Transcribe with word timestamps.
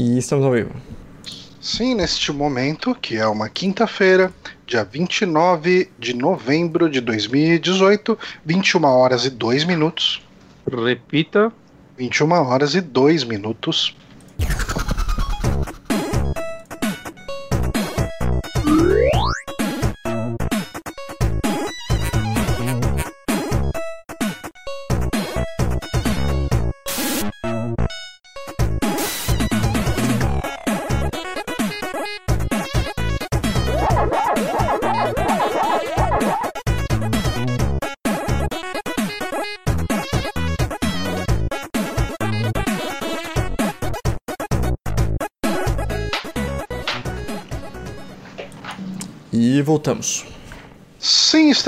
E 0.00 0.16
estamos 0.16 0.44
ao 0.44 0.52
vivo. 0.52 0.70
Sim, 1.60 1.96
neste 1.96 2.30
momento, 2.30 2.94
que 2.94 3.16
é 3.16 3.26
uma 3.26 3.48
quinta-feira, 3.48 4.32
dia 4.64 4.84
29 4.84 5.90
de 5.98 6.14
novembro 6.14 6.88
de 6.88 7.00
2018, 7.00 8.16
21 8.44 8.84
horas 8.84 9.24
e 9.24 9.30
2 9.30 9.64
minutos. 9.64 10.22
Repita. 10.70 11.52
21 11.96 12.30
horas 12.30 12.76
e 12.76 12.80
2 12.80 13.24
minutos. 13.24 13.96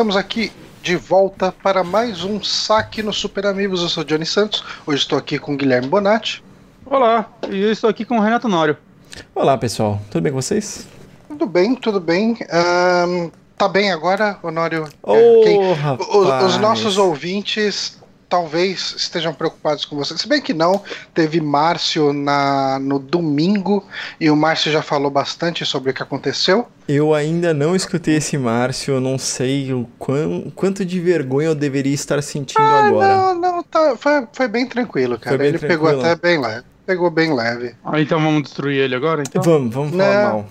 Estamos 0.01 0.17
aqui 0.17 0.51
de 0.83 0.97
volta 0.97 1.53
para 1.63 1.85
mais 1.85 2.25
um 2.25 2.43
saque 2.43 3.03
no 3.03 3.13
Super 3.13 3.45
Amigos. 3.45 3.83
Eu 3.83 3.89
sou 3.91 4.03
Johnny 4.03 4.25
Santos. 4.25 4.65
Hoje 4.87 5.03
estou 5.03 5.19
aqui 5.19 5.39
com 5.39 5.53
o 5.53 5.57
Guilherme 5.59 5.89
Bonatti. 5.89 6.43
Olá, 6.87 7.29
e 7.51 7.61
eu 7.61 7.71
estou 7.71 7.91
aqui 7.91 8.07
com 8.07 8.17
o 8.17 8.21
Renato 8.23 8.49
Nório. 8.49 8.79
Olá, 9.35 9.59
pessoal. 9.59 10.01
Tudo 10.11 10.23
bem 10.23 10.33
com 10.33 10.41
vocês? 10.41 10.87
Tudo 11.29 11.45
bem, 11.47 11.75
tudo 11.75 12.01
bem. 12.01 12.35
Ahn, 12.51 13.29
tá 13.59 13.69
bem 13.69 13.93
agora, 13.93 14.39
Honório? 14.43 14.89
Ô, 15.03 15.15
É, 15.15 15.41
quem- 15.45 15.73
rapaz. 15.75 16.09
o- 16.09 16.47
os 16.47 16.57
nossos 16.57 16.97
ouvintes 16.97 17.99
talvez 18.31 18.95
estejam 18.97 19.35
preocupados 19.35 19.85
com 19.85 19.97
você. 19.97 20.17
Se 20.17 20.27
bem 20.29 20.41
que 20.41 20.55
não, 20.55 20.81
teve 21.13 21.41
Márcio 21.41 22.13
na, 22.13 22.79
no 22.81 22.99
domingo 22.99 23.85
e 24.21 24.31
o 24.31 24.37
Márcio 24.37 24.71
já 24.73 24.81
falou 24.81 25.11
bastante 25.11 25.67
sobre 25.67 25.91
o 25.91 25.95
que 25.95 26.03
aconteceu. 26.03 26.67
Eu 26.89 27.13
ainda 27.13 27.53
não 27.53 27.75
escutei 27.77 28.17
esse 28.17 28.39
Márcio, 28.39 28.95
eu 28.95 29.01
não 29.01 29.19
sei 29.19 29.73
o 29.73 29.87
quão- 29.99 30.51
quanto 30.55 30.85
de 30.85 30.99
vergonha 31.01 31.49
eu 31.49 31.55
deveria 31.55 31.93
estar 31.95 32.23
sentindo 32.23 32.61
agora. 32.63 33.13
Ah, 33.13 33.35
Não, 33.35 33.41
não, 33.57 33.63
tá, 33.65 33.97
foi, 33.99 34.27
foi 34.33 34.49
bem 34.49 34.67
tranquilo, 34.67 35.19
cara. 35.19 35.37
Bem 35.37 35.49
Ele 35.49 35.59
pegou 35.59 35.89
tranquilo? 35.89 36.13
até 36.13 36.17
bem 36.29 36.41
leve. 36.41 36.65
Pegou 36.87 37.11
bem 37.11 37.35
leve. 37.35 37.75
Ah, 37.85 38.01
então 38.01 38.21
vamos 38.21 38.45
destruir 38.45 38.79
ele 38.79 38.95
agora? 38.95 39.23
Então? 39.29 39.43
Vamos, 39.43 39.75
vamos 39.75 39.91
falar 39.91 40.15
Não. 40.15 40.23
mal. 40.33 40.47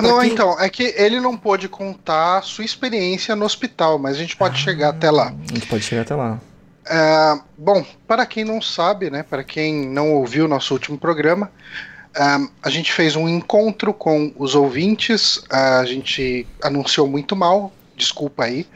Não, 0.00 0.18
quem- 0.20 0.32
então, 0.32 0.58
é 0.60 0.68
que 0.68 0.94
ele 0.96 1.20
não 1.20 1.36
pôde 1.36 1.68
contar 1.68 2.38
a 2.38 2.42
sua 2.42 2.64
experiência 2.64 3.36
no 3.36 3.44
hospital, 3.44 3.98
mas 3.98 4.16
a 4.16 4.18
gente 4.18 4.36
pode 4.36 4.58
chegar 4.58 4.88
até 4.90 5.10
lá. 5.10 5.28
A 5.48 5.54
gente 5.54 5.66
pode 5.66 5.84
chegar 5.84 6.02
até 6.02 6.14
lá. 6.14 6.40
É, 6.88 7.40
bom, 7.58 7.84
para 8.06 8.24
quem 8.24 8.44
não 8.44 8.62
sabe, 8.62 9.10
né, 9.10 9.22
para 9.22 9.42
quem 9.42 9.86
não 9.88 10.12
ouviu 10.14 10.46
nosso 10.46 10.72
último 10.72 10.96
programa, 10.96 11.50
é, 12.16 12.22
a 12.62 12.70
gente 12.70 12.92
fez 12.92 13.16
um 13.16 13.28
encontro 13.28 13.92
com 13.92 14.32
os 14.36 14.54
ouvintes, 14.54 15.42
a 15.50 15.84
gente 15.84 16.46
anunciou 16.62 17.08
muito 17.08 17.34
mal, 17.34 17.72
desculpa 17.96 18.44
aí, 18.44 18.66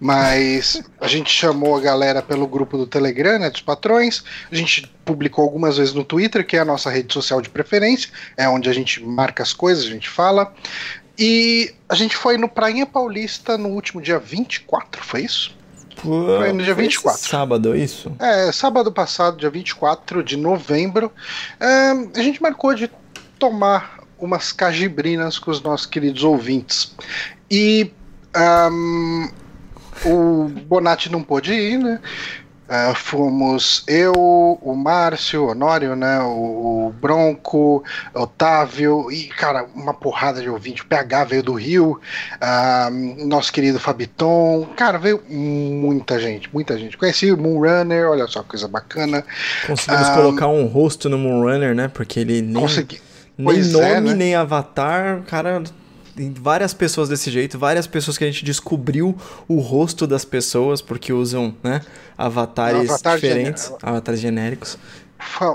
mas 0.00 0.82
a 1.00 1.06
gente 1.06 1.30
chamou 1.30 1.76
a 1.76 1.80
galera 1.80 2.22
pelo 2.22 2.46
grupo 2.46 2.76
do 2.76 2.86
Telegram, 2.86 3.38
né, 3.38 3.50
dos 3.50 3.60
patrões, 3.60 4.24
a 4.50 4.54
gente 4.54 4.90
publicou 5.04 5.44
algumas 5.44 5.76
vezes 5.76 5.94
no 5.94 6.02
Twitter, 6.02 6.44
que 6.44 6.56
é 6.56 6.60
a 6.60 6.64
nossa 6.64 6.90
rede 6.90 7.12
social 7.12 7.40
de 7.40 7.50
preferência, 7.50 8.10
é 8.36 8.48
onde 8.48 8.68
a 8.68 8.72
gente 8.72 9.02
marca 9.04 9.42
as 9.42 9.52
coisas, 9.52 9.84
a 9.84 9.90
gente 9.90 10.08
fala, 10.08 10.52
e 11.16 11.72
a 11.88 11.94
gente 11.94 12.16
foi 12.16 12.36
no 12.36 12.48
Prainha 12.48 12.86
Paulista 12.86 13.58
no 13.58 13.68
último 13.68 14.00
dia 14.00 14.18
24, 14.18 15.04
foi 15.04 15.22
isso? 15.22 15.59
Pô, 16.02 16.38
Foi 16.38 16.52
no 16.52 16.62
dia 16.62 16.74
foi 16.74 16.84
24. 16.84 17.20
esse 17.20 17.28
Sábado, 17.28 17.74
é 17.74 17.78
isso? 17.78 18.12
É, 18.18 18.50
sábado 18.52 18.90
passado, 18.90 19.36
dia 19.36 19.50
24 19.50 20.22
de 20.22 20.36
novembro, 20.36 21.12
é, 21.58 21.90
a 22.18 22.22
gente 22.22 22.40
marcou 22.42 22.74
de 22.74 22.90
tomar 23.38 24.00
umas 24.18 24.52
cajibrinas 24.52 25.38
com 25.38 25.50
os 25.50 25.62
nossos 25.62 25.86
queridos 25.86 26.24
ouvintes. 26.24 26.94
E 27.50 27.92
ahm, 28.34 29.28
o 30.04 30.48
Bonatti 30.66 31.10
não 31.10 31.22
pôde 31.22 31.52
ir, 31.52 31.78
né? 31.78 32.00
Ah, 32.72 32.94
fomos 32.94 33.82
eu, 33.88 34.12
o 34.14 34.74
Márcio, 34.76 35.42
o 35.42 35.48
Honório, 35.50 35.96
né? 35.96 36.20
O, 36.20 36.86
o 36.86 36.94
Bronco, 37.00 37.82
Otávio 38.14 39.10
e, 39.10 39.24
cara, 39.26 39.66
uma 39.74 39.92
porrada 39.92 40.40
de 40.40 40.48
ouvinte. 40.48 40.82
O 40.82 40.86
PH 40.86 41.24
veio 41.24 41.42
do 41.42 41.54
Rio, 41.54 42.00
ah, 42.40 42.88
nosso 42.92 43.52
querido 43.52 43.80
Fabiton. 43.80 44.68
Cara, 44.76 44.98
veio 44.98 45.20
muita 45.28 46.20
gente, 46.20 46.48
muita 46.52 46.78
gente. 46.78 46.96
Conheci 46.96 47.32
o 47.32 47.36
Moonrunner, 47.36 48.08
olha 48.08 48.28
só, 48.28 48.44
coisa 48.44 48.68
bacana. 48.68 49.24
Conseguimos 49.66 50.08
Ah, 50.08 50.14
colocar 50.14 50.46
um 50.46 50.66
rosto 50.66 51.08
no 51.08 51.18
Moonrunner, 51.18 51.74
né? 51.74 51.88
Porque 51.88 52.20
ele 52.20 52.40
nem, 52.40 52.62
Consegui. 52.62 53.00
nem 53.36 53.46
Pois 53.46 53.72
nome, 53.72 53.84
é, 53.84 54.00
né? 54.00 54.14
nem 54.14 54.34
avatar, 54.36 55.22
cara. 55.26 55.60
Tem 56.16 56.32
várias 56.32 56.74
pessoas 56.74 57.08
desse 57.08 57.30
jeito, 57.30 57.58
várias 57.58 57.86
pessoas 57.86 58.18
que 58.18 58.24
a 58.24 58.26
gente 58.26 58.44
descobriu 58.44 59.16
o 59.48 59.60
rosto 59.60 60.06
das 60.06 60.24
pessoas, 60.24 60.80
porque 60.82 61.12
usam, 61.12 61.54
né, 61.62 61.80
avatares 62.18 62.88
Avatar 62.90 63.14
diferentes, 63.16 63.64
genérico. 63.64 63.86
avatares 63.88 64.20
genéricos. 64.20 64.78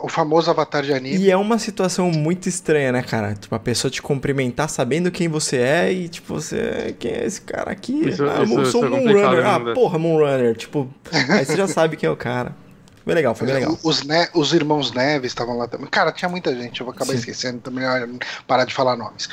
O 0.04 0.08
famoso 0.08 0.52
avatar 0.52 0.84
de 0.84 0.94
anime. 0.94 1.18
E 1.18 1.32
é 1.32 1.36
uma 1.36 1.58
situação 1.58 2.12
muito 2.12 2.48
estranha, 2.48 2.92
né, 2.92 3.02
cara? 3.02 3.34
Tipo, 3.34 3.56
a 3.56 3.60
pessoa 3.60 3.90
te 3.90 4.00
cumprimentar 4.00 4.70
sabendo 4.70 5.10
quem 5.10 5.28
você 5.28 5.58
é 5.58 5.92
e, 5.92 6.08
tipo, 6.08 6.36
você. 6.36 6.96
Quem 7.00 7.12
é 7.12 7.26
esse 7.26 7.42
cara 7.42 7.72
aqui? 7.72 8.10
Isso- 8.10 8.24
ah, 8.26 8.36
eu 8.38 8.44
isso- 8.44 8.54
sou 8.54 8.64
isso 8.64 8.78
é 8.86 8.88
um 8.88 8.92
complicado, 8.92 9.22
Moonrunner. 9.24 9.46
Ah, 9.48 9.60
né? 9.60 9.74
porra, 9.74 9.98
Moonrunner. 9.98 10.56
Tipo, 10.56 10.88
aí 11.12 11.44
você 11.44 11.58
já 11.58 11.66
sabe 11.68 11.98
quem 11.98 12.06
é 12.08 12.12
o 12.12 12.16
cara. 12.16 12.56
Foi 13.04 13.14
legal, 13.16 13.34
foi 13.34 13.48
bem 13.48 13.56
legal. 13.56 13.78
Os, 13.84 14.04
ne- 14.04 14.30
os 14.36 14.54
irmãos 14.54 14.92
Neves 14.94 15.32
estavam 15.32 15.58
lá 15.58 15.68
também. 15.68 15.88
Cara, 15.88 16.12
tinha 16.12 16.30
muita 16.30 16.56
gente, 16.56 16.80
eu 16.82 16.86
vou 16.86 16.94
acabar 16.94 17.12
Sim. 17.14 17.18
esquecendo 17.18 17.58
também, 17.60 17.86
olha, 17.88 18.08
parar 18.48 18.66
de 18.66 18.74
falar 18.74 18.96
nomes. 18.96 19.28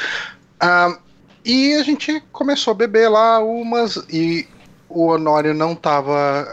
Ah, 0.58 0.96
e 1.44 1.74
a 1.74 1.82
gente 1.82 2.22
começou 2.32 2.72
a 2.72 2.74
beber 2.74 3.08
lá 3.08 3.38
umas 3.40 3.96
e 4.10 4.46
o 4.88 5.06
Honório 5.06 5.54
não 5.54 5.74
tava. 5.74 6.46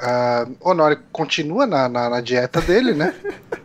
o 0.60 0.70
Honório 0.70 1.00
continua 1.12 1.66
na, 1.66 1.90
na, 1.90 2.10
na 2.10 2.22
dieta 2.22 2.62
dele, 2.62 2.94
né? 2.94 3.14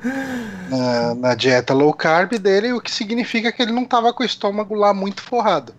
na, 0.69 1.15
na 1.15 1.35
dieta 1.35 1.73
low 1.73 1.93
carb 1.93 2.33
dele, 2.39 2.73
o 2.73 2.81
que 2.81 2.91
significa 2.91 3.53
que 3.53 3.63
ele 3.63 3.73
não 3.73 3.85
tava 3.85 4.13
com 4.13 4.23
o 4.23 4.27
estômago 4.27 4.75
lá 4.75 4.93
muito 4.93 5.23
forrado. 5.23 5.75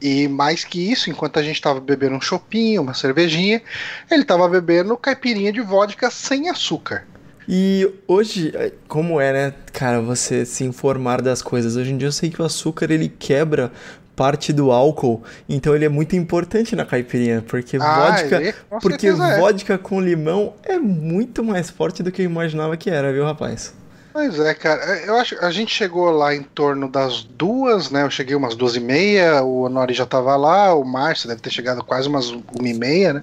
E 0.00 0.26
mais 0.26 0.64
que 0.64 0.90
isso, 0.90 1.10
enquanto 1.10 1.38
a 1.38 1.42
gente 1.42 1.60
tava 1.60 1.80
bebendo 1.80 2.16
um 2.16 2.20
chopinho, 2.20 2.82
uma 2.82 2.94
cervejinha, 2.94 3.62
ele 4.10 4.24
tava 4.24 4.48
bebendo 4.48 4.96
caipirinha 4.96 5.52
de 5.52 5.60
vodka 5.60 6.10
sem 6.10 6.48
açúcar. 6.48 7.04
E 7.52 7.92
hoje, 8.06 8.52
eh, 8.54 8.72
como 8.86 9.20
é, 9.20 9.32
né, 9.32 9.54
cara, 9.72 10.00
você 10.00 10.46
se 10.46 10.62
informar 10.62 11.20
das 11.20 11.42
coisas. 11.42 11.74
Hoje 11.74 11.90
em 11.90 11.98
dia 11.98 12.06
eu 12.06 12.12
sei 12.12 12.30
que 12.30 12.40
o 12.40 12.44
açúcar 12.44 12.90
ele 12.92 13.08
quebra 13.08 13.72
parte 14.20 14.52
do 14.52 14.70
álcool, 14.70 15.22
então 15.48 15.74
ele 15.74 15.86
é 15.86 15.88
muito 15.88 16.14
importante 16.14 16.76
na 16.76 16.84
caipirinha, 16.84 17.42
porque 17.48 17.78
Ah, 17.80 18.10
vodka, 18.10 18.36
ele- 18.36 18.54
com 18.68 18.78
porque 18.78 19.06
é. 19.06 19.12
vodka 19.38 19.78
com 19.78 19.98
limão 19.98 20.52
é 20.62 20.78
muito 20.78 21.42
mais 21.42 21.70
forte 21.70 22.02
do 22.02 22.12
que 22.12 22.20
eu 22.20 22.26
imaginava 22.26 22.76
que 22.76 22.90
era, 22.90 23.10
viu, 23.10 23.24
rapaz? 23.24 23.72
Pois 24.12 24.38
é, 24.38 24.52
cara. 24.52 24.82
Eu 25.06 25.16
acho 25.16 25.42
a 25.42 25.50
gente 25.50 25.74
chegou 25.74 26.10
lá 26.10 26.34
em 26.34 26.42
torno 26.42 26.86
das 26.86 27.22
duas, 27.22 27.90
né? 27.90 28.02
Eu 28.02 28.10
cheguei 28.10 28.36
umas 28.36 28.54
duas 28.54 28.76
e 28.76 28.80
meia, 28.80 29.42
o 29.42 29.62
Honori 29.62 29.94
já 29.94 30.04
tava 30.04 30.36
lá, 30.36 30.74
o 30.74 30.84
Márcio 30.84 31.26
deve 31.26 31.40
ter 31.40 31.50
chegado 31.50 31.82
quase 31.82 32.06
umas 32.06 32.28
uma 32.28 32.68
e 32.68 32.74
meia, 32.74 33.14
né? 33.14 33.22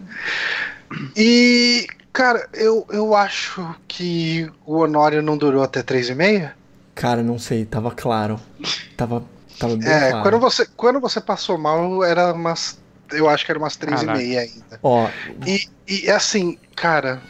E, 1.16 1.86
cara, 2.12 2.48
eu, 2.56 2.88
eu 2.90 3.14
acho 3.16 3.76
que 3.88 4.50
o 4.66 4.78
Honório 4.78 5.22
não 5.22 5.38
durou 5.38 5.62
até 5.62 5.84
três 5.84 6.10
e 6.10 6.16
meia. 6.16 6.56
Cara, 6.96 7.22
não 7.22 7.38
sei, 7.38 7.66
tava 7.66 7.92
claro. 7.92 8.40
Tava, 8.96 9.24
É, 9.84 10.10
claro. 10.12 10.22
quando 10.24 10.40
você, 10.40 10.68
quando 10.76 11.00
você 11.00 11.20
passou 11.22 11.58
mal, 11.58 12.04
era 12.04 12.34
umas. 12.34 12.80
Eu 13.12 13.30
acho 13.30 13.46
que 13.46 13.52
era 13.52 13.60
umas 13.60 13.76
três 13.76 14.02
Caraca. 14.02 14.22
e 14.22 14.28
meia 14.28 14.42
ainda. 14.42 14.80
Ó, 14.84 15.08
E, 15.46 15.62
e 15.88 16.12
assim, 16.12 16.58
cara, 16.76 17.22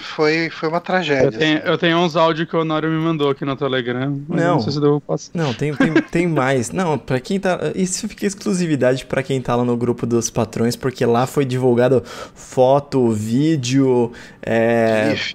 foi, 0.00 0.50
foi 0.50 0.68
uma 0.68 0.80
tragédia. 0.80 1.24
Eu 1.26 1.32
tenho, 1.32 1.58
eu 1.58 1.78
tenho 1.78 1.98
uns 1.98 2.16
áudios 2.16 2.48
que 2.48 2.56
o 2.56 2.60
Honório 2.60 2.90
me 2.90 2.96
mandou 2.98 3.30
aqui 3.30 3.44
no 3.44 3.56
Telegram. 3.56 4.20
Mas 4.28 4.42
Não. 4.42 4.54
não 4.54 4.60
sei 4.60 4.72
se 4.72 4.78
eu 4.78 5.00
passar. 5.00 5.30
Não, 5.34 5.52
tem, 5.54 5.74
tem, 5.74 5.92
tem 5.94 6.26
mais. 6.28 6.70
Não, 6.70 6.98
pra 6.98 7.18
quem 7.20 7.40
tá. 7.40 7.58
Isso 7.74 8.08
fica 8.08 8.26
exclusividade 8.26 9.04
pra 9.06 9.22
quem 9.22 9.40
tá 9.40 9.56
lá 9.56 9.64
no 9.64 9.76
grupo 9.76 10.06
dos 10.06 10.30
patrões, 10.30 10.76
porque 10.76 11.04
lá 11.04 11.26
foi 11.26 11.44
divulgado 11.44 12.02
foto, 12.34 13.10
vídeo, 13.10 14.12
é, 14.42 15.14
GIF. 15.14 15.34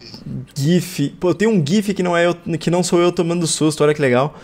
GIF. 0.56 1.10
Pô, 1.20 1.34
tem 1.34 1.48
um 1.48 1.64
GIF 1.66 1.94
que 1.94 2.04
não, 2.04 2.16
é 2.16 2.28
eu, 2.28 2.36
que 2.60 2.72
não 2.72 2.84
sou 2.84 3.00
eu 3.00 3.12
tomando 3.12 3.46
susto, 3.46 3.84
olha 3.84 3.94
que 3.94 4.02
legal. 4.02 4.36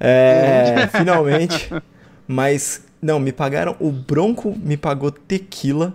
É, 0.00 0.88
finalmente. 0.96 1.70
Mas, 2.26 2.82
não, 3.00 3.18
me 3.18 3.32
pagaram. 3.32 3.76
O 3.80 3.90
Bronco 3.90 4.56
me 4.62 4.76
pagou 4.76 5.10
tequila. 5.10 5.94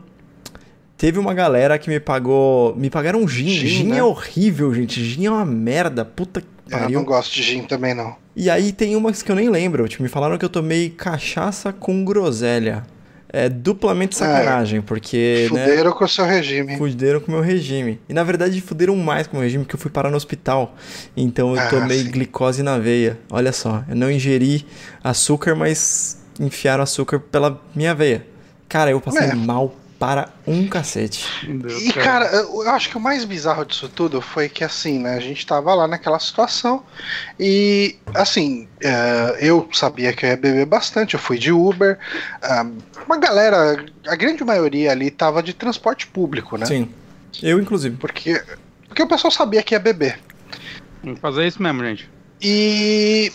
Teve 0.97 1.19
uma 1.19 1.33
galera 1.33 1.77
que 1.77 1.89
me 1.89 1.99
pagou. 1.99 2.75
Me 2.75 2.89
pagaram 2.89 3.27
gin. 3.27 3.49
Gin, 3.49 3.67
Gin, 3.67 3.83
né? 3.89 3.97
é 3.97 4.03
horrível, 4.03 4.73
gente. 4.73 5.03
Gin 5.03 5.25
é 5.25 5.31
uma 5.31 5.45
merda. 5.45 6.05
Puta 6.05 6.41
que 6.41 6.47
Eu 6.69 6.79
pariu. 6.79 6.99
não 6.99 7.05
gosto 7.05 7.33
de 7.33 7.43
gin 7.43 7.63
também, 7.63 7.93
não. 7.93 8.15
E 8.35 8.49
aí 8.49 8.71
tem 8.71 8.95
umas 8.95 9.21
que 9.21 9.31
eu 9.31 9.35
nem 9.35 9.49
lembro. 9.49 9.87
Tipo, 9.87 10.01
me 10.03 10.09
falaram 10.09 10.37
que 10.37 10.45
eu 10.45 10.49
tomei 10.49 10.89
cachaça 10.89 11.71
com 11.73 12.03
groselha. 12.05 12.83
É 13.35 13.49
duplamente 13.49 14.15
sacanagem, 14.15 14.79
porque. 14.79 15.49
né, 15.51 15.65
Fuderam 15.65 15.91
com 15.91 16.05
o 16.05 16.07
seu 16.07 16.23
regime. 16.23 16.77
Fuderam 16.77 17.19
com 17.19 17.31
o 17.31 17.35
meu 17.35 17.41
regime. 17.43 17.99
E 18.07 18.13
na 18.13 18.23
verdade 18.23 18.61
fuderam 18.61 18.95
mais 18.95 19.25
com 19.25 19.33
o 19.33 19.39
meu 19.39 19.43
regime, 19.43 19.63
porque 19.63 19.75
eu 19.75 19.79
fui 19.79 19.89
parar 19.89 20.11
no 20.11 20.15
hospital. 20.17 20.75
Então 21.17 21.55
eu 21.55 21.59
Ah, 21.59 21.67
tomei 21.67 22.03
sim. 22.03 22.11
glicose 22.11 22.61
na 22.61 22.77
veia. 22.77 23.17
Olha 23.31 23.51
só, 23.51 23.83
eu 23.89 23.95
não 23.95 24.11
ingeri 24.11 24.65
açúcar, 25.03 25.55
mas 25.55 26.21
enfiaram 26.39 26.83
açúcar 26.83 27.19
pela 27.19 27.59
minha 27.75 27.95
veia. 27.95 28.23
Cara, 28.69 28.91
eu 28.91 29.01
passei 29.01 29.27
É. 29.29 29.33
mal 29.33 29.73
para 30.03 30.27
um 30.45 30.67
cacete. 30.67 31.47
Meu 31.47 31.59
Deus 31.59 31.81
E, 31.81 31.87
do 31.87 31.93
céu. 31.93 32.03
cara, 32.03 32.25
eu 32.25 32.69
acho 32.69 32.89
que 32.89 32.97
o 32.97 32.99
mais 32.99 33.23
bizarro 33.23 33.63
disso 33.63 33.87
tudo 33.87 34.19
foi 34.19 34.49
que, 34.49 34.61
assim, 34.61 34.99
né, 34.99 35.15
a 35.15 35.19
gente 35.21 35.47
tava 35.47 35.73
lá 35.73 35.87
naquela 35.87 36.19
situação 36.19 36.83
e, 37.39 37.95
assim, 38.13 38.67
é, 38.81 39.37
eu 39.39 39.69
sabia 39.71 40.11
que 40.11 40.25
eu 40.25 40.31
ia 40.31 40.35
beber 40.35 40.65
bastante, 40.65 41.13
eu 41.13 41.19
fui 41.21 41.37
de 41.39 41.53
Uber, 41.53 41.97
ah, 42.41 42.65
uma 43.05 43.17
galera, 43.17 43.81
a 44.05 44.15
grande 44.17 44.43
maioria 44.43 44.91
ali 44.91 45.09
tava 45.09 45.41
de 45.41 45.53
transporte 45.53 46.05
público, 46.07 46.57
né? 46.57 46.65
Sim. 46.65 46.89
Eu, 47.41 47.57
inclusive. 47.57 47.95
Porque, 47.95 48.43
porque 48.89 49.03
o 49.03 49.07
pessoal 49.07 49.31
sabia 49.31 49.63
que 49.63 49.73
ia 49.73 49.79
beber. 49.79 50.19
Tem 51.01 51.15
que 51.15 51.21
fazer 51.21 51.47
isso 51.47 51.63
mesmo, 51.63 51.81
gente. 51.81 52.09
E. 52.41 53.31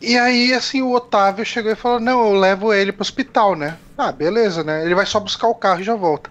E 0.00 0.16
aí, 0.16 0.54
assim, 0.54 0.80
o 0.80 0.92
Otávio 0.92 1.44
chegou 1.44 1.70
e 1.70 1.76
falou: 1.76 2.00
Não, 2.00 2.26
eu 2.26 2.32
levo 2.32 2.72
ele 2.72 2.90
pro 2.90 3.02
hospital, 3.02 3.54
né? 3.54 3.76
Ah, 3.98 4.10
beleza, 4.10 4.64
né? 4.64 4.84
Ele 4.84 4.94
vai 4.94 5.04
só 5.04 5.20
buscar 5.20 5.46
o 5.48 5.54
carro 5.54 5.80
e 5.80 5.84
já 5.84 5.94
volta. 5.94 6.30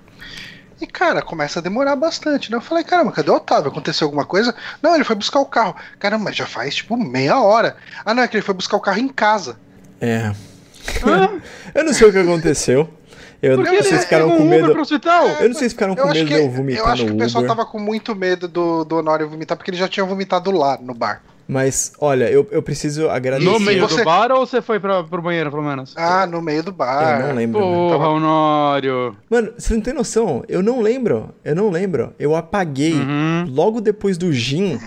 E, 0.82 0.88
cara, 0.88 1.22
começa 1.22 1.60
a 1.60 1.62
demorar 1.62 1.96
bastante, 1.96 2.50
né? 2.50 2.58
Eu 2.58 2.62
falei: 2.62 2.84
Caramba, 2.84 3.12
cadê 3.12 3.30
o 3.30 3.36
Otávio? 3.36 3.70
Aconteceu 3.70 4.08
alguma 4.08 4.26
coisa? 4.26 4.56
Não, 4.82 4.96
ele 4.96 5.04
foi 5.04 5.16
buscar 5.16 5.40
o 5.40 5.46
carro. 5.46 5.76
Caramba, 6.00 6.26
mas 6.26 6.36
já 6.36 6.48
faz 6.48 6.76
tipo 6.76 6.98
meia 6.98 7.40
hora. 7.40 7.78
Ah, 8.04 8.14
não, 8.14 8.24
é 8.24 8.28
que 8.28 8.38
ele 8.38 8.44
foi 8.44 8.56
buscar 8.56 8.78
o 8.78 8.82
carro 8.82 9.00
em 9.00 9.10
casa. 9.10 9.58
É. 10.02 10.32
eu 11.76 11.84
não 11.84 11.94
sei 11.94 12.08
o 12.08 12.12
que 12.12 12.18
aconteceu. 12.18 12.90
Eu 13.42 13.58
não 13.58 13.66
sei 13.66 13.78
que 13.78 13.84
se 13.84 14.00
ficaram 14.00 14.26
pegou 14.26 14.38
com 14.38 14.44
um 14.44 14.50
medo. 14.50 14.72
Eu 15.40 15.50
não 15.50 15.56
sei 15.56 15.70
se 15.70 15.76
ficaram 15.76 15.96
com 15.96 16.02
Eu 16.02 16.08
medo 16.08 16.28
que, 16.28 16.34
de 16.34 16.40
eu 16.40 16.46
eu 16.46 16.50
vomitar 16.50 16.88
acho 16.88 17.06
que 17.06 17.12
o 17.12 17.18
pessoal 17.18 17.44
Uber. 17.44 17.56
tava 17.56 17.70
com 17.70 17.80
muito 17.80 18.14
medo 18.14 18.48
do, 18.48 18.84
do 18.84 18.98
Honório 18.98 19.30
vomitar, 19.30 19.56
porque 19.56 19.72
ele 19.72 19.78
já 19.78 19.88
tinha 19.88 20.06
vomitado 20.06 20.52
lá 20.52 20.78
no 20.82 20.94
bar. 20.94 21.22
Mas, 21.52 21.94
olha, 22.00 22.30
eu, 22.30 22.48
eu 22.52 22.62
preciso 22.62 23.10
agradecer. 23.10 23.50
No 23.50 23.60
meio 23.60 23.82
você- 23.88 23.98
do 23.98 24.06
bar 24.06 24.32
ou 24.32 24.46
você 24.46 24.62
foi 24.62 24.80
pra, 24.80 25.04
pro 25.04 25.20
banheiro, 25.20 25.50
pelo 25.50 25.64
menos? 25.64 25.96
Ah, 25.98 26.28
no 26.28 26.44
meio 26.44 26.62
do 26.62 26.72
bar. 26.72 27.22
Eu 27.22 27.28
não 27.30 27.36
lembro. 27.36 27.60
né? 27.60 27.66
Porra, 27.66 28.08
Honório. 28.10 29.18
Mano, 29.28 29.54
você 29.58 29.74
não 29.74 29.82
tem 29.82 29.92
noção. 29.94 30.44
Eu 30.48 30.62
não 30.62 30.80
lembro. 30.80 31.34
Eu 31.44 31.56
não 31.56 31.72
lembro. 31.72 32.14
Eu 32.20 32.36
apaguei 32.36 32.94
Uhum. 32.94 33.48
logo 33.50 33.82
depois 33.82 34.16
do 34.16 34.32
gin 34.32 34.80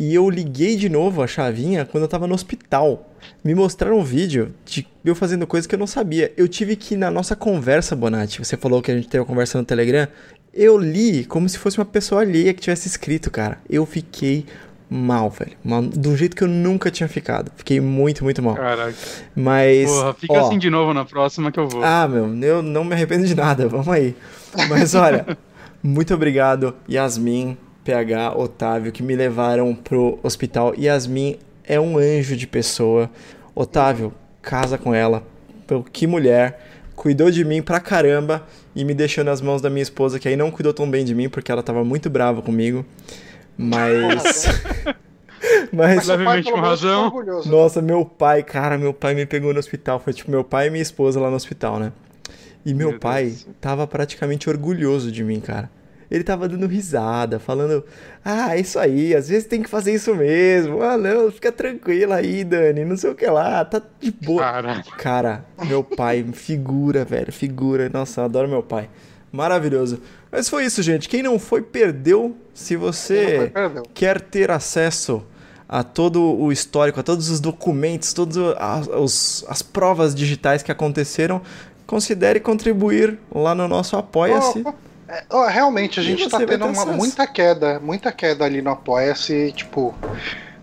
e 0.00 0.12
eu 0.12 0.28
liguei 0.28 0.74
de 0.74 0.88
novo 0.88 1.22
a 1.22 1.28
chavinha 1.28 1.84
quando 1.84 2.02
eu 2.02 2.08
tava 2.08 2.26
no 2.26 2.34
hospital. 2.34 3.06
Me 3.44 3.54
mostraram 3.54 3.98
um 4.00 4.02
vídeo 4.04 4.52
de 4.64 4.84
eu 5.04 5.14
fazendo 5.14 5.46
coisa 5.46 5.68
que 5.68 5.74
eu 5.76 5.78
não 5.78 5.86
sabia. 5.86 6.32
Eu 6.36 6.48
tive 6.48 6.74
que 6.74 6.94
ir 6.94 6.96
na 6.96 7.10
nossa 7.10 7.36
conversa, 7.36 7.94
Bonatti. 7.94 8.40
Você 8.44 8.56
falou 8.56 8.82
que 8.82 8.90
a 8.90 8.96
gente 8.96 9.08
teve 9.08 9.20
uma 9.20 9.26
conversa 9.26 9.58
no 9.58 9.64
Telegram. 9.64 10.08
Eu 10.52 10.76
li 10.76 11.24
como 11.24 11.48
se 11.48 11.56
fosse 11.56 11.78
uma 11.78 11.84
pessoa 11.84 12.22
alheia 12.22 12.52
que 12.52 12.60
tivesse 12.60 12.88
escrito, 12.88 13.30
cara. 13.30 13.58
Eu 13.70 13.86
fiquei 13.86 14.44
mal, 14.90 15.30
velho. 15.30 15.52
Mal, 15.64 15.82
do 15.82 16.16
jeito 16.16 16.34
que 16.34 16.42
eu 16.42 16.48
nunca 16.48 16.90
tinha 16.90 17.08
ficado. 17.08 17.52
Fiquei 17.56 17.80
muito, 17.80 18.24
muito 18.24 18.42
mal. 18.42 18.56
Caraca. 18.56 18.94
Mas. 19.36 19.88
Porra, 19.88 20.14
fica 20.14 20.32
ó, 20.34 20.46
assim 20.46 20.58
de 20.58 20.68
novo 20.68 20.92
na 20.92 21.04
próxima 21.04 21.52
que 21.52 21.60
eu 21.60 21.68
vou. 21.68 21.84
ah, 21.84 22.08
meu, 22.08 22.34
eu 22.42 22.60
não 22.60 22.82
me 22.82 22.94
arrependo 22.94 23.24
de 23.24 23.34
nada, 23.34 23.66
vamos 23.68 23.88
aí. 23.88 24.16
Mas 24.68 24.94
olha, 24.94 25.38
muito 25.80 26.12
obrigado, 26.12 26.74
Yasmin, 26.90 27.56
PH, 27.84 28.36
Otávio, 28.36 28.90
que 28.90 29.02
me 29.02 29.14
levaram 29.14 29.74
pro 29.74 30.18
hospital. 30.24 30.74
Yasmin 30.76 31.38
é 31.64 31.78
um 31.78 31.96
anjo 31.96 32.36
de 32.36 32.46
pessoa. 32.46 33.08
Otávio, 33.54 34.12
casa 34.42 34.76
com 34.76 34.92
ela. 34.92 35.22
Que 35.92 36.06
mulher. 36.06 36.66
Cuidou 36.96 37.30
de 37.30 37.44
mim 37.44 37.62
pra 37.62 37.80
caramba 37.80 38.46
e 38.76 38.84
me 38.84 38.92
deixou 38.92 39.24
nas 39.24 39.40
mãos 39.40 39.62
da 39.62 39.70
minha 39.70 39.82
esposa, 39.82 40.18
que 40.18 40.28
aí 40.28 40.36
não 40.36 40.50
cuidou 40.50 40.74
tão 40.74 40.90
bem 40.90 41.02
de 41.02 41.14
mim, 41.14 41.30
porque 41.30 41.50
ela 41.50 41.62
tava 41.62 41.82
muito 41.82 42.10
brava 42.10 42.42
comigo. 42.42 42.84
Mas. 43.58 44.46
Mas. 45.72 46.06
Levemente 46.06 46.50
com 46.50 46.60
razão. 46.60 47.06
orgulhoso. 47.06 47.50
Nossa, 47.50 47.80
meu 47.82 48.04
pai, 48.04 48.42
cara, 48.42 48.76
meu 48.78 48.92
pai 48.92 49.14
me 49.14 49.26
pegou 49.26 49.52
no 49.52 49.58
hospital. 49.58 49.98
Foi 50.00 50.12
tipo 50.12 50.30
meu 50.30 50.44
pai 50.44 50.66
e 50.68 50.70
minha 50.70 50.82
esposa 50.82 51.20
lá 51.20 51.30
no 51.30 51.36
hospital, 51.36 51.78
né? 51.78 51.92
E 52.64 52.74
meu, 52.74 52.90
Meu 52.90 52.98
pai 52.98 53.24
Deus. 53.26 53.46
tava 53.60 53.86
praticamente 53.86 54.50
orgulhoso 54.50 55.10
de 55.10 55.24
mim, 55.24 55.40
cara. 55.40 55.70
Ele 56.10 56.22
tava 56.24 56.48
dando 56.48 56.66
risada, 56.66 57.38
falando: 57.38 57.84
Ah, 58.24 58.54
é 58.56 58.60
isso 58.60 58.78
aí, 58.78 59.14
às 59.14 59.28
vezes 59.28 59.46
tem 59.46 59.62
que 59.62 59.70
fazer 59.70 59.94
isso 59.94 60.14
mesmo. 60.14 60.82
Ah, 60.82 60.98
não, 60.98 61.30
fica 61.30 61.50
tranquila 61.52 62.16
aí, 62.16 62.44
Dani, 62.44 62.84
não 62.84 62.96
sei 62.96 63.10
o 63.10 63.14
que 63.14 63.26
lá, 63.26 63.64
tá 63.64 63.80
de 64.00 64.10
boa. 64.10 64.42
Caraca. 64.42 64.90
Cara, 64.98 65.44
meu 65.64 65.82
pai, 65.84 66.22
figura, 66.34 67.04
velho, 67.04 67.32
figura. 67.32 67.88
Nossa, 67.88 68.20
eu 68.20 68.24
adoro 68.26 68.48
meu 68.48 68.62
pai. 68.62 68.90
Maravilhoso. 69.32 70.00
Mas 70.30 70.48
foi 70.48 70.64
isso, 70.64 70.82
gente. 70.82 71.08
Quem 71.08 71.22
não 71.22 71.38
foi, 71.38 71.62
perdeu. 71.62 72.36
Se 72.54 72.76
você 72.76 73.36
foi, 73.38 73.50
perdeu. 73.50 73.82
quer 73.94 74.20
ter 74.20 74.50
acesso 74.50 75.22
a 75.68 75.82
todo 75.84 76.20
o 76.22 76.50
histórico, 76.50 76.98
a 76.98 77.02
todos 77.02 77.30
os 77.30 77.38
documentos, 77.40 78.12
todas 78.12 79.44
as 79.48 79.62
provas 79.62 80.14
digitais 80.14 80.62
que 80.62 80.72
aconteceram, 80.72 81.40
considere 81.86 82.40
contribuir 82.40 83.18
lá 83.32 83.54
no 83.54 83.68
nosso 83.68 83.96
Apoia-se. 83.96 84.64
É, 85.08 85.24
ó, 85.30 85.46
realmente, 85.46 85.98
a 85.98 86.02
gente 86.02 86.28
tá 86.28 86.38
vai 86.38 86.46
tendo 86.46 86.66
uma, 86.66 86.84
muita 86.86 87.26
queda, 87.26 87.80
muita 87.80 88.12
queda 88.12 88.44
ali 88.44 88.60
no 88.62 88.70
Apoia-se, 88.70 89.52
tipo, 89.56 89.94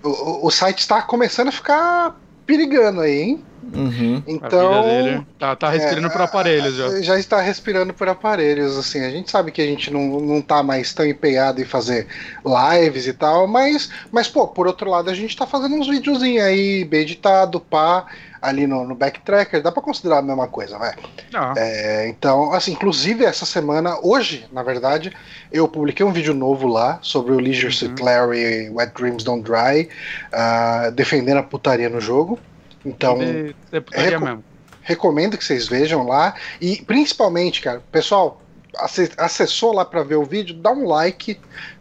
o, 0.03 0.09
o- 0.09 0.45
o 0.47 0.51
site 0.51 0.79
está 0.79 1.01
começando 1.01 1.49
a 1.49 1.51
ficar 1.51 2.17
perigando 2.45 3.01
aí, 3.01 3.21
hein? 3.21 3.43
Uhum. 3.73 4.23
A 4.25 4.31
Então, 4.31 4.83
vida 4.83 4.83
dele 4.83 5.27
tá, 5.37 5.55
tá 5.55 5.69
respirando 5.69 6.07
é, 6.07 6.09
por 6.09 6.21
aparelhos 6.21 6.75
já. 6.75 7.01
já 7.01 7.19
está 7.19 7.41
respirando 7.41 7.93
por 7.93 8.07
aparelhos, 8.07 8.77
assim, 8.77 9.03
a 9.03 9.09
gente 9.09 9.29
sabe 9.29 9.51
que 9.51 9.61
a 9.61 9.65
gente 9.65 9.91
não, 9.91 10.19
não 10.19 10.41
tá 10.41 10.63
mais 10.63 10.93
tão 10.93 11.05
empenhado 11.05 11.61
em 11.61 11.65
fazer 11.65 12.07
lives 12.45 13.07
e 13.07 13.13
tal, 13.13 13.47
mas, 13.47 13.89
mas 14.11 14.27
pô, 14.27 14.47
por 14.47 14.67
outro 14.67 14.89
lado, 14.89 15.09
a 15.09 15.13
gente 15.13 15.35
tá 15.35 15.45
fazendo 15.45 15.75
uns 15.75 15.87
videozinhos 15.87 16.43
aí, 16.43 16.83
bem 16.85 17.01
editado, 17.01 17.59
pá, 17.59 18.05
ali 18.41 18.67
no, 18.67 18.85
no 18.87 18.95
Backtracker, 18.95 19.61
dá 19.61 19.71
pra 19.71 19.81
considerar 19.81 20.19
a 20.19 20.21
mesma 20.21 20.47
coisa, 20.47 20.77
vai. 20.77 20.93
Ah, 21.33 21.53
É, 21.57 22.07
então, 22.07 22.53
assim, 22.53 22.71
inclusive 22.73 23.25
essa 23.25 23.45
semana, 23.45 23.97
hoje, 24.01 24.47
na 24.51 24.63
verdade, 24.63 25.11
eu 25.51 25.67
publiquei 25.67 26.05
um 26.05 26.11
vídeo 26.11 26.33
novo 26.33 26.67
lá 26.67 26.99
sobre 27.01 27.33
o 27.33 27.39
Leisure 27.39 27.73
Suit 27.73 28.01
Larry 28.01 28.69
Wet 28.69 28.93
Dreams 28.95 29.23
Don't 29.23 29.43
Dry, 29.43 29.89
ah, 30.31 30.89
defendendo 30.93 31.37
a 31.37 31.43
putaria 31.43 31.89
no 31.89 31.99
jogo. 31.99 32.39
Então, 32.87 33.17
de- 33.17 33.55
de 33.71 33.81
putaria 33.81 34.09
reco- 34.11 34.25
mesmo. 34.25 34.44
recomendo 34.81 35.37
que 35.37 35.44
vocês 35.45 35.67
vejam 35.67 36.06
lá. 36.07 36.35
E 36.61 36.81
principalmente, 36.83 37.61
cara, 37.61 37.81
pessoal, 37.91 38.41
ace- 38.83 39.11
acessou 39.17 39.73
lá 39.73 39.83
pra 39.85 40.03
ver 40.03 40.15
o 40.15 40.23
vídeo, 40.23 40.56
dá 40.56 40.71
um 40.71 40.85
like. 40.87 41.39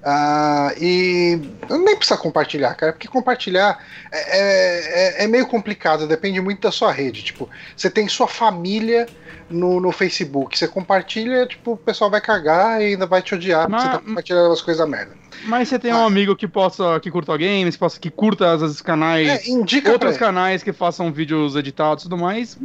ah, 0.08 0.72
e 0.80 1.40
nem 1.68 1.96
precisa 1.96 2.16
compartilhar, 2.16 2.74
cara, 2.74 2.92
porque 2.92 3.08
compartilhar 3.08 3.84
é, 4.12 5.18
é- 5.20 5.24
é 5.24 5.26
meio 5.26 5.46
complicado, 5.48 6.06
depende 6.06 6.40
muito 6.40 6.60
da 6.60 6.70
sua 6.70 6.92
rede. 6.92 7.22
Tipo, 7.24 7.48
você 7.76 7.90
tem 7.90 8.08
sua 8.08 8.28
família 8.28 9.06
no, 9.50 9.80
no 9.80 9.90
Facebook, 9.92 10.56
você 10.58 10.68
compartilha, 10.68 11.44
tipo, 11.46 11.72
o 11.72 11.76
pessoal 11.76 12.08
vai 12.10 12.20
cagar 12.20 12.80
e 12.80 12.86
ainda 12.92 13.04
vai 13.06 13.20
te 13.20 13.34
odiar 13.34 13.62
porque 13.62 13.72
Mas- 13.72 13.82
você 13.84 13.90
tá 13.90 13.98
compartilhando 13.98 14.52
as 14.52 14.62
coisas 14.62 14.88
merda. 14.88 15.12
Mas 15.40 15.68
você 15.68 15.78
tem 15.78 15.92
um 15.92 16.04
amigo 16.04 16.34
que 16.36 16.48
possa, 16.48 16.98
que 17.00 17.10
curta 17.10 17.36
games, 17.36 17.76
que, 17.76 17.78
possa, 17.80 18.00
que 18.00 18.10
curta 18.10 18.56
vezes 18.56 18.80
canais, 18.82 19.46
É, 19.46 19.50
indica 19.50 19.92
outros 19.92 20.16
canais 20.16 20.62
que 20.62 20.72
façam 20.72 21.12
vídeos 21.12 21.54
editados 21.56 22.04
e 22.04 22.08
tudo 22.08 22.18
mais, 22.18 22.56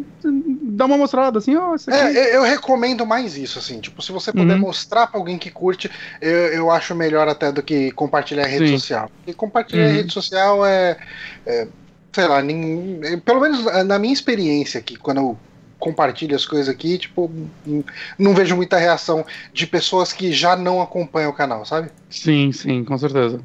dá 0.73 0.85
uma 0.85 0.97
mostrada 0.97 1.37
assim, 1.39 1.55
ó, 1.55 1.73
aqui. 1.73 1.89
É, 1.89 2.17
eu, 2.17 2.35
eu 2.35 2.43
recomendo 2.43 3.05
mais 3.05 3.37
isso, 3.37 3.59
assim. 3.59 3.79
Tipo, 3.81 4.01
se 4.01 4.11
você 4.11 4.31
puder 4.31 4.55
Uhum. 4.55 4.61
mostrar 4.61 5.07
pra 5.07 5.19
alguém 5.19 5.37
que 5.37 5.51
curte, 5.51 5.89
eu, 6.21 6.31
eu 6.53 6.71
acho 6.71 6.95
melhor 6.95 7.27
até 7.27 7.51
do 7.51 7.61
que 7.61 7.91
compartilhar 7.91 8.47
em 8.47 8.51
rede 8.51 8.69
Sim. 8.69 8.77
social. 8.77 9.09
Porque 9.17 9.33
compartilhar 9.33 9.87
Uhum. 9.87 9.93
rede 9.95 10.13
social 10.13 10.65
é, 10.65 10.97
é, 11.45 11.67
sei 12.15 12.27
lá, 12.27 12.41
nin- 12.41 12.99
é, 13.03 13.17
pelo 13.17 13.41
menos 13.41 13.63
na 13.85 13.99
minha 13.99 14.13
experiência 14.13 14.79
aqui, 14.79 14.95
quando 14.95 15.17
eu 15.17 15.39
compartilho 15.81 16.35
as 16.35 16.45
coisas 16.45 16.69
aqui, 16.69 16.97
tipo, 16.97 17.29
n- 17.65 17.83
não 18.17 18.33
vejo 18.33 18.55
muita 18.55 18.77
reação 18.77 19.25
de 19.51 19.67
pessoas 19.67 20.13
que 20.13 20.31
já 20.31 20.55
não 20.55 20.81
acompanham 20.81 21.31
o 21.31 21.33
canal, 21.33 21.65
sabe? 21.65 21.89
Sim, 22.09 22.51
sim, 22.53 22.85
com 22.85 22.97
certeza. 22.97 23.41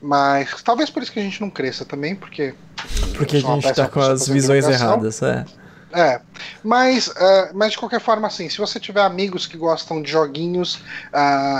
Mas 0.00 0.62
talvez 0.62 0.90
por 0.90 1.02
isso 1.02 1.12
que 1.12 1.20
a 1.20 1.22
gente 1.22 1.40
não 1.40 1.48
cresça 1.48 1.84
também, 1.84 2.14
porque. 2.14 2.54
Porque 3.16 3.36
a 3.36 3.40
gente 3.40 3.72
tá 3.72 3.86
com 3.88 4.00
as 4.00 4.26
visões 4.28 4.64
erradas, 4.82 5.22
é. 5.22 5.44
É, 5.94 6.20
mas, 6.64 7.08
ah, 7.16 7.50
mas 7.54 7.72
de 7.72 7.78
qualquer 7.78 8.00
forma, 8.00 8.26
assim, 8.26 8.48
se 8.48 8.58
você 8.58 8.80
tiver 8.80 9.02
amigos 9.02 9.46
que 9.46 9.56
gostam 9.56 10.02
de 10.02 10.10
joguinhos, 10.10 10.80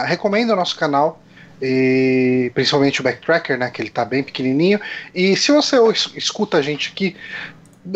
recomenda 0.06 0.54
o 0.54 0.56
nosso 0.56 0.76
canal, 0.76 1.22
e 1.60 2.50
principalmente 2.54 3.00
o 3.00 3.04
Backtracker, 3.04 3.56
né, 3.56 3.70
que 3.70 3.80
ele 3.80 3.90
tá 3.90 4.04
bem 4.04 4.24
pequenininho. 4.24 4.80
E 5.14 5.36
se 5.36 5.52
você 5.52 5.76
es- 5.90 6.10
escuta 6.16 6.56
a 6.56 6.62
gente 6.62 6.90
aqui 6.90 7.14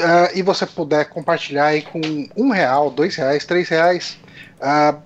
ah, 0.01 0.31
e 0.35 0.43
você 0.43 0.67
puder 0.67 1.09
compartilhar 1.09 1.67
aí 1.67 1.83
com 1.83 2.01
um 2.37 2.51
real, 2.51 2.91
dois 2.91 3.15
reais, 3.17 3.45
três 3.45 3.69
reais, 3.69 4.19
ah, 4.61 4.97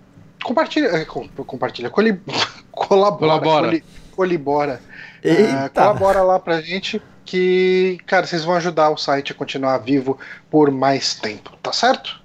compartilha, 0.43 0.87
eh, 0.89 1.05
com- 1.05 1.29
compartilha, 1.29 1.91
coli- 1.91 2.21
colabora, 2.73 3.19
Colabora. 3.19 3.67
coli- 3.67 3.85
colibora. 4.13 4.81
Eita! 5.23 5.71
colabora 5.75 6.23
lá 6.23 6.39
pra 6.39 6.61
gente. 6.61 7.01
que, 7.23 7.99
cara, 8.07 8.27
vocês 8.27 8.43
vão 8.45 8.57
ajudar 8.57 8.91
o 8.91 8.97
site 8.97 9.31
a 9.31 9.35
continuar 9.37 9.79
vivo 9.79 10.19
por 10.51 10.69
mais 10.73 11.15
tempo, 11.15 11.53
tá 11.63 11.73
certo? 11.73 12.21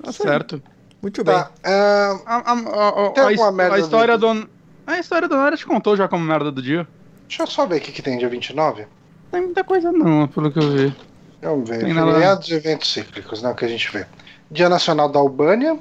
Tá 0.00 0.12
certo. 0.12 0.62
Muito 1.02 1.24
bem. 1.24 1.34
Tá. 1.34 1.50
ah, 1.64 2.20
A, 2.26 2.36
a- 2.36 2.52
a- 2.52 3.06
a- 3.08 3.10
Tem 3.10 3.24
a 3.24 3.26
alguma 3.28 3.48
his- 3.48 3.54
merda 3.56 3.74
a 3.74 3.78
história 3.80 4.16
do- 4.16 4.34
do. 4.34 4.50
A 4.86 4.98
história 5.00 5.26
do 5.28 5.34
Nara 5.36 5.56
te 5.56 5.66
contou 5.66 5.96
já 5.96 6.06
como 6.06 6.24
merda 6.24 6.52
do 6.52 6.62
dia. 6.62 6.86
deixa 7.26 7.42
eu 7.42 7.46
só 7.48 7.66
ver 7.66 7.78
o 7.78 7.80
que, 7.80 7.90
que 7.90 8.02
tem 8.02 8.18
dia 8.18 8.28
29. 8.28 8.86
Tem 9.32 9.40
muita 9.40 9.64
coisa 9.64 9.90
não, 9.90 10.28
pelo 10.28 10.52
que 10.52 10.58
eu 10.60 10.70
vi. 10.70 10.94
Vamos 11.42 11.68
ver. 11.68 11.80
Tem 11.80 11.94
Feriados 11.94 12.48
e 12.48 12.54
eventos 12.54 12.92
cíclicos, 12.92 13.42
né? 13.42 13.50
O 13.50 13.54
que 13.54 13.64
a 13.64 13.68
gente 13.68 13.90
vê. 13.90 14.04
Dia 14.50 14.68
Nacional 14.68 15.08
da 15.08 15.18
Albânia. 15.18 15.78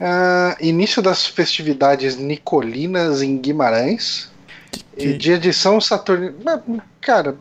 ah, 0.00 0.56
início 0.60 1.00
das 1.00 1.24
festividades 1.26 2.16
nicolinas 2.16 3.22
em 3.22 3.36
Guimarães. 3.38 4.30
E 4.96 5.00
que- 5.12 5.12
dia 5.18 5.38
de 5.38 5.52
São 5.52 5.80
Saturnino. 5.80 6.34
Cara. 7.00 7.36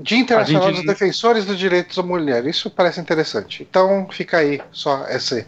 Dia 0.00 0.18
Internacional 0.18 0.68
gente- 0.68 0.76
dos 0.78 0.86
Defensores 0.86 1.44
dos 1.44 1.56
Direitos 1.58 1.96
da 1.96 2.02
Mulher. 2.02 2.44
Isso 2.46 2.68
parece 2.70 3.00
interessante. 3.00 3.64
Então 3.68 4.08
fica 4.10 4.38
aí 4.38 4.60
só 4.72 5.06
esse, 5.08 5.46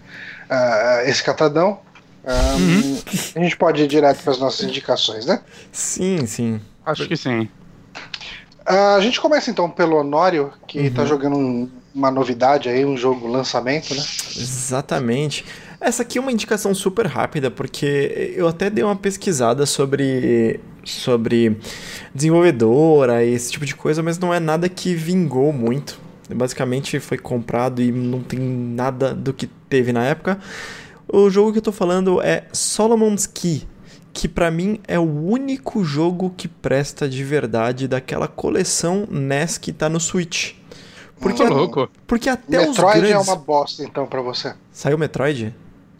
ah, 0.48 1.02
esse 1.06 1.22
catadão. 1.24 1.80
Ah, 2.24 2.54
Uhum. 2.56 3.02
A 3.36 3.40
gente 3.40 3.56
pode 3.56 3.82
ir 3.82 3.86
direto 3.88 4.22
para 4.22 4.32
as 4.32 4.38
nossas 4.38 4.64
indicações, 4.66 5.26
né? 5.26 5.40
Sim, 5.72 6.24
sim. 6.26 6.60
Acho 6.86 7.06
que 7.08 7.16
sim. 7.16 7.48
Ah, 8.66 8.94
a 8.94 9.00
gente 9.00 9.20
começa 9.20 9.50
então 9.50 9.68
pelo 9.68 9.96
Honório, 9.96 10.52
que 10.66 10.78
Uhum. 10.80 10.90
tá 10.94 11.04
jogando 11.04 11.36
um- 11.36 11.68
uma 11.94 12.10
novidade 12.10 12.68
aí, 12.68 12.84
um 12.84 12.96
jogo 12.96 13.26
lançamento, 13.28 13.94
né? 13.94 14.00
Exatamente. 14.36 15.44
Essa 15.80 16.02
aqui 16.02 16.18
é 16.18 16.20
uma 16.20 16.32
indicação 16.32 16.74
super 16.74 17.06
rápida, 17.06 17.50
porque 17.50 18.32
eu 18.36 18.48
até 18.48 18.70
dei 18.70 18.82
uma 18.82 18.96
pesquisada 18.96 19.66
sobre, 19.66 20.58
sobre 20.82 21.58
desenvolvedora 22.14 23.22
e 23.24 23.34
esse 23.34 23.52
tipo 23.52 23.66
de 23.66 23.74
coisa, 23.76 24.02
mas 24.02 24.18
não 24.18 24.32
é 24.32 24.40
nada 24.40 24.68
que 24.68 24.94
vingou 24.94 25.52
muito. 25.52 26.00
Basicamente 26.34 26.98
foi 27.00 27.18
comprado 27.18 27.82
e 27.82 27.92
não 27.92 28.22
tem 28.22 28.40
nada 28.40 29.12
do 29.14 29.32
que 29.34 29.46
teve 29.68 29.92
na 29.92 30.04
época. 30.04 30.38
O 31.06 31.28
jogo 31.28 31.52
que 31.52 31.58
eu 31.58 31.62
tô 31.62 31.70
falando 31.72 32.20
é 32.22 32.44
Solomon's 32.52 33.26
Key, 33.26 33.68
que 34.14 34.28
pra 34.28 34.48
mim 34.50 34.80
é 34.86 34.98
o 34.98 35.02
único 35.02 35.84
jogo 35.84 36.32
que 36.36 36.46
presta 36.46 37.08
de 37.08 37.22
verdade 37.24 37.88
daquela 37.88 38.28
coleção 38.28 39.06
NES 39.10 39.58
que 39.58 39.72
tá 39.72 39.88
no 39.88 39.98
Switch. 39.98 40.52
Porque, 41.20 41.44
Tô 41.44 41.52
louco. 41.52 41.90
porque 42.06 42.28
até 42.28 42.60
os 42.60 42.68
Metroid 42.68 42.98
é 42.98 43.08
grandes... 43.08 43.28
uma 43.28 43.36
bosta 43.36 43.82
então 43.82 44.06
pra 44.06 44.20
você. 44.22 44.54
Saiu 44.70 44.96
Metroid? 44.96 45.52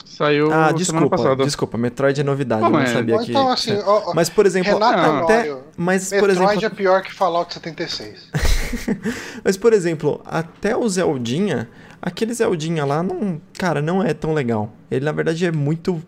Saiu 0.04 0.47
Ah, 0.47 0.50
semana 0.68 0.73
desculpa, 0.75 1.16
passada. 1.16 1.44
desculpa. 1.44 1.76
Metroid 1.78 2.21
é 2.21 2.25
novidade, 2.25 2.61
Pô, 2.61 2.66
eu 2.68 2.71
não 2.73 2.78
mas- 2.80 2.90
sabia 2.90 3.18
que... 3.18 3.30
então 3.30 3.49
assim, 3.49 3.76
ó, 3.85 4.11
ó, 4.11 4.14
Mas, 4.14 4.28
por 4.30 4.47
exemplo, 4.47 4.73
Renato 4.75 4.97
não, 4.97 5.25
até... 5.25 5.56
Mas, 5.76 6.11
por 6.11 6.28
Metroid 6.28 6.50
exemplo, 6.52 6.66
é 6.66 6.71
pior 6.71 7.02
que 7.02 7.12
Fallout 7.12 7.52
76. 7.52 8.30
mas, 9.42 9.56
por 9.56 9.73
exemplo, 9.73 10.21
até 10.25 10.76
o 10.76 10.88
Zeldinha, 10.88 11.68
aquele 12.00 12.33
Zeldinha 12.33 12.85
lá, 12.85 13.02
não, 13.02 13.40
cara, 13.59 13.83
não 13.83 14.02
é 14.04 14.14
tão 14.14 14.33
legal. 14.35 14.73
Ele, 14.88 15.04
na 15.04 15.11
verdade, 15.12 15.44
é 15.47 15.50
muito... 15.50 16.00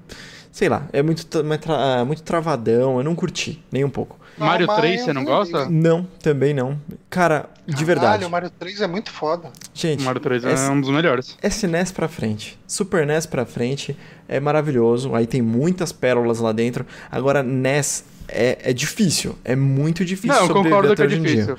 Sei 0.56 0.70
lá, 0.70 0.86
é 0.90 1.02
muito, 1.02 1.26
tra- 1.26 1.42
muito 1.42 1.60
tra- 1.60 2.02
muito 2.06 2.22
travadão, 2.22 2.96
eu 2.96 3.04
não 3.04 3.14
curti, 3.14 3.62
nem 3.70 3.84
um 3.84 3.90
pouco. 3.90 4.18
Mario 4.38 4.66
Não, 4.66 4.74
3, 4.76 4.96
mas 4.96 5.04
você 5.04 5.12
não 5.12 5.20
eu 5.20 5.26
gosta? 5.26 5.68
Não, 5.68 6.04
também 6.22 6.54
não. 6.54 6.78
Cara, 7.10 7.44
de 7.66 7.84
verdade. 7.84 8.06
Caralho, 8.06 8.26
o 8.26 8.30
Mario 8.30 8.48
3 8.48 8.80
é 8.80 8.86
muito 8.86 9.10
foda. 9.10 9.50
Gente, 9.74 10.02
Mario 10.02 10.18
3 10.18 10.46
é 10.46 10.52
esse- 10.54 10.70
um 10.70 10.80
dos 10.80 10.88
melhores. 10.88 11.36
SNES 11.42 11.92
pra 11.92 12.08
frente, 12.08 12.58
Super 12.66 13.06
NES 13.06 13.26
pra 13.26 13.44
frente 13.44 13.94
é 14.26 14.40
maravilhoso. 14.40 15.14
Aí 15.14 15.26
tem 15.26 15.42
muitas 15.42 15.92
pérolas 15.92 16.38
lá 16.38 16.52
dentro. 16.52 16.86
Agora, 17.12 17.42
NES 17.42 18.02
é, 18.28 18.58
é 18.70 18.72
difícil, 18.72 19.36
é 19.44 19.54
muito 19.56 20.04
difícil 20.04 20.34
Não, 20.34 20.42
eu 20.42 20.46
sobreviver 20.48 20.72
concordo 20.82 20.92
até 20.92 20.96
que 20.96 21.02
é 21.02 21.06
hoje 21.06 21.16
em 21.16 21.22
dia. 21.22 21.44
difícil. 21.44 21.58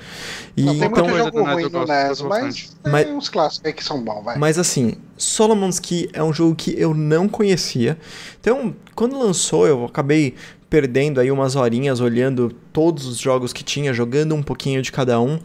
E 0.56 0.62
Não, 0.62 0.78
tem 0.78 0.88
então, 0.88 1.04
muito 1.08 1.24
jogo 1.24 1.42
ruim 1.42 1.62
eu 1.62 1.70
no 1.70 1.78
NES, 1.80 1.88
gosto 2.20 2.28
mas 2.28 2.38
bastante. 2.46 2.70
tem 2.82 2.92
Mas- 2.92 3.06
uns 3.08 3.28
clássicos 3.28 3.66
aí 3.66 3.72
que 3.72 3.84
são 3.84 4.02
bons, 4.02 4.22
vai. 4.24 4.38
Mas 4.38 4.58
assim, 4.58 4.94
Solomon's 5.16 5.78
Key 5.78 6.08
é 6.12 6.22
um 6.22 6.32
jogo 6.32 6.54
que 6.54 6.74
eu 6.78 6.94
não 6.94 7.28
conhecia. 7.28 7.98
Então, 8.40 8.74
quando 8.94 9.18
lançou, 9.18 9.66
eu 9.66 9.84
acabei 9.84 10.34
perdendo 10.70 11.18
aí 11.20 11.30
umas 11.30 11.56
horinhas 11.56 12.00
olhando 12.00 12.50
todos 12.72 13.06
os 13.06 13.18
jogos 13.18 13.52
que 13.52 13.64
tinha, 13.64 13.92
jogando 13.94 14.34
um 14.34 14.42
pouquinho 14.42 14.82
de 14.82 14.92
cada 14.92 15.20
um. 15.20 15.38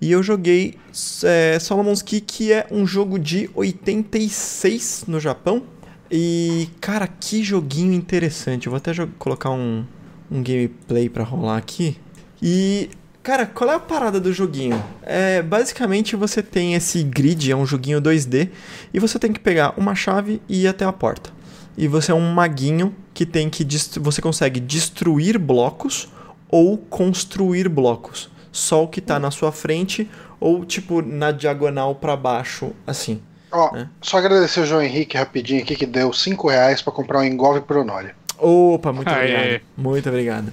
E 0.00 0.10
eu 0.10 0.22
joguei 0.22 0.74
é, 1.22 1.58
Solomon's 1.58 2.02
Key, 2.02 2.20
que 2.20 2.52
é 2.52 2.66
um 2.70 2.86
jogo 2.86 3.18
de 3.18 3.48
86 3.54 5.04
no 5.06 5.18
Japão. 5.20 5.62
E, 6.10 6.68
cara, 6.80 7.06
que 7.08 7.42
joguinho 7.42 7.92
interessante. 7.92 8.66
Eu 8.66 8.70
vou 8.70 8.76
até 8.76 8.92
colocar 9.18 9.50
um, 9.50 9.84
um 10.34 10.42
gameplay 10.42 11.08
pra 11.08 11.22
rolar 11.22 11.56
aqui. 11.56 11.96
E, 12.42 12.90
cara, 13.22 13.46
qual 13.46 13.70
é 13.70 13.74
a 13.74 13.78
parada 13.80 14.20
do 14.20 14.32
joguinho? 14.32 14.82
É, 15.02 15.40
basicamente 15.40 16.16
você 16.16 16.42
tem 16.42 16.74
esse 16.74 17.02
grid, 17.02 17.50
é 17.50 17.56
um 17.56 17.64
joguinho 17.64 18.02
2D, 18.02 18.50
e 18.92 18.98
você 18.98 19.18
tem 19.18 19.32
que 19.32 19.40
pegar 19.40 19.74
uma 19.76 19.94
chave 19.94 20.42
e 20.48 20.64
ir 20.64 20.68
até 20.68 20.84
a 20.84 20.92
porta. 20.92 21.30
E 21.76 21.88
você 21.88 22.12
é 22.12 22.14
um 22.14 22.32
maguinho 22.32 22.94
que 23.12 23.24
tem 23.24 23.48
que 23.48 23.66
você 24.00 24.20
consegue 24.20 24.60
destruir 24.60 25.38
blocos 25.38 26.08
ou 26.48 26.76
construir 26.78 27.68
blocos. 27.68 28.30
Só 28.52 28.84
o 28.84 28.88
que 28.88 29.00
tá 29.00 29.18
na 29.18 29.30
sua 29.30 29.50
frente 29.50 30.08
ou 30.38 30.64
tipo 30.64 31.02
na 31.02 31.32
diagonal 31.32 31.94
pra 31.94 32.16
baixo, 32.16 32.70
assim. 32.86 33.20
Ó, 33.50 33.76
É. 33.76 33.88
só 34.00 34.18
agradecer 34.18 34.60
o 34.60 34.66
João 34.66 34.82
Henrique 34.82 35.16
rapidinho 35.16 35.62
aqui, 35.62 35.74
que 35.76 35.86
deu 35.86 36.12
5 36.12 36.48
reais 36.48 36.82
pra 36.82 36.92
comprar 36.92 37.20
um 37.20 37.24
engolve 37.24 37.60
pro 37.60 37.80
Honório. 37.80 38.14
Opa, 38.38 38.92
muito 38.92 39.08
Aê. 39.08 39.34
obrigado. 39.34 39.62
Muito 39.76 40.08
obrigado. 40.08 40.52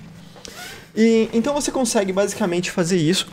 E 0.96 1.30
então 1.34 1.54
você 1.54 1.72
consegue 1.72 2.12
basicamente 2.12 2.72
fazer 2.72 2.98
isso. 2.98 3.28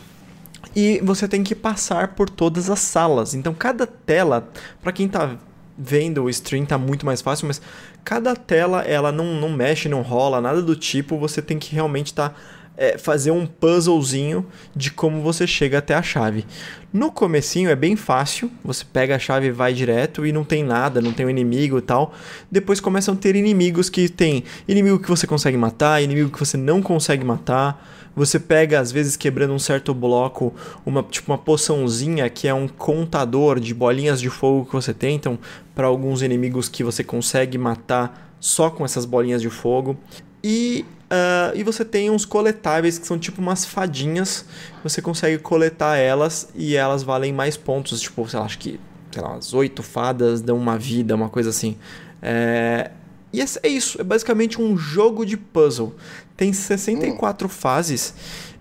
E 0.75 0.99
você 1.03 1.27
tem 1.27 1.43
que 1.43 1.55
passar 1.55 2.09
por 2.09 2.29
todas 2.29 2.69
as 2.69 2.79
salas. 2.79 3.33
Então 3.33 3.53
cada 3.53 3.87
tela, 3.87 4.49
pra 4.81 4.91
quem 4.91 5.07
tá 5.07 5.37
vendo 5.77 6.23
o 6.23 6.29
stream 6.29 6.65
tá 6.65 6.77
muito 6.77 7.05
mais 7.05 7.21
fácil, 7.21 7.47
mas 7.47 7.61
cada 8.03 8.35
tela 8.35 8.81
ela 8.81 9.11
não, 9.11 9.39
não 9.39 9.49
mexe, 9.49 9.87
não 9.87 10.01
rola, 10.01 10.41
nada 10.41 10.61
do 10.61 10.75
tipo. 10.75 11.17
Você 11.17 11.41
tem 11.41 11.57
que 11.57 11.73
realmente 11.73 12.13
tá 12.13 12.33
é, 12.79 12.97
fazer 12.97 13.31
um 13.31 13.45
puzzlezinho 13.45 14.45
de 14.73 14.89
como 14.89 15.21
você 15.21 15.45
chega 15.45 15.79
até 15.79 15.93
a 15.93 16.01
chave. 16.01 16.45
No 16.93 17.11
comecinho 17.11 17.69
é 17.69 17.75
bem 17.75 17.97
fácil, 17.97 18.49
você 18.63 18.85
pega 18.85 19.17
a 19.17 19.19
chave 19.19 19.47
e 19.47 19.51
vai 19.51 19.73
direto 19.73 20.25
e 20.25 20.31
não 20.31 20.45
tem 20.45 20.63
nada, 20.63 21.01
não 21.01 21.11
tem 21.11 21.25
um 21.25 21.29
inimigo 21.29 21.77
e 21.77 21.81
tal. 21.81 22.13
Depois 22.49 22.79
começam 22.79 23.13
a 23.13 23.17
ter 23.17 23.35
inimigos 23.35 23.89
que 23.89 24.07
tem 24.07 24.45
inimigo 24.65 24.97
que 24.97 25.09
você 25.09 25.27
consegue 25.27 25.57
matar, 25.57 26.01
inimigo 26.01 26.31
que 26.31 26.39
você 26.39 26.55
não 26.55 26.81
consegue 26.81 27.25
matar. 27.25 27.85
Você 28.15 28.39
pega, 28.39 28.79
às 28.79 28.91
vezes, 28.91 29.17
quebrando 29.17 29.53
um 29.53 29.59
certo 29.59 29.93
bloco, 29.93 30.53
uma 30.85 31.03
tipo 31.03 31.31
uma 31.31 31.37
poçãozinha 31.37 32.29
que 32.29 32.47
é 32.47 32.53
um 32.53 32.67
contador 32.67 33.59
de 33.59 33.73
bolinhas 33.73 34.21
de 34.21 34.29
fogo 34.29 34.65
que 34.65 34.73
você 34.73 34.93
tem. 34.93 35.15
Então, 35.15 35.37
para 35.75 35.85
alguns 35.85 36.21
inimigos 36.21 36.69
que 36.69 36.83
você 36.83 37.03
consegue 37.03 37.57
matar 37.57 38.33
só 38.39 38.69
com 38.69 38.85
essas 38.85 39.05
bolinhas 39.05 39.41
de 39.41 39.49
fogo. 39.49 39.97
E, 40.43 40.85
ah, 41.09 41.51
e 41.55 41.63
você 41.63 41.83
tem 41.83 42.09
uns 42.09 42.25
coletáveis 42.25 42.97
que 42.97 43.05
são 43.07 43.17
tipo 43.17 43.41
umas 43.41 43.65
fadinhas. 43.65 44.45
Você 44.83 45.01
consegue 45.01 45.37
coletar 45.39 45.97
elas 45.97 46.49
e 46.55 46.75
elas 46.75 47.03
valem 47.03 47.33
mais 47.33 47.57
pontos. 47.57 47.99
Tipo, 48.01 48.27
sei 48.27 48.39
lá, 48.39 48.45
acho 48.45 48.59
que 48.59 48.79
sei 49.11 49.21
lá, 49.21 49.35
as 49.35 49.53
oito 49.53 49.81
fadas 49.83 50.41
dão 50.41 50.57
uma 50.57 50.77
vida, 50.77 51.15
uma 51.15 51.29
coisa 51.29 51.49
assim. 51.49 51.75
É, 52.21 52.91
E 53.31 53.41
é 53.41 53.45
é 53.63 53.67
isso, 53.67 53.99
é 53.99 54.03
basicamente 54.03 54.61
um 54.61 54.77
jogo 54.77 55.25
de 55.25 55.37
puzzle. 55.37 55.95
Tem 56.35 56.53
64 56.53 57.49
fases 57.49 58.13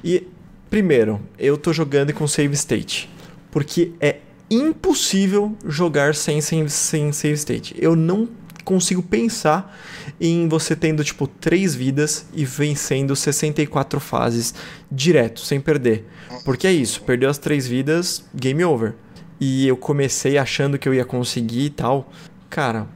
e 0.02 0.26
primeiro, 0.68 1.20
eu 1.38 1.56
tô 1.56 1.72
jogando 1.72 2.12
com 2.12 2.26
save 2.26 2.54
state, 2.54 3.08
porque 3.50 3.92
é 4.00 4.16
impossível 4.50 5.56
jogar 5.66 6.14
sem, 6.14 6.40
sem, 6.40 6.68
sem 6.68 7.12
save 7.12 7.34
state. 7.34 7.74
Eu 7.78 7.94
não 7.94 8.28
consigo 8.64 9.02
pensar 9.02 9.74
em 10.20 10.48
você 10.48 10.74
tendo 10.74 11.04
tipo 11.04 11.26
três 11.26 11.74
vidas 11.74 12.26
e 12.34 12.44
vencendo 12.44 13.14
64 13.14 14.00
fases 14.00 14.54
direto, 14.90 15.40
sem 15.40 15.60
perder. 15.60 16.04
Porque 16.44 16.66
é 16.66 16.72
isso, 16.72 17.02
perdeu 17.02 17.30
as 17.30 17.38
três 17.38 17.66
vidas, 17.66 18.24
game 18.34 18.64
over. 18.64 18.94
E 19.40 19.68
eu 19.68 19.76
comecei 19.76 20.36
achando 20.36 20.78
que 20.78 20.88
eu 20.88 20.94
ia 20.94 21.04
conseguir 21.04 21.66
e 21.66 21.70
tal. 21.70 22.10
Cara, 22.50 22.86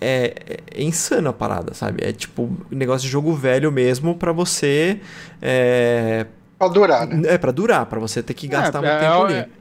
é, 0.00 0.60
é 0.74 0.82
insano 0.82 1.28
a 1.28 1.32
parada, 1.32 1.74
sabe? 1.74 2.04
É 2.04 2.12
tipo 2.12 2.44
um 2.70 2.76
negócio 2.76 3.06
de 3.06 3.10
jogo 3.12 3.34
velho 3.34 3.70
mesmo 3.72 4.14
pra 4.16 4.32
você. 4.32 5.00
É, 5.40 6.26
Pra 6.58 6.68
durar, 6.68 7.06
né? 7.08 7.22
é 7.34 7.38
pra 7.38 7.50
durar, 7.50 7.86
pra 7.86 7.98
você 7.98 8.22
ter 8.22 8.34
que 8.34 8.46
gastar 8.46 8.78
é, 8.78 8.82
muito 8.82 8.92
é, 8.92 9.00
tempo 9.00 9.26
é, 9.26 9.40
ali. 9.40 9.52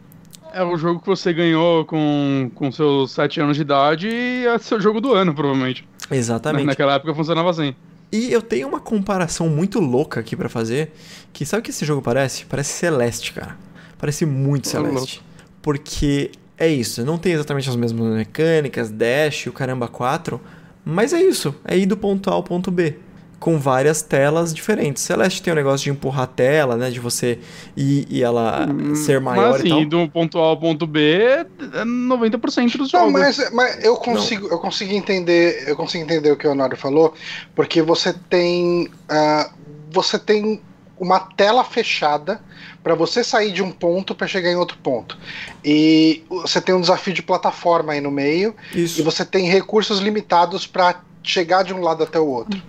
é 0.53 0.63
o 0.63 0.77
jogo 0.77 0.99
que 0.99 1.07
você 1.07 1.33
ganhou 1.33 1.83
com, 1.85 2.51
com 2.53 2.71
seus 2.71 3.11
7 3.11 3.41
anos 3.41 3.55
de 3.55 3.63
idade 3.63 4.07
e 4.07 4.45
é 4.45 4.57
seu 4.59 4.79
jogo 4.79 5.01
do 5.01 5.11
ano, 5.13 5.33
provavelmente. 5.33 5.87
Exatamente. 6.11 6.65
Naquela 6.65 6.95
época 6.95 7.15
funcionava 7.15 7.49
assim. 7.49 7.73
E 8.11 8.31
eu 8.31 8.41
tenho 8.41 8.67
uma 8.67 8.79
comparação 8.79 9.47
muito 9.47 9.79
louca 9.79 10.19
aqui 10.19 10.35
pra 10.35 10.49
fazer. 10.49 10.91
Que 11.31 11.45
sabe 11.45 11.61
o 11.61 11.63
que 11.63 11.71
esse 11.71 11.85
jogo 11.85 12.01
parece? 12.01 12.45
Parece 12.45 12.73
Celeste, 12.73 13.33
cara. 13.33 13.57
Parece 13.97 14.25
muito 14.25 14.65
Ô, 14.65 14.69
Celeste. 14.69 15.23
Porque 15.61 16.31
é 16.57 16.67
isso, 16.67 17.05
não 17.05 17.17
tem 17.17 17.33
exatamente 17.33 17.69
as 17.69 17.75
mesmas 17.75 18.15
mecânicas, 18.15 18.91
dash, 18.91 19.47
o 19.47 19.51
caramba 19.51 19.87
4. 19.87 20.39
Mas 20.83 21.13
é 21.13 21.21
isso, 21.21 21.55
é 21.63 21.77
ir 21.77 21.85
do 21.85 21.95
ponto 21.95 22.29
A 22.29 22.33
ao 22.33 22.43
ponto 22.43 22.69
B. 22.69 22.95
com 23.41 23.57
várias 23.57 24.03
telas 24.03 24.53
diferentes. 24.53 25.01
Celeste 25.01 25.41
tem 25.41 25.51
o 25.51 25.55
um 25.55 25.57
negócio 25.57 25.83
de 25.83 25.89
empurrar 25.89 26.25
a 26.25 26.27
tela, 26.27 26.77
né? 26.77 26.91
De 26.91 26.99
você 26.99 27.39
ir 27.75 28.05
e 28.07 28.21
ela 28.21 28.67
hum, 28.69 28.93
ser 28.93 29.19
maior 29.19 29.53
mas, 29.53 29.61
assim, 29.61 29.81
e 29.81 29.89
tal. 29.89 30.05
do 30.05 30.11
ponto 30.11 30.37
A 30.37 30.41
ao 30.43 30.57
ponto 30.57 30.85
B, 30.85 31.17
é 31.17 31.45
90% 31.83 32.77
dos 32.77 32.93
Não, 32.93 33.11
jogos. 33.11 33.13
mas, 33.13 33.51
mas 33.51 33.83
eu 33.83 33.97
consigo, 33.97 34.47
eu 34.47 34.59
consigo 34.59 34.93
entender, 34.93 35.67
eu 35.67 35.75
consigo 35.75 36.03
entender 36.03 36.31
o 36.31 36.37
que 36.37 36.47
o 36.47 36.51
Honório 36.51 36.77
falou, 36.77 37.15
porque 37.55 37.81
você 37.81 38.13
tem, 38.13 38.85
uh, 39.09 39.51
você 39.89 40.19
tem 40.19 40.61
uma 40.99 41.19
tela 41.19 41.63
fechada 41.63 42.39
para 42.83 42.93
você 42.93 43.23
sair 43.23 43.51
de 43.51 43.63
um 43.63 43.71
ponto 43.71 44.13
para 44.13 44.27
chegar 44.27 44.51
em 44.51 44.55
outro 44.55 44.77
ponto. 44.83 45.17
E 45.65 46.23
você 46.29 46.61
tem 46.61 46.75
um 46.75 46.81
desafio 46.81 47.11
de 47.11 47.23
plataforma 47.23 47.93
aí 47.93 48.01
no 48.01 48.11
meio, 48.11 48.55
Isso. 48.71 48.99
e 48.99 49.03
você 49.03 49.25
tem 49.25 49.49
recursos 49.49 49.97
limitados 49.97 50.67
para 50.67 51.01
chegar 51.23 51.63
de 51.63 51.73
um 51.73 51.81
lado 51.81 52.03
até 52.03 52.19
o 52.19 52.27
outro. 52.27 52.61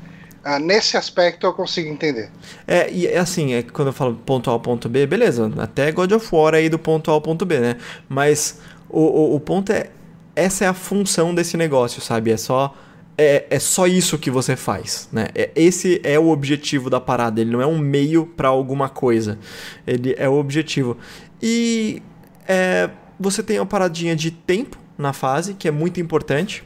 Ah, 0.45 0.59
nesse 0.59 0.97
aspecto 0.97 1.47
eu 1.47 1.53
consigo 1.53 1.89
entender. 1.89 2.31
É, 2.67 2.91
e 2.91 3.07
é 3.07 3.19
assim, 3.19 3.55
é 3.55 3.63
quando 3.63 3.89
eu 3.89 3.93
falo 3.93 4.15
ponto 4.15 4.51
A 4.51 4.53
ao 4.53 4.61
ponto 4.61 4.89
B, 4.89 5.07
beleza, 5.07 5.51
até 5.59 5.93
God 5.93 6.11
of 6.13 6.29
War 6.35 6.55
aí 6.55 6.69
do 6.69 6.79
ponto 6.79 7.11
A 7.11 7.15
ao 7.15 7.21
ponto 7.21 7.47
B, 7.47 7.61
né? 7.61 7.77
Mas 8.09 8.61
o, 8.89 9.01
o, 9.01 9.35
o 9.37 9.41
ponto 9.41 9.71
é, 9.73 9.91
essa 10.35 10.65
é 10.65 10.69
a 10.69 10.75
função 10.75 11.35
desse 11.35 11.57
negócio, 11.57 12.03
sabe? 12.03 12.33
É 12.33 12.37
só 12.37 12.75
é, 13.17 13.47
é 13.51 13.59
só 13.59 13.87
isso 13.87 14.19
que 14.19 14.31
você 14.31 14.57
faz, 14.57 15.09
né? 15.13 15.29
É, 15.35 15.51
esse 15.55 16.01
é 16.03 16.19
o 16.19 16.29
objetivo 16.29 16.91
da 16.91 17.01
parada, 17.01 17.41
ele 17.41 17.51
não 17.51 17.61
é 17.61 17.67
um 17.67 17.79
meio 17.79 18.27
para 18.27 18.49
alguma 18.49 18.89
coisa, 18.89 19.39
ele 19.87 20.15
é 20.19 20.29
o 20.29 20.35
objetivo. 20.35 20.97
E 21.41 22.03
é, 22.49 22.91
você 23.19 23.43
tem 23.43 23.59
uma 23.59 23.67
paradinha 23.67 24.17
de 24.17 24.31
tempo 24.31 24.79
na 24.97 25.13
fase, 25.13 25.55
que 25.55 25.69
é 25.69 25.71
muito 25.71 26.01
importante, 26.01 26.65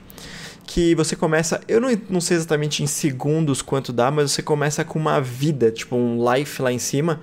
que 0.66 0.94
você 0.94 1.14
começa, 1.14 1.60
eu 1.68 1.80
não, 1.80 1.88
não 2.10 2.20
sei 2.20 2.36
exatamente 2.36 2.82
em 2.82 2.86
segundos 2.86 3.62
quanto 3.62 3.92
dá, 3.92 4.10
mas 4.10 4.32
você 4.32 4.42
começa 4.42 4.84
com 4.84 4.98
uma 4.98 5.20
vida, 5.20 5.70
tipo 5.70 5.94
um 5.94 6.18
life 6.32 6.60
lá 6.60 6.72
em 6.72 6.78
cima, 6.78 7.20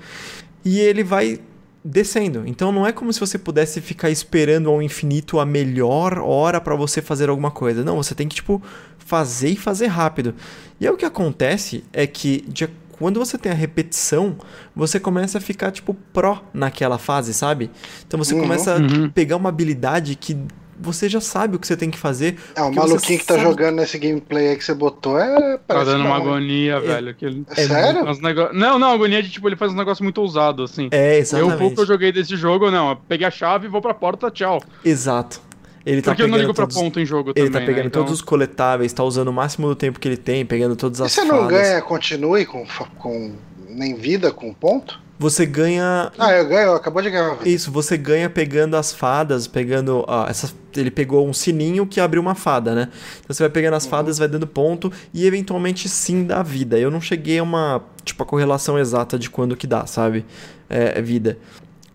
e 0.64 0.80
ele 0.80 1.04
vai 1.04 1.40
descendo. 1.84 2.44
Então 2.48 2.72
não 2.72 2.88
é 2.88 2.94
como 2.94 3.12
se 3.12 3.20
você 3.20 3.38
pudesse 3.38 3.82
ficar 3.82 4.10
esperando 4.10 4.70
ao 4.70 4.82
infinito 4.82 5.40
a 5.40 5.46
melhor 5.46 6.18
hora 6.20 6.62
para 6.62 6.76
você 6.76 7.02
fazer 7.02 7.30
alguma 7.30 7.52
coisa. 7.52 7.84
Não, 7.84 7.98
você 7.98 8.16
tem 8.16 8.28
que 8.28 8.36
tipo 8.36 8.62
fazer 8.98 9.50
e 9.50 9.56
fazer 9.58 9.88
rápido. 9.88 10.34
E 10.80 10.88
aí 10.88 10.94
o 10.94 10.96
que 10.96 11.06
acontece 11.06 11.84
é 11.92 12.08
que 12.08 12.46
de, 12.48 12.70
quando 12.94 13.20
você 13.20 13.38
tem 13.38 13.52
a 13.52 13.56
repetição, 13.56 14.38
você 14.74 14.98
começa 15.00 15.38
a 15.38 15.42
ficar 15.42 15.72
tipo 15.72 15.94
pró 16.14 16.42
naquela 16.54 16.98
fase, 16.98 17.34
sabe? 17.34 17.70
Então 18.08 18.18
você 18.18 18.34
uhum, 18.34 18.42
começa 18.42 18.78
uhum. 18.78 19.06
a 19.06 19.10
pegar 19.10 19.36
uma 19.36 19.50
habilidade 19.50 20.16
que 20.16 20.38
você 20.84 21.08
já 21.08 21.22
sabe 21.22 21.56
o 21.56 21.60
que 21.60 21.66
você 21.66 21.78
tem 21.78 21.90
que 21.90 21.98
fazer. 21.98 22.38
É, 22.56 22.62
o 22.62 22.74
maluquinho 22.74 23.20
que 23.20 23.26
tá 23.26 23.36
sabe... 23.36 23.46
jogando 23.46 23.78
nesse 23.78 23.98
gameplay 23.98 24.50
aí 24.50 24.56
que 24.56 24.64
você 24.64 24.74
botou 24.74 25.18
é. 25.18 25.58
Tá 25.68 25.84
dando 25.84 26.06
uma 26.06 26.18
agonia, 26.18 26.74
é, 26.74 26.80
velho. 26.80 27.10
Aquele... 27.10 27.46
É 27.56 27.68
sério? 27.68 28.04
Nego... 28.22 28.54
Não, 28.54 28.78
não, 28.78 28.92
agonia 28.92 29.24
de 29.24 29.30
tipo, 29.30 29.48
ele 29.48 29.56
faz 29.56 29.72
um 29.72 29.76
negócio 29.76 30.04
muito 30.04 30.20
ousado, 30.20 30.64
assim. 30.64 30.90
É, 30.92 31.18
exatamente. 31.18 31.54
Eu, 31.54 31.58
pouco 31.58 31.76
que 31.76 31.82
eu 31.82 31.86
joguei 31.86 32.12
desse 32.12 32.36
jogo, 32.36 32.70
não. 32.70 32.92
Eu 32.92 32.96
peguei 32.96 33.26
a 33.26 33.32
chave, 33.32 33.68
vou 33.68 33.82
pra 33.82 33.94
porta, 33.94 34.30
tchau. 34.30 34.62
Exato. 34.84 35.42
Ele 35.86 36.02
tá 36.02 36.12
Porque 36.12 36.24
eu 36.24 36.28
não 36.28 36.38
ligo 36.38 36.54
todos... 36.54 36.74
pra 36.74 36.84
ponto 36.84 37.00
em 37.00 37.06
jogo 37.06 37.32
ele 37.32 37.34
também. 37.34 37.46
Ele 37.46 37.54
tá 37.54 37.60
pegando 37.60 37.84
né? 37.84 37.88
então... 37.88 38.04
todos 38.04 38.20
os 38.20 38.22
coletáveis, 38.22 38.94
tá 38.94 39.04
usando 39.04 39.28
o 39.28 39.34
máximo 39.34 39.68
do 39.68 39.76
tempo 39.76 40.00
que 40.00 40.08
ele 40.08 40.18
tem, 40.18 40.46
pegando 40.46 40.76
todas 40.76 41.02
as 41.02 41.12
E 41.12 41.16
você 41.16 41.26
não 41.26 41.48
ganha, 41.48 41.82
continue 41.82 42.46
com, 42.46 42.66
com 42.98 43.34
nem 43.70 43.96
vida, 43.96 44.32
com 44.32 44.54
ponto? 44.54 45.02
Você 45.24 45.46
ganha. 45.46 46.12
Ah, 46.20 46.34
eu 46.34 46.46
ganho, 46.46 46.74
acabou 46.74 47.02
de 47.02 47.10
ganhar. 47.10 47.38
Isso, 47.48 47.72
você 47.72 47.96
ganha 47.96 48.30
pegando 48.30 48.76
as 48.76 48.92
fadas, 48.92 49.48
pegando. 49.48 50.04
Ah, 50.06 50.26
essa, 50.30 50.52
ele 50.76 50.92
pegou 50.92 51.26
um 51.26 51.32
sininho 51.32 51.88
que 51.88 52.02
abriu 52.02 52.22
uma 52.22 52.36
fada, 52.36 52.76
né? 52.76 52.90
Então 53.20 53.34
você 53.34 53.42
vai 53.42 53.50
pegando 53.50 53.76
as 53.76 53.86
uhum. 53.86 53.90
fadas, 53.90 54.18
vai 54.18 54.28
dando 54.28 54.46
ponto 54.46 54.92
e 55.14 55.26
eventualmente 55.26 55.88
sim 55.88 56.26
dá 56.26 56.44
vida. 56.44 56.78
Eu 56.78 56.92
não 56.92 57.00
cheguei 57.00 57.40
a 57.40 57.44
uma. 57.44 57.82
Tipo, 58.04 58.22
a 58.22 58.26
correlação 58.26 58.78
exata 58.78 59.18
de 59.18 59.30
quando 59.30 59.56
que 59.56 59.66
dá, 59.66 59.86
sabe? 59.86 60.26
É, 60.70 61.00
é 61.00 61.02
vida. 61.02 61.38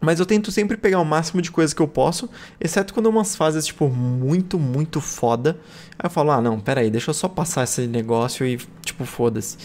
Mas 0.00 0.20
eu 0.20 0.24
tento 0.24 0.50
sempre 0.50 0.78
pegar 0.78 0.98
o 0.98 1.04
máximo 1.04 1.42
de 1.42 1.50
coisas 1.50 1.74
que 1.74 1.82
eu 1.82 1.88
posso, 1.88 2.30
exceto 2.58 2.94
quando 2.94 3.10
umas 3.10 3.36
fases, 3.36 3.66
tipo, 3.66 3.88
muito, 3.88 4.58
muito 4.58 5.02
foda. 5.02 5.58
Aí 5.98 6.06
eu 6.06 6.10
falo, 6.10 6.30
ah, 6.30 6.40
não, 6.40 6.58
pera 6.58 6.80
aí, 6.80 6.90
deixa 6.90 7.10
eu 7.10 7.14
só 7.14 7.28
passar 7.28 7.64
esse 7.64 7.86
negócio 7.86 8.46
e, 8.46 8.56
tipo, 8.82 9.04
foda-se. 9.04 9.58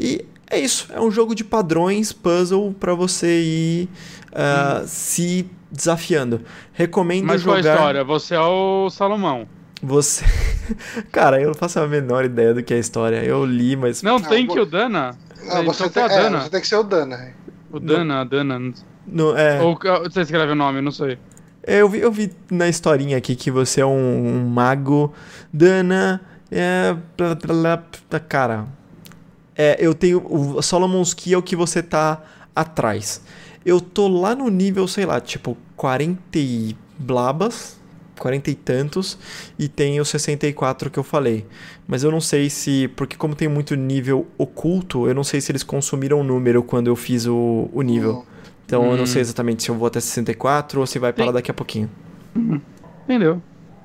E 0.00 0.24
é 0.50 0.58
isso, 0.58 0.88
é 0.92 1.00
um 1.00 1.10
jogo 1.10 1.34
de 1.34 1.44
padrões, 1.44 2.12
puzzle 2.12 2.74
para 2.78 2.94
você 2.94 3.40
ir 3.40 3.88
uh, 4.32 4.82
hum. 4.82 4.86
se 4.86 5.50
desafiando. 5.70 6.40
Recomendo 6.72 7.26
Mas 7.26 7.42
jogar. 7.42 7.56
Mas 7.56 7.64
qual 7.64 7.72
a 7.72 7.76
história? 7.76 8.04
Você 8.04 8.34
é 8.34 8.40
o 8.40 8.90
Salomão. 8.90 9.46
Você. 9.82 10.24
Cara, 11.12 11.40
eu 11.40 11.48
não 11.48 11.54
faço 11.54 11.78
a 11.80 11.86
menor 11.86 12.24
ideia 12.24 12.54
do 12.54 12.62
que 12.62 12.72
é 12.72 12.76
a 12.76 12.80
história. 12.80 13.24
Eu 13.24 13.44
li, 13.44 13.76
mas. 13.76 14.02
Não, 14.02 14.20
tem 14.20 14.46
que 14.46 14.58
o 14.58 14.64
Dana. 14.64 15.16
Não, 15.44 15.64
você, 15.64 15.90
tem, 15.90 16.02
a 16.02 16.08
Dana. 16.08 16.38
É, 16.38 16.40
você 16.40 16.50
tem 16.50 16.60
que 16.60 16.66
ser 16.66 16.76
o 16.76 16.82
Dana. 16.82 17.34
O 17.70 17.78
Dana, 17.78 18.20
a 18.20 18.24
Dana. 18.24 18.72
No, 19.06 19.36
é... 19.36 19.60
Ou 19.60 19.78
você 20.02 20.22
escreve 20.22 20.52
o 20.52 20.54
nome, 20.54 20.80
não 20.80 20.90
sei. 20.90 21.18
É, 21.66 21.82
eu 21.82 21.88
vi, 21.88 22.00
eu 22.00 22.10
vi 22.10 22.32
na 22.50 22.68
historinha 22.68 23.18
aqui 23.18 23.36
que 23.36 23.50
você 23.50 23.82
é 23.82 23.86
um, 23.86 23.90
um 23.90 24.48
mago. 24.48 25.12
Dana. 25.52 26.20
É. 26.50 26.94
Cara, 28.28 28.66
é, 29.56 29.76
eu 29.78 29.94
tenho. 29.94 30.22
O 30.28 30.60
Solomon's 30.60 31.14
Key 31.14 31.34
é 31.34 31.38
o 31.38 31.42
que 31.42 31.56
você 31.56 31.82
tá 31.82 32.22
atrás. 32.54 33.22
Eu 33.64 33.80
tô 33.80 34.08
lá 34.08 34.34
no 34.34 34.48
nível, 34.48 34.86
sei 34.86 35.06
lá, 35.06 35.20
tipo 35.20 35.56
40 35.76 36.20
e 36.38 36.76
blabas, 36.98 37.78
40 38.18 38.50
e 38.50 38.54
tantos, 38.54 39.18
e 39.58 39.68
tem 39.68 40.00
os 40.00 40.08
64 40.08 40.90
que 40.90 40.98
eu 40.98 41.02
falei. 41.02 41.46
Mas 41.86 42.02
eu 42.02 42.10
não 42.10 42.20
sei 42.20 42.50
se. 42.50 42.88
Porque, 42.88 43.16
como 43.16 43.34
tem 43.34 43.48
muito 43.48 43.74
nível 43.74 44.26
oculto, 44.36 45.06
eu 45.08 45.14
não 45.14 45.24
sei 45.24 45.40
se 45.40 45.50
eles 45.50 45.62
consumiram 45.62 46.20
o 46.20 46.24
número 46.24 46.62
quando 46.62 46.88
eu 46.88 46.96
fiz 46.96 47.26
o, 47.26 47.68
o 47.72 47.82
nível. 47.82 48.24
Então 48.66 48.82
hum. 48.82 48.92
eu 48.92 48.96
não 48.96 49.06
sei 49.06 49.20
hum. 49.20 49.22
exatamente 49.22 49.62
se 49.62 49.70
eu 49.70 49.74
vou 49.74 49.86
até 49.86 50.00
64 50.00 50.80
ou 50.80 50.86
se 50.86 50.98
vai 50.98 51.12
parar 51.12 51.32
daqui 51.32 51.50
a 51.50 51.54
pouquinho. 51.54 51.90
Uhum. 52.34 52.60
Entendeu? 53.04 53.40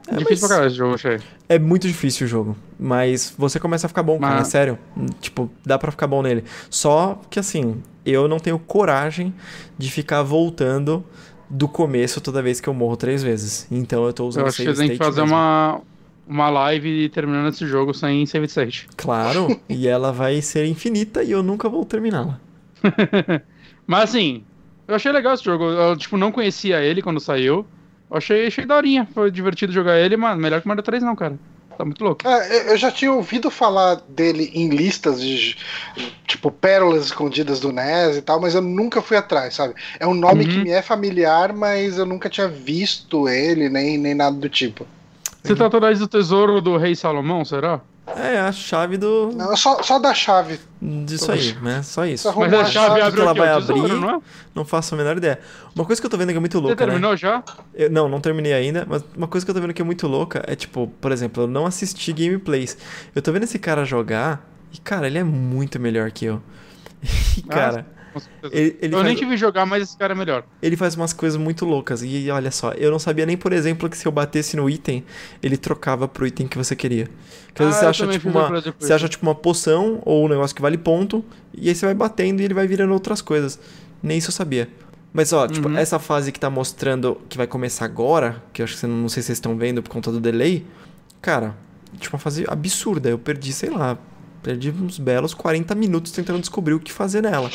É, 0.08 0.18
difícil 0.18 0.48
pra 0.48 0.56
caralho 0.56 0.68
esse 0.68 0.78
jogo, 0.78 0.96
achei. 0.96 1.20
É 1.48 1.60
muito 1.60 1.88
difícil 1.88 2.26
o 2.26 2.30
jogo. 2.30 2.58
Mas 2.80 3.34
você 3.38 3.60
começa 3.60 3.88
a 3.88 3.90
ficar 3.90 4.04
bom, 4.04 4.18
cara. 4.20 4.40
É 4.40 4.44
sério. 4.46 4.80
Tipo, 5.20 5.50
dá 5.66 5.78
pra 5.78 5.92
ficar 5.92 6.08
bom 6.08 6.22
nele. 6.22 6.46
Só 6.70 7.20
que 7.30 7.38
assim, 7.38 7.84
eu 8.06 8.28
não 8.28 8.40
tenho 8.40 8.58
coragem 8.58 9.34
de 9.78 9.92
ficar 9.92 10.24
voltando 10.24 11.04
do 11.50 11.68
começo 11.68 12.22
toda 12.22 12.42
vez 12.42 12.62
que 12.62 12.70
eu 12.70 12.74
morro 12.74 12.96
três 12.96 13.22
vezes. 13.22 13.68
Então 13.70 14.06
eu 14.06 14.14
tô 14.14 14.28
usando 14.28 14.44
Eu 14.44 14.48
acho 14.48 14.64
que 14.64 14.74
tem 14.74 14.90
que 14.92 14.98
fazer 14.98 15.22
uma, 15.22 15.82
uma 16.26 16.50
live 16.50 17.10
terminando 17.10 17.50
esse 17.50 17.66
jogo 17.68 17.94
sem 17.94 18.26
save 18.26 18.46
state. 18.46 18.88
Claro, 18.96 19.60
e 19.68 19.88
ela 19.88 20.14
vai 20.14 20.42
ser 20.42 20.66
infinita 20.66 21.22
e 21.22 21.32
eu 21.32 21.44
nunca 21.44 21.68
vou 21.68 21.84
terminá-la. 21.84 22.40
mas 23.86 24.04
assim, 24.06 24.44
eu 24.88 24.96
achei 24.96 25.12
legal 25.12 25.34
esse 25.34 25.44
jogo. 25.44 25.66
Eu, 25.66 25.98
tipo, 25.98 26.16
não 26.16 26.32
conhecia 26.32 26.82
ele 26.82 27.02
quando 27.02 27.20
saiu. 27.20 27.66
Eu 28.10 28.18
achei, 28.18 28.48
achei 28.48 28.66
daorinha. 28.66 29.08
Foi 29.14 29.30
divertido 29.30 29.74
jogar 29.74 30.00
ele, 30.00 30.16
mas 30.16 30.38
melhor 30.38 30.62
que 30.62 30.68
Mario 30.68 30.82
3 30.82 31.04
não, 31.04 31.16
cara. 31.16 31.38
Tá 31.80 31.86
muito 31.86 32.04
louco. 32.04 32.28
É, 32.28 32.74
eu 32.74 32.78
já 32.78 32.92
tinha 32.92 33.10
ouvido 33.10 33.50
falar 33.50 34.02
dele 34.10 34.52
em 34.54 34.68
listas 34.68 35.22
de 35.22 35.56
tipo 36.28 36.52
pérolas 36.52 37.06
escondidas 37.06 37.62
do 37.62 37.72
NES 37.72 38.18
e 38.18 38.22
tal, 38.22 38.38
mas 38.38 38.54
eu 38.54 38.62
nunca 38.62 39.02
fui 39.02 39.16
atrás, 39.16 39.54
sabe? 39.54 39.76
É 39.98 40.06
um 40.06 40.14
nome 40.14 40.44
uhum. 40.44 40.50
que 40.50 40.58
me 40.58 40.72
é 40.72 40.82
familiar, 40.82 41.54
mas 41.54 41.98
eu 41.98 42.06
nunca 42.06 42.28
tinha 42.28 42.50
visto 42.50 43.30
ele, 43.30 43.70
nem, 43.70 43.98
nem 43.98 44.14
nada 44.14 44.36
do 44.36 44.50
tipo. 44.50 44.86
Você 45.42 45.56
tá 45.56 45.68
atrás 45.68 46.00
do 46.00 46.08
tesouro 46.10 46.60
do 46.60 46.76
Rei 46.76 46.98
Salomão, 46.98 47.46
será? 47.46 47.80
É, 48.16 48.40
a 48.40 48.52
chave 48.52 48.98
do. 48.98 49.32
Não, 49.36 49.56
só, 49.56 49.82
só 49.82 50.00
da 50.00 50.14
chave. 50.14 50.60
Disso 50.82 51.32
aí, 51.32 51.54
né? 51.62 51.82
Só 51.84 52.06
isso. 52.06 52.32
Mas 52.38 52.54
a 52.54 52.66
chave 52.66 53.02
abre 53.02 53.16
que 53.16 53.22
ela 53.22 53.34
vai 53.34 53.56
tesouro, 53.60 53.86
abrir. 53.86 54.00
Não, 54.00 54.16
é? 54.16 54.22
não 54.56 54.66
faço 54.66 54.96
a 54.96 54.98
menor 54.98 55.18
ideia. 55.18 55.40
Uma 55.76 55.86
coisa 55.86 56.02
que 56.02 56.06
eu 56.06 56.10
tô 56.10 56.18
vendo 56.18 56.32
que 56.32 56.38
é 56.38 56.40
muito 56.40 56.60
louca. 56.60 56.76
Você 56.76 56.86
terminou 56.86 57.12
né? 57.12 57.18
já? 57.18 57.44
Eu, 57.74 57.90
não, 57.90 58.10
não 58.10 58.20
terminei 58.20 58.54
ainda. 58.54 58.86
Mas 58.88 59.04
uma 59.16 59.28
coisa 59.28 59.46
que 59.46 59.52
eu 59.52 59.56
tô 59.56 59.62
vendo 59.62 59.74
que 59.74 59.82
é 59.82 59.86
muito 59.86 60.08
louca 60.08 60.44
é, 60.48 60.56
tipo, 60.56 60.88
por 61.00 61.12
exemplo, 61.12 61.44
eu 61.44 61.48
não 61.48 61.66
assisti 61.66 62.14
gameplays. 62.14 62.78
Eu 63.14 63.22
tô 63.22 63.32
vendo 63.32 63.44
esse 63.44 63.60
cara 63.60 63.84
jogar 63.86 64.48
e, 64.74 64.78
cara, 64.78 65.08
ele 65.08 65.18
é 65.18 65.24
muito 65.24 65.80
melhor 65.80 66.12
que 66.12 66.26
eu. 66.26 66.42
E, 67.38 67.42
cara. 67.44 67.86
Ah, 67.96 67.99
ele, 68.52 68.78
ele 68.82 68.94
eu 68.94 69.00
faz... 69.00 69.04
nem 69.06 69.16
tive 69.16 69.38
jogar, 69.38 69.66
mas 69.66 69.84
esse 69.84 69.98
cara 69.98 70.14
é 70.14 70.16
melhor. 70.16 70.44
Ele 70.62 70.76
faz 70.76 70.96
umas 70.96 71.14
coisas 71.14 71.40
muito 71.40 71.66
loucas. 71.66 72.02
E 72.04 72.30
olha 72.30 72.52
só, 72.52 72.72
eu 72.72 72.92
não 72.92 73.00
sabia 73.00 73.26
nem, 73.26 73.38
por 73.38 73.54
exemplo, 73.54 73.90
que 73.90 73.98
se 73.98 74.08
eu 74.08 74.12
batesse 74.12 74.56
no 74.56 74.70
item, 74.70 75.04
ele 75.42 75.58
trocava 75.58 76.08
pro 76.08 76.26
item 76.26 76.48
que 76.48 76.58
você 76.58 76.76
queria. 76.76 77.08
Porque 77.48 77.64
ah, 77.64 77.72
você 77.72 77.86
acha, 77.86 78.08
tipo, 78.08 78.30
uma, 78.30 78.62
você 78.80 78.94
acha 78.94 79.10
tipo 79.10 79.26
uma 79.26 79.36
poção 79.36 80.02
ou 80.06 80.26
um 80.26 80.28
negócio 80.28 80.56
que 80.56 80.62
vale 80.62 80.78
ponto, 80.78 81.24
e 81.54 81.70
aí 81.70 81.76
você 81.76 81.86
vai 81.86 81.96
batendo 81.96 82.42
e 82.42 82.46
ele 82.46 82.54
vai 82.54 82.68
virando 82.68 82.94
outras 82.94 83.22
coisas. 83.22 83.60
Nem 84.02 84.18
isso 84.18 84.30
eu 84.30 84.34
sabia. 84.34 84.70
Mas 85.12 85.34
ó, 85.34 85.48
tipo, 85.48 85.68
uhum. 85.68 85.78
essa 85.78 85.98
fase 85.98 86.32
que 86.32 86.40
tá 86.40 86.50
mostrando 86.50 87.20
que 87.28 87.38
vai 87.38 87.48
começar 87.48 87.86
agora, 87.86 88.44
que 88.54 88.62
eu 88.62 88.64
acho 88.64 88.76
que 88.76 88.80
você 88.80 88.88
não, 88.88 88.96
não 88.96 89.10
sei 89.10 89.24
se 89.24 89.28
vocês 89.28 89.38
estão 89.38 89.58
vendo 89.58 89.82
por 89.82 89.90
conta 89.90 90.12
do 90.12 90.20
delay, 90.20 90.66
cara, 91.22 91.56
tipo 92.00 92.16
uma 92.16 92.20
fase 92.20 92.46
absurda. 92.48 93.10
Eu 93.10 93.18
perdi, 93.18 93.52
sei 93.52 93.72
lá, 93.72 93.98
perdi 94.44 94.70
uns 94.70 95.00
belos 95.00 95.34
40 95.34 95.74
minutos 95.76 96.12
tentando 96.12 96.40
descobrir 96.40 96.74
o 96.74 96.80
que 96.80 96.92
fazer 96.92 97.22
nela. 97.22 97.50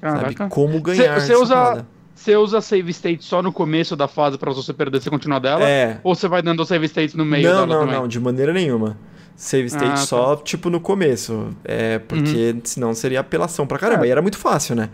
Caraca. 0.00 0.32
Sabe? 0.38 0.50
Como 0.50 0.80
ganhar 0.80 1.20
Você 1.20 1.34
usa, 1.34 1.84
você 2.14 2.36
usa 2.36 2.60
save 2.60 2.90
state 2.90 3.24
só 3.24 3.42
no 3.42 3.52
começo 3.52 3.96
da 3.96 4.06
fase 4.08 4.38
para 4.38 4.52
você 4.52 4.72
perder, 4.72 5.00
você 5.00 5.10
continuar 5.10 5.38
dela? 5.38 5.62
É. 5.68 5.98
Ou 6.02 6.14
você 6.14 6.28
vai 6.28 6.42
dando 6.42 6.64
save 6.64 6.86
states 6.86 7.14
no 7.14 7.24
meio 7.24 7.44
não, 7.48 7.54
dela 7.54 7.66
não, 7.66 7.78
também? 7.80 7.94
Não, 7.94 8.00
não, 8.02 8.08
de 8.08 8.20
maneira 8.20 8.52
nenhuma. 8.52 8.96
save 9.34 9.66
state 9.66 9.84
Ah, 9.86 9.90
tá. 9.90 9.96
só, 9.96 10.36
tipo, 10.36 10.70
no 10.70 10.80
começo. 10.80 11.50
É, 11.64 11.98
porque 11.98 12.52
Uhum. 12.54 12.60
senão 12.64 12.94
seria 12.94 13.20
apelação 13.20 13.66
pra 13.66 13.78
caramba. 13.78 14.06
E 14.06 14.10
era 14.10 14.22
muito 14.22 14.38
fácil, 14.38 14.74
né? 14.76 14.88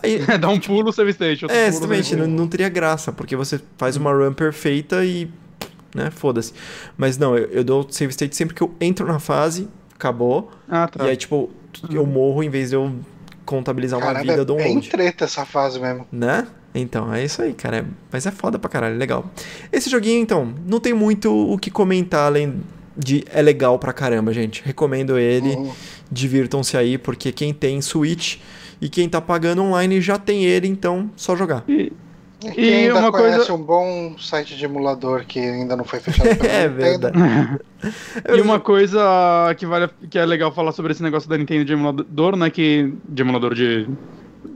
Aí, 0.00 0.18
Dá 0.40 0.48
um 0.48 0.60
pulo, 0.60 0.92
save 0.92 1.10
state. 1.10 1.44
outro 1.44 1.56
é, 1.56 1.64
pulo, 1.64 1.68
exatamente, 1.76 2.14
não, 2.14 2.24
state. 2.24 2.38
não 2.40 2.46
teria 2.48 2.68
graça, 2.68 3.10
porque 3.12 3.34
você 3.34 3.60
faz 3.76 3.96
uma 3.96 4.12
run 4.12 4.32
perfeita 4.32 5.04
e. 5.04 5.28
né, 5.94 6.10
foda-se. 6.12 6.52
Mas 6.96 7.18
não, 7.18 7.36
eu, 7.36 7.46
eu 7.46 7.64
dou 7.64 7.84
save 7.90 8.10
state 8.12 8.36
sempre 8.36 8.54
que 8.54 8.62
eu 8.62 8.72
entro 8.80 9.04
na 9.06 9.18
fase, 9.18 9.68
acabou. 9.94 10.50
Ah, 10.68 10.86
tá. 10.86 11.04
E 11.04 11.10
aí, 11.10 11.16
tipo, 11.16 11.50
eu 11.90 12.06
morro 12.06 12.42
em 12.44 12.48
vez 12.50 12.70
de 12.70 12.76
eu 12.76 12.92
contabilizar 13.48 13.98
uma 13.98 14.06
Caramba, 14.06 14.30
vida 14.30 14.42
é 14.42 14.44
do 14.44 14.54
bem 14.56 14.64
download. 14.66 14.88
treta 14.90 15.24
essa 15.24 15.44
fase 15.46 15.80
mesmo. 15.80 16.06
Né? 16.12 16.46
Então, 16.74 17.12
é 17.12 17.24
isso 17.24 17.40
aí, 17.42 17.54
cara. 17.54 17.78
É- 17.78 17.84
Mas 18.12 18.26
é 18.26 18.30
foda 18.30 18.58
pra 18.58 18.68
caralho, 18.68 18.94
é 18.94 18.98
legal. 18.98 19.30
Esse 19.72 19.88
joguinho, 19.88 20.20
então, 20.20 20.54
não 20.66 20.78
tem 20.78 20.92
muito 20.92 21.32
o 21.34 21.56
que 21.58 21.70
comentar 21.70 22.26
além 22.26 22.60
de 22.96 23.24
é 23.32 23.40
legal 23.40 23.78
pra 23.78 23.92
caramba, 23.92 24.32
gente. 24.34 24.62
Recomendo 24.64 25.18
ele. 25.18 25.50
Uhum. 25.54 25.72
Divirtam-se 26.10 26.76
aí, 26.76 26.98
porque 26.98 27.32
quem 27.32 27.52
tem 27.54 27.80
Switch 27.80 28.36
e 28.80 28.88
quem 28.88 29.08
tá 29.08 29.20
pagando 29.20 29.62
online 29.62 30.00
já 30.00 30.18
tem 30.18 30.44
ele, 30.44 30.68
então 30.68 31.10
só 31.16 31.34
jogar. 31.36 31.64
E, 31.68 31.92
E 32.44 32.50
quem 32.52 32.74
ainda 32.86 33.00
uma 33.00 33.10
conhece 33.10 33.36
coisa- 33.38 33.54
um 33.54 33.62
bom 33.62 34.16
site 34.18 34.56
de 34.56 34.64
emulador 34.64 35.24
que 35.26 35.40
ainda 35.40 35.74
não 35.76 35.84
foi 35.84 35.98
fechado 35.98 36.28
pela 36.38 36.52
É 36.52 36.68
Nintendo. 36.68 37.10
verdade. 37.10 37.60
e 38.36 38.40
uma 38.40 38.60
coisa 38.60 39.00
que, 39.58 39.66
vale, 39.66 39.88
que 40.08 40.18
é 40.18 40.24
legal 40.24 40.52
falar 40.52 40.72
sobre 40.72 40.92
esse 40.92 41.02
negócio 41.02 41.28
da 41.28 41.36
Nintendo 41.36 41.64
de 41.64 41.72
emulador, 41.72 42.36
né? 42.36 42.48
Que, 42.50 42.92
de 43.08 43.22
emulador 43.22 43.54
de. 43.54 43.88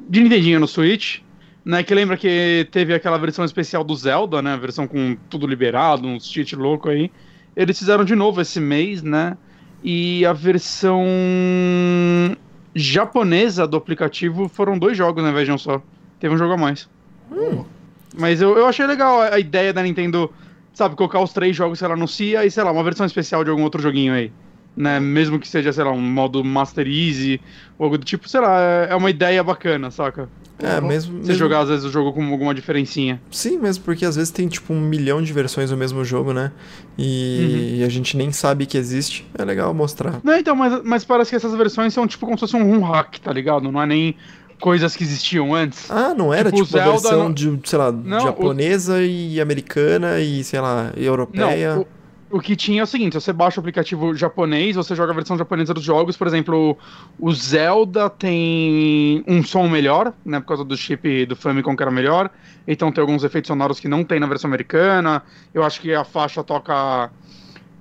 De 0.09 0.21
Nintendinho 0.21 0.61
no 0.61 0.69
Switch. 0.69 1.21
Né, 1.65 1.81
que 1.85 1.95
lembra 1.95 2.17
que 2.17 2.67
teve 2.73 2.93
aquela 2.93 3.17
versão 3.19 3.45
especial 3.45 3.85
do 3.85 3.95
Zelda, 3.95 4.43
né? 4.43 4.53
A 4.55 4.57
versão 4.57 4.85
com 4.89 5.17
tudo 5.31 5.47
liberado, 5.47 6.09
uns 6.09 6.27
cheat 6.29 6.57
louco 6.57 6.89
aí. 6.89 7.09
Eles 7.55 7.79
fizeram 7.79 8.05
de 8.05 8.17
novo 8.17 8.41
esse 8.41 8.59
mês, 8.59 9.01
né? 9.01 9.37
E 9.85 10.27
a 10.27 10.33
versão 10.33 11.05
japonesa 12.75 13.67
do 13.67 13.77
aplicativo 13.77 14.49
foram 14.49 14.79
dois 14.79 14.97
jogos, 14.97 15.23
né? 15.23 15.31
Um 15.53 15.59
só. 15.59 15.81
Teve 16.19 16.35
um 16.35 16.39
jogo 16.39 16.55
a 16.55 16.57
mais. 16.57 16.89
Mas 18.17 18.41
eu, 18.43 18.57
eu 18.57 18.67
achei 18.67 18.87
legal 18.87 19.21
a, 19.21 19.35
a 19.35 19.39
ideia 19.39 19.73
da 19.73 19.83
Nintendo, 19.83 20.31
sabe, 20.75 20.95
colocar 20.97 21.21
os 21.21 21.33
três 21.33 21.57
jogos 21.57 21.79
que 21.79 21.85
ela 21.85 21.95
anuncia 21.95 22.45
e, 22.45 22.51
sei 22.51 22.63
lá, 22.63 22.71
uma 22.71 22.85
versão 22.85 23.07
especial 23.07 23.43
de 23.45 23.51
algum 23.51 23.63
outro 23.63 23.81
joguinho 23.81 24.13
aí. 24.13 24.31
Né? 24.77 24.99
Mesmo 25.01 25.39
que 25.39 25.47
seja, 25.47 25.73
sei 25.73 25.85
lá, 25.85 25.93
um 25.93 26.01
modo 26.01 26.43
Master 26.43 26.87
Easy, 26.87 27.41
ou 27.79 27.85
algo 27.85 27.99
do 27.99 28.05
tipo, 28.05 28.29
sei 28.29 28.41
lá, 28.41 28.61
é, 28.61 28.89
é 28.91 28.97
uma 28.97 29.11
ideia 29.11 29.43
bacana, 29.43 29.91
saca? 29.91 30.29
É, 30.59 30.81
mesmo. 30.81 31.15
Você 31.19 31.29
mesmo- 31.29 31.35
jogar, 31.35 31.61
às 31.61 31.69
vezes, 31.69 31.85
o 31.85 31.91
jogo 31.91 32.13
com 32.13 32.25
alguma 32.31 32.55
diferencinha. 32.55 33.21
Sim, 33.31 33.59
mesmo 33.59 33.83
porque 33.85 34.05
às 34.05 34.15
vezes 34.17 34.31
tem 34.31 34.47
tipo 34.49 34.73
um 34.73 34.81
milhão 34.81 35.21
de 35.21 35.33
versões 35.33 35.71
do 35.71 35.77
mesmo 35.77 36.05
jogo, 36.05 36.33
né? 36.33 36.53
E, 36.97 37.79
e 37.81 37.85
a 37.85 37.89
gente 37.89 38.17
nem 38.17 38.31
sabe 38.31 38.65
que 38.65 38.79
existe. 38.79 39.27
É 39.37 39.45
legal 39.45 39.75
mostrar. 39.75 40.21
Não, 40.23 40.37
então, 40.39 40.55
mas, 40.55 40.83
mas 40.85 41.05
parece 41.05 41.31
que 41.31 41.37
essas 41.37 41.55
versões 41.55 41.93
são 41.93 42.07
tipo 42.07 42.25
como 42.25 42.37
se 42.39 42.41
fosse 42.43 42.57
um 42.57 42.81
hack, 42.81 43.19
tá 43.19 43.33
ligado? 43.33 43.71
Não 43.73 43.83
é 43.83 43.87
nem 43.87 44.17
coisas 44.63 44.95
que 44.95 45.03
existiam 45.03 45.53
antes. 45.55 45.91
Ah, 45.91 46.15
não 46.15 46.33
era 46.33 46.51
Tipo, 46.53 46.65
tipo, 46.65 46.79
a 46.79 46.85
versão 46.93 47.19
não- 47.25 47.33
de, 47.33 47.61
sei 47.65 47.79
lá, 47.79 47.91
Não, 47.91 48.19
o- 48.19 48.21
japonesa 48.21 49.03
e 49.03 49.41
americana 49.41 50.21
e, 50.21 50.45
sei 50.45 50.61
lá, 50.61 50.93
europeia. 50.97 51.75
Não, 51.75 51.83
o, 52.31 52.39
o 52.39 52.41
que 52.41 52.55
tinha 52.55 52.81
é 52.81 52.85
o 52.85 52.87
seguinte, 52.87 53.15
você 53.15 53.33
baixa 53.33 53.59
o 53.59 53.61
aplicativo 53.61 54.15
japonês, 54.15 54.77
você 54.77 54.95
joga 54.95 55.11
a 55.11 55.15
versão 55.17 55.37
japonesa 55.37 55.75
dos 55.75 55.83
jogos, 55.83 56.17
por 56.17 56.29
exemplo, 56.29 56.79
o 57.19 57.33
Zelda 57.35 58.09
tem 58.09 59.25
um 59.27 59.43
som 59.45 59.69
melhor, 59.69 60.15
né, 60.25 60.39
por 60.41 60.47
causa 60.47 60.65
do 60.65 60.77
chip 60.77 61.27
do 61.27 61.35
Famicom 61.37 61.77
que 61.77 61.83
era 61.83 61.91
melhor, 61.91 62.31
então 62.67 62.93
tem 62.93 63.03
alguns 63.03 63.25
efeitos 63.25 63.49
sonoros 63.49 63.81
que 63.81 63.89
não 63.89 64.05
tem 64.05 64.21
na 64.21 64.27
versão 64.27 64.49
americana, 64.49 65.23
eu 65.53 65.65
acho 65.65 65.81
que 65.81 65.93
a 65.93 66.05
faixa 66.05 66.43
toca... 66.45 67.11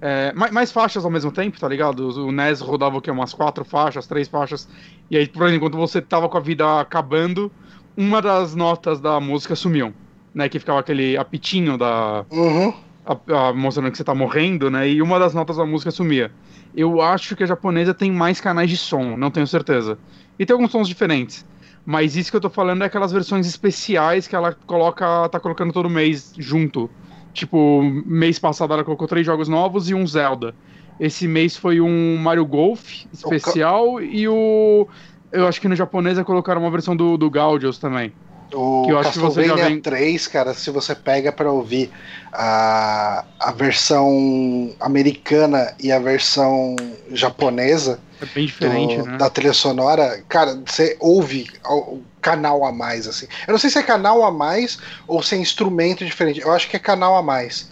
é, 0.02 0.34
mais, 0.34 0.52
mais 0.52 0.72
faixas 0.72 1.06
ao 1.06 1.12
mesmo 1.12 1.32
tempo, 1.32 1.60
tá 1.60 1.68
ligado? 1.68 2.10
O 2.26 2.32
NES 2.32 2.60
rodava 2.62 2.98
o 2.98 3.02
quê? 3.02 3.12
Umas 3.12 3.34
quatro 3.34 3.64
faixas, 3.64 4.08
três 4.08 4.28
faixas. 4.28 4.68
E 5.10 5.18
aí, 5.18 5.28
por 5.28 5.44
exemplo, 5.44 5.68
enquanto 5.68 5.78
você 5.80 6.02
tava 6.02 6.28
com 6.28 6.38
a 6.38 6.42
vida 6.42 6.80
acabando, 6.80 7.52
uma 7.96 8.22
das 8.22 8.56
notas 8.56 9.00
da 9.00 9.20
música 9.20 9.56
sumiam. 9.56 9.94
Né? 10.34 10.50
Que 10.50 10.60
ficava 10.60 10.80
aquele 10.80 11.18
apitinho 11.18 11.78
da, 11.78 12.26
Uhum. 12.32 12.74
a- 13.06 13.50
a- 13.50 13.54
mostrando 13.54 13.92
que 13.92 13.98
você 13.98 14.04
tá 14.04 14.16
morrendo, 14.16 14.72
né? 14.72 14.90
E 14.90 15.02
uma 15.02 15.20
das 15.20 15.34
notas 15.34 15.58
da 15.58 15.66
música 15.66 15.92
sumia. 15.92 16.32
Eu 16.74 17.02
acho 17.02 17.36
que 17.36 17.44
a 17.44 17.48
japonesa 17.48 17.94
tem 17.94 18.10
mais 18.12 18.40
canais 18.40 18.70
de 18.70 18.78
som, 18.78 19.18
não 19.18 19.30
tenho 19.30 19.46
certeza. 19.46 20.00
E 20.40 20.46
tem 20.46 20.54
alguns 20.54 20.72
sons 20.72 20.88
diferentes. 20.88 21.46
Mas 21.86 22.16
isso 22.16 22.32
que 22.32 22.38
eu 22.38 22.42
tô 22.42 22.50
falando 22.50 22.84
é 22.84 22.86
aquelas 22.86 23.12
versões 23.12 23.46
especiais 23.46 24.28
que 24.28 24.36
ela 24.36 24.54
coloca, 24.66 25.28
tá 25.30 25.40
colocando 25.40 25.74
todo 25.74 25.90
mês 25.90 26.32
junto. 26.38 26.90
Tipo, 27.34 27.82
mês 28.06 28.38
passado 28.38 28.74
ela 28.74 28.84
colocou 28.84 29.08
três 29.08 29.26
jogos 29.26 29.48
novos 29.48 29.90
e 29.90 29.94
um 29.94 30.06
Zelda. 30.06 30.56
Esse 31.00 31.28
mês 31.28 31.56
foi 31.56 31.82
um 31.82 32.18
Mario 32.18 32.46
Golf 32.46 33.06
especial 33.12 34.02
e 34.02 34.28
o. 34.28 34.88
Eu 35.32 35.48
acho 35.48 35.62
que 35.62 35.68
no 35.68 35.76
japonesa 35.76 36.24
colocaram 36.24 36.62
uma 36.62 36.70
versão 36.72 36.96
do, 36.96 37.18
do 37.18 37.30
Gaudios 37.30 37.78
também. 37.80 38.14
O 38.54 38.84
Que 38.84 38.92
eu 38.92 39.00
acho 39.00 39.14
que 39.14 39.20
você 39.20 39.46
já 39.46 39.56
vem- 39.56 39.80
3, 39.80 40.28
cara, 40.28 40.54
se 40.54 40.70
você 40.70 40.94
pega 40.94 41.32
pra 41.32 41.50
ouvir 41.50 41.90
a, 42.34 43.26
a 43.40 43.52
versão 43.54 44.76
americana 44.82 45.74
e 45.80 45.92
a 45.92 46.00
versão 46.00 46.76
japonesa 47.12 48.00
É 48.22 48.26
bem 48.26 48.46
diferente, 48.46 48.96
do- 48.98 49.06
né? 49.06 49.18
da 49.18 49.30
trilha 49.30 49.54
sonora, 49.54 50.24
cara, 50.30 50.56
você 50.68 50.96
ouve 51.00 51.48
o 51.66 52.04
canal 52.22 52.64
a 52.66 52.72
mais, 52.72 53.08
assim. 53.08 53.28
Eu 53.48 53.52
não 53.54 53.60
sei 53.60 53.70
se 53.70 53.80
é 53.80 53.84
canal 53.84 54.24
a 54.24 54.32
mais 54.32 54.78
ou 55.08 55.22
se 55.24 55.36
é 55.36 55.38
instrumento 55.38 56.06
diferente. 56.06 56.40
Eu 56.40 56.52
acho 56.52 56.70
que 56.70 56.76
é 56.76 56.80
canal 56.80 57.16
a 57.16 57.24
mais. 57.24 57.70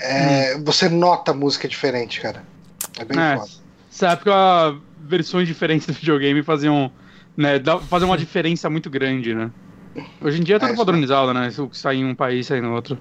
É, 0.00 0.58
Você 0.58 0.88
nota 0.88 1.32
música 1.32 1.68
diferente, 1.68 2.20
cara. 2.20 2.44
É 2.98 3.04
bem 3.04 3.18
É, 3.20 3.34
foda. 3.36 3.50
Nessa 3.90 4.08
época, 4.08 4.32
versões 4.96 5.46
diferentes 5.46 5.86
do 5.86 5.92
videogame 5.92 6.42
faziam. 6.42 6.90
Né, 7.36 7.58
faziam 7.88 8.10
uma 8.10 8.18
diferença 8.18 8.68
muito 8.68 8.90
grande, 8.90 9.34
né? 9.34 9.50
Hoje 10.20 10.40
em 10.40 10.44
dia 10.44 10.56
é 10.56 10.58
tudo 10.58 10.72
É, 10.72 10.76
padronizado, 10.76 11.32
né? 11.34 11.48
O 11.58 11.68
que 11.68 11.78
sai 11.78 11.96
em 11.96 12.04
um 12.04 12.14
país, 12.14 12.46
sai 12.46 12.60
no 12.60 12.74
outro. 12.74 12.98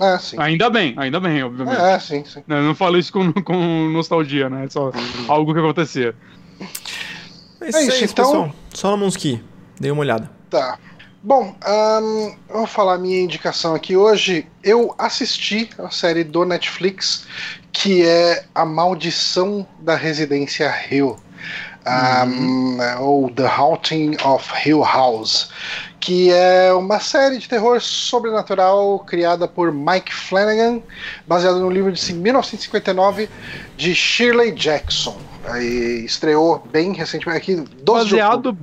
É, 0.00 0.18
sim. 0.18 0.38
Ainda 0.38 0.68
bem, 0.70 0.94
ainda 0.98 1.20
bem, 1.20 1.42
obviamente. 1.42 1.80
É, 1.80 1.98
sim, 1.98 2.24
sim. 2.24 2.42
Né, 2.46 2.58
Eu 2.58 2.62
não 2.64 2.74
falo 2.74 2.98
isso 2.98 3.12
com, 3.12 3.32
com 3.44 3.90
nostalgia, 3.90 4.50
né? 4.50 4.64
É 4.64 4.68
só 4.70 4.90
algo 5.28 5.52
que 5.52 5.60
acontecia. 5.60 6.16
É 7.64 7.68
isso, 7.68 7.78
É 7.78 7.82
isso, 7.82 7.92
aí, 7.92 8.04
então. 8.04 8.24
pessoal. 8.24 8.52
Solomon 8.72 9.10
Key. 9.10 9.42
Dei 9.80 9.90
uma 9.90 10.00
olhada. 10.00 10.30
Tá. 10.50 10.78
Bom, 11.22 11.56
ahn, 11.64 12.34
eu 12.50 12.58
vou 12.58 12.66
falar 12.66 12.94
a 12.94 12.98
minha 12.98 13.20
indicação 13.20 13.74
aqui 13.74 13.96
hoje. 13.96 14.46
Eu 14.62 14.94
assisti 14.98 15.70
a 15.78 15.90
série 15.90 16.22
do 16.22 16.44
Netflix 16.44 17.26
que 17.72 18.06
é 18.06 18.44
A 18.54 18.64
Maldição 18.64 19.66
da 19.80 19.96
Residência 19.96 20.72
Hill. 20.90 21.16
Ahn, 21.84 22.78
Ou 23.00 23.28
The 23.30 23.46
Haunting 23.46 24.16
of 24.24 24.52
Hill 24.64 24.82
House. 24.82 25.50
Que 26.00 26.30
é 26.30 26.72
uma 26.72 27.00
série 27.00 27.38
de 27.38 27.48
terror 27.48 27.80
sobrenatural 27.80 28.98
criada 29.00 29.48
por 29.48 29.72
Mike 29.72 30.14
Flanagan, 30.14 30.80
baseado 31.26 31.58
no 31.58 31.68
livro 31.70 31.90
de 31.92 32.12
1959 32.12 33.28
de 33.76 33.94
Shirley 33.94 34.52
Jackson. 34.52 35.16
Aí 35.46 36.04
estreou 36.04 36.58
bem 36.70 36.92
recentemente 36.92 37.38
aqui, 37.38 37.54
12 37.56 38.06
de 38.08 38.14
outubro. 38.14 38.52
Baseado 38.52 38.58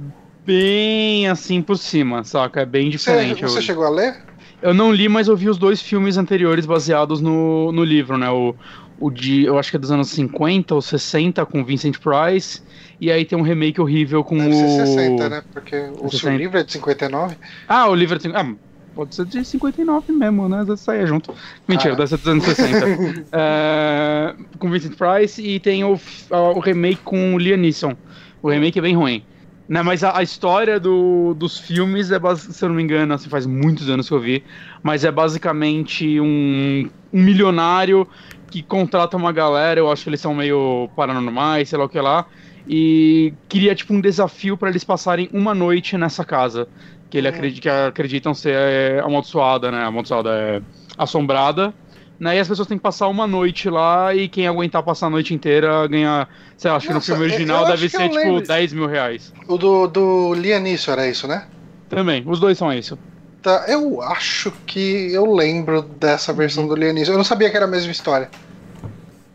bem 0.45 1.27
assim 1.27 1.61
por 1.61 1.77
cima, 1.77 2.23
saca? 2.23 2.61
É 2.61 2.65
bem 2.65 2.85
Você, 2.85 2.97
diferente. 2.97 3.41
você 3.41 3.59
eu, 3.59 3.61
chegou 3.61 3.85
a 3.85 3.89
ler? 3.89 4.15
eu 4.61 4.73
não 4.73 4.91
li, 4.91 5.07
mas 5.07 5.27
eu 5.27 5.35
vi 5.35 5.49
os 5.49 5.57
dois 5.57 5.81
filmes 5.81 6.17
anteriores 6.17 6.65
baseados 6.65 7.21
no, 7.21 7.71
no 7.71 7.83
livro, 7.83 8.17
né? 8.17 8.29
O, 8.29 8.55
o 8.99 9.09
de, 9.09 9.43
eu 9.43 9.57
acho 9.57 9.69
que 9.71 9.77
é 9.77 9.79
dos 9.79 9.91
anos 9.91 10.09
50 10.09 10.75
ou 10.75 10.81
60 10.81 11.45
com 11.45 11.63
Vincent 11.63 11.97
Price. 11.99 12.61
E 12.99 13.11
aí 13.11 13.25
tem 13.25 13.37
um 13.37 13.41
remake 13.41 13.81
horrível 13.81 14.23
com 14.23 14.37
Deve 14.37 14.49
o. 14.49 14.53
ser 14.53 14.85
60, 14.85 15.29
né? 15.29 15.43
Porque 15.51 15.75
o 15.99 16.09
seu 16.09 16.19
60. 16.19 16.37
livro 16.37 16.57
é 16.59 16.63
de 16.63 16.71
59. 16.73 17.35
Ah, 17.67 17.87
o 17.89 17.95
livro 17.95 18.19
tem. 18.19 18.31
Ah, 18.35 18.53
pode 18.95 19.15
ser 19.15 19.25
de 19.25 19.43
59 19.43 20.11
mesmo, 20.11 20.47
né? 20.49 20.63
Vezes 20.63 20.81
saia 20.81 21.05
junto. 21.05 21.33
Mentira, 21.67 21.95
Ah. 22.01 22.07
ser 22.07 22.17
dos 22.17 22.27
anos 22.27 22.43
60. 22.43 22.85
É, 23.33 24.35
com 24.59 24.69
Vincent 24.69 24.95
Price 24.95 25.41
e 25.41 25.59
tem 25.59 25.83
o, 25.83 25.99
o 26.29 26.59
remake 26.59 27.01
com 27.03 27.35
o 27.35 27.37
Liam 27.37 27.57
Neeson. 27.57 27.95
O 28.41 28.49
remake 28.49 28.79
é 28.79 28.81
bem 28.81 28.95
ruim. 28.95 29.23
Né, 29.69 29.81
mas 29.81 30.03
a, 30.03 30.17
a 30.17 30.21
história 30.23 30.77
do- 30.79 31.33
dos 31.33 31.57
filmes 31.57 32.11
é, 32.11 32.19
se 32.35 32.65
eu 32.65 32.67
não 32.67 32.75
me 32.75 32.83
engano, 32.83 33.13
assim, 33.13 33.29
faz 33.29 33.45
muitos 33.45 33.89
anos 33.89 34.09
que 34.09 34.13
eu 34.13 34.19
vi, 34.19 34.43
mas 34.83 35.05
é 35.05 35.11
basicamente 35.11 36.19
um, 36.19 36.89
um 37.13 37.21
milionário 37.23 38.05
que 38.49 38.61
contrata 38.61 39.15
uma 39.15 39.31
galera, 39.31 39.79
eu 39.79 39.89
acho 39.89 40.03
que 40.03 40.09
eles 40.09 40.19
são 40.19 40.33
meio 40.35 40.89
paranormais, 40.93 41.69
sei 41.69 41.79
lá 41.79 41.85
o 41.85 41.89
que 41.89 42.01
lá, 42.01 42.25
e 42.67 43.33
queria 43.47 43.73
tipo 43.73 43.93
um 43.93 44.01
desafio 44.01 44.57
para 44.57 44.69
eles 44.69 44.83
passarem 44.83 45.29
uma 45.31 45.55
noite 45.55 45.97
nessa 45.97 46.25
casa 46.25 46.67
que 47.11 47.17
ele 47.17 47.27
acredita 47.27 47.61
que 47.61 47.69
acreditam 47.69 48.33
ser 48.33 48.55
é, 48.55 48.99
amaldiçoada, 49.01 49.69
né? 49.69 49.83
Amaldiçoada 49.83 50.29
é 50.31 50.61
assombrada. 50.97 51.73
Né, 52.17 52.37
e 52.37 52.39
as 52.39 52.47
pessoas 52.47 52.67
têm 52.67 52.77
que 52.77 52.83
passar 52.83 53.07
uma 53.07 53.25
noite 53.25 53.67
lá 53.67 54.13
e 54.13 54.29
quem 54.29 54.47
aguentar 54.47 54.83
passar 54.83 55.07
a 55.07 55.09
noite 55.09 55.33
inteira 55.33 55.87
ganha. 55.87 56.27
Sei 56.55 56.69
lá, 56.69 56.77
acho 56.77 56.87
que 56.87 56.93
no 56.93 57.01
filme 57.01 57.21
eu- 57.23 57.25
original 57.25 57.65
deve 57.65 57.89
ser 57.89 58.09
tipo 58.09 58.15
lembro. 58.15 58.41
10 58.41 58.73
mil 58.73 58.85
reais. 58.85 59.33
O 59.47 59.57
do, 59.57 59.87
do 59.87 60.33
Lianício 60.35 60.91
era 60.91 61.07
isso, 61.07 61.27
né? 61.27 61.45
Também, 61.89 62.23
os 62.27 62.39
dois 62.39 62.59
são 62.59 62.71
isso. 62.71 62.97
Tá, 63.41 63.65
eu 63.67 64.03
acho 64.03 64.53
que 64.67 65.11
eu 65.11 65.33
lembro 65.33 65.81
dessa 65.81 66.31
versão 66.31 66.67
do 66.67 66.75
Lianício. 66.75 67.11
Eu 67.11 67.17
não 67.17 67.23
sabia 67.23 67.49
que 67.49 67.57
era 67.57 67.65
a 67.65 67.67
mesma 67.67 67.91
história. 67.91 68.29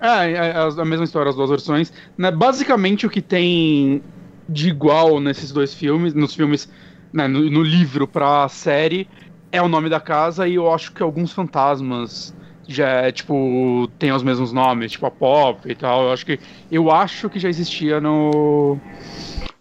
É, 0.01 0.33
é 0.33 0.53
a 0.57 0.85
mesma 0.85 1.05
história, 1.05 1.29
as 1.29 1.35
duas 1.37 1.51
versões. 1.51 1.93
Né? 2.17 2.31
Basicamente 2.31 3.05
o 3.05 3.11
que 3.11 3.21
tem 3.21 4.01
de 4.49 4.69
igual 4.69 5.19
nesses 5.19 5.51
dois 5.51 5.75
filmes, 5.75 6.15
nos 6.15 6.35
filmes, 6.35 6.69
né, 7.13 7.27
no, 7.27 7.51
no 7.51 7.63
livro 7.63 8.07
pra 8.07 8.49
série, 8.49 9.09
é 9.53 9.61
o 9.63 9.69
nome 9.69 9.89
da 9.89 10.01
casa 10.01 10.47
e 10.47 10.55
eu 10.55 10.73
acho 10.73 10.93
que 10.93 11.03
alguns 11.03 11.33
fantasmas 11.33 12.35
já 12.69 13.11
tipo, 13.13 13.89
tem 13.99 14.13
os 14.13 14.23
mesmos 14.23 14.53
nomes, 14.53 14.93
tipo 14.93 15.07
a 15.07 15.11
Pop 15.11 15.61
e 15.71 15.75
tal. 15.75 16.05
Eu 16.05 16.13
acho 16.13 16.27
que 16.27 16.41
eu 16.71 16.91
acho 16.91 17.31
que 17.31 17.39
já 17.39 17.49
existia 17.49 18.01
no 18.01 18.79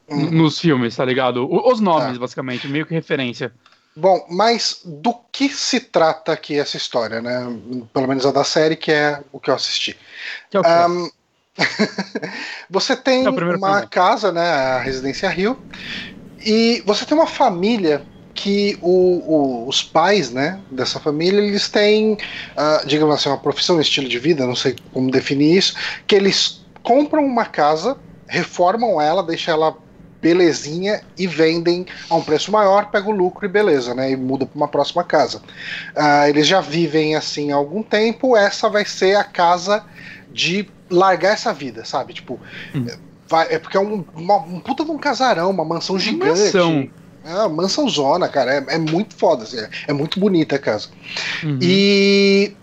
hum. 0.10 0.31
nos 0.31 0.60
filmes, 0.60 0.95
tá 0.95 1.05
ligado? 1.05 1.47
Os 1.49 1.79
nomes, 1.79 2.17
é. 2.17 2.19
basicamente, 2.19 2.67
meio 2.67 2.86
que 2.86 2.93
referência. 2.93 3.53
Bom, 3.95 4.25
mas 4.29 4.81
do 4.84 5.13
que 5.31 5.47
se 5.47 5.79
trata 5.79 6.34
aqui 6.34 6.60
essa 6.60 6.75
história, 6.75 7.21
né? 7.21 7.47
Pelo 7.93 8.08
menos 8.08 8.25
a 8.25 8.31
da 8.31 8.43
série, 8.43 8.75
que 8.75 8.91
é 8.91 9.21
o 9.31 9.39
que 9.39 9.49
eu 9.49 9.55
assisti. 9.55 9.97
Que 10.49 10.58
é? 10.58 10.88
Um, 10.88 11.10
você 12.69 12.93
tem 12.97 13.25
é 13.25 13.29
uma 13.29 13.77
filme. 13.77 13.88
casa, 13.88 14.34
né? 14.34 14.49
A 14.51 14.79
Residência 14.79 15.29
Rio, 15.29 15.58
e 16.45 16.84
você 16.86 17.05
tem 17.05 17.17
uma 17.17 17.27
família 17.27 18.03
que 18.36 18.77
o, 18.81 18.89
o, 18.89 19.67
os 19.67 19.81
pais 19.81 20.29
né, 20.29 20.60
dessa 20.69 20.99
família 20.99 21.39
eles 21.39 21.69
têm, 21.69 22.13
uh, 22.13 22.86
digamos 22.86 23.15
assim, 23.15 23.29
uma 23.29 23.38
profissão, 23.38 23.77
um 23.77 23.81
estilo 23.81 24.10
de 24.10 24.19
vida, 24.19 24.45
não 24.45 24.55
sei 24.55 24.75
como 24.93 25.10
definir 25.10 25.58
isso, 25.58 25.73
que 26.05 26.13
eles 26.13 26.63
compram 26.84 27.25
uma 27.25 27.45
casa, 27.45 27.97
reformam 28.27 29.01
ela, 29.01 29.23
deixam 29.23 29.53
ela 29.53 29.77
belezinha 30.21 31.01
e 31.17 31.27
vendem 31.27 31.86
a 32.10 32.15
um 32.15 32.21
preço 32.21 32.51
maior, 32.51 32.89
pega 32.89 33.08
o 33.08 33.12
lucro 33.12 33.45
e 33.45 33.49
beleza, 33.49 33.93
né? 33.93 34.12
E 34.12 34.15
muda 34.15 34.45
para 34.45 34.55
uma 34.55 34.67
próxima 34.67 35.03
casa. 35.03 35.38
Uh, 35.95 36.27
eles 36.27 36.47
já 36.47 36.62
vivem 36.62 37.15
assim 37.15 37.51
há 37.51 37.55
algum 37.55 37.81
tempo, 37.81 38.36
essa 38.36 38.69
vai 38.69 38.86
ser 38.86 39.15
a 39.15 39.23
casa 39.23 39.84
de 40.31 40.67
largar 40.89 41.34
essa 41.34 41.53
vida, 41.53 41.86
sabe? 41.86 42.13
Tipo, 42.13 42.39
hum. 42.73 42.88
Vai, 43.36 43.54
é 43.54 43.60
porque 43.60 43.76
é 43.76 43.80
um, 43.80 44.06
uma, 44.15 44.38
um 44.38 44.60
puta 44.60 44.86
de 44.86 44.91
um 44.91 44.98
casarão, 44.98 45.50
uma 45.50 45.65
mansão 45.65 46.00
gigante. 46.00 46.39
Mansão. 46.39 46.89
É 47.26 47.34
uma 47.34 47.50
mansão 47.50 47.89
zona, 47.89 48.30
cara. 48.30 48.54
É, 48.54 48.76
é 48.76 48.78
muito 48.78 49.15
foda, 49.15 49.43
assim, 49.43 49.58
é, 49.58 49.69
é, 49.88 49.93
muito 49.93 50.19
bonita 50.19 50.56
a 50.56 50.60
casa. 50.60 50.89
Uhum. 51.43 51.60
E. 51.62 52.54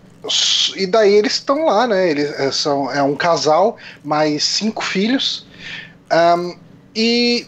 E 0.77 0.87
daí 0.87 1.13
eles 1.15 1.33
estão 1.33 1.65
lá, 1.65 1.85
né? 1.85 2.09
Eles 2.09 2.31
é, 2.39 2.53
são, 2.53 2.89
é 2.93 3.03
um 3.03 3.17
casal, 3.17 3.77
mais 4.05 4.45
cinco 4.45 4.85
filhos. 4.85 5.45
Um, 6.13 6.57
e 6.95 7.45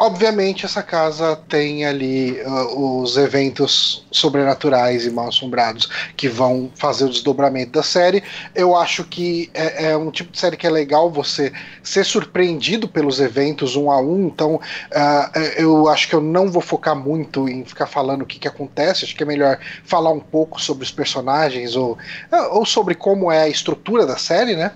Obviamente, 0.00 0.64
essa 0.64 0.80
casa 0.80 1.34
tem 1.48 1.84
ali 1.84 2.40
uh, 2.42 3.00
os 3.00 3.16
eventos 3.16 4.06
sobrenaturais 4.12 5.04
e 5.04 5.10
mal 5.10 5.26
assombrados 5.26 5.88
que 6.16 6.28
vão 6.28 6.70
fazer 6.76 7.06
o 7.06 7.08
desdobramento 7.08 7.72
da 7.72 7.82
série. 7.82 8.22
Eu 8.54 8.76
acho 8.76 9.02
que 9.02 9.50
é, 9.52 9.90
é, 9.90 9.96
um 9.96 10.12
tipo 10.12 10.30
de 10.30 10.38
série 10.38 10.56
que 10.56 10.68
é 10.68 10.70
legal 10.70 11.10
você 11.10 11.52
ser 11.82 12.04
surpreendido 12.04 12.86
pelos 12.86 13.18
eventos 13.18 13.74
um 13.74 13.90
a 13.90 14.00
um. 14.00 14.28
Então, 14.28 14.54
uh, 14.54 15.38
eu 15.56 15.88
acho 15.88 16.06
que 16.06 16.14
eu 16.14 16.20
não 16.20 16.48
vou 16.48 16.62
focar 16.62 16.94
muito 16.94 17.48
em 17.48 17.64
ficar 17.64 17.88
falando 17.88 18.22
o 18.22 18.26
que, 18.26 18.38
que 18.38 18.46
acontece. 18.46 19.04
Acho 19.04 19.16
que 19.16 19.24
é 19.24 19.26
melhor 19.26 19.58
falar 19.82 20.12
um 20.12 20.20
pouco 20.20 20.62
sobre 20.62 20.84
os 20.84 20.92
personagens 20.92 21.74
ou, 21.74 21.94
uh, 22.32 22.56
ou 22.56 22.64
sobre 22.64 22.94
como 22.94 23.32
é 23.32 23.42
a 23.42 23.48
estrutura 23.48 24.06
da 24.06 24.16
série, 24.16 24.54
né? 24.54 24.70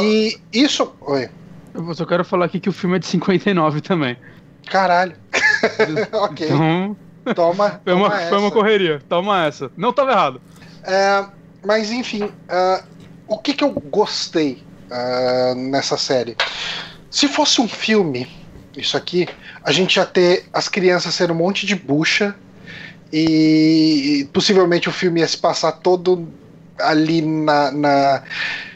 E 0.00 0.36
isso. 0.52 0.92
Oi. 1.02 1.30
Eu 1.72 1.94
só 1.94 2.04
quero 2.04 2.24
falar 2.24 2.46
aqui 2.46 2.58
que 2.58 2.68
o 2.68 2.72
filme 2.72 2.96
é 2.96 2.98
de 2.98 3.06
59 3.06 3.80
também. 3.80 4.16
Caralho. 4.70 5.16
ok. 6.12 6.46
Então, 6.46 6.96
toma. 7.34 7.80
Foi 7.84 7.92
uma, 7.94 8.10
foi 8.10 8.38
uma 8.38 8.50
correria. 8.50 9.00
Toma 9.08 9.46
essa. 9.46 9.70
Não 9.76 9.90
estava 9.90 10.12
errado. 10.12 10.40
É, 10.84 11.24
mas 11.64 11.90
enfim, 11.90 12.24
uh, 12.24 12.84
o 13.26 13.38
que, 13.38 13.52
que 13.52 13.64
eu 13.64 13.70
gostei 13.70 14.62
uh, 14.90 15.54
nessa 15.54 15.96
série? 15.96 16.36
Se 17.10 17.28
fosse 17.28 17.60
um 17.60 17.68
filme, 17.68 18.28
isso 18.76 18.96
aqui, 18.96 19.28
a 19.62 19.72
gente 19.72 19.96
ia 19.96 20.06
ter 20.06 20.46
as 20.52 20.68
crianças 20.68 21.14
sendo 21.14 21.32
um 21.32 21.36
monte 21.36 21.66
de 21.66 21.74
bucha 21.74 22.34
e 23.12 24.28
possivelmente 24.32 24.88
o 24.88 24.92
filme 24.92 25.20
ia 25.20 25.28
se 25.28 25.38
passar 25.38 25.72
todo 25.72 26.28
ali 26.78 27.22
na, 27.22 27.72
na 27.72 28.22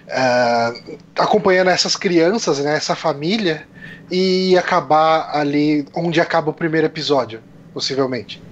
uh, 0.09 0.99
acompanhando 1.17 1.69
essas 1.69 1.97
crianças, 1.97 2.59
né, 2.59 2.77
essa 2.77 2.97
família 2.97 3.67
e 4.13 4.59
acabar 4.59 5.35
ali 5.35 5.87
onde 5.95 6.21
acaba 6.21 6.51
o 6.51 6.53
primeiro 6.53 6.87
episódio, 6.87 7.41
possivelmente. 7.73 8.43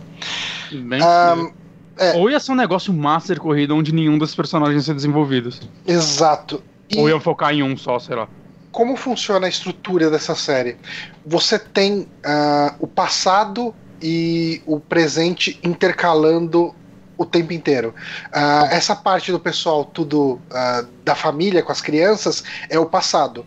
Bem, 0.72 1.02
um, 1.02 1.52
é. 1.98 2.16
Ou 2.16 2.30
ia 2.30 2.40
ser 2.40 2.52
um 2.52 2.54
negócio 2.54 2.94
master 2.94 3.38
corrida 3.38 3.74
onde 3.74 3.92
nenhum 3.92 4.16
dos 4.16 4.34
personagens 4.34 4.76
ia 4.76 4.86
ser 4.86 4.94
desenvolvidos. 4.94 5.60
Exato. 5.86 6.62
E 6.88 6.98
Ou 6.98 7.10
iam 7.10 7.20
focar 7.20 7.52
em 7.52 7.62
um 7.62 7.76
só, 7.76 7.98
sei 7.98 8.16
lá. 8.16 8.26
Como 8.72 8.96
funciona 8.96 9.46
a 9.46 9.48
estrutura 9.50 10.08
dessa 10.08 10.34
série? 10.34 10.78
Você 11.26 11.58
tem 11.58 12.00
uh, 12.00 12.74
o 12.78 12.86
passado 12.86 13.74
e 14.00 14.62
o 14.64 14.80
presente 14.80 15.60
intercalando 15.62 16.74
o 17.18 17.26
tempo 17.26 17.52
inteiro. 17.52 17.94
Uh, 18.28 18.64
essa 18.70 18.96
parte 18.96 19.30
do 19.30 19.38
pessoal, 19.38 19.84
tudo 19.84 20.40
uh, 20.50 20.88
da 21.04 21.14
família 21.14 21.62
com 21.62 21.70
as 21.70 21.82
crianças, 21.82 22.42
é 22.70 22.78
o 22.78 22.86
passado. 22.86 23.44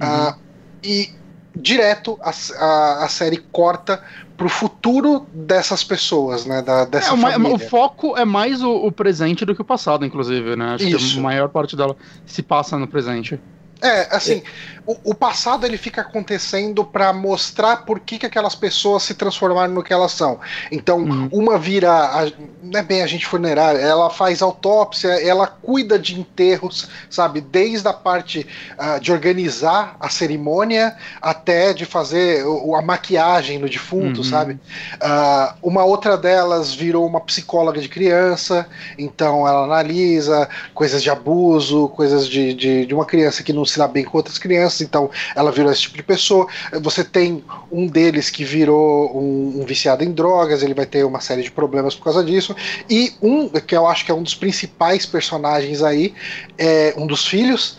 Uhum. 0.00 0.34
e 0.82 1.21
direto 1.54 2.18
a, 2.20 2.32
a, 2.58 3.04
a 3.04 3.08
série 3.08 3.36
corta 3.36 4.02
pro 4.36 4.48
futuro 4.48 5.26
dessas 5.32 5.84
pessoas, 5.84 6.46
né? 6.46 6.62
Da, 6.62 6.84
dessa 6.84 7.14
é, 7.14 7.16
família. 7.16 7.54
O, 7.54 7.58
foco 7.58 8.16
é 8.16 8.24
mais 8.24 8.62
o, 8.62 8.70
o, 8.70 8.90
presente 8.90 9.44
do 9.44 9.54
que 9.54 9.62
o 9.62 9.64
passado, 9.64 10.04
inclusive, 10.04 10.56
né? 10.56 10.74
Acho 10.74 10.88
Isso. 10.88 11.14
que 11.14 11.18
a 11.18 11.22
maior 11.22 11.48
parte 11.48 11.76
dela 11.76 11.96
se 12.26 12.42
passa 12.42 12.78
no 12.78 12.88
presente. 12.88 13.38
É, 13.82 14.06
assim. 14.14 14.42
O, 14.84 15.10
o, 15.10 15.14
passado 15.14 15.64
ele 15.64 15.76
fica 15.76 16.00
acontecendo 16.00 16.84
para 16.84 17.12
mostrar 17.12 17.78
por 17.78 18.00
que, 18.00 18.18
que 18.18 18.26
aquelas 18.26 18.56
pessoas 18.56 19.04
se 19.04 19.14
transformaram 19.14 19.72
no 19.72 19.82
que 19.82 19.92
elas 19.92 20.10
são. 20.10 20.40
Então, 20.72 20.98
uhum. 20.98 21.28
uma 21.30 21.56
vira, 21.56 21.92
a, 21.92 22.32
não 22.60 22.80
é 22.80 22.82
bem 22.82 23.00
agente 23.00 23.24
funerária, 23.24 23.78
ela 23.78 24.10
faz 24.10 24.42
autópsia, 24.42 25.08
ela 25.24 25.46
cuida 25.46 25.96
de 25.98 26.18
enterros, 26.18 26.88
sabe? 27.08 27.40
Desde 27.40 27.86
a 27.86 27.92
parte 27.92 28.44
uh, 28.76 28.98
de 29.00 29.12
organizar 29.12 29.96
a 30.00 30.08
cerimônia 30.08 30.96
até 31.20 31.72
de 31.72 31.84
fazer 31.84 32.44
o, 32.44 32.74
a 32.74 32.82
maquiagem 32.82 33.60
no 33.60 33.68
defunto, 33.68 34.18
uhum. 34.18 34.24
sabe? 34.24 34.54
Uh, 34.94 35.54
uma 35.62 35.84
outra 35.84 36.16
delas 36.16 36.74
virou 36.74 37.06
uma 37.06 37.20
psicóloga 37.20 37.80
de 37.80 37.88
criança, 37.88 38.66
então 38.98 39.46
ela 39.46 39.64
analisa 39.64 40.48
coisas 40.74 41.00
de 41.04 41.10
abuso, 41.10 41.88
coisas 41.90 42.26
de, 42.26 42.52
de, 42.52 42.86
de 42.86 42.94
uma 42.94 43.04
criança 43.04 43.44
que 43.44 43.52
não 43.52 43.64
se 43.72 43.78
dá 43.78 43.88
bem 43.88 44.04
com 44.04 44.16
outras 44.16 44.38
crianças, 44.38 44.80
então 44.80 45.10
ela 45.34 45.50
virou 45.50 45.70
esse 45.70 45.82
tipo 45.82 45.96
de 45.96 46.02
pessoa. 46.02 46.46
Você 46.80 47.02
tem 47.02 47.44
um 47.70 47.86
deles 47.86 48.30
que 48.30 48.44
virou 48.44 49.16
um, 49.16 49.60
um 49.60 49.64
viciado 49.64 50.04
em 50.04 50.12
drogas, 50.12 50.62
ele 50.62 50.74
vai 50.74 50.86
ter 50.86 51.04
uma 51.04 51.20
série 51.20 51.42
de 51.42 51.50
problemas 51.50 51.94
por 51.94 52.04
causa 52.04 52.24
disso. 52.24 52.54
E 52.88 53.12
um, 53.20 53.48
que 53.48 53.74
eu 53.74 53.86
acho 53.86 54.04
que 54.04 54.10
é 54.10 54.14
um 54.14 54.22
dos 54.22 54.34
principais 54.34 55.06
personagens 55.06 55.82
aí, 55.82 56.14
é 56.58 56.94
um 56.96 57.06
dos 57.06 57.26
filhos, 57.26 57.78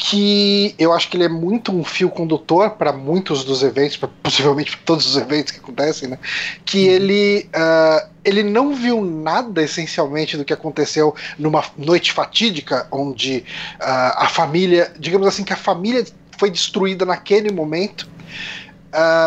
que 0.00 0.74
eu 0.78 0.94
acho 0.94 1.10
que 1.10 1.16
ele 1.18 1.24
é 1.24 1.28
muito 1.28 1.70
um 1.70 1.84
fio 1.84 2.08
condutor 2.08 2.70
para 2.70 2.90
muitos 2.90 3.44
dos 3.44 3.62
eventos, 3.62 3.98
pra, 3.98 4.08
possivelmente 4.22 4.74
para 4.74 4.80
todos 4.86 5.06
os 5.06 5.14
eventos 5.14 5.52
que 5.52 5.58
acontecem, 5.58 6.08
né? 6.08 6.18
Que 6.64 6.88
uhum. 6.88 6.94
ele 6.94 7.50
uh, 7.54 8.08
ele 8.24 8.42
não 8.42 8.74
viu 8.74 9.04
nada 9.04 9.62
essencialmente 9.62 10.38
do 10.38 10.44
que 10.44 10.54
aconteceu 10.54 11.14
numa 11.38 11.62
noite 11.76 12.12
fatídica, 12.12 12.88
onde 12.90 13.44
uh, 13.78 14.16
a 14.16 14.28
família, 14.28 14.90
digamos 14.98 15.26
assim, 15.26 15.44
que 15.44 15.52
a 15.52 15.56
família 15.56 16.02
foi 16.38 16.50
destruída 16.50 17.04
naquele 17.04 17.52
momento. 17.52 18.08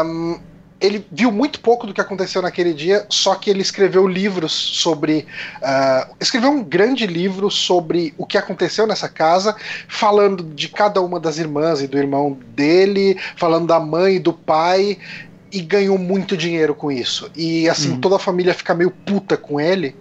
Um, 0.04 0.40
ele 0.84 1.08
viu 1.10 1.32
muito 1.32 1.62
pouco 1.62 1.88
do 1.88 1.94
que 1.94 2.02
aconteceu 2.02 2.42
naquele 2.42 2.74
dia, 2.74 3.06
só 3.10 3.36
que 3.36 3.50
ele 3.50 3.62
escreveu 3.62 4.06
livros 4.06 4.52
sobre. 4.52 5.26
Uh, 5.62 6.14
escreveu 6.20 6.52
um 6.52 6.62
grande 6.62 7.08
livro 7.08 7.50
sobre 7.50 8.14
o 8.18 8.26
que 8.26 8.38
aconteceu 8.38 8.86
nessa 8.86 9.08
casa, 9.08 9.56
falando 9.88 10.44
de 10.44 10.68
cada 10.68 11.02
uma 11.02 11.22
das 11.22 11.38
irmãs 11.38 11.82
e 11.82 11.88
do 11.88 11.98
irmão 11.98 12.38
dele, 12.54 13.18
falando 13.38 13.66
da 13.66 13.80
mãe 13.80 14.16
e 14.16 14.20
do 14.20 14.34
pai, 14.34 14.98
e 15.50 15.62
ganhou 15.62 15.98
muito 15.98 16.36
dinheiro 16.36 16.76
com 16.76 16.92
isso. 16.92 17.32
E 17.34 17.70
assim, 17.70 17.94
hum. 17.94 18.02
toda 18.02 18.18
a 18.18 18.20
família 18.20 18.54
fica 18.54 18.74
meio 18.74 18.92
puta 18.92 19.38
com 19.38 19.62
ele. 19.62 19.96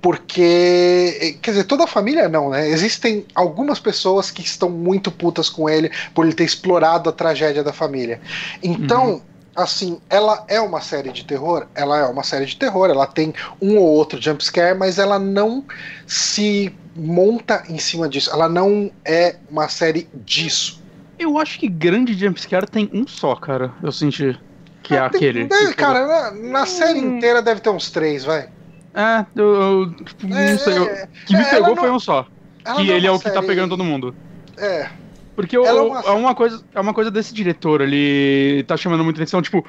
Porque, 0.00 1.36
quer 1.42 1.50
dizer, 1.50 1.64
toda 1.64 1.82
a 1.82 1.86
família 1.88 2.28
não, 2.28 2.50
né? 2.50 2.68
Existem 2.68 3.26
algumas 3.34 3.80
pessoas 3.80 4.30
que 4.30 4.40
estão 4.40 4.70
muito 4.70 5.10
putas 5.10 5.48
com 5.48 5.68
ele 5.68 5.90
por 6.14 6.24
ele 6.24 6.34
ter 6.34 6.44
explorado 6.44 7.10
a 7.10 7.12
tragédia 7.12 7.64
da 7.64 7.72
família. 7.72 8.20
Então, 8.62 9.14
uhum 9.14 9.35
assim, 9.56 9.98
ela 10.10 10.44
é 10.48 10.60
uma 10.60 10.80
série 10.80 11.10
de 11.10 11.24
terror, 11.24 11.66
ela 11.74 11.98
é 11.98 12.04
uma 12.04 12.22
série 12.22 12.44
de 12.44 12.56
terror, 12.56 12.90
ela 12.90 13.06
tem 13.06 13.32
um 13.60 13.78
ou 13.78 13.86
outro 13.86 14.20
jumpscare, 14.20 14.76
mas 14.78 14.98
ela 14.98 15.18
não 15.18 15.64
se 16.06 16.74
monta 16.94 17.62
em 17.68 17.78
cima 17.78 18.08
disso, 18.08 18.30
ela 18.30 18.48
não 18.48 18.90
é 19.04 19.36
uma 19.50 19.68
série 19.68 20.08
disso. 20.14 20.82
Eu 21.18 21.38
acho 21.38 21.58
que 21.58 21.68
grande 21.68 22.12
jumpscare 22.14 22.66
tem 22.66 22.90
um 22.92 23.06
só, 23.06 23.34
cara, 23.34 23.72
eu 23.82 23.90
senti 23.90 24.38
que 24.82 24.94
é, 24.94 24.98
é 24.98 25.00
aquele. 25.00 25.46
Deve, 25.46 25.74
cara, 25.74 26.06
na, 26.06 26.30
na 26.30 26.66
série 26.66 27.00
hum. 27.00 27.16
inteira 27.16 27.40
deve 27.40 27.60
ter 27.60 27.70
uns 27.70 27.90
três, 27.90 28.24
vai. 28.24 28.48
É, 28.94 29.26
eu, 29.34 29.54
eu 29.54 29.94
tipo, 30.04 30.26
é, 30.26 30.52
não 30.52 30.58
sei, 30.58 30.78
eu, 30.78 31.08
que 31.26 31.36
me 31.36 31.44
pegou 31.44 31.76
foi 31.76 31.90
um 31.90 31.98
só. 31.98 32.26
Ela 32.64 32.76
que 32.76 32.84
não 32.84 32.94
é 32.94 32.96
ele 32.96 33.06
é 33.06 33.10
o 33.10 33.18
que 33.18 33.24
tá 33.24 33.34
série- 33.34 33.46
pegando 33.46 33.70
todo 33.70 33.84
mundo. 33.84 34.14
É. 34.56 34.88
Porque 35.36 35.56
Ela 35.56 35.68
é 35.68 35.82
uma- 35.82 36.00
é, 36.00 36.10
uma 36.12 36.34
coisa, 36.34 36.64
é 36.74 36.80
uma 36.80 36.94
coisa 36.94 37.10
desse 37.10 37.34
diretor, 37.34 37.80
ele 37.82 38.64
tá 38.64 38.76
chamando 38.76 39.04
muita 39.04 39.20
atenção, 39.20 39.42
tipo, 39.42 39.66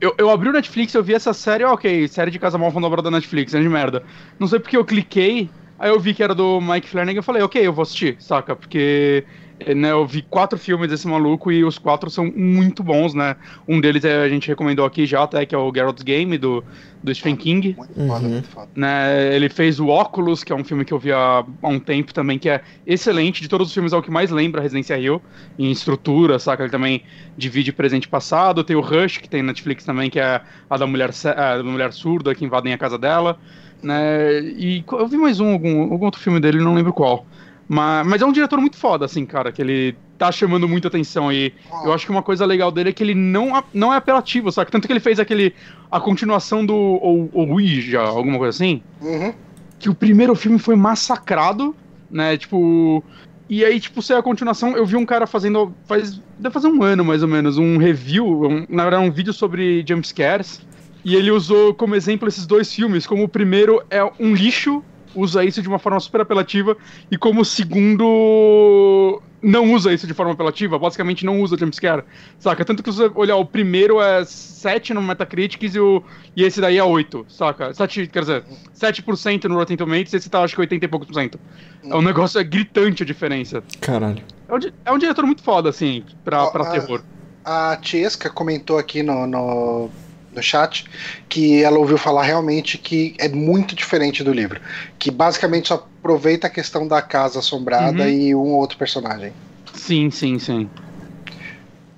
eu, 0.00 0.14
eu 0.18 0.30
abri 0.30 0.48
o 0.50 0.52
Netflix, 0.52 0.94
eu 0.94 1.02
vi 1.02 1.14
essa 1.14 1.32
série, 1.34 1.64
ok, 1.64 2.08
série 2.08 2.30
de 2.30 2.38
Casa 2.38 2.58
Mal 2.58 2.70
Obra 2.84 3.02
da 3.02 3.10
Netflix, 3.10 3.54
é 3.54 3.60
de 3.60 3.68
merda. 3.68 4.04
Não 4.38 4.46
sei 4.48 4.60
porque 4.60 4.76
eu 4.76 4.84
cliquei, 4.84 5.54
aí 5.78 5.90
eu 5.90 5.98
vi 6.00 6.14
que 6.14 6.22
era 6.22 6.34
do 6.34 6.60
Mike 6.60 6.88
Flanagan, 6.88 7.18
eu 7.18 7.22
falei, 7.22 7.42
ok, 7.42 7.66
eu 7.66 7.72
vou 7.72 7.82
assistir, 7.82 8.16
saca? 8.20 8.54
Porque 8.56 9.26
né, 9.74 9.90
eu 9.90 10.06
vi 10.06 10.22
quatro 10.22 10.58
filmes 10.58 10.88
desse 10.90 11.06
maluco 11.08 11.50
e 11.50 11.64
os 11.64 11.78
quatro 11.78 12.10
são 12.10 12.26
muito 12.34 12.82
bons, 12.82 13.14
né? 13.14 13.36
Um 13.66 13.80
deles 13.80 14.04
é, 14.04 14.22
a 14.22 14.28
gente 14.28 14.48
recomendou 14.48 14.84
aqui 14.84 15.06
já 15.06 15.22
até, 15.22 15.46
que 15.46 15.54
é 15.54 15.58
o 15.58 15.72
Geralt's 15.74 16.02
Game, 16.02 16.36
do, 16.36 16.62
do 17.02 17.14
Stephen 17.14 17.36
King. 17.36 17.74
Muito 17.76 17.94
foda, 17.94 18.26
Uhum. 18.26 18.32
muito 18.32 18.48
foda. 18.48 18.68
né? 18.76 19.34
Ele 19.34 19.48
fez 19.48 19.80
o 19.80 19.88
Óculos, 19.88 20.44
que 20.44 20.52
é 20.52 20.56
um 20.56 20.64
filme 20.64 20.84
que 20.84 20.92
eu 20.92 20.98
vi 20.98 21.12
há, 21.12 21.44
há 21.62 21.68
um 21.68 21.78
tempo 21.80 22.12
também, 22.12 22.38
que 22.38 22.48
é 22.48 22.62
excelente. 22.86 23.40
De 23.40 23.48
todos 23.48 23.68
os 23.68 23.74
filmes 23.74 23.92
é 23.92 23.96
o 23.96 24.02
que 24.02 24.10
mais 24.10 24.30
lembra 24.30 24.60
a 24.60 24.62
Residência 24.62 24.96
Rio, 24.96 25.22
em 25.58 25.70
estrutura, 25.70 26.38
saca? 26.38 26.62
Ele 26.62 26.70
também 26.70 27.02
divide 27.36 27.72
presente 27.72 28.04
e 28.04 28.08
passado. 28.08 28.62
Tem 28.62 28.76
o 28.76 28.80
Rush, 28.80 29.18
que 29.18 29.28
tem 29.28 29.42
na 29.42 29.48
Netflix 29.48 29.84
também, 29.84 30.10
que 30.10 30.20
é 30.20 30.40
a 30.68 30.76
da 30.76 30.86
mulher, 30.86 31.10
a 31.36 31.56
da 31.56 31.62
mulher 31.64 31.92
surda 31.92 32.34
que 32.34 32.44
invadem 32.44 32.72
a 32.72 32.78
casa 32.78 32.98
dela. 32.98 33.38
Né? 33.82 34.40
E 34.42 34.84
eu 34.90 35.06
vi 35.06 35.16
mais 35.16 35.38
um, 35.40 35.52
algum, 35.52 35.92
algum 35.92 36.04
outro 36.04 36.20
filme 36.20 36.40
dele, 36.40 36.58
não 36.60 36.74
lembro 36.74 36.92
qual. 36.92 37.26
Mas, 37.68 38.06
mas 38.06 38.22
é 38.22 38.26
um 38.26 38.32
diretor 38.32 38.60
muito 38.60 38.76
foda, 38.76 39.04
assim, 39.04 39.26
cara, 39.26 39.50
que 39.50 39.60
ele 39.60 39.96
tá 40.16 40.30
chamando 40.32 40.68
muita 40.68 40.88
atenção 40.88 41.30
e 41.32 41.52
eu 41.84 41.92
acho 41.92 42.06
que 42.06 42.10
uma 42.12 42.22
coisa 42.22 42.46
legal 42.46 42.70
dele 42.70 42.88
é 42.90 42.92
que 42.92 43.02
ele 43.02 43.14
não, 43.14 43.62
não 43.74 43.92
é 43.92 43.96
apelativo, 43.96 44.50
saca? 44.52 44.70
Tanto 44.70 44.86
que 44.86 44.92
ele 44.92 45.00
fez 45.00 45.18
aquele, 45.20 45.52
a 45.90 46.00
continuação 46.00 46.64
do 46.64 46.74
o, 46.74 47.28
o 47.32 47.52
Ouija, 47.52 48.00
alguma 48.00 48.38
coisa 48.38 48.50
assim 48.56 48.82
Uhum. 49.02 49.34
que 49.78 49.88
o 49.90 49.94
primeiro 49.94 50.34
filme 50.34 50.58
foi 50.58 50.74
massacrado, 50.76 51.74
né? 52.10 52.36
Tipo. 52.36 53.02
E 53.48 53.64
aí, 53.64 53.78
tipo, 53.78 54.02
saiu 54.02 54.18
a 54.18 54.22
continuação. 54.22 54.76
Eu 54.76 54.84
vi 54.86 54.96
um 54.96 55.04
cara 55.06 55.26
fazendo. 55.26 55.72
Faz. 55.86 56.20
Deve 56.38 56.52
fazer 56.52 56.66
um 56.68 56.82
ano 56.82 57.04
mais 57.04 57.22
ou 57.22 57.28
menos, 57.28 57.58
um 57.58 57.76
review, 57.76 58.26
um- 58.44 58.66
na 58.68 58.82
verdade, 58.84 59.04
um 59.06 59.10
vídeo 59.10 59.32
sobre 59.32 59.84
jumpscares. 59.86 60.60
E 61.04 61.14
ele 61.14 61.30
usou 61.30 61.72
como 61.74 61.94
exemplo 61.94 62.26
esses 62.26 62.44
dois 62.46 62.72
filmes. 62.74 63.06
Como 63.06 63.22
o 63.22 63.28
primeiro 63.28 63.80
é 63.90 64.02
um 64.18 64.34
lixo, 64.34 64.82
usa 65.16 65.42
isso 65.44 65.60
de 65.62 65.68
uma 65.68 65.78
forma 65.78 65.98
super 65.98 66.20
apelativa. 66.20 66.76
E 67.10 67.16
como 67.16 67.40
o 67.40 67.44
segundo. 67.44 69.20
Não 69.42 69.72
usa 69.74 69.92
isso 69.92 70.06
de 70.06 70.14
forma 70.14 70.32
apelativa, 70.32 70.78
basicamente 70.78 71.24
não 71.24 71.40
usa 71.40 71.56
jumpscare, 71.58 72.02
saca? 72.38 72.64
Tanto 72.64 72.82
que 72.82 72.90
se 72.90 72.98
você 72.98 73.10
olhar, 73.14 73.36
o 73.36 73.44
primeiro 73.44 74.00
é 74.00 74.24
7 74.24 74.92
no 74.92 75.00
Metacritic 75.02 75.62
e, 75.62 75.78
o, 75.78 76.02
e 76.34 76.42
esse 76.42 76.60
daí 76.60 76.78
é 76.78 76.82
8, 76.82 77.26
saca? 77.28 77.72
7, 77.72 78.08
quer 78.08 78.20
dizer, 78.20 78.44
7% 78.76 79.44
no 79.44 79.54
Rotten 79.54 79.76
Tomatoes 79.76 80.12
e 80.14 80.16
esse 80.16 80.28
tá 80.28 80.42
acho 80.42 80.54
que 80.54 80.60
80 80.62 80.84
e 80.84 80.88
poucos 80.88 81.06
por 81.06 81.14
cento. 81.14 81.38
É 81.84 81.94
um 81.94 82.02
negócio, 82.02 82.40
é 82.40 82.44
gritante 82.44 83.04
a 83.04 83.06
diferença. 83.06 83.62
Caralho. 83.80 84.22
É 84.48 84.54
um, 84.54 84.58
é 84.86 84.92
um 84.92 84.98
diretor 84.98 85.24
muito 85.24 85.42
foda, 85.42 85.68
assim, 85.68 86.02
pra, 86.24 86.46
pra 86.50 86.64
a- 86.64 86.70
terror. 86.72 87.02
A 87.44 87.76
Tiesca 87.80 88.28
comentou 88.28 88.78
aqui 88.78 89.02
no, 89.04 89.26
no, 89.26 89.90
no 90.36 90.42
chat 90.42 90.84
que 91.28 91.62
ela 91.62 91.78
ouviu 91.78 91.98
falar 91.98 92.22
realmente 92.22 92.78
que 92.78 93.14
é 93.18 93.28
muito 93.28 93.74
diferente 93.74 94.22
do 94.22 94.32
livro. 94.32 94.60
Que 94.98 95.10
basicamente 95.10 95.68
só 95.68 95.74
aproveita 95.74 96.46
a 96.46 96.50
questão 96.50 96.86
da 96.86 97.02
casa 97.02 97.40
assombrada 97.40 98.04
Uhum. 98.04 98.08
e 98.08 98.34
um 98.34 98.38
ou 98.52 98.60
outro 98.60 98.78
personagem. 98.78 99.32
Sim, 99.74 100.10
sim, 100.10 100.38
sim. 100.38 100.70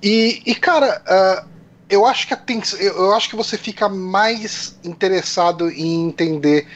E, 0.01 0.41
e, 0.45 0.55
cara, 0.55 1.01
ah, 1.07 1.43
eu 1.89 2.05
acho 2.05 2.27
que 2.27 2.33
a 2.33 2.39
eu, 2.79 3.13
acho 3.13 3.29
que 3.29 3.35
você 3.35 3.57
fica 3.57 3.89
mais 3.89 4.75
interessado 4.83 5.69
em 5.69 6.07
entender. 6.07 6.67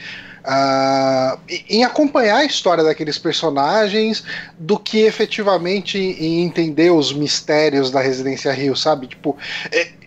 ah, 0.46 1.38
em- 1.48 1.64
em 1.78 1.84
acompanhar 1.84 2.36
a 2.36 2.44
história 2.44 2.84
daqueles 2.84 3.16
personagens 3.18 4.22
do 4.58 4.78
que 4.78 4.98
efetivamente 4.98 5.96
em 5.96 6.44
entender 6.44 6.90
os 6.90 7.14
mistérios 7.14 7.90
da 7.90 8.00
Residência 8.02 8.52
Rio, 8.52 8.76
sabe? 8.76 9.06
Tipo, 9.06 9.38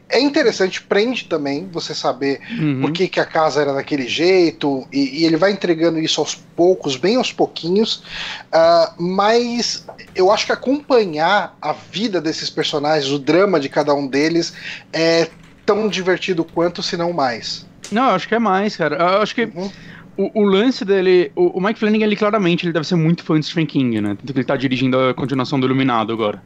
é, 0.10 0.20
interessante, 0.20 0.82
prende 0.82 1.26
também 1.26 1.68
você 1.72 1.94
saber 1.94 2.40
Uhum. 2.60 2.82
por 2.82 2.92
que, 2.92 3.08
que 3.08 3.20
a 3.20 3.26
casa 3.26 3.62
era 3.62 3.74
daquele 3.74 4.08
jeito, 4.08 4.88
e, 4.92 5.22
e 5.22 5.26
ele 5.26 5.36
vai 5.38 5.52
entregando 5.52 6.00
isso 6.00 6.22
aos 6.22 6.36
poucos, 6.36 6.96
bem 6.96 7.16
aos 7.18 7.32
pouquinhos, 7.34 8.04
ah, 8.52 8.94
mas 8.98 9.86
eu 10.16 10.32
acho 10.32 10.46
que 10.46 10.52
acompanhar 10.52 11.58
a 11.62 11.74
vida 11.74 12.22
desses 12.22 12.50
personagens, 12.50 13.12
o 13.12 13.20
drama 13.20 13.60
de 13.60 13.70
cada 13.70 13.94
um 13.94 14.08
deles, 14.08 14.54
é 14.94 15.30
tão 15.66 15.90
divertido 15.90 16.46
quanto, 16.46 16.82
se 16.82 16.96
não 16.96 17.12
mais. 17.12 17.68
Não, 17.92 18.10
eu 18.10 18.16
acho 18.16 18.28
que 18.28 18.36
é 18.36 18.40
mais, 18.40 18.76
cara. 18.78 18.96
Eu 18.96 19.22
acho 19.22 19.36
que 19.36 19.44
Uhum. 19.46 19.70
o, 20.18 20.42
o 20.42 20.44
lance 20.44 20.84
dele. 20.86 21.32
O, 21.36 21.58
o 21.58 21.62
Mike 21.62 21.80
Flanagan, 21.80 22.06
ele 22.06 22.16
claramente 22.16 22.66
ele 22.66 22.74
deve 22.74 22.88
ser 22.88 22.96
muito 22.96 23.24
fã 23.24 23.40
de 23.40 23.46
Stephen 23.46 23.66
King, 23.66 24.00
né? 24.02 24.16
Tanto 24.18 24.34
que 24.34 24.40
ele 24.40 24.46
tá 24.46 24.56
dirigindo 24.56 24.98
a 25.00 25.14
continuação 25.14 25.60
do 25.60 25.66
Iluminado 25.68 26.12
agora. 26.14 26.42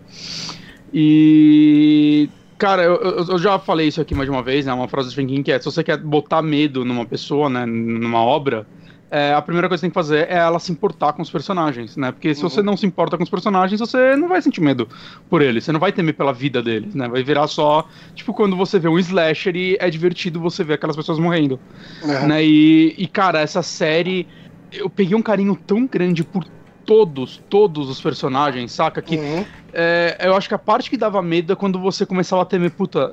E. 0.93 2.29
Cara, 2.61 2.83
eu, 2.83 2.95
eu- 3.27 3.37
já 3.39 3.57
falei 3.59 3.87
isso 3.87 3.99
aqui 4.01 4.13
mais 4.13 4.27
de 4.27 4.31
uma 4.31 4.43
vez, 4.43 4.65
né? 4.65 4.73
Uma 4.73 4.87
frase 4.87 5.07
do 5.09 5.11
Stephen 5.11 5.27
King 5.27 5.43
que 5.43 5.51
é: 5.51 5.57
se 5.59 5.65
você 5.65 5.83
quer 5.83 5.97
botar 5.97 6.41
medo 6.43 6.85
numa 6.85 7.05
pessoa, 7.07 7.49
né? 7.49 7.65
Numa 7.65 8.19
obra. 8.23 8.67
é, 9.13 9.33
a 9.33 9.41
primeira 9.41 9.67
coisa 9.67 9.79
que 9.81 9.87
você 9.87 9.87
tem 9.87 9.89
que 9.91 9.93
fazer 9.93 10.29
é 10.29 10.37
ela 10.37 10.57
se 10.59 10.71
importar 10.71 11.11
com 11.13 11.21
os 11.21 11.29
personagens, 11.29 11.97
né? 11.97 12.11
Porque 12.13 12.33
se 12.33 12.43
Uhum. 12.43 12.49
você 12.49 12.61
não 12.61 12.77
se 12.77 12.85
importa 12.85 13.17
com 13.17 13.23
os 13.23 13.29
personagens, 13.29 13.79
você 13.79 14.15
não 14.15 14.29
vai 14.29 14.41
sentir 14.41 14.61
medo 14.61 14.87
por 15.29 15.41
eles, 15.41 15.65
você 15.65 15.71
não 15.73 15.81
vai 15.81 15.91
temer 15.91 16.15
pela 16.15 16.31
vida 16.33 16.63
deles, 16.63 16.95
né? 16.95 17.09
Vai 17.09 17.21
virar 17.23 17.47
só, 17.47 17.85
tipo, 18.15 18.33
quando 18.33 18.55
você 18.55 18.79
vê 18.79 18.87
um 18.87 18.97
slasher 18.99 19.53
e 19.55 19.75
é 19.81 19.89
divertido 19.89 20.39
você 20.39 20.63
ver 20.63 20.75
aquelas 20.75 20.95
pessoas 20.95 21.19
morrendo 21.19 21.61
Uhum. 22.01 22.27
né? 22.27 22.43
E, 22.45 22.95
e, 22.97 23.07
cara, 23.07 23.39
essa 23.41 23.61
série 23.63 24.27
eu 24.71 24.89
peguei 24.89 25.15
um 25.15 25.21
carinho 25.21 25.55
tão 25.65 25.87
grande 25.87 26.23
por 26.23 26.43
todos, 26.91 27.41
todos 27.47 27.89
os 27.89 28.01
personagens, 28.01 28.73
saca? 28.73 29.01
Que 29.01 29.15
Uhum. 29.15 29.45
é, 29.73 30.17
eu 30.21 30.35
acho 30.35 30.49
que 30.49 30.55
a 30.55 30.59
parte 30.59 30.89
que 30.89 30.97
dava 30.97 31.21
medo 31.21 31.53
é 31.53 31.55
quando 31.55 31.79
você 31.79 32.05
começava 32.05 32.41
a 32.41 32.45
temer, 32.45 32.71
puta, 32.75 33.11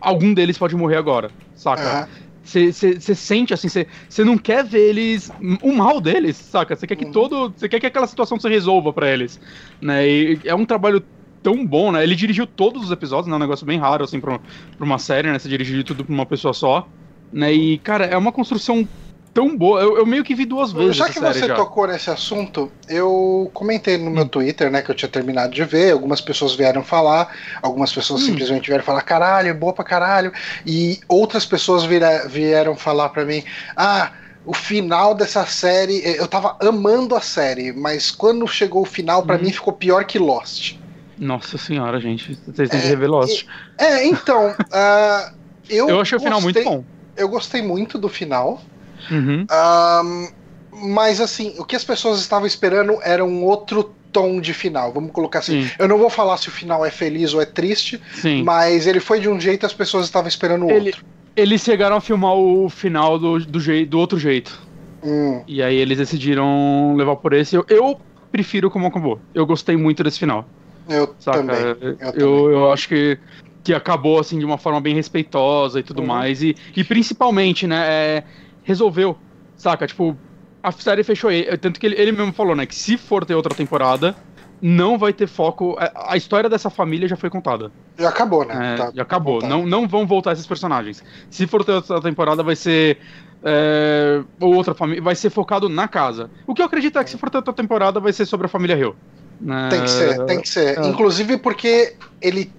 algum 0.00 0.32
deles 0.32 0.58
pode 0.58 0.76
morrer 0.76 0.96
agora, 0.96 1.34
saca? 1.54 1.98
Você 2.42 2.72
sente 3.14 3.54
assim, 3.54 3.68
você 3.68 4.24
não 4.24 4.36
quer 4.38 4.64
ver 4.64 4.80
eles, 4.90 5.32
o 5.62 5.72
mal 5.72 6.00
deles, 6.00 6.36
saca? 6.36 6.76
Você 6.76 6.86
quer 6.86 6.96
que 6.96 7.04
Uhum. 7.04 7.12
todo, 7.12 7.52
você 7.56 7.68
quer 7.68 7.80
que 7.80 7.86
aquela 7.86 8.06
situação 8.06 8.38
se 8.38 8.48
resolva 8.48 8.92
pra 8.92 9.10
eles, 9.10 9.40
né? 9.80 10.06
E 10.08 10.40
é 10.44 10.54
um 10.54 10.66
trabalho 10.66 11.04
tão 11.42 11.66
bom, 11.66 11.90
né? 11.90 12.02
Ele 12.02 12.14
dirigiu 12.14 12.46
todos 12.46 12.84
os 12.84 12.90
episódios, 12.92 13.26
né? 13.28 13.34
É 13.34 13.36
um 13.36 13.40
negócio 13.40 13.66
bem 13.66 13.78
raro 13.78 14.04
assim 14.04 14.20
pra, 14.20 14.38
pra 14.38 14.84
uma 14.86 14.98
série, 14.98 15.32
né? 15.32 15.38
Você 15.38 15.48
dirigir 15.48 15.84
tudo 15.84 16.04
pra 16.04 16.14
uma 16.14 16.26
pessoa 16.26 16.52
só, 16.54 16.92
né? 17.32 17.52
E 17.52 17.78
cara, 17.78 18.04
é 18.06 18.16
uma 18.16 18.32
construção 18.32 18.88
tão 19.34 19.56
boa. 19.56 19.82
Eu, 19.82 19.98
eu 19.98 20.06
meio 20.06 20.22
que 20.24 20.34
vi 20.34 20.46
duas 20.46 20.72
vezes 20.72 20.96
Já 20.96 21.06
que 21.08 21.18
série 21.18 21.34
você 21.34 21.46
já. 21.48 21.54
tocou 21.56 21.86
nesse 21.86 22.08
assunto, 22.08 22.70
eu 22.88 23.50
comentei 23.52 23.98
no 23.98 24.06
Hum. 24.10 24.14
meu 24.14 24.28
Twitter, 24.28 24.70
né, 24.70 24.80
que 24.80 24.90
eu 24.90 24.94
tinha 24.94 25.08
terminado 25.08 25.52
de 25.52 25.64
ver, 25.64 25.92
algumas 25.92 26.20
pessoas 26.20 26.54
vieram 26.54 26.82
falar, 26.84 27.28
algumas 27.60 27.92
pessoas 27.92 28.22
Hum. 28.22 28.26
simplesmente 28.26 28.68
vieram 28.68 28.84
falar, 28.84 29.02
caralho, 29.02 29.48
é 29.48 29.54
boa 29.54 29.72
pra 29.72 29.84
caralho, 29.84 30.32
e 30.64 31.00
outras 31.08 31.44
pessoas 31.44 31.84
vira- 31.84 32.26
vieram 32.28 32.76
falar 32.76 33.08
pra 33.10 33.24
mim, 33.24 33.42
ah, 33.76 34.12
o 34.44 34.54
final 34.54 35.14
dessa 35.14 35.44
série, 35.46 36.00
eh, 36.04 36.20
eu 36.20 36.28
tava 36.28 36.56
amando 36.60 37.16
a 37.16 37.20
série, 37.20 37.72
mas 37.72 38.10
quando 38.10 38.46
chegou 38.46 38.82
o 38.82 38.86
final, 38.86 39.22
pra 39.24 39.36
Hum. 39.36 39.40
mim 39.42 39.52
ficou 39.52 39.72
pior 39.72 40.04
que 40.04 40.18
Lost. 40.18 40.74
Nossa 41.18 41.56
senhora, 41.58 42.00
gente, 42.00 42.40
vocês 42.44 42.68
têm 42.70 42.80
que 42.80 42.86
É, 42.86 42.90
rever 42.90 43.08
Lost. 43.10 43.44
É, 43.78 44.04
então, 44.06 44.54
ah, 44.72 45.30
eu, 45.68 45.88
Eu 45.88 46.00
achei 46.00 46.16
o 46.18 46.20
final 46.20 46.40
muito 46.40 46.56
gostei- 46.56 46.64
bom. 46.64 46.84
Eu 47.16 47.28
gostei 47.28 47.62
muito 47.62 47.96
do 47.98 48.08
final, 48.08 48.60
Uhum. 49.10 49.48
Ahn, 49.50 50.28
mas 50.72 51.20
assim, 51.20 51.54
o 51.58 51.64
que 51.64 51.76
as 51.76 51.84
pessoas 51.84 52.20
estavam 52.20 52.46
esperando 52.46 52.98
era 53.02 53.24
um 53.24 53.44
outro 53.44 53.96
tom 54.12 54.40
de 54.40 54.54
final. 54.54 54.92
Vamos 54.92 55.12
colocar 55.12 55.40
assim. 55.40 55.52
Sim, 55.52 55.70
Eu 55.78 55.88
não 55.88 55.98
vou 55.98 56.10
falar 56.10 56.36
se 56.38 56.48
o 56.48 56.52
final 56.52 56.84
é 56.84 56.90
feliz 56.90 57.34
ou 57.34 57.40
é 57.42 57.46
triste, 57.46 58.00
sim. 58.10 58.44
mas 58.44 58.86
ele 58.86 59.00
foi 59.00 59.20
de 59.20 59.28
um 59.28 59.40
jeito 59.40 59.64
e 59.64 59.66
as 59.66 59.74
pessoas 59.74 60.06
estavam 60.06 60.28
esperando 60.28 60.66
Ele- 60.68 60.92
outro. 60.92 61.04
Eles 61.36 61.62
chegaram 61.62 61.96
a 61.96 62.00
filmar 62.00 62.32
o 62.34 62.68
final 62.70 63.18
do, 63.18 63.38
do, 63.40 63.86
do 63.86 63.98
outro 63.98 64.18
jeito. 64.18 64.56
Hum, 65.02 65.44
E 65.46 65.62
aí 65.62 65.76
eles 65.76 65.98
decidiram 65.98 66.94
levar 66.96 67.16
por 67.16 67.32
esse. 67.32 67.56
Eu, 67.56 67.64
eu 67.68 68.00
prefiro 68.30 68.70
como 68.70 68.86
acabou. 68.86 69.24
Eu 69.34 69.46
gostei 69.46 69.76
muito 69.76 70.04
desse 70.04 70.18
final. 70.20 70.52
eu 70.88 71.14
Saca? 71.18 71.38
também. 71.38 71.74
Eu, 71.80 71.98
eu 72.14 72.52
eu, 72.52 72.72
acho 72.72 72.88
que, 72.88 73.20
que 73.64 73.74
acabou 73.74 74.20
assim 74.20 74.38
de 74.38 74.44
uma 74.44 74.58
forma 74.58 74.80
bem 74.80 74.94
respeitosa 74.94 75.80
e 75.80 75.82
tudo 75.82 76.02
Uhum. 76.02 76.08
mais. 76.08 76.42
E, 76.42 76.56
e 76.76 76.84
principalmente, 76.84 77.66
né, 77.66 78.18
é, 78.18 78.24
resolveu. 78.64 79.16
Saca? 79.56 79.86
Tipo, 79.86 80.16
a 80.62 80.72
série 80.72 81.04
fechou 81.04 81.30
aí. 81.30 81.44
Tanto 81.58 81.78
que 81.78 81.86
ele, 81.86 81.94
ele 82.00 82.10
mesmo 82.12 82.32
falou, 82.32 82.56
né, 82.56 82.66
que 82.66 82.74
se 82.74 82.96
for 82.96 83.24
ter 83.24 83.34
outra 83.36 83.54
temporada, 83.54 84.16
não 84.60 84.98
vai 84.98 85.12
ter 85.12 85.26
foco. 85.28 85.76
A, 85.78 86.14
a 86.14 86.16
história 86.16 86.50
dessa 86.50 86.68
família 86.70 87.06
já 87.06 87.16
foi 87.16 87.30
contada. 87.30 87.70
Já 87.98 88.08
acabou, 88.08 88.44
né? 88.44 88.74
É, 88.74 88.76
Tá- 88.76 88.92
já 88.94 89.02
acabou. 89.02 89.38
tá. 89.40 89.46
Não, 89.46 89.64
não 89.64 89.86
vão 89.86 90.06
voltar 90.06 90.32
esses 90.32 90.46
personagens. 90.46 91.04
Se 91.30 91.46
for 91.46 91.64
ter 91.64 91.72
outra 91.72 92.00
temporada, 92.00 92.42
vai 92.42 92.56
ser. 92.56 92.98
É, 93.46 94.22
ou 94.40 94.54
outra 94.54 94.72
família. 94.74 95.02
Vai 95.02 95.14
ser 95.14 95.28
focado 95.30 95.68
na 95.68 95.86
casa. 95.86 96.30
O 96.46 96.54
que 96.54 96.62
eu 96.62 96.66
acredito 96.66 96.98
é 96.98 97.04
que 97.04 97.10
se 97.10 97.18
for 97.18 97.28
ter 97.30 97.36
outra 97.38 97.52
temporada, 97.52 98.00
vai 98.00 98.12
ser 98.12 98.24
sobre 98.26 98.46
a 98.46 98.48
família 98.48 98.74
Hill. 98.76 98.96
né? 99.40 99.68
Tem 99.70 99.82
que 99.82 99.90
ser, 99.90 100.24
tem 100.24 100.40
que 100.40 100.48
ser. 100.48 100.78
é. 100.78 100.86
Inclusive 100.88 101.36
porque 101.36 101.94
ele 102.22 102.50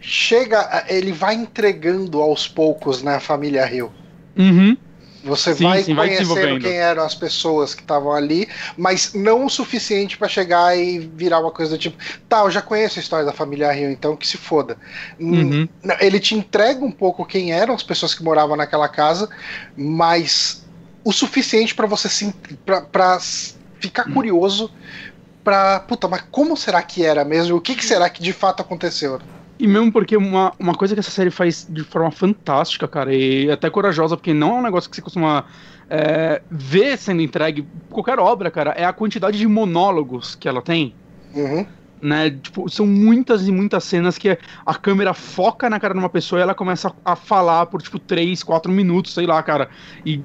chega, 0.00 0.84
ele 0.88 1.12
vai 1.12 1.34
entregando 1.34 2.20
aos 2.20 2.48
poucos, 2.48 3.02
né, 3.02 3.16
a 3.16 3.20
família 3.20 3.72
Hill. 3.72 3.92
Uhum. 4.36 4.76
Você 5.22 5.54
Sim, 5.54 5.64
vai 5.64 5.82
sim, 5.82 5.94
vai 5.94 6.08
conhecendo 6.08 6.34
desenvolvendo. 6.34 6.62
quem 6.62 6.76
eram 6.76 7.04
as 7.04 7.14
pessoas 7.14 7.74
que 7.74 7.82
estavam 7.82 8.12
ali, 8.12 8.48
mas 8.76 9.12
não 9.12 9.44
o 9.44 9.50
suficiente 9.50 10.16
pra 10.16 10.28
chegar 10.28 10.76
e 10.78 10.98
virar 10.98 11.40
uma 11.40 11.50
coisa 11.50 11.72
do 11.72 11.78
tipo, 11.78 11.96
tá, 12.28 12.40
eu 12.40 12.50
já 12.50 12.62
conheço 12.62 12.98
a 12.98 13.02
história 13.02 13.24
da 13.26 13.32
família 13.32 13.70
Rio, 13.70 13.90
então 13.90 14.16
que 14.16 14.26
se 14.26 14.38
foda. 14.38 14.78
Uhum. 15.18 15.68
Ele 16.00 16.18
te 16.18 16.34
entrega 16.34 16.82
um 16.84 16.90
pouco 16.90 17.26
quem 17.26 17.52
eram 17.52 17.74
as 17.74 17.82
pessoas 17.82 18.14
que 18.14 18.22
moravam 18.22 18.56
naquela 18.56 18.88
casa, 18.88 19.28
mas 19.76 20.64
o 21.04 21.12
suficiente 21.12 21.74
pra 21.74 21.86
você 21.86 22.08
se 22.08 22.32
pra, 22.64 22.80
pra 22.82 23.18
ficar 23.78 24.04
curioso 24.12 24.70
pra, 25.44 25.80
puta, 25.80 26.08
mas 26.08 26.22
como 26.30 26.56
será 26.56 26.82
que 26.82 27.04
era 27.04 27.24
mesmo? 27.24 27.56
O 27.56 27.60
que, 27.60 27.74
que 27.74 27.84
será 27.84 28.08
que 28.08 28.22
de 28.22 28.32
fato 28.32 28.60
aconteceu? 28.62 29.20
E 29.60 29.66
mesmo 29.66 29.92
porque 29.92 30.16
uma, 30.16 30.54
uma 30.58 30.74
coisa 30.74 30.94
que 30.94 31.00
essa 31.00 31.10
série 31.10 31.30
faz 31.30 31.66
de 31.68 31.84
forma 31.84 32.10
fantástica, 32.10 32.88
cara, 32.88 33.14
e 33.14 33.50
até 33.50 33.68
corajosa, 33.68 34.16
porque 34.16 34.32
não 34.32 34.56
é 34.56 34.58
um 34.60 34.62
negócio 34.62 34.88
que 34.88 34.96
você 34.96 35.02
costuma 35.02 35.44
é, 35.90 36.40
ver 36.50 36.96
sendo 36.96 37.20
entregue 37.20 37.68
qualquer 37.90 38.18
obra, 38.18 38.50
cara, 38.50 38.70
é 38.70 38.86
a 38.86 38.92
quantidade 38.92 39.36
de 39.36 39.46
monólogos 39.46 40.34
que 40.34 40.48
ela 40.48 40.62
tem. 40.62 40.94
Uhum. 41.34 41.66
Né? 42.00 42.30
Tipo, 42.30 42.68
são 42.68 42.86
muitas 42.86 43.46
e 43.46 43.52
muitas 43.52 43.84
cenas 43.84 44.16
que 44.16 44.38
a 44.64 44.74
câmera 44.74 45.12
foca 45.14 45.68
na 45.68 45.78
cara 45.78 45.94
de 45.94 46.00
uma 46.00 46.08
pessoa 46.08 46.38
e 46.40 46.42
ela 46.42 46.54
começa 46.54 46.94
a 47.04 47.14
falar 47.16 47.66
por, 47.66 47.82
tipo, 47.82 47.98
3, 47.98 48.42
4 48.42 48.70
minutos, 48.72 49.12
sei 49.12 49.26
lá, 49.26 49.42
cara. 49.42 49.68
E 50.04 50.24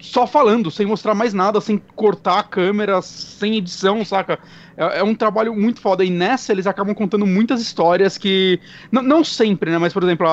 só 0.00 0.26
falando, 0.26 0.70
sem 0.70 0.86
mostrar 0.86 1.14
mais 1.14 1.34
nada, 1.34 1.60
sem 1.60 1.82
cortar 1.94 2.38
a 2.38 2.42
câmera, 2.42 3.00
sem 3.02 3.56
edição, 3.56 4.04
saca? 4.04 4.38
É, 4.76 5.00
é 5.00 5.02
um 5.04 5.14
trabalho 5.14 5.54
muito 5.54 5.80
foda. 5.80 6.04
E 6.04 6.10
nessa 6.10 6.52
eles 6.52 6.66
acabam 6.66 6.94
contando 6.94 7.26
muitas 7.26 7.60
histórias 7.60 8.16
que. 8.18 8.60
n- 8.92 9.02
Não 9.02 9.22
sempre, 9.22 9.70
né? 9.70 9.78
Mas, 9.78 9.92
por 9.92 10.02
exemplo, 10.02 10.26
a, 10.26 10.32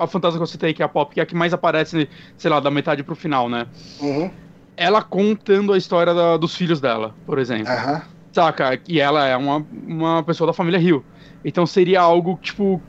a, 0.00 0.04
a 0.04 0.06
fantasma 0.06 0.38
que 0.38 0.42
eu 0.42 0.46
citei, 0.46 0.72
que 0.74 0.82
é 0.82 0.86
a 0.86 0.88
Pop, 0.88 1.12
que 1.12 1.20
é 1.20 1.22
a 1.22 1.26
que 1.26 1.34
mais 1.34 1.52
aparece, 1.52 2.08
sei 2.36 2.50
lá, 2.50 2.60
da 2.60 2.70
metade 2.70 3.02
pro 3.02 3.14
final, 3.16 3.48
né? 3.48 3.66
Uhum. 4.00 4.30
Ela 4.76 5.02
contando 5.02 5.72
a 5.72 5.78
história 5.78 6.12
da- 6.14 6.36
dos 6.36 6.54
filhos 6.56 6.80
dela, 6.80 7.14
por 7.24 7.38
exemplo. 7.38 7.72
Aham. 7.72 8.02
Saca? 8.34 8.80
E 8.88 9.00
ela 9.00 9.24
é 9.26 9.36
uma, 9.36 9.64
uma 9.86 10.22
pessoa 10.24 10.48
da 10.48 10.52
família 10.52 10.78
Rio. 10.78 11.04
Então 11.44 11.64
seria 11.64 12.00
algo, 12.00 12.36
tipo, 12.42 12.82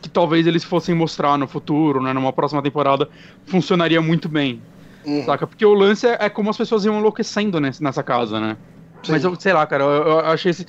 que 0.00 0.08
talvez 0.08 0.46
eles 0.46 0.62
fossem 0.62 0.94
mostrar 0.94 1.36
no 1.36 1.48
futuro, 1.48 2.00
né? 2.00 2.12
Numa 2.12 2.32
próxima 2.32 2.62
temporada, 2.62 3.08
funcionaria 3.44 4.00
muito 4.00 4.28
bem. 4.28 4.62
Uhum. 5.04 5.24
Saca? 5.24 5.48
Porque 5.48 5.66
o 5.66 5.74
lance 5.74 6.06
é, 6.06 6.16
é 6.20 6.28
como 6.28 6.48
as 6.48 6.56
pessoas 6.56 6.84
iam 6.84 6.96
enlouquecendo 6.98 7.58
nessa 7.60 8.04
casa, 8.04 8.38
né? 8.38 8.56
Sim. 9.02 9.12
Mas 9.12 9.24
eu 9.24 9.34
sei 9.34 9.52
lá, 9.52 9.66
cara, 9.66 9.82
eu, 9.82 9.90
eu 9.90 10.18
achei 10.20 10.50
esse... 10.50 10.66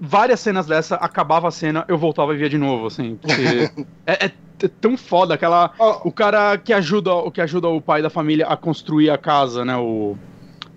várias 0.00 0.40
cenas 0.40 0.66
dessa, 0.66 0.96
acabava 0.96 1.46
a 1.46 1.50
cena, 1.50 1.84
eu 1.86 1.98
voltava 1.98 2.34
e 2.34 2.36
via 2.38 2.48
de 2.48 2.56
novo, 2.58 2.86
assim. 2.86 3.16
Porque 3.16 3.70
é, 4.06 4.26
é 4.26 4.28
t- 4.58 4.68
tão 4.68 4.96
foda 4.96 5.34
aquela. 5.34 5.70
Ó, 5.78 6.00
O 6.04 6.10
cara 6.10 6.56
que 6.56 6.72
ajuda, 6.72 7.12
o 7.12 7.30
que 7.30 7.40
ajuda 7.42 7.68
o 7.68 7.80
pai 7.80 8.00
da 8.00 8.08
família 8.10 8.46
a 8.46 8.56
construir 8.56 9.10
a 9.10 9.18
casa, 9.18 9.64
né? 9.66 9.76
O. 9.76 10.16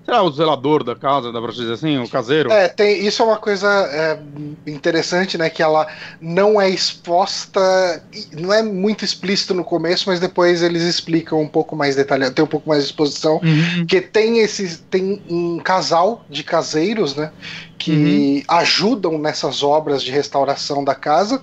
Sei 0.09 0.17
lá, 0.17 0.23
o 0.23 0.31
zelador 0.31 0.83
da 0.83 0.95
casa, 0.95 1.31
dá 1.31 1.39
pra 1.39 1.51
dizer 1.51 1.71
assim, 1.71 1.99
o 1.99 2.09
caseiro. 2.09 2.51
É, 2.51 2.67
tem, 2.67 3.05
isso 3.05 3.21
é 3.21 3.25
uma 3.25 3.37
coisa 3.37 3.67
é, 3.67 4.19
interessante, 4.65 5.37
né? 5.37 5.51
Que 5.51 5.61
ela 5.61 5.87
não 6.19 6.59
é 6.59 6.67
exposta, 6.67 8.01
não 8.33 8.51
é 8.51 8.63
muito 8.63 9.05
explícito 9.05 9.53
no 9.53 9.63
começo, 9.63 10.05
mas 10.09 10.19
depois 10.19 10.63
eles 10.63 10.81
explicam 10.81 11.39
um 11.39 11.47
pouco 11.47 11.75
mais 11.75 11.95
detalhado, 11.95 12.33
tem 12.33 12.43
um 12.43 12.47
pouco 12.47 12.67
mais 12.67 12.81
de 12.81 12.89
exposição. 12.89 13.39
Uhum. 13.43 13.85
Que 13.85 14.01
tem 14.01 14.39
esses. 14.39 14.83
Tem 14.89 15.21
um 15.29 15.59
casal 15.59 16.25
de 16.27 16.43
caseiros, 16.43 17.13
né? 17.15 17.31
Que 17.77 18.43
ajudam 18.47 19.19
nessas 19.19 19.61
obras 19.61 20.01
de 20.01 20.09
restauração 20.09 20.83
da 20.83 20.95
casa, 20.95 21.39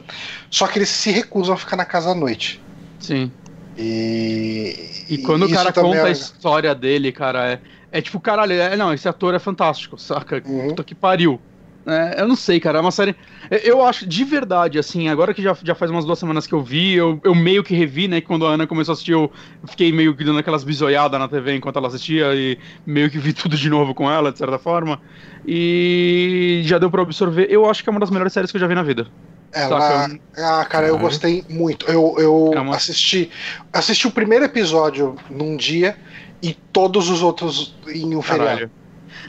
só 0.50 0.66
que 0.66 0.80
eles 0.80 0.88
se 0.88 1.12
recusam 1.12 1.54
a 1.54 1.56
ficar 1.56 1.76
na 1.76 1.84
casa 1.84 2.10
à 2.10 2.14
noite. 2.16 2.60
Sim. 2.98 3.30
E, 3.78 5.04
E 5.08 5.18
quando 5.18 5.44
o 5.46 5.50
cara 5.50 5.72
conta 5.72 5.98
é- 5.98 6.02
a 6.04 6.10
história 6.10 6.74
dele, 6.74 7.12
cara, 7.12 7.52
é, 7.52 7.60
é 7.90 8.00
tipo, 8.02 8.20
caralho, 8.20 8.52
é, 8.52 8.76
não, 8.76 8.92
esse 8.92 9.08
ator 9.08 9.34
é 9.34 9.38
fantástico, 9.38 9.98
saca? 9.98 10.42
Uhum. 10.44 10.68
Puta 10.68 10.84
que 10.84 10.94
pariu. 10.94 11.40
É, 11.88 12.20
eu 12.20 12.26
não 12.26 12.34
sei, 12.34 12.58
cara, 12.58 12.78
é 12.78 12.80
uma 12.80 12.90
série. 12.90 13.14
é, 13.48 13.60
Eu 13.70 13.80
acho, 13.84 14.06
de 14.08 14.24
verdade, 14.24 14.76
assim, 14.76 15.08
agora 15.08 15.32
que 15.32 15.40
já, 15.40 15.56
já 15.62 15.72
faz 15.72 15.88
umas 15.88 16.04
duas 16.04 16.18
semanas 16.18 16.44
que 16.44 16.52
eu 16.52 16.60
vi, 16.60 16.94
eu, 16.94 17.20
eu 17.22 17.32
meio 17.32 17.62
que 17.62 17.76
revi, 17.76 18.08
né? 18.08 18.20
que 18.20 18.26
Quando 18.26 18.44
a 18.44 18.50
Ana 18.50 18.66
começou 18.66 18.92
a 18.92 18.94
assistir, 18.94 19.12
eu 19.12 19.30
fiquei 19.68 19.92
meio 19.92 20.14
que 20.16 20.24
dando 20.24 20.40
aquelas 20.40 20.64
bisoiadas 20.64 21.18
na 21.20 21.28
TV 21.28 21.54
enquanto 21.54 21.76
ela 21.78 21.86
assistia 21.86 22.34
e 22.34 22.58
meio 22.84 23.08
que 23.08 23.18
vi 23.18 23.32
tudo 23.32 23.56
de 23.56 23.70
novo 23.70 23.94
com 23.94 24.10
ela, 24.10 24.32
de 24.32 24.38
certa 24.38 24.58
forma. 24.58 25.00
E 25.46 26.62
já 26.64 26.76
deu 26.78 26.90
pra 26.90 27.02
absorver. 27.02 27.46
Eu 27.48 27.70
acho 27.70 27.84
que 27.84 27.88
é 27.88 27.92
uma 27.92 28.00
das 28.00 28.10
melhores 28.10 28.32
séries 28.32 28.50
que 28.50 28.56
eu 28.56 28.60
já 28.60 28.66
vi 28.66 28.74
na 28.74 28.82
vida. 28.82 29.06
Ela, 29.52 29.80
Saca? 29.80 30.20
ah, 30.38 30.64
cara, 30.64 30.86
eu 30.88 30.94
Caralho. 30.94 30.98
gostei 30.98 31.44
muito. 31.48 31.86
Eu, 31.86 32.16
eu 32.18 32.50
É 32.54 32.60
uma- 32.60 32.74
assisti, 32.74 33.30
assisti 33.72 34.06
o 34.06 34.10
primeiro 34.10 34.44
episódio 34.44 35.14
num 35.30 35.56
dia 35.56 35.96
e 36.42 36.54
todos 36.72 37.08
os 37.08 37.22
outros 37.22 37.74
em 37.88 38.14
um 38.14 38.22
feriado. 38.22 38.70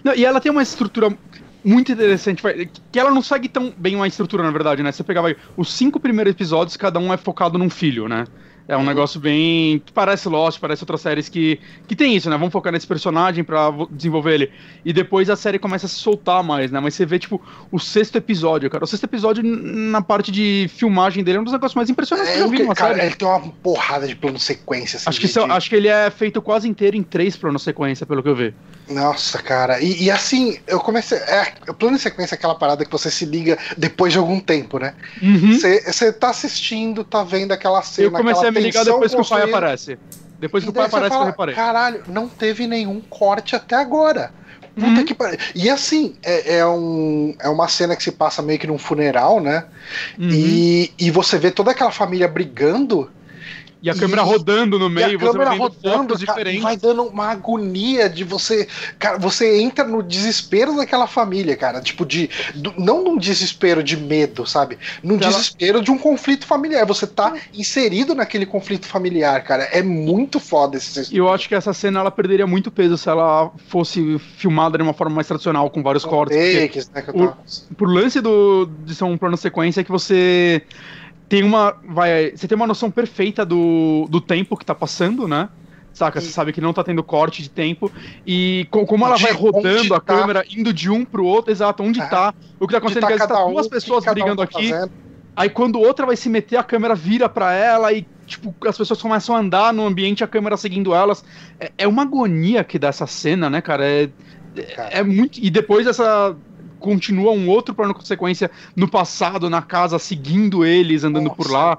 Não, 0.03 0.13
e 0.13 0.25
ela 0.25 0.39
tem 0.39 0.51
uma 0.51 0.63
estrutura 0.63 1.15
muito 1.63 1.91
interessante, 1.91 2.41
que 2.91 2.99
ela 2.99 3.11
não 3.11 3.21
segue 3.21 3.49
tão 3.49 3.73
bem 3.75 3.95
uma 3.95 4.07
estrutura, 4.07 4.43
na 4.43 4.51
verdade, 4.51 4.81
né? 4.81 4.91
Você 4.91 5.03
pegava 5.03 5.35
os 5.55 5.73
cinco 5.73 5.99
primeiros 5.99 6.31
episódios, 6.31 6.77
cada 6.77 6.99
um 6.99 7.11
é 7.11 7.17
focado 7.17 7.57
num 7.57 7.69
filho, 7.69 8.07
né? 8.07 8.25
É 8.67 8.75
um 8.75 8.79
Uhum. 8.81 8.85
negócio 8.85 9.19
bem. 9.19 9.79
que 9.85 9.91
parece 9.93 10.27
Lost, 10.27 10.59
parece 10.59 10.83
outras 10.83 10.99
séries 11.01 11.29
que. 11.29 11.59
que 11.87 11.95
tem 11.95 12.15
isso, 12.15 12.29
né? 12.29 12.35
Vamos 12.37 12.51
focar 12.51 12.73
nesse 12.73 12.85
personagem 12.85 13.43
pra 13.43 13.69
vo- 13.69 13.87
desenvolver 13.89 14.33
ele. 14.33 14.51
E 14.83 14.91
depois 14.91 15.29
a 15.29 15.35
série 15.37 15.57
começa 15.57 15.85
a 15.85 15.89
se 15.89 15.95
soltar 15.95 16.43
mais, 16.43 16.69
né? 16.69 16.79
Mas 16.81 16.93
você 16.93 17.05
vê, 17.05 17.17
tipo, 17.17 17.41
o 17.71 17.79
sexto 17.79 18.17
episódio, 18.17 18.69
cara. 18.69 18.83
O 18.83 18.87
sexto 18.87 19.05
episódio, 19.05 19.41
na 19.43 20.01
parte 20.01 20.31
de 20.31 20.69
filmagem 20.75 21.23
dele, 21.23 21.37
é 21.37 21.41
um 21.41 21.43
dos 21.45 21.53
negócios 21.53 21.75
mais 21.75 21.89
impressionantes 21.89 22.33
que 22.33 22.39
É, 22.39 22.41
eu 22.43 22.49
vi 22.49 22.57
que- 22.57 22.63
numa 22.63 22.75
cara, 22.75 22.95
série. 22.95 23.07
ele 23.07 23.15
tem 23.15 23.27
uma 23.27 23.39
porrada 23.39 24.05
de 24.05 24.15
plano 24.15 24.37
sequência. 24.37 24.97
assim, 24.97 25.09
Acho 25.09 25.19
que, 25.21 25.27
de- 25.27 25.33
são- 25.33 25.49
acho 25.51 25.69
que 25.69 25.75
ele 25.75 25.87
é 25.87 26.09
feito 26.09 26.41
quase 26.41 26.67
inteiro 26.67 26.97
em 26.97 27.03
três 27.03 27.37
planos 27.37 27.63
sequência, 27.63 28.05
pelo 28.05 28.21
que 28.21 28.27
eu 28.29 28.35
vi. 28.35 28.53
Nossa, 28.89 29.41
cara. 29.41 29.81
E, 29.81 30.03
e 30.03 30.11
assim, 30.11 30.59
eu 30.67 30.79
comecei. 30.79 31.17
É, 31.17 31.53
o 31.69 31.73
plano 31.73 31.97
sequência 31.97 32.35
é 32.35 32.37
aquela 32.37 32.55
parada 32.55 32.83
que 32.85 32.91
você 32.91 33.09
se 33.11 33.25
liga 33.25 33.57
depois 33.77 34.13
de 34.13 34.19
algum 34.19 34.39
tempo, 34.39 34.79
né? 34.79 34.93
Uhum. 35.21 35.53
Você 35.57 36.11
tá 36.13 36.29
assistindo, 36.29 37.03
tá 37.03 37.23
vendo 37.23 37.51
aquela 37.51 37.81
cena. 37.81 38.07
Eu 38.07 38.11
comecei 38.11 38.47
a 38.47 38.51
me 38.51 38.56
ligar 38.61 38.85
tensão 38.85 38.99
depois 38.99 39.13
que 39.13 39.21
o 39.21 39.25
pai 39.25 39.41
aparece. 39.43 39.99
Depois 40.39 40.63
que 40.63 40.69
o 40.69 40.73
pai 40.73 40.85
aparece, 40.85 41.09
que 41.09 41.15
eu 41.15 41.19
fala, 41.19 41.31
reparei. 41.31 41.55
Caralho, 41.55 42.03
não 42.07 42.27
teve 42.27 42.67
nenhum 42.67 43.01
corte 43.01 43.55
até 43.55 43.75
agora. 43.75 44.31
Puta 44.75 44.87
Uhum. 44.87 45.05
que 45.05 45.13
pariu. 45.15 45.39
E 45.55 45.69
assim, 45.69 46.15
é, 46.23 46.57
é 46.57 46.67
um, 46.67 47.35
é 47.39 47.49
uma 47.49 47.67
cena 47.67 47.95
que 47.95 48.03
se 48.03 48.11
passa 48.11 48.43
meio 48.43 48.59
que 48.59 48.67
num 48.67 48.77
funeral, 48.77 49.39
né? 49.39 49.65
Uhum. 50.19 50.29
E, 50.29 50.93
e 50.99 51.09
você 51.09 51.39
vê 51.39 51.49
toda 51.49 51.71
aquela 51.71 51.89
família 51.91 52.27
brigando. 52.27 53.11
E 53.81 53.89
a 53.89 53.95
câmera 53.95 54.23
rodando 54.23 54.79
no 54.79 54.89
meio, 54.89 55.19
você 55.19 55.37
vai 55.37 55.57
rodando, 55.57 56.13
cara, 56.13 56.13
e 56.15 56.17
diferentes. 56.25 56.63
vai 56.63 56.75
dando 56.77 57.03
uma 57.03 57.27
agonia 57.27 58.09
de 58.09 58.23
você. 58.23 58.67
Cara, 58.97 59.17
você 59.19 59.59
entra 59.61 59.85
no 59.85 60.01
desespero 60.01 60.75
daquela 60.75 61.05
família, 61.05 61.55
cara. 61.55 61.79
Tipo, 61.79 62.05
de. 62.05 62.29
do- 62.55 62.73
não 62.77 63.03
num 63.03 63.17
desespero 63.17 63.83
de 63.83 63.95
medo, 63.95 64.45
sabe? 64.47 64.79
Num 65.03 65.15
Ela- 65.17 65.27
desespero 65.27 65.81
de 65.81 65.91
um 65.91 65.97
conflito 65.97 66.45
familiar. 66.47 66.85
Você 66.87 67.05
tá 67.05 67.35
inserido 67.53 68.15
naquele 68.15 68.45
conflito 68.45 68.87
familiar, 68.87 69.43
cara. 69.43 69.63
É 69.65 69.83
muito 69.83 70.39
foda 70.39 70.77
esse 70.77 71.13
E 71.13 71.17
eu 71.17 71.31
acho 71.31 71.47
que 71.47 71.53
essa 71.55 71.71
cena 71.73 71.99
ela 71.99 72.09
perderia 72.11 72.47
muito 72.47 72.71
peso 72.71 72.97
se 72.97 73.07
ela 73.07 73.51
fosse 73.67 74.17
filmada 74.37 74.77
de 74.77 74.83
uma 74.83 74.93
forma 74.93 75.15
mais 75.15 75.27
tradicional, 75.27 75.69
com 75.69 75.83
vários 75.83 76.03
cortes. 76.03 76.35
takes, 76.37 76.89
né, 76.89 77.01
que 77.03 77.11
o- 77.11 77.33
por 77.77 77.87
lance 77.93 78.19
do, 78.21 78.67
de 78.85 78.95
ser 78.95 79.03
um 79.03 79.17
plano 79.17 79.37
sequência 79.37 79.81
é 79.81 79.83
que 79.83 79.91
você 79.91 80.63
tem 81.29 81.43
uma. 81.43 81.75
Vai, 81.87 82.31
você 82.35 82.47
tem 82.47 82.55
uma 82.55 82.67
noção 82.67 82.89
perfeita 82.91 83.45
do, 83.45 84.07
do 84.09 84.19
tempo 84.21 84.55
que 84.57 84.65
tá 84.65 84.73
passando, 84.75 85.27
né? 85.27 85.49
Saca? 85.93 86.21
Você 86.21 86.27
E- 86.27 86.31
sabe 86.31 86.53
que 86.53 86.61
não 86.61 86.73
tá 86.73 86.83
tendo 86.83 87.03
corte 87.03 87.41
de 87.41 87.49
tempo. 87.49 87.91
E 88.25 88.67
co- 88.69 88.85
como 88.85 89.05
ela 89.05 89.15
De 89.15 89.23
vai 89.23 89.31
rodando 89.31 89.95
a 89.95 89.99
tá. 89.99 90.15
câmera, 90.15 90.43
indo 90.49 90.71
de 90.71 90.89
um 90.91 91.03
pro 91.03 91.25
outro, 91.25 91.51
exato, 91.51 91.81
onde 91.83 91.99
Aham. 91.99 92.09
tá. 92.09 92.33
O 92.59 92.67
que 92.67 92.71
tá 92.73 92.77
acontecendo 92.77 93.07
de 93.07 93.13
é 93.13 93.15
que 93.15 93.19
tá 93.21 93.27
tá 93.27 93.33
cada 93.35 93.49
duas 93.49 93.65
um, 93.65 93.69
pessoas 93.69 93.97
o 93.97 94.01
que 94.01 94.05
cada 94.05 94.19
um 94.19 94.23
brigando 94.23 94.37
tá 94.37 94.43
aqui. 94.57 94.69
fazendo. 94.69 94.91
Aí 95.35 95.49
quando 95.49 95.79
outra 95.79 96.05
vai 96.05 96.15
se 96.15 96.29
meter, 96.29 96.57
a 96.57 96.63
câmera 96.63 96.95
vira 96.95 97.27
pra 97.29 97.53
ela 97.53 97.93
e, 97.93 98.05
tipo, 98.25 98.55
as 98.67 98.77
pessoas 98.77 98.99
começam 99.01 99.35
a 99.35 99.39
andar 99.39 99.71
no 99.73 99.85
ambiente, 99.85 100.23
a 100.23 100.27
câmera 100.27 100.57
seguindo 100.57 100.93
elas. 100.95 101.23
É, 101.59 101.71
é 101.79 101.87
uma 101.87 102.03
agonia 102.03 102.63
que 102.63 102.79
dá 102.79 102.87
essa 102.87 103.05
cena, 103.07 103.49
né, 103.49 103.61
cara? 103.61 103.85
É, 103.85 104.09
Cara. 104.75 104.89
é 104.89 105.03
muito. 105.03 105.39
E 105.39 105.49
depois 105.51 105.85
essa. 105.85 106.35
Continua 106.79 107.31
um 107.31 107.49
outro 107.49 107.73
plano 107.73 107.93
com 107.93 108.01
sequência 108.01 108.49
no 108.75 108.87
passado, 108.87 109.49
na 109.49 109.61
casa, 109.61 109.99
seguindo 109.99 110.65
eles, 110.65 111.03
andando 111.03 111.25
Nossa, 111.25 111.35
por 111.35 111.51
lá. 111.51 111.77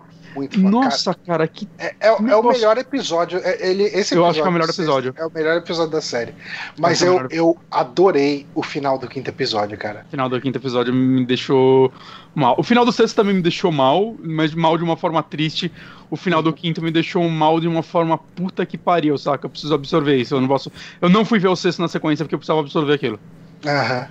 Nossa, 0.56 1.14
cara, 1.14 1.48
que. 1.48 1.68
É, 1.78 1.94
é- 2.00 2.08
é 2.08 2.12
o 2.12 2.42
melhor 2.46 2.78
episódio. 2.78 3.40
é- 3.42 3.70
Ele, 3.70 3.84
esse 3.84 4.14
Eu 4.14 4.24
acho 4.26 4.40
que 4.40 4.46
é 4.46 4.48
o 4.48 4.52
melhor 4.52 4.68
episódio. 4.68 5.14
É 5.16 5.26
o 5.26 5.30
melhor 5.32 5.56
episódio 5.56 5.90
da 5.90 6.00
série. 6.00 6.34
Mas 6.78 7.02
é 7.02 7.08
eu, 7.08 7.26
eu 7.30 7.56
adorei 7.70 8.46
o 8.54 8.62
final 8.62 8.98
do 8.98 9.08
quinto 9.08 9.30
episódio, 9.30 9.76
cara. 9.76 10.04
O 10.06 10.10
final 10.10 10.28
do 10.28 10.40
quinto 10.40 10.58
episódio 10.58 10.92
me 10.92 11.24
deixou 11.24 11.92
mal. 12.34 12.54
O 12.58 12.62
final 12.62 12.84
do 12.84 12.92
sexto 12.92 13.16
também 13.16 13.34
me 13.34 13.42
deixou 13.42 13.72
mal, 13.72 14.14
mas 14.22 14.54
mal 14.54 14.76
de 14.76 14.84
uma 14.84 14.96
forma 14.96 15.22
triste. 15.22 15.72
O 16.10 16.16
final 16.16 16.42
do 16.42 16.52
quinto 16.52 16.80
me 16.82 16.90
deixou 16.90 17.28
mal 17.28 17.60
de 17.60 17.66
uma 17.66 17.82
forma 17.82 18.16
puta 18.16 18.64
que 18.64 18.78
pariu, 18.78 19.18
saca? 19.18 19.46
Eu 19.46 19.50
preciso 19.50 19.74
absorver 19.74 20.16
isso. 20.16 20.34
Eu 20.34 20.40
não 20.40 20.48
posso. 20.48 20.70
Eu 21.00 21.08
não 21.08 21.24
fui 21.24 21.38
ver 21.38 21.48
o 21.48 21.56
sexto 21.56 21.80
na 21.80 21.88
sequência 21.88 22.24
porque 22.24 22.34
eu 22.34 22.38
precisava 22.38 22.60
absorver 22.60 22.94
aquilo. 22.94 23.18
Aham. 23.66 24.08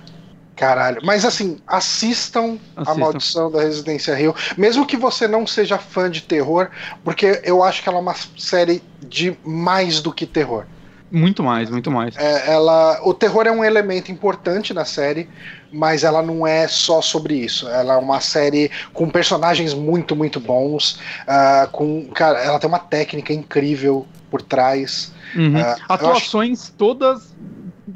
Caralho. 0.58 1.00
Mas 1.04 1.24
assim, 1.24 1.58
assistam, 1.66 2.58
A 2.76 2.82
Assistam. 2.82 3.00
Maldição 3.00 3.50
da 3.50 3.62
Residência 3.62 4.14
Rio. 4.14 4.34
Mesmo 4.56 4.84
que 4.84 4.96
você 4.96 5.28
não 5.28 5.46
seja 5.46 5.78
fã 5.78 6.10
de 6.10 6.22
terror, 6.22 6.68
porque 7.04 7.40
eu 7.44 7.62
acho 7.62 7.82
que 7.82 7.88
ela 7.88 7.98
é 7.98 8.00
uma 8.00 8.16
série 8.36 8.82
de 9.00 9.38
mais 9.44 10.00
do 10.00 10.12
que 10.12 10.26
terror. 10.26 10.64
Muito 11.10 11.42
mais, 11.42 11.70
muito 11.70 11.90
mais. 11.90 12.14
É, 12.16 12.52
ela, 12.52 13.00
o 13.02 13.14
terror 13.14 13.46
é 13.46 13.52
um 13.52 13.64
elemento 13.64 14.12
importante 14.12 14.74
na 14.74 14.84
série, 14.84 15.28
mas 15.72 16.04
ela 16.04 16.20
não 16.22 16.46
é 16.46 16.68
só 16.68 17.00
sobre 17.00 17.34
isso. 17.34 17.66
Ela 17.68 17.94
é 17.94 17.96
uma 17.96 18.20
série 18.20 18.70
com 18.92 19.08
personagens 19.08 19.72
muito, 19.72 20.14
muito 20.14 20.38
bons. 20.38 20.98
Uh, 21.22 21.70
com, 21.70 22.08
cara, 22.08 22.40
ela 22.40 22.58
tem 22.58 22.68
uma 22.68 22.78
técnica 22.78 23.32
incrível 23.32 24.06
por 24.30 24.42
trás. 24.42 25.12
Uhum. 25.34 25.58
Uh, 25.58 25.76
Atuações 25.88 26.64
acho... 26.64 26.72
todas. 26.72 27.34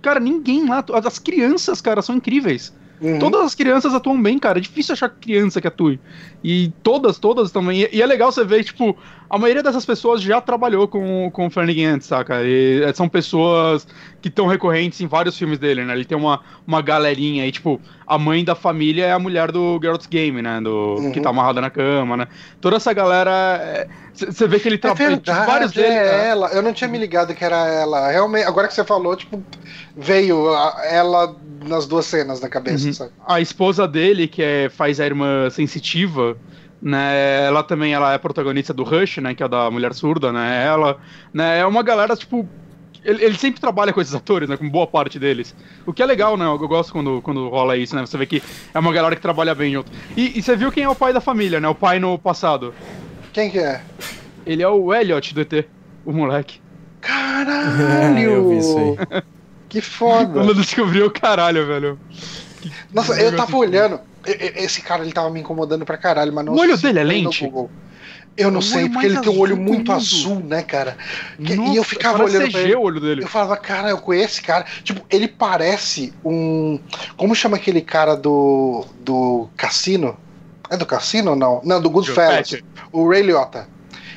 Cara, 0.00 0.20
ninguém 0.20 0.68
lá. 0.68 0.84
As 1.04 1.18
crianças, 1.18 1.80
cara, 1.80 2.00
são 2.02 2.16
incríveis. 2.16 2.72
Uhum. 3.00 3.18
Todas 3.18 3.40
as 3.42 3.54
crianças 3.54 3.92
atuam 3.94 4.22
bem, 4.22 4.38
cara. 4.38 4.58
É 4.58 4.62
difícil 4.62 4.92
achar 4.92 5.08
criança 5.08 5.60
que 5.60 5.66
atue. 5.66 6.00
E 6.42 6.72
todas, 6.84 7.18
todas 7.18 7.50
também. 7.50 7.82
E, 7.82 7.88
e 7.92 8.02
é 8.02 8.06
legal 8.06 8.30
você 8.30 8.44
ver, 8.44 8.62
tipo, 8.62 8.96
a 9.32 9.38
maioria 9.38 9.62
dessas 9.62 9.86
pessoas 9.86 10.20
já 10.20 10.42
trabalhou 10.42 10.86
com, 10.86 11.30
com 11.30 11.46
o 11.46 11.50
Flanagan 11.50 11.94
antes, 11.94 12.06
saca? 12.06 12.42
E 12.42 12.82
é, 12.82 12.92
são 12.92 13.08
pessoas 13.08 13.86
que 14.20 14.28
estão 14.28 14.46
recorrentes 14.46 15.00
em 15.00 15.06
vários 15.06 15.38
filmes 15.38 15.58
dele, 15.58 15.86
né? 15.86 15.94
Ele 15.94 16.04
tem 16.04 16.18
uma, 16.18 16.42
uma 16.66 16.82
galerinha 16.82 17.42
aí, 17.42 17.50
tipo, 17.50 17.80
a 18.06 18.18
mãe 18.18 18.44
da 18.44 18.54
família 18.54 19.06
é 19.06 19.12
a 19.12 19.18
mulher 19.18 19.50
do 19.50 19.80
Geralt's 19.80 20.06
Game, 20.06 20.42
né? 20.42 20.60
Do, 20.60 20.96
uhum. 20.96 21.12
Que 21.12 21.20
tá 21.22 21.30
amarrada 21.30 21.62
na 21.62 21.70
cama, 21.70 22.14
né? 22.14 22.28
Toda 22.60 22.76
essa 22.76 22.92
galera. 22.92 23.88
Você 24.12 24.44
é, 24.44 24.46
vê 24.46 24.60
que 24.60 24.68
ele 24.68 24.76
trabalha. 24.76 25.14
É 25.14 25.16
tipo, 25.16 25.32
vários 25.32 25.72
deles. 25.72 25.90
É 25.90 25.94
né? 25.94 26.28
ela. 26.28 26.48
Eu 26.48 26.60
não 26.60 26.74
tinha 26.74 26.88
me 26.88 26.98
ligado 26.98 27.34
que 27.34 27.42
era 27.42 27.66
ela. 27.68 28.10
Realmente, 28.10 28.44
agora 28.44 28.68
que 28.68 28.74
você 28.74 28.84
falou, 28.84 29.16
tipo, 29.16 29.42
veio 29.96 30.54
ela 30.90 31.34
nas 31.64 31.86
duas 31.86 32.04
cenas 32.04 32.38
na 32.42 32.50
cabeça, 32.50 33.04
uhum. 33.04 33.10
A 33.26 33.40
esposa 33.40 33.88
dele, 33.88 34.28
que 34.28 34.42
é, 34.42 34.68
faz 34.68 35.00
a 35.00 35.06
irmã 35.06 35.48
sensitiva 35.48 36.36
né? 36.82 37.46
Ela 37.46 37.62
também 37.62 37.94
ela 37.94 38.12
é 38.12 38.18
protagonista 38.18 38.74
do 38.74 38.82
Rush, 38.82 39.18
né? 39.18 39.34
Que 39.34 39.44
é 39.44 39.48
da 39.48 39.70
mulher 39.70 39.94
surda, 39.94 40.32
né? 40.32 40.66
Ela, 40.66 40.98
né? 41.32 41.60
É 41.60 41.66
uma 41.66 41.82
galera 41.82 42.16
tipo 42.16 42.48
ele, 43.04 43.24
ele, 43.24 43.36
sempre 43.36 43.60
trabalha 43.60 43.92
com 43.92 44.00
esses 44.00 44.14
atores, 44.14 44.48
né? 44.48 44.56
Com 44.56 44.68
boa 44.68 44.86
parte 44.86 45.18
deles. 45.18 45.54
O 45.86 45.92
que 45.92 46.02
é 46.02 46.06
legal, 46.06 46.36
né? 46.36 46.44
Eu, 46.44 46.58
eu 46.60 46.68
gosto 46.68 46.92
quando, 46.92 47.20
quando 47.22 47.48
rola 47.48 47.76
isso, 47.76 47.94
né? 47.94 48.04
Você 48.04 48.16
vê 48.18 48.26
que 48.26 48.42
é 48.74 48.78
uma 48.78 48.92
galera 48.92 49.14
que 49.14 49.22
trabalha 49.22 49.54
bem 49.54 49.72
junto. 49.72 49.90
E, 50.16 50.38
e, 50.38 50.42
você 50.42 50.56
viu 50.56 50.70
quem 50.70 50.84
é 50.84 50.88
o 50.88 50.94
pai 50.94 51.12
da 51.12 51.20
família, 51.20 51.60
né? 51.60 51.68
O 51.68 51.74
pai 51.74 51.98
no 51.98 52.18
passado. 52.18 52.74
Quem 53.32 53.50
que 53.50 53.58
é? 53.58 53.80
Ele 54.46 54.62
é 54.62 54.68
o 54.68 54.92
Elliot 54.94 55.34
do 55.34 55.40
ET, 55.40 55.66
o 56.04 56.12
moleque. 56.12 56.60
Caralho! 57.00 58.18
eu 58.30 58.48
vi 58.48 58.58
isso 58.58 58.78
aí. 58.78 59.22
Que 59.68 59.80
foda! 59.80 60.32
Quando 60.32 60.54
descobriu 60.54 61.06
o 61.06 61.10
caralho, 61.10 61.66
velho. 61.66 61.98
Nossa, 62.92 63.20
eu 63.20 63.34
tava 63.34 63.56
olhando. 63.56 64.00
Esse 64.26 64.82
cara 64.82 65.02
ele 65.02 65.12
tava 65.12 65.30
me 65.30 65.40
incomodando 65.40 65.84
pra 65.84 65.96
caralho, 65.96 66.32
mas 66.32 66.44
não 66.44 66.54
O 66.54 66.58
olho 66.60 66.76
dele 66.76 66.98
é 66.98 67.04
lente? 67.04 67.50
Eu 68.36 68.50
não 68.50 68.62
sei, 68.62 68.88
porque 68.88 69.06
ele 69.06 69.20
tem 69.20 69.32
um 69.32 69.38
olho 69.38 69.56
muito 69.56 69.92
azul, 69.92 70.40
né, 70.40 70.62
cara? 70.62 70.96
Nossa, 71.38 71.70
e 71.70 71.76
eu 71.76 71.84
ficava 71.84 72.24
olhando 72.24 72.50
pra 72.50 72.60
ele. 72.60 72.74
o 72.74 72.80
olho 72.80 73.00
dele. 73.00 73.22
Eu 73.22 73.28
falava, 73.28 73.56
cara, 73.58 73.90
eu 73.90 73.98
conheço 73.98 74.34
esse 74.34 74.42
cara. 74.42 74.64
Tipo, 74.82 75.04
ele 75.10 75.28
parece 75.28 76.14
um. 76.24 76.80
Como 77.16 77.34
chama 77.34 77.56
aquele 77.56 77.82
cara 77.82 78.16
do. 78.16 78.86
do 79.00 79.48
Cassino? 79.56 80.16
É 80.70 80.76
do 80.76 80.86
Cassino 80.86 81.32
ou 81.32 81.36
não? 81.36 81.60
Não, 81.62 81.80
do 81.80 81.90
Goodfellas. 81.90 82.54
O 82.90 83.06
Ray 83.06 83.22
Liotta. 83.22 83.68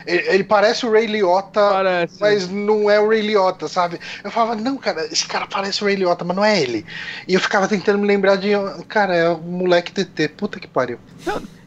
Ele, 0.05 0.43
parece 0.43 0.85
o 0.85 0.91
Ray 0.91 1.07
Liotta, 1.07 1.61
parece. 1.69 2.17
mas 2.19 2.49
não 2.49 2.89
é 2.89 2.99
o 2.99 3.09
Ray 3.09 3.21
Liotta, 3.21 3.67
sabe? 3.67 3.99
Eu 4.23 4.29
falava, 4.29 4.55
não, 4.55 4.77
cara, 4.77 5.05
esse 5.05 5.25
cara 5.25 5.47
parece 5.47 5.81
o 5.81 5.85
Ray 5.85 5.95
Liotta, 5.95 6.23
mas 6.23 6.35
não 6.35 6.45
é 6.45 6.61
ele. 6.61 6.85
E 7.27 7.33
eu 7.33 7.39
ficava 7.39 7.67
tentando 7.67 7.99
me 7.99 8.07
lembrar 8.07 8.35
de, 8.35 8.49
cara, 8.87 9.15
é 9.15 9.29
o 9.29 9.37
moleque 9.39 9.91
TT, 9.91 10.29
puta 10.29 10.59
que 10.59 10.67
pariu. 10.67 10.99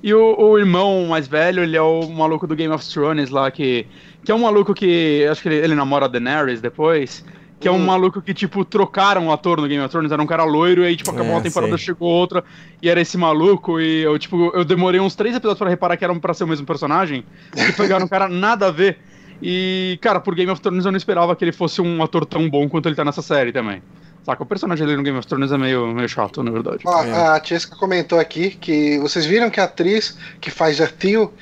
E 0.03 0.15
o, 0.15 0.37
o, 0.39 0.59
irmão 0.59 1.07
mais 1.07 1.27
velho, 1.27 1.63
ele 1.63 1.77
é 1.77 1.83
o 1.83 2.09
maluco 2.09 2.47
do 2.47 2.55
Game 2.55 2.73
of 2.73 2.89
Thrones 2.89 3.31
lá, 3.31 3.51
que, 3.51 3.87
que 4.25 4.31
é 4.31 4.35
um 4.35 4.39
maluco 4.39 4.73
que, 4.73 5.27
acho 5.29 5.43
que 5.43 5.49
ele, 5.49 5.57
ele 5.57 5.75
namora 5.75 6.05
a 6.05 6.09
Daenerys 6.09 6.61
depois. 6.61 7.25
Que 7.61 7.67
é 7.67 7.73
um 7.73 7.77
hum. 7.77 7.87
maluco 7.87 8.23
que, 8.23 8.33
tipo, 8.33 8.65
trocaram 8.65 9.27
o 9.27 9.33
ator 9.33 9.61
no 9.61 9.67
Game 9.67 9.83
of 9.83 9.91
Thrones, 9.91 10.13
era 10.13 10.23
um 10.23 10.27
cara 10.27 10.45
loiro, 10.45 10.83
e 10.83 10.87
aí, 10.87 10.97
tipo, 10.97 11.11
acabou 11.11 11.33
é, 11.33 11.35
uma 11.35 11.43
temporada, 11.43 11.77
sei. 11.77 11.87
chegou 11.87 12.09
outra, 12.09 12.45
e 12.81 12.89
era 12.89 13.01
esse 13.01 13.19
maluco, 13.19 13.81
e 13.81 14.03
eu, 14.03 14.17
tipo, 14.19 14.53
eu 14.55 14.65
demorei 14.65 15.01
uns 15.01 15.17
três 15.17 15.35
episódios 15.35 15.59
para 15.59 15.71
reparar 15.71 15.97
que 15.97 16.05
era 16.05 16.15
pra 16.21 16.35
ser 16.35 16.45
o 16.45 16.49
mesmo 16.49 16.65
personagem, 16.65 17.25
e 17.57 17.73
pegaram 17.73 18.05
um 18.07 18.09
cara 18.09 18.29
nada 18.29 18.69
a 18.69 18.71
ver. 18.71 18.99
E, 19.43 19.99
cara, 20.01 20.21
por 20.21 20.35
Game 20.35 20.51
of 20.51 20.61
Thrones 20.61 20.85
eu 20.85 20.93
não 20.93 20.97
esperava 20.97 21.35
que 21.35 21.45
ele 21.45 21.53
fosse 21.53 21.81
um 21.81 22.03
ator 22.03 22.27
tão 22.27 22.49
bom 22.49 22.69
quanto 22.69 22.89
ele 22.89 22.97
tá 22.97 23.05
nessa 23.05 23.23
série 23.23 23.53
também. 23.53 23.83
Saca, 24.25 24.43
o 24.43 24.47
personagem 24.47 24.85
dele 24.85 24.99
no 24.99 25.05
Game 25.05 25.19
of 25.19 25.27
Thrones 25.27 25.53
é 25.53 25.57
meio, 25.57 25.87
meio 25.95 26.09
chato, 26.09 26.43
na 26.43 26.51
verdade. 26.51 26.83
Ó, 26.85 27.03
é. 27.03 27.37
A 27.37 27.41
Tiesca 27.41 27.77
comentou 27.77 28.19
aqui 28.19 28.51
que 28.51 28.99
vocês 28.99 29.25
viram 29.25 29.49
que 29.49 29.61
a 29.61 29.65
atriz 29.65 30.19
que 30.41 30.51
faz 30.51 30.81
a 30.81 30.87
Tio 30.87 31.33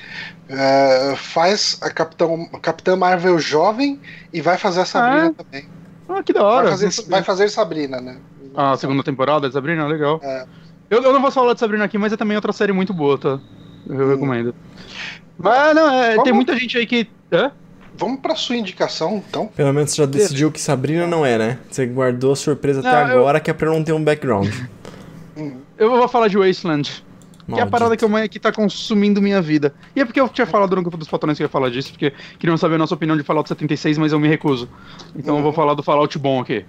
uh, 0.49 1.15
faz 1.17 1.77
a 1.81 1.89
Capitão, 1.89 2.47
a 2.53 2.59
Capitã 2.59 2.95
Marvel 2.95 3.39
jovem 3.39 3.99
e 4.31 4.41
vai 4.41 4.57
fazer 4.57 4.81
a 4.81 4.85
Sabrina 4.85 5.27
é. 5.37 5.43
também. 5.43 5.76
Ah, 6.07 6.23
que 6.23 6.33
da 6.33 6.43
hora. 6.43 6.69
Vai 6.69 6.77
fazer, 6.77 7.09
vai 7.09 7.23
fazer 7.23 7.49
Sabrina, 7.49 7.99
né? 7.99 8.17
Ah, 8.55 8.71
a 8.71 8.77
segunda 8.77 9.03
temporada 9.03 9.47
de 9.47 9.53
Sabrina, 9.53 9.85
legal. 9.85 10.19
É. 10.23 10.45
Eu, 10.89 11.03
eu 11.03 11.13
não 11.13 11.21
vou 11.21 11.31
falar 11.31 11.53
de 11.53 11.59
Sabrina 11.59 11.83
aqui, 11.83 11.97
mas 11.97 12.13
é 12.13 12.17
também 12.17 12.35
outra 12.35 12.53
série 12.53 12.71
muito 12.71 12.93
boa, 12.93 13.17
tá? 13.17 13.39
Eu 13.87 13.95
hum. 13.95 14.09
recomendo. 14.09 14.55
Mas 15.37 15.75
não, 15.75 15.93
é, 15.93 16.09
Vamos... 16.11 16.23
tem 16.23 16.33
muita 16.33 16.55
gente 16.57 16.77
aí 16.77 16.85
que. 16.85 17.07
Hã? 17.31 17.51
Vamos 17.97 18.19
pra 18.19 18.35
sua 18.35 18.55
indicação, 18.55 19.23
então. 19.27 19.47
Pelo 19.47 19.73
menos 19.73 19.91
você 19.91 19.97
já 19.97 20.05
decidiu 20.05 20.51
que 20.51 20.61
Sabrina 20.61 21.07
não 21.07 21.25
é, 21.25 21.37
né? 21.37 21.59
Você 21.69 21.85
guardou 21.85 22.33
a 22.33 22.35
surpresa 22.35 22.81
não, 22.81 22.89
até 22.89 23.01
agora, 23.01 23.39
eu... 23.39 23.41
que 23.41 23.49
é 23.49 23.53
pra 23.53 23.69
não 23.69 23.83
ter 23.83 23.91
um 23.91 24.03
background. 24.03 24.49
eu 25.77 25.89
vou 25.89 26.07
falar 26.07 26.27
de 26.27 26.37
Wasteland. 26.37 27.03
Maldito. 27.47 27.55
Que 27.55 27.59
é 27.59 27.63
a 27.63 27.67
parada 27.67 27.95
que, 27.95 28.03
eu, 28.03 28.09
que 28.29 28.39
tá 28.39 28.51
consumindo 28.51 29.21
minha 29.21 29.41
vida. 29.41 29.73
E 29.95 30.01
é 30.01 30.05
porque 30.05 30.19
eu 30.19 30.27
tinha 30.27 30.45
falado 30.45 30.75
no 30.75 30.81
grupo 30.81 30.97
dos 30.97 31.07
patrões 31.07 31.37
que 31.37 31.43
eu 31.43 31.45
ia 31.45 31.49
falar 31.49 31.69
disso, 31.69 31.91
porque 31.91 32.13
queriam 32.37 32.57
saber 32.57 32.75
a 32.75 32.79
nossa 32.79 32.93
opinião 32.93 33.15
de 33.15 33.23
Fallout 33.23 33.47
76, 33.47 33.97
mas 33.97 34.11
eu 34.11 34.19
me 34.19 34.27
recuso. 34.27 34.69
Então 35.15 35.33
uhum. 35.33 35.39
eu 35.39 35.43
vou 35.43 35.53
falar 35.53 35.73
do 35.73 35.81
Fallout 35.81 36.17
bom 36.19 36.41
aqui. 36.41 36.65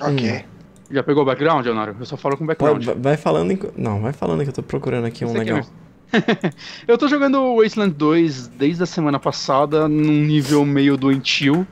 Ok. 0.00 0.32
Hum. 0.32 0.58
Já 0.90 1.02
pegou 1.02 1.22
o 1.22 1.26
background, 1.26 1.64
Leonardo? 1.66 1.96
Eu 2.00 2.06
só 2.06 2.16
falo 2.16 2.36
com 2.36 2.46
background. 2.46 2.84
Vai, 2.84 2.94
vai 2.94 3.16
falando. 3.16 3.52
Em... 3.52 3.58
Não, 3.76 4.00
vai 4.00 4.12
falando 4.12 4.42
que 4.42 4.48
eu 4.48 4.54
tô 4.54 4.62
procurando 4.62 5.04
aqui 5.04 5.24
um 5.24 5.32
legal. 5.32 5.60
eu 6.88 6.96
tô 6.96 7.06
jogando 7.08 7.56
Wasteland 7.56 7.94
2 7.94 8.48
desde 8.48 8.82
a 8.82 8.86
semana 8.86 9.18
passada, 9.18 9.86
num 9.86 10.24
nível 10.24 10.64
meio 10.64 10.96
doentio. 10.96 11.66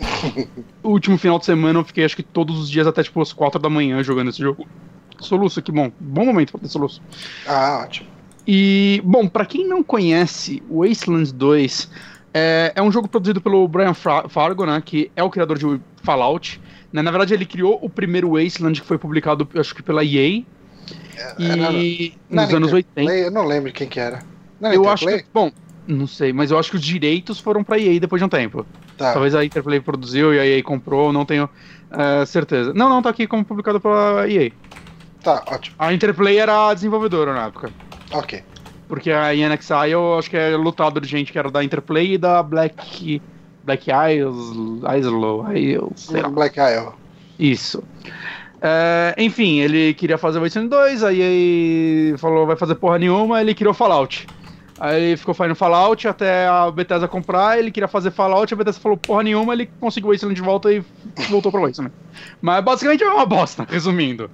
o 0.82 0.90
último 0.90 1.18
final 1.18 1.38
de 1.38 1.44
semana 1.44 1.78
eu 1.78 1.84
fiquei 1.84 2.04
acho 2.04 2.16
que 2.16 2.22
todos 2.22 2.58
os 2.58 2.70
dias 2.70 2.86
até 2.86 3.02
tipo 3.02 3.20
as 3.20 3.34
4 3.34 3.60
da 3.60 3.68
manhã 3.68 4.02
jogando 4.02 4.30
esse 4.30 4.40
jogo. 4.40 4.66
Soluço, 5.24 5.62
que 5.62 5.72
bom. 5.72 5.90
Bom 5.98 6.24
momento 6.24 6.52
pra 6.52 6.60
ter 6.60 6.68
soluço. 6.68 7.02
Ah, 7.46 7.82
ótimo. 7.84 8.08
E, 8.46 9.00
bom, 9.04 9.26
para 9.26 9.46
quem 9.46 9.66
não 9.66 9.82
conhece, 9.82 10.62
Wasteland 10.70 11.32
2 11.32 11.90
é, 12.34 12.72
é, 12.74 12.82
um 12.82 12.90
jogo 12.90 13.08
produzido 13.08 13.40
pelo 13.40 13.66
Brian 13.68 13.94
Fargo, 13.94 14.66
né, 14.66 14.82
que 14.84 15.10
é 15.14 15.22
o 15.22 15.30
criador 15.30 15.56
de 15.56 15.80
Fallout. 16.02 16.60
Né, 16.92 17.00
na 17.00 17.10
verdade, 17.10 17.32
ele 17.32 17.46
criou 17.46 17.78
o 17.80 17.88
primeiro 17.88 18.32
Wasteland, 18.32 18.80
que 18.80 18.86
foi 18.86 18.98
publicado, 18.98 19.48
acho 19.56 19.74
que 19.74 19.82
pela 19.82 20.04
EA. 20.04 20.42
É, 21.16 21.34
e 21.38 22.14
nos 22.28 22.52
anos 22.52 22.72
80. 22.72 23.12
Eu 23.14 23.30
não 23.30 23.46
lembro 23.46 23.72
quem 23.72 23.88
que 23.88 23.98
era. 23.98 24.20
Não 24.60 24.72
eu 24.72 24.88
acho 24.88 25.06
que, 25.06 25.24
bom, 25.32 25.50
não 25.86 26.06
sei, 26.06 26.32
mas 26.32 26.50
eu 26.50 26.58
acho 26.58 26.70
que 26.70 26.76
os 26.76 26.82
direitos 26.82 27.38
foram 27.38 27.62
pra 27.62 27.78
EA 27.78 28.00
depois 28.00 28.20
de 28.20 28.26
um 28.26 28.28
tempo. 28.28 28.66
Tá. 28.96 29.12
Talvez 29.12 29.34
a 29.34 29.44
Interplay 29.44 29.80
produziu 29.80 30.34
e 30.34 30.38
a 30.38 30.46
EA 30.46 30.62
comprou, 30.62 31.12
não 31.12 31.24
tenho 31.24 31.44
uh, 31.44 32.26
certeza. 32.26 32.72
Não, 32.74 32.88
não, 32.88 33.00
tá 33.02 33.10
aqui 33.10 33.26
como 33.26 33.44
publicado 33.44 33.80
pela 33.80 34.28
EA. 34.28 34.50
Tá, 35.24 35.42
ótimo. 35.46 35.74
A 35.78 35.92
Interplay 35.92 36.38
era 36.38 36.68
a 36.68 36.74
desenvolvedora 36.74 37.32
na 37.32 37.46
época. 37.46 37.72
Ok. 38.12 38.44
Porque 38.86 39.10
a 39.10 39.34
INXI 39.34 39.90
eu 39.90 40.18
acho 40.18 40.28
que 40.28 40.36
é 40.36 40.54
lutado 40.54 41.00
de 41.00 41.08
gente 41.08 41.32
que 41.32 41.38
era 41.38 41.50
da 41.50 41.64
Interplay 41.64 42.12
e 42.12 42.18
da 42.18 42.42
Black. 42.42 43.22
Black 43.64 43.90
Isles. 43.90 44.82
Isle, 44.94 45.58
Isle 45.58 45.92
sei 45.96 46.20
lá. 46.20 46.28
Black 46.28 46.60
Isle. 46.60 46.92
Isso. 47.38 47.82
É, 48.60 49.14
enfim, 49.18 49.60
ele 49.60 49.94
queria 49.94 50.18
fazer 50.18 50.38
o 50.38 50.42
Wasteland 50.42 50.68
2, 50.68 51.02
aí 51.02 52.14
falou 52.18 52.46
vai 52.46 52.56
fazer 52.56 52.74
porra 52.74 52.98
nenhuma, 52.98 53.40
ele 53.40 53.54
criou 53.54 53.74
Fallout. 53.74 54.26
Aí 54.78 55.16
ficou 55.16 55.34
fazendo 55.34 55.54
Fallout 55.54 56.08
até 56.08 56.46
a 56.48 56.70
Bethesda 56.70 57.06
comprar, 57.06 57.58
ele 57.58 57.70
queria 57.70 57.86
fazer 57.86 58.10
Fallout, 58.10 58.52
a 58.52 58.56
Bethesda 58.56 58.80
falou 58.80 58.98
porra 58.98 59.22
nenhuma, 59.22 59.52
ele 59.52 59.70
conseguiu 59.78 60.10
Wasteland 60.10 60.34
de 60.34 60.42
volta 60.42 60.72
e 60.72 60.82
voltou 61.30 61.52
pra 61.52 61.60
Wasteland. 61.60 61.94
Mas 62.42 62.64
basicamente 62.64 63.04
é 63.04 63.08
uma 63.08 63.24
bosta, 63.24 63.64
resumindo. 63.70 64.28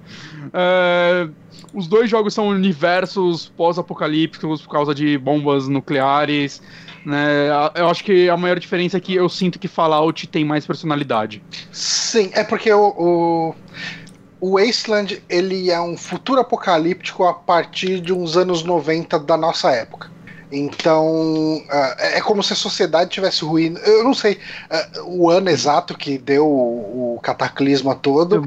É, 0.51 1.27
os 1.73 1.87
dois 1.87 2.09
jogos 2.09 2.33
são 2.33 2.47
universos 2.47 3.49
pós-apocalípticos 3.55 4.61
por 4.61 4.71
causa 4.71 4.95
de 4.95 5.17
bombas 5.17 5.67
nucleares. 5.67 6.61
Né? 7.05 7.49
Eu 7.75 7.87
acho 7.87 8.03
que 8.03 8.29
a 8.29 8.37
maior 8.37 8.59
diferença 8.59 8.97
é 8.97 8.99
que 8.99 9.13
eu 9.13 9.29
sinto 9.29 9.59
que 9.59 9.67
Fallout 9.67 10.27
tem 10.27 10.43
mais 10.43 10.65
personalidade. 10.65 11.41
Sim, 11.71 12.31
é 12.33 12.43
porque 12.43 12.71
o, 12.73 12.93
o 12.97 13.55
o 14.41 14.59
Wasteland 14.59 15.23
ele 15.29 15.69
é 15.69 15.79
um 15.79 15.95
futuro 15.95 16.41
apocalíptico 16.41 17.25
a 17.25 17.33
partir 17.33 18.01
de 18.01 18.11
uns 18.11 18.35
anos 18.35 18.63
90 18.63 19.19
da 19.19 19.37
nossa 19.37 19.69
época. 19.69 20.09
Então, 20.51 21.57
uh, 21.57 21.95
é 21.99 22.19
como 22.19 22.43
se 22.43 22.51
a 22.51 22.55
sociedade 22.55 23.09
tivesse 23.09 23.45
ruído. 23.45 23.79
Eu 23.79 24.03
não 24.03 24.13
sei 24.13 24.33
uh, 24.69 25.03
o 25.05 25.29
ano 25.29 25.49
exato 25.49 25.97
que 25.97 26.17
deu 26.17 26.45
o, 26.45 27.15
o 27.15 27.19
cataclisma 27.21 27.95
todo, 27.95 28.43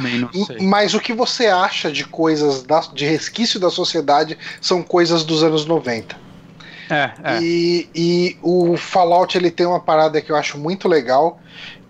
mas 0.60 0.94
o 0.94 1.00
que 1.00 1.12
você 1.12 1.46
acha 1.46 1.90
de 1.90 2.04
coisas, 2.04 2.62
da, 2.62 2.80
de 2.92 3.06
resquício 3.06 3.58
da 3.58 3.70
sociedade, 3.70 4.36
são 4.60 4.82
coisas 4.82 5.24
dos 5.24 5.42
anos 5.42 5.64
90. 5.64 6.24
É, 6.90 7.10
é. 7.24 7.42
E, 7.42 7.88
e 7.94 8.36
o 8.42 8.76
Fallout 8.76 9.36
ele 9.36 9.50
tem 9.50 9.66
uma 9.66 9.80
parada 9.80 10.20
que 10.20 10.30
eu 10.30 10.36
acho 10.36 10.58
muito 10.58 10.86
legal, 10.86 11.40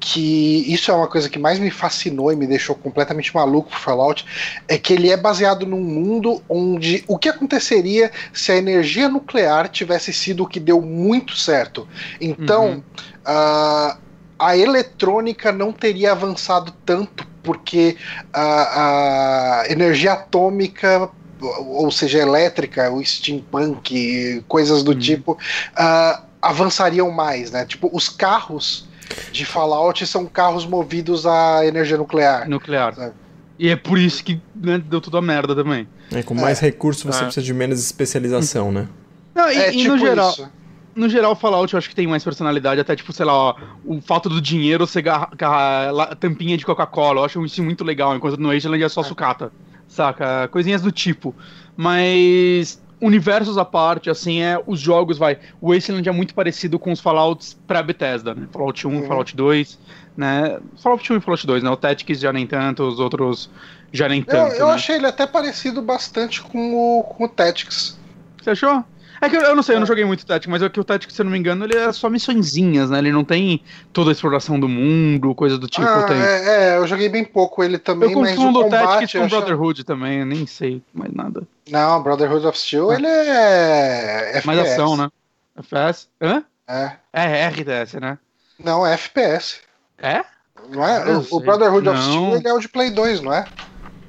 que 0.00 0.72
isso 0.72 0.90
é 0.90 0.94
uma 0.94 1.08
coisa 1.08 1.28
que 1.30 1.38
mais 1.38 1.58
me 1.58 1.70
fascinou 1.70 2.32
e 2.32 2.36
me 2.36 2.46
deixou 2.46 2.74
completamente 2.74 3.34
maluco 3.34 3.70
pro 3.70 3.78
Fallout, 3.78 4.24
é 4.68 4.78
que 4.78 4.92
ele 4.92 5.10
é 5.10 5.16
baseado 5.16 5.66
num 5.66 5.80
mundo 5.80 6.42
onde 6.48 7.04
o 7.08 7.18
que 7.18 7.28
aconteceria 7.28 8.10
se 8.32 8.52
a 8.52 8.56
energia 8.56 9.08
nuclear 9.08 9.68
tivesse 9.68 10.12
sido 10.12 10.42
o 10.44 10.46
que 10.48 10.60
deu 10.60 10.80
muito 10.82 11.36
certo. 11.36 11.88
Então, 12.20 12.66
Uhum. 12.66 12.82
ah, 13.24 13.98
a 14.38 14.56
eletrônica 14.56 15.52
não 15.52 15.72
teria 15.72 16.12
avançado 16.12 16.72
tanto, 16.84 17.26
porque 17.42 17.96
a, 18.32 19.60
a 19.62 19.70
energia 19.70 20.12
atômica 20.12 21.10
ou 21.40 21.90
seja, 21.90 22.18
elétrica, 22.20 22.90
o 22.90 23.04
steampunk, 23.04 24.42
coisas 24.48 24.82
do 24.82 24.92
Uhum. 24.92 24.98
tipo, 24.98 25.38
ah, 25.76 26.22
avançariam 26.40 27.10
mais, 27.10 27.50
né? 27.50 27.64
Tipo, 27.66 27.90
os 27.92 28.08
carros 28.08 28.88
de 29.32 29.44
Fallout 29.44 30.06
são 30.06 30.26
carros 30.26 30.66
movidos 30.66 31.26
a 31.26 31.64
energia 31.66 31.96
nuclear. 31.96 32.48
Nuclear. 32.48 32.94
Sabe? 32.94 33.12
E 33.58 33.68
é 33.68 33.76
por 33.76 33.98
isso 33.98 34.24
que 34.24 34.40
né, 34.54 34.78
deu 34.78 35.00
tudo 35.00 35.16
a 35.16 35.22
merda 35.22 35.54
também. 35.54 35.86
É, 36.12 36.22
com 36.22 36.34
mais 36.34 36.58
recursos 36.60 37.02
você 37.02 37.20
É. 37.20 37.24
precisa 37.24 37.44
de 37.44 37.54
menos 37.54 37.80
especialização, 37.80 38.72
né? 38.72 38.88
Não, 39.34 39.50
e, 39.50 39.56
é 39.56 39.72
e 39.72 39.76
tipo 39.78 39.92
no 39.92 39.98
geral, 39.98 40.30
isso. 40.30 40.48
no 40.94 41.08
geral, 41.08 41.34
Fallout 41.36 41.72
eu 41.72 41.78
acho 41.78 41.88
que 41.88 41.94
tem 41.94 42.06
mais 42.06 42.22
personalidade, 42.24 42.80
até 42.80 42.94
tipo, 42.96 43.12
sei 43.12 43.24
lá, 43.26 43.32
ó, 43.32 43.56
o 43.84 44.00
fato 44.00 44.28
do 44.28 44.40
dinheiro 44.40 44.86
ser 44.86 45.02
garra- 45.02 45.30
garra- 45.36 46.14
tampinha 46.16 46.56
de 46.56 46.64
Coca-Cola, 46.64 47.20
eu 47.20 47.24
acho 47.24 47.44
isso 47.44 47.62
muito 47.62 47.84
legal, 47.84 48.14
enquanto 48.16 48.36
no 48.38 48.52
Wasteland 48.52 48.82
é 48.84 48.88
só 48.88 49.02
sucata, 49.02 49.52
saca? 49.88 50.48
Coisinhas 50.48 50.82
do 50.82 50.90
tipo. 50.92 51.34
Mas 51.76 52.80
universos 53.00 53.58
à 53.58 53.64
parte, 53.64 54.08
assim, 54.10 54.40
é 54.42 54.60
os 54.66 54.80
jogos, 54.80 55.18
vai. 55.18 55.38
O 55.60 55.72
Wasteland 55.72 56.08
é 56.08 56.12
muito 56.12 56.34
parecido 56.34 56.78
com 56.78 56.92
os 56.92 57.00
Fallouts 57.00 57.58
pré-Bethesda, 57.66 58.34
né? 58.34 58.46
Fallout 58.52 58.86
1, 58.86 58.90
Uhum. 58.94 59.06
Fallout 59.06 59.36
2, 59.36 59.78
né? 60.16 60.58
Fallout 60.82 61.12
1 61.12 61.16
e 61.16 61.20
Fallout 61.20 61.46
2, 61.46 61.62
né? 61.62 61.70
O 61.70 61.76
Tactics 61.76 62.20
já 62.20 62.32
nem 62.32 62.46
tanto, 62.46 62.82
os 62.84 62.98
outros 63.00 63.50
já 63.92 64.08
nem 64.08 64.20
Eu, 64.20 64.26
tanto. 64.26 64.54
eu 64.56 64.66
né? 64.68 64.72
achei 64.74 64.96
ele 64.96 65.06
até 65.06 65.26
parecido 65.26 65.82
bastante 65.82 66.40
com 66.42 66.74
o, 66.98 67.02
com 67.04 67.24
o 67.24 67.28
Tactics. 67.28 67.98
Você 68.42 68.50
achou? 68.50 68.84
É 69.24 69.28
que 69.30 69.36
eu, 69.36 69.40
eu 69.40 69.56
não 69.56 69.62
sei, 69.62 69.76
eu 69.76 69.80
não 69.80 69.86
joguei 69.86 70.04
muito 70.04 70.26
Tactics, 70.26 70.50
mas 70.50 70.62
é 70.62 70.68
que 70.68 70.78
o 70.78 70.84
Tactics, 70.84 71.14
se 71.14 71.22
eu 71.22 71.24
não 71.24 71.32
me 71.32 71.38
engano, 71.38 71.64
ele 71.64 71.76
é 71.76 71.90
só 71.92 72.10
missõezinhas, 72.10 72.90
né? 72.90 72.98
Ele 72.98 73.10
não 73.10 73.24
tem 73.24 73.62
toda 73.90 74.10
a 74.10 74.12
exploração 74.12 74.60
do 74.60 74.68
mundo, 74.68 75.34
coisa 75.34 75.56
do 75.56 75.66
tipo. 75.66 75.86
ah, 75.86 76.02
tem. 76.02 76.20
é, 76.20 76.72
é, 76.74 76.76
eu 76.76 76.86
joguei 76.86 77.08
bem 77.08 77.24
pouco 77.24 77.64
ele 77.64 77.78
também, 77.78 78.12
eu 78.12 78.20
mas 78.20 78.32
o 78.32 78.36
confundo 78.36 78.60
o 78.60 78.62
combate... 78.64 78.84
Tactics 78.84 79.12
com 79.12 79.24
achei- 79.24 79.38
Brotherhood 79.38 79.84
também, 79.84 80.20
eu 80.20 80.26
nem 80.26 80.46
sei 80.46 80.82
mais 80.92 81.12
nada. 81.14 81.42
Não, 81.70 82.02
Brotherhood 82.02 82.46
of 82.46 82.58
Steel, 82.58 82.90
Ah. 82.90 82.94
ele 82.96 83.06
é 83.06 84.28
FPS. 84.36 84.46
Mais 84.46 84.58
ação, 84.58 84.96
né? 84.96 85.08
FPS? 85.56 86.08
Hã? 86.20 86.44
É. 86.68 86.92
É 87.12 87.46
RTS, 87.48 87.98
né? 88.00 88.18
Não, 88.62 88.86
é 88.86 88.92
FPS. 88.92 89.60
É? 89.98 90.22
Não 90.68 90.86
é? 90.86 91.10
Eu 91.10 91.24
O, 91.30 91.36
o. 91.36 91.40
Brotherhood 91.40 91.88
of 91.88 91.98
Não. 91.98 92.12
Steel 92.12 92.36
ele 92.36 92.48
é 92.48 92.52
o 92.52 92.58
de 92.58 92.68
Play 92.68 92.90
2, 92.90 93.22
não 93.22 93.32
é? 93.32 93.46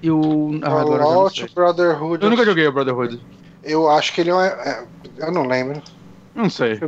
E 0.03 0.11
o. 0.11 0.59
Ah, 0.61 0.68
agora 0.82 1.03
eu 1.03 1.09
Eu 1.09 1.22
of 1.26 2.30
nunca 2.30 2.43
joguei 2.43 2.68
o 2.68 2.72
Brotherhood. 2.74 3.22
Eu 3.66 3.89
acho 3.89 4.13
que 4.13 4.22
ele 4.22 4.30
é, 4.30 4.34
um- 4.34 4.41
é. 4.41 4.84
Eu 5.18 5.32
não 5.32 5.43
lembro. 5.47 5.82
Não 6.34 6.49
sei. 6.49 6.80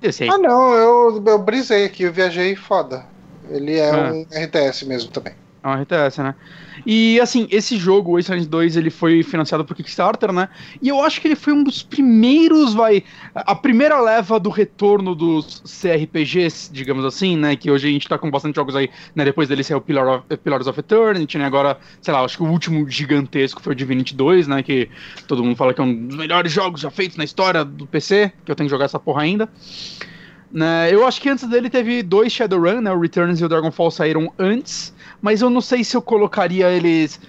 Eu 0.00 0.12
sei. 0.12 0.30
Ah, 0.30 0.38
não, 0.38 0.72
eu, 0.74 1.22
eu 1.26 1.38
brisei 1.38 1.84
aqui, 1.84 2.04
eu 2.04 2.12
viajei 2.12 2.54
foda. 2.56 3.04
Ele 3.50 3.76
é 3.78 3.90
Ah. 3.90 4.12
um 4.12 4.26
RTS 4.30 4.86
mesmo 4.86 5.10
também. 5.10 5.34
É 5.62 5.68
um 5.68 5.72
RTS, 5.82 6.22
né? 6.22 6.34
E 6.86 7.20
assim, 7.20 7.46
esse 7.50 7.76
jogo, 7.76 8.12
o 8.12 8.16
Wasteland 8.16 8.46
2, 8.46 8.76
ele 8.76 8.90
foi 8.90 9.22
financiado 9.22 9.64
por 9.64 9.74
Kickstarter, 9.76 10.32
né? 10.32 10.48
E 10.80 10.88
eu 10.88 11.02
acho 11.02 11.20
que 11.20 11.28
ele 11.28 11.36
foi 11.36 11.52
um 11.52 11.62
dos 11.62 11.82
primeiros, 11.82 12.74
vai. 12.74 13.02
A 13.34 13.54
primeira 13.54 14.00
leva 14.00 14.38
do 14.38 14.50
retorno 14.50 15.14
dos 15.14 15.62
CRPGs, 15.64 16.70
digamos 16.72 17.04
assim, 17.04 17.36
né? 17.36 17.56
Que 17.56 17.70
hoje 17.70 17.88
a 17.88 17.90
gente 17.90 18.08
tá 18.08 18.18
com 18.18 18.30
bastante 18.30 18.56
jogos 18.56 18.74
aí, 18.76 18.90
né? 19.14 19.24
Depois 19.24 19.48
dele 19.48 19.62
saiu 19.62 19.80
Pillar 19.80 20.08
of, 20.08 20.36
Pillars 20.38 20.66
of 20.66 20.78
Eternity, 20.78 21.38
né? 21.38 21.44
Agora, 21.44 21.78
sei 22.00 22.12
lá, 22.12 22.20
acho 22.20 22.36
que 22.36 22.42
o 22.42 22.50
último 22.50 22.88
gigantesco 22.88 23.62
foi 23.62 23.72
o 23.72 23.76
Divinity 23.76 24.14
2, 24.14 24.48
né? 24.48 24.62
Que 24.62 24.88
todo 25.26 25.44
mundo 25.44 25.56
fala 25.56 25.74
que 25.74 25.80
é 25.80 25.84
um 25.84 26.06
dos 26.06 26.16
melhores 26.16 26.52
jogos 26.52 26.80
já 26.80 26.90
feitos 26.90 27.16
na 27.16 27.24
história 27.24 27.64
do 27.64 27.86
PC, 27.86 28.32
que 28.44 28.50
eu 28.50 28.56
tenho 28.56 28.68
que 28.68 28.70
jogar 28.70 28.86
essa 28.86 28.98
porra 28.98 29.22
ainda. 29.22 29.48
Né, 30.52 30.92
eu 30.92 31.06
acho 31.06 31.20
que 31.20 31.28
antes 31.28 31.48
dele 31.48 31.70
teve 31.70 32.02
dois 32.02 32.32
Shadowrun, 32.32 32.80
né? 32.80 32.90
O 32.90 32.98
Returns 32.98 33.40
e 33.40 33.44
o 33.44 33.48
Dragonfall 33.48 33.90
saíram 33.90 34.32
antes, 34.36 34.92
mas 35.20 35.42
eu 35.42 35.50
não 35.50 35.60
sei 35.60 35.84
se 35.84 35.96
eu 35.96 36.02
colocaria 36.02 36.70
eles. 36.70 37.20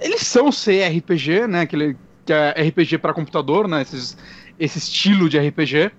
Eles 0.00 0.22
são 0.22 0.50
CRPG, 0.50 1.46
né? 1.48 1.62
Aquele 1.62 1.96
que 2.24 2.32
é 2.32 2.50
RPG 2.68 2.98
para 2.98 3.12
computador, 3.12 3.66
né? 3.66 3.82
Esses, 3.82 4.16
esse 4.58 4.78
estilo 4.78 5.28
de 5.28 5.38
RPG. 5.38 5.90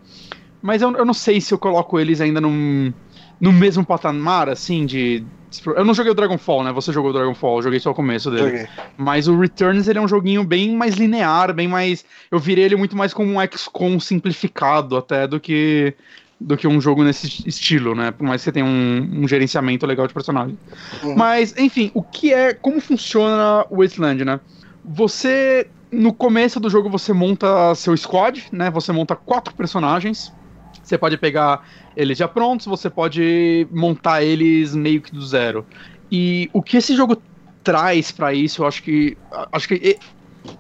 Mas 0.62 0.82
eu, 0.82 0.96
eu 0.96 1.06
não 1.06 1.14
sei 1.14 1.42
se 1.42 1.54
eu 1.54 1.58
coloco 1.58 2.00
eles 2.00 2.22
ainda 2.22 2.40
num, 2.40 2.94
no 3.40 3.52
mesmo 3.52 3.86
patamar, 3.86 4.48
assim, 4.48 4.86
de. 4.86 5.26
Eu 5.66 5.84
não 5.84 5.94
joguei 5.94 6.12
o 6.12 6.16
Dragonfall, 6.16 6.64
né? 6.64 6.72
Você 6.72 6.94
jogou 6.94 7.10
o 7.10 7.14
Dragonfall, 7.14 7.58
eu 7.58 7.64
joguei 7.64 7.80
só 7.80 7.92
o 7.92 7.96
começo 7.96 8.32
dele. 8.32 8.44
Joguei. 8.44 8.68
Mas 8.96 9.28
o 9.28 9.38
Returns 9.38 9.88
ele 9.88 10.00
é 10.00 10.02
um 10.02 10.08
joguinho 10.08 10.46
bem 10.46 10.74
mais 10.74 10.96
linear, 10.96 11.54
bem 11.54 11.68
mais. 11.68 12.06
Eu 12.30 12.40
virei 12.40 12.66
ele 12.66 12.78
muito 12.78 12.96
mais 12.96 13.14
como 13.14 13.38
um 13.38 13.46
XCOM 13.46 14.00
simplificado 14.00 14.96
até 14.96 15.28
do 15.28 15.40
que 15.40 15.94
do 16.42 16.58
que 16.58 16.68
um 16.68 16.82
jogo 16.82 17.04
nesse 17.04 17.48
estilo, 17.48 17.94
né? 17.94 18.12
Por 18.12 18.28
mais 18.28 18.42
que 18.42 18.46
você 18.46 18.52
tenha 18.52 18.66
um, 18.66 19.24
um 19.24 19.28
gerenciamento 19.28 19.86
legal 19.86 20.08
de 20.08 20.14
personagem. 20.14 20.58
Uhum. 21.04 21.16
Mas, 21.16 21.56
enfim, 21.58 21.92
o 21.94 22.02
que 22.02 22.34
é. 22.34 22.54
Como 22.54 22.82
funciona 22.82 23.66
o 23.70 23.78
Wasteland, 23.78 24.26
né? 24.26 24.40
Você. 24.84 25.68
No 25.92 26.14
começo 26.14 26.58
do 26.58 26.70
jogo 26.70 26.90
você 26.90 27.12
monta 27.12 27.76
seu 27.76 27.96
squad, 27.98 28.46
né? 28.52 28.72
Você 28.72 28.92
monta 28.92 29.16
quatro 29.16 29.54
personagens. 29.54 30.34
Você 30.82 30.98
pode 30.98 31.18
pegar 31.18 31.68
eles 31.96 32.18
já 32.18 32.28
prontos, 32.28 32.66
você 32.66 32.90
pode 32.90 33.68
montar 33.70 34.24
eles 34.24 34.74
meio 34.74 35.02
que 35.02 35.12
do 35.12 35.24
zero. 35.26 35.66
E 36.10 36.50
o 36.54 36.62
que 36.62 36.78
esse 36.78 36.96
jogo 36.96 37.22
traz 37.64 38.12
pra 38.12 38.34
isso, 38.34 38.64
eu 38.64 38.68
acho 38.68 38.82
que. 38.82 39.18
Acho 39.52 39.68
que. 39.68 39.98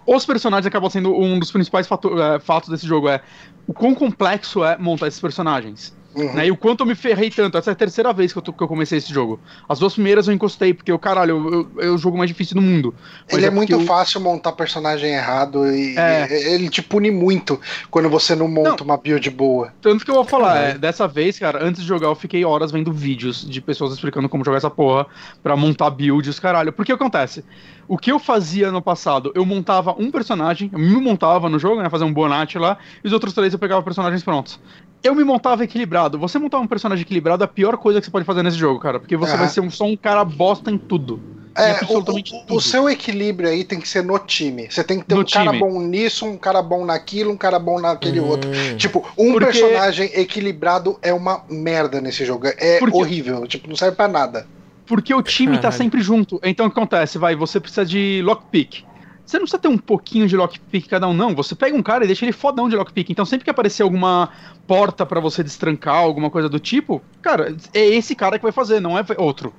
Os 0.05 0.25
personagens 0.25 0.65
acabam 0.65 0.89
sendo 0.89 1.15
um 1.15 1.39
dos 1.39 1.51
principais 1.51 1.87
eh, 1.87 2.39
fatos 2.39 2.69
desse 2.69 2.85
jogo. 2.85 3.09
É 3.09 3.21
o 3.67 3.73
quão 3.73 3.93
complexo 3.93 4.63
é 4.63 4.77
montar 4.77 5.07
esses 5.07 5.19
personagens. 5.19 5.95
Uhum. 6.13 6.33
Né? 6.33 6.47
E 6.47 6.51
o 6.51 6.57
quanto 6.57 6.81
eu 6.81 6.85
me 6.85 6.93
ferrei 6.95 7.29
tanto. 7.29 7.57
Essa 7.57 7.71
é 7.71 7.73
a 7.73 7.75
terceira 7.75 8.11
vez 8.11 8.33
que 8.33 8.37
eu, 8.37 8.41
tô- 8.41 8.51
que 8.51 8.61
eu 8.61 8.67
comecei 8.67 8.97
esse 8.97 9.13
jogo. 9.13 9.39
As 9.69 9.79
duas 9.79 9.93
primeiras 9.93 10.27
eu 10.27 10.33
encostei, 10.33 10.73
porque 10.73 10.91
o 10.91 10.99
caralho, 10.99 11.31
eu- 11.37 11.53
eu- 11.77 11.83
é 11.83 11.89
o 11.89 11.97
jogo 11.97 12.17
mais 12.17 12.29
difícil 12.29 12.55
do 12.55 12.61
mundo. 12.61 12.93
Mas 13.25 13.37
Ele 13.37 13.45
é, 13.45 13.49
porque 13.49 13.73
muito 13.73 13.77
o- 13.77 13.85
fácil 13.87 14.19
montar 14.19 14.51
personagem 14.51 15.11
errado 15.13 15.65
e 15.73 15.97
É. 15.97 16.27
e- 16.29 16.53
ele 16.53 16.69
te 16.69 16.81
pune 16.81 17.09
muito 17.09 17.59
quando 17.89 18.09
você 18.09 18.35
não 18.35 18.47
monta 18.47 18.83
uma 18.83 18.97
build 18.97 19.29
boa. 19.29 19.73
Tanto 19.81 20.03
que 20.03 20.11
eu 20.11 20.15
vou 20.15 20.25
falar, 20.25 20.57
é, 20.57 20.77
dessa 20.77 21.07
vez, 21.07 21.39
cara, 21.39 21.63
antes 21.63 21.81
de 21.81 21.87
jogar, 21.87 22.07
eu 22.07 22.15
fiquei 22.15 22.43
horas 22.43 22.71
vendo 22.71 22.91
vídeos 22.91 23.47
de 23.49 23.61
pessoas 23.61 23.93
explicando 23.93 24.27
como 24.27 24.43
jogar 24.43 24.57
essa 24.57 24.69
porra 24.69 25.05
pra 25.41 25.55
montar 25.55 25.89
builds, 25.91 26.39
caralho. 26.39 26.73
Porque 26.73 26.91
acontece? 26.91 27.45
O 27.87 27.97
que 27.97 28.11
eu 28.11 28.19
fazia 28.19 28.71
no 28.71 28.81
passado, 28.81 29.31
eu 29.35 29.45
montava 29.45 29.95
um 29.97 30.11
personagem, 30.11 30.69
eu 30.73 30.79
me 30.79 30.95
montava 31.01 31.49
no 31.49 31.57
jogo, 31.59 31.81
né? 31.81 31.89
Fazer 31.89 32.03
um 32.05 32.13
bonate 32.13 32.57
lá, 32.57 32.77
e 33.03 33.07
os 33.07 33.13
outros 33.13 33.33
três 33.33 33.53
eu 33.53 33.59
pegava 33.59 33.81
personagens 33.81 34.23
prontos. 34.23 34.59
Eu 35.03 35.15
me 35.15 35.23
montava 35.23 35.63
equilibrado. 35.63 36.19
Você 36.19 36.37
montar 36.37 36.59
um 36.59 36.67
personagem 36.67 37.01
equilibrado 37.01 37.43
é 37.43 37.45
a 37.45 37.47
pior 37.47 37.75
coisa 37.77 37.99
que 37.99 38.05
você 38.05 38.11
pode 38.11 38.25
fazer 38.25 38.43
nesse 38.43 38.57
jogo, 38.57 38.79
cara. 38.79 38.99
Porque 38.99 39.17
você 39.17 39.31
Aham. 39.31 39.39
vai 39.41 39.49
ser 39.49 39.61
um, 39.61 39.69
só 39.71 39.85
um 39.85 39.97
cara 39.97 40.23
bosta 40.23 40.69
em 40.69 40.77
tudo. 40.77 41.19
É, 41.55 41.71
o, 41.71 41.75
absolutamente 41.75 42.33
o- 42.33 42.39
tudo. 42.41 42.55
o 42.55 42.61
seu 42.61 42.87
equilíbrio 42.89 43.49
aí 43.49 43.63
tem 43.65 43.79
que 43.79 43.87
ser 43.87 44.03
no 44.03 44.17
time. 44.19 44.67
Você 44.69 44.83
tem 44.83 44.99
que 44.99 45.05
ter 45.05 45.15
No 45.15 45.21
um 45.21 45.25
cara 45.25 45.47
time. 45.51 45.59
bom 45.59 45.81
nisso, 45.81 46.25
um 46.25 46.37
cara 46.37 46.61
bom 46.61 46.85
naquilo, 46.85 47.31
um 47.31 47.35
cara 47.37 47.59
bom 47.59 47.79
naquele 47.79 48.19
Hum. 48.21 48.27
outro. 48.27 48.49
Tipo, 48.77 48.99
um 49.17 49.31
Porque- 49.33 49.45
personagem 49.47 50.09
equilibrado 50.13 50.97
é 51.01 51.11
uma 51.13 51.43
merda 51.49 51.99
nesse 51.99 52.23
jogo. 52.23 52.47
É 52.57 52.79
Porque- 52.79 52.95
horrível. 52.97 53.45
Tipo, 53.47 53.67
não 53.67 53.75
serve 53.75 53.95
pra 53.97 54.07
nada. 54.07 54.47
Porque 54.85 55.13
o 55.13 55.21
time 55.21 55.55
tá 55.55 55.63
Caralho. 55.63 55.77
sempre 55.77 56.01
junto. 56.01 56.39
Então 56.43 56.67
o 56.67 56.69
que 56.71 56.77
acontece? 56.77 57.17
Vai, 57.17 57.35
você 57.35 57.59
precisa 57.59 57.85
de 57.85 58.21
lockpick. 58.23 58.83
Você 59.25 59.37
não 59.37 59.43
precisa 59.43 59.61
ter 59.61 59.67
um 59.67 59.77
pouquinho 59.77 60.27
de 60.27 60.35
lockpick 60.35 60.87
cada 60.87 61.07
um, 61.07 61.13
não. 61.13 61.35
Você 61.35 61.55
pega 61.55 61.75
um 61.75 61.83
cara 61.83 62.03
e 62.03 62.07
deixa 62.07 62.25
ele 62.25 62.31
fodão 62.31 62.67
de 62.67 62.75
lockpick. 62.75 63.09
Então 63.09 63.25
sempre 63.25 63.43
que 63.45 63.49
aparecer 63.49 63.83
alguma 63.83 64.29
porta 64.67 65.05
pra 65.05 65.19
você 65.19 65.43
destrancar, 65.43 65.95
alguma 65.95 66.29
coisa 66.29 66.49
do 66.49 66.59
tipo, 66.59 67.01
cara, 67.21 67.55
é 67.73 67.85
esse 67.85 68.15
cara 68.15 68.37
que 68.37 68.43
vai 68.43 68.51
fazer, 68.51 68.79
não 68.79 68.97
é 68.97 69.05
outro. 69.17 69.53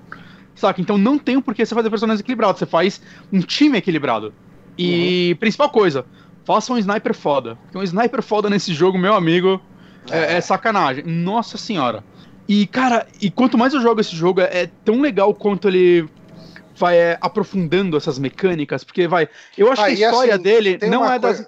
Saca? 0.55 0.81
Então 0.81 0.99
não 0.99 1.19
tem 1.19 1.41
por 1.41 1.55
que 1.55 1.65
você 1.65 1.75
fazer 1.75 1.91
personagens 1.91 2.21
equilibrados. 2.21 2.59
Você 2.59 2.67
faz 2.67 3.01
um 3.33 3.41
time 3.41 3.79
equilibrado. 3.79 4.35
E 4.77 5.37
principal 5.41 5.71
coisa, 5.71 6.05
faça 6.45 6.73
um 6.73 6.79
sniper 6.79 7.15
foda. 7.15 7.57
Porque 7.63 7.79
um 7.79 7.83
sniper 7.83 8.23
foda 8.23 8.51
nesse 8.51 8.75
jogo, 8.75 8.99
meu 8.99 9.15
amigo, 9.15 9.61
é, 10.11 10.37
é 10.37 10.41
sacanagem. 10.41 11.05
Nossa 11.05 11.57
senhora. 11.57 12.05
E, 12.49 12.67
cara, 12.67 13.07
e 13.21 13.31
quanto 13.31 13.57
mais 13.57 13.73
eu 13.73 13.81
jogo 13.81 14.01
esse 14.01 14.15
jogo, 14.15 14.41
é, 14.41 14.63
é 14.63 14.71
tão 14.85 15.01
legal 15.01 15.33
quanto 15.35 15.69
ele 15.69 16.09
vai 16.77 16.97
é, 16.99 17.19
aprofundando 17.21 17.97
essas 17.97 18.19
mecânicas, 18.19 18.85
porque 18.85 19.07
vai. 19.07 19.29
Eu 19.57 19.71
acho 19.71 19.83
Ah, 19.83 19.87
que 19.87 20.05
a 20.05 20.09
história 20.09 20.35
assim, 20.35 20.43
dele 20.43 20.79
não 20.89 21.11
é 21.11 21.19
das. 21.19 21.47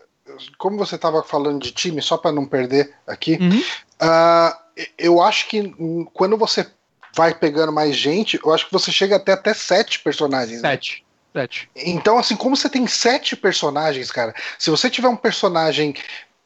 Como 0.58 0.76
você 0.78 0.96
tava 0.98 1.22
falando 1.22 1.62
de 1.62 1.70
time, 1.70 2.00
só 2.02 2.16
pra 2.16 2.32
não 2.32 2.46
perder 2.46 2.92
aqui, 3.06 3.38
Uhum. 3.40 3.62
ah, 4.00 4.58
eu 4.98 5.22
acho 5.22 5.46
que 5.48 5.72
quando 6.12 6.36
você 6.36 6.66
vai 7.14 7.32
pegando 7.34 7.70
mais 7.72 7.94
gente, 7.96 8.40
eu 8.44 8.52
acho 8.52 8.66
que 8.66 8.72
você 8.72 8.90
chega 8.90 9.16
até 9.16 9.32
até 9.32 9.54
sete 9.54 10.00
personagens. 10.00 10.60
né? 10.62 10.70
Sete. 10.70 11.04
Sete. 11.32 11.68
Então, 11.76 12.16
assim, 12.18 12.36
como 12.36 12.56
você 12.56 12.68
tem 12.68 12.86
sete 12.86 13.36
personagens, 13.36 14.10
cara, 14.10 14.34
se 14.58 14.70
você 14.70 14.88
tiver 14.88 15.08
um 15.08 15.16
personagem 15.16 15.94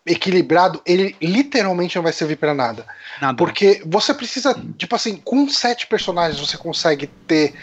equilibrado, 0.07 0.81
ele 0.87 1.15
literalmente 1.21 1.97
não 1.97 2.03
vai 2.03 2.13
servir 2.13 2.37
para 2.37 2.55
nada. 2.55 2.87
Nada. 3.21 3.37
Porque 3.37 3.83
você 3.87 4.15
precisa, 4.15 4.59
tipo 4.79 4.95
assim, 4.97 5.17
com 5.17 5.49
sete 5.49 5.87
personagens 5.87 6.41
você 6.41 6.57
consegue 6.57 7.07
ter. 7.27 7.55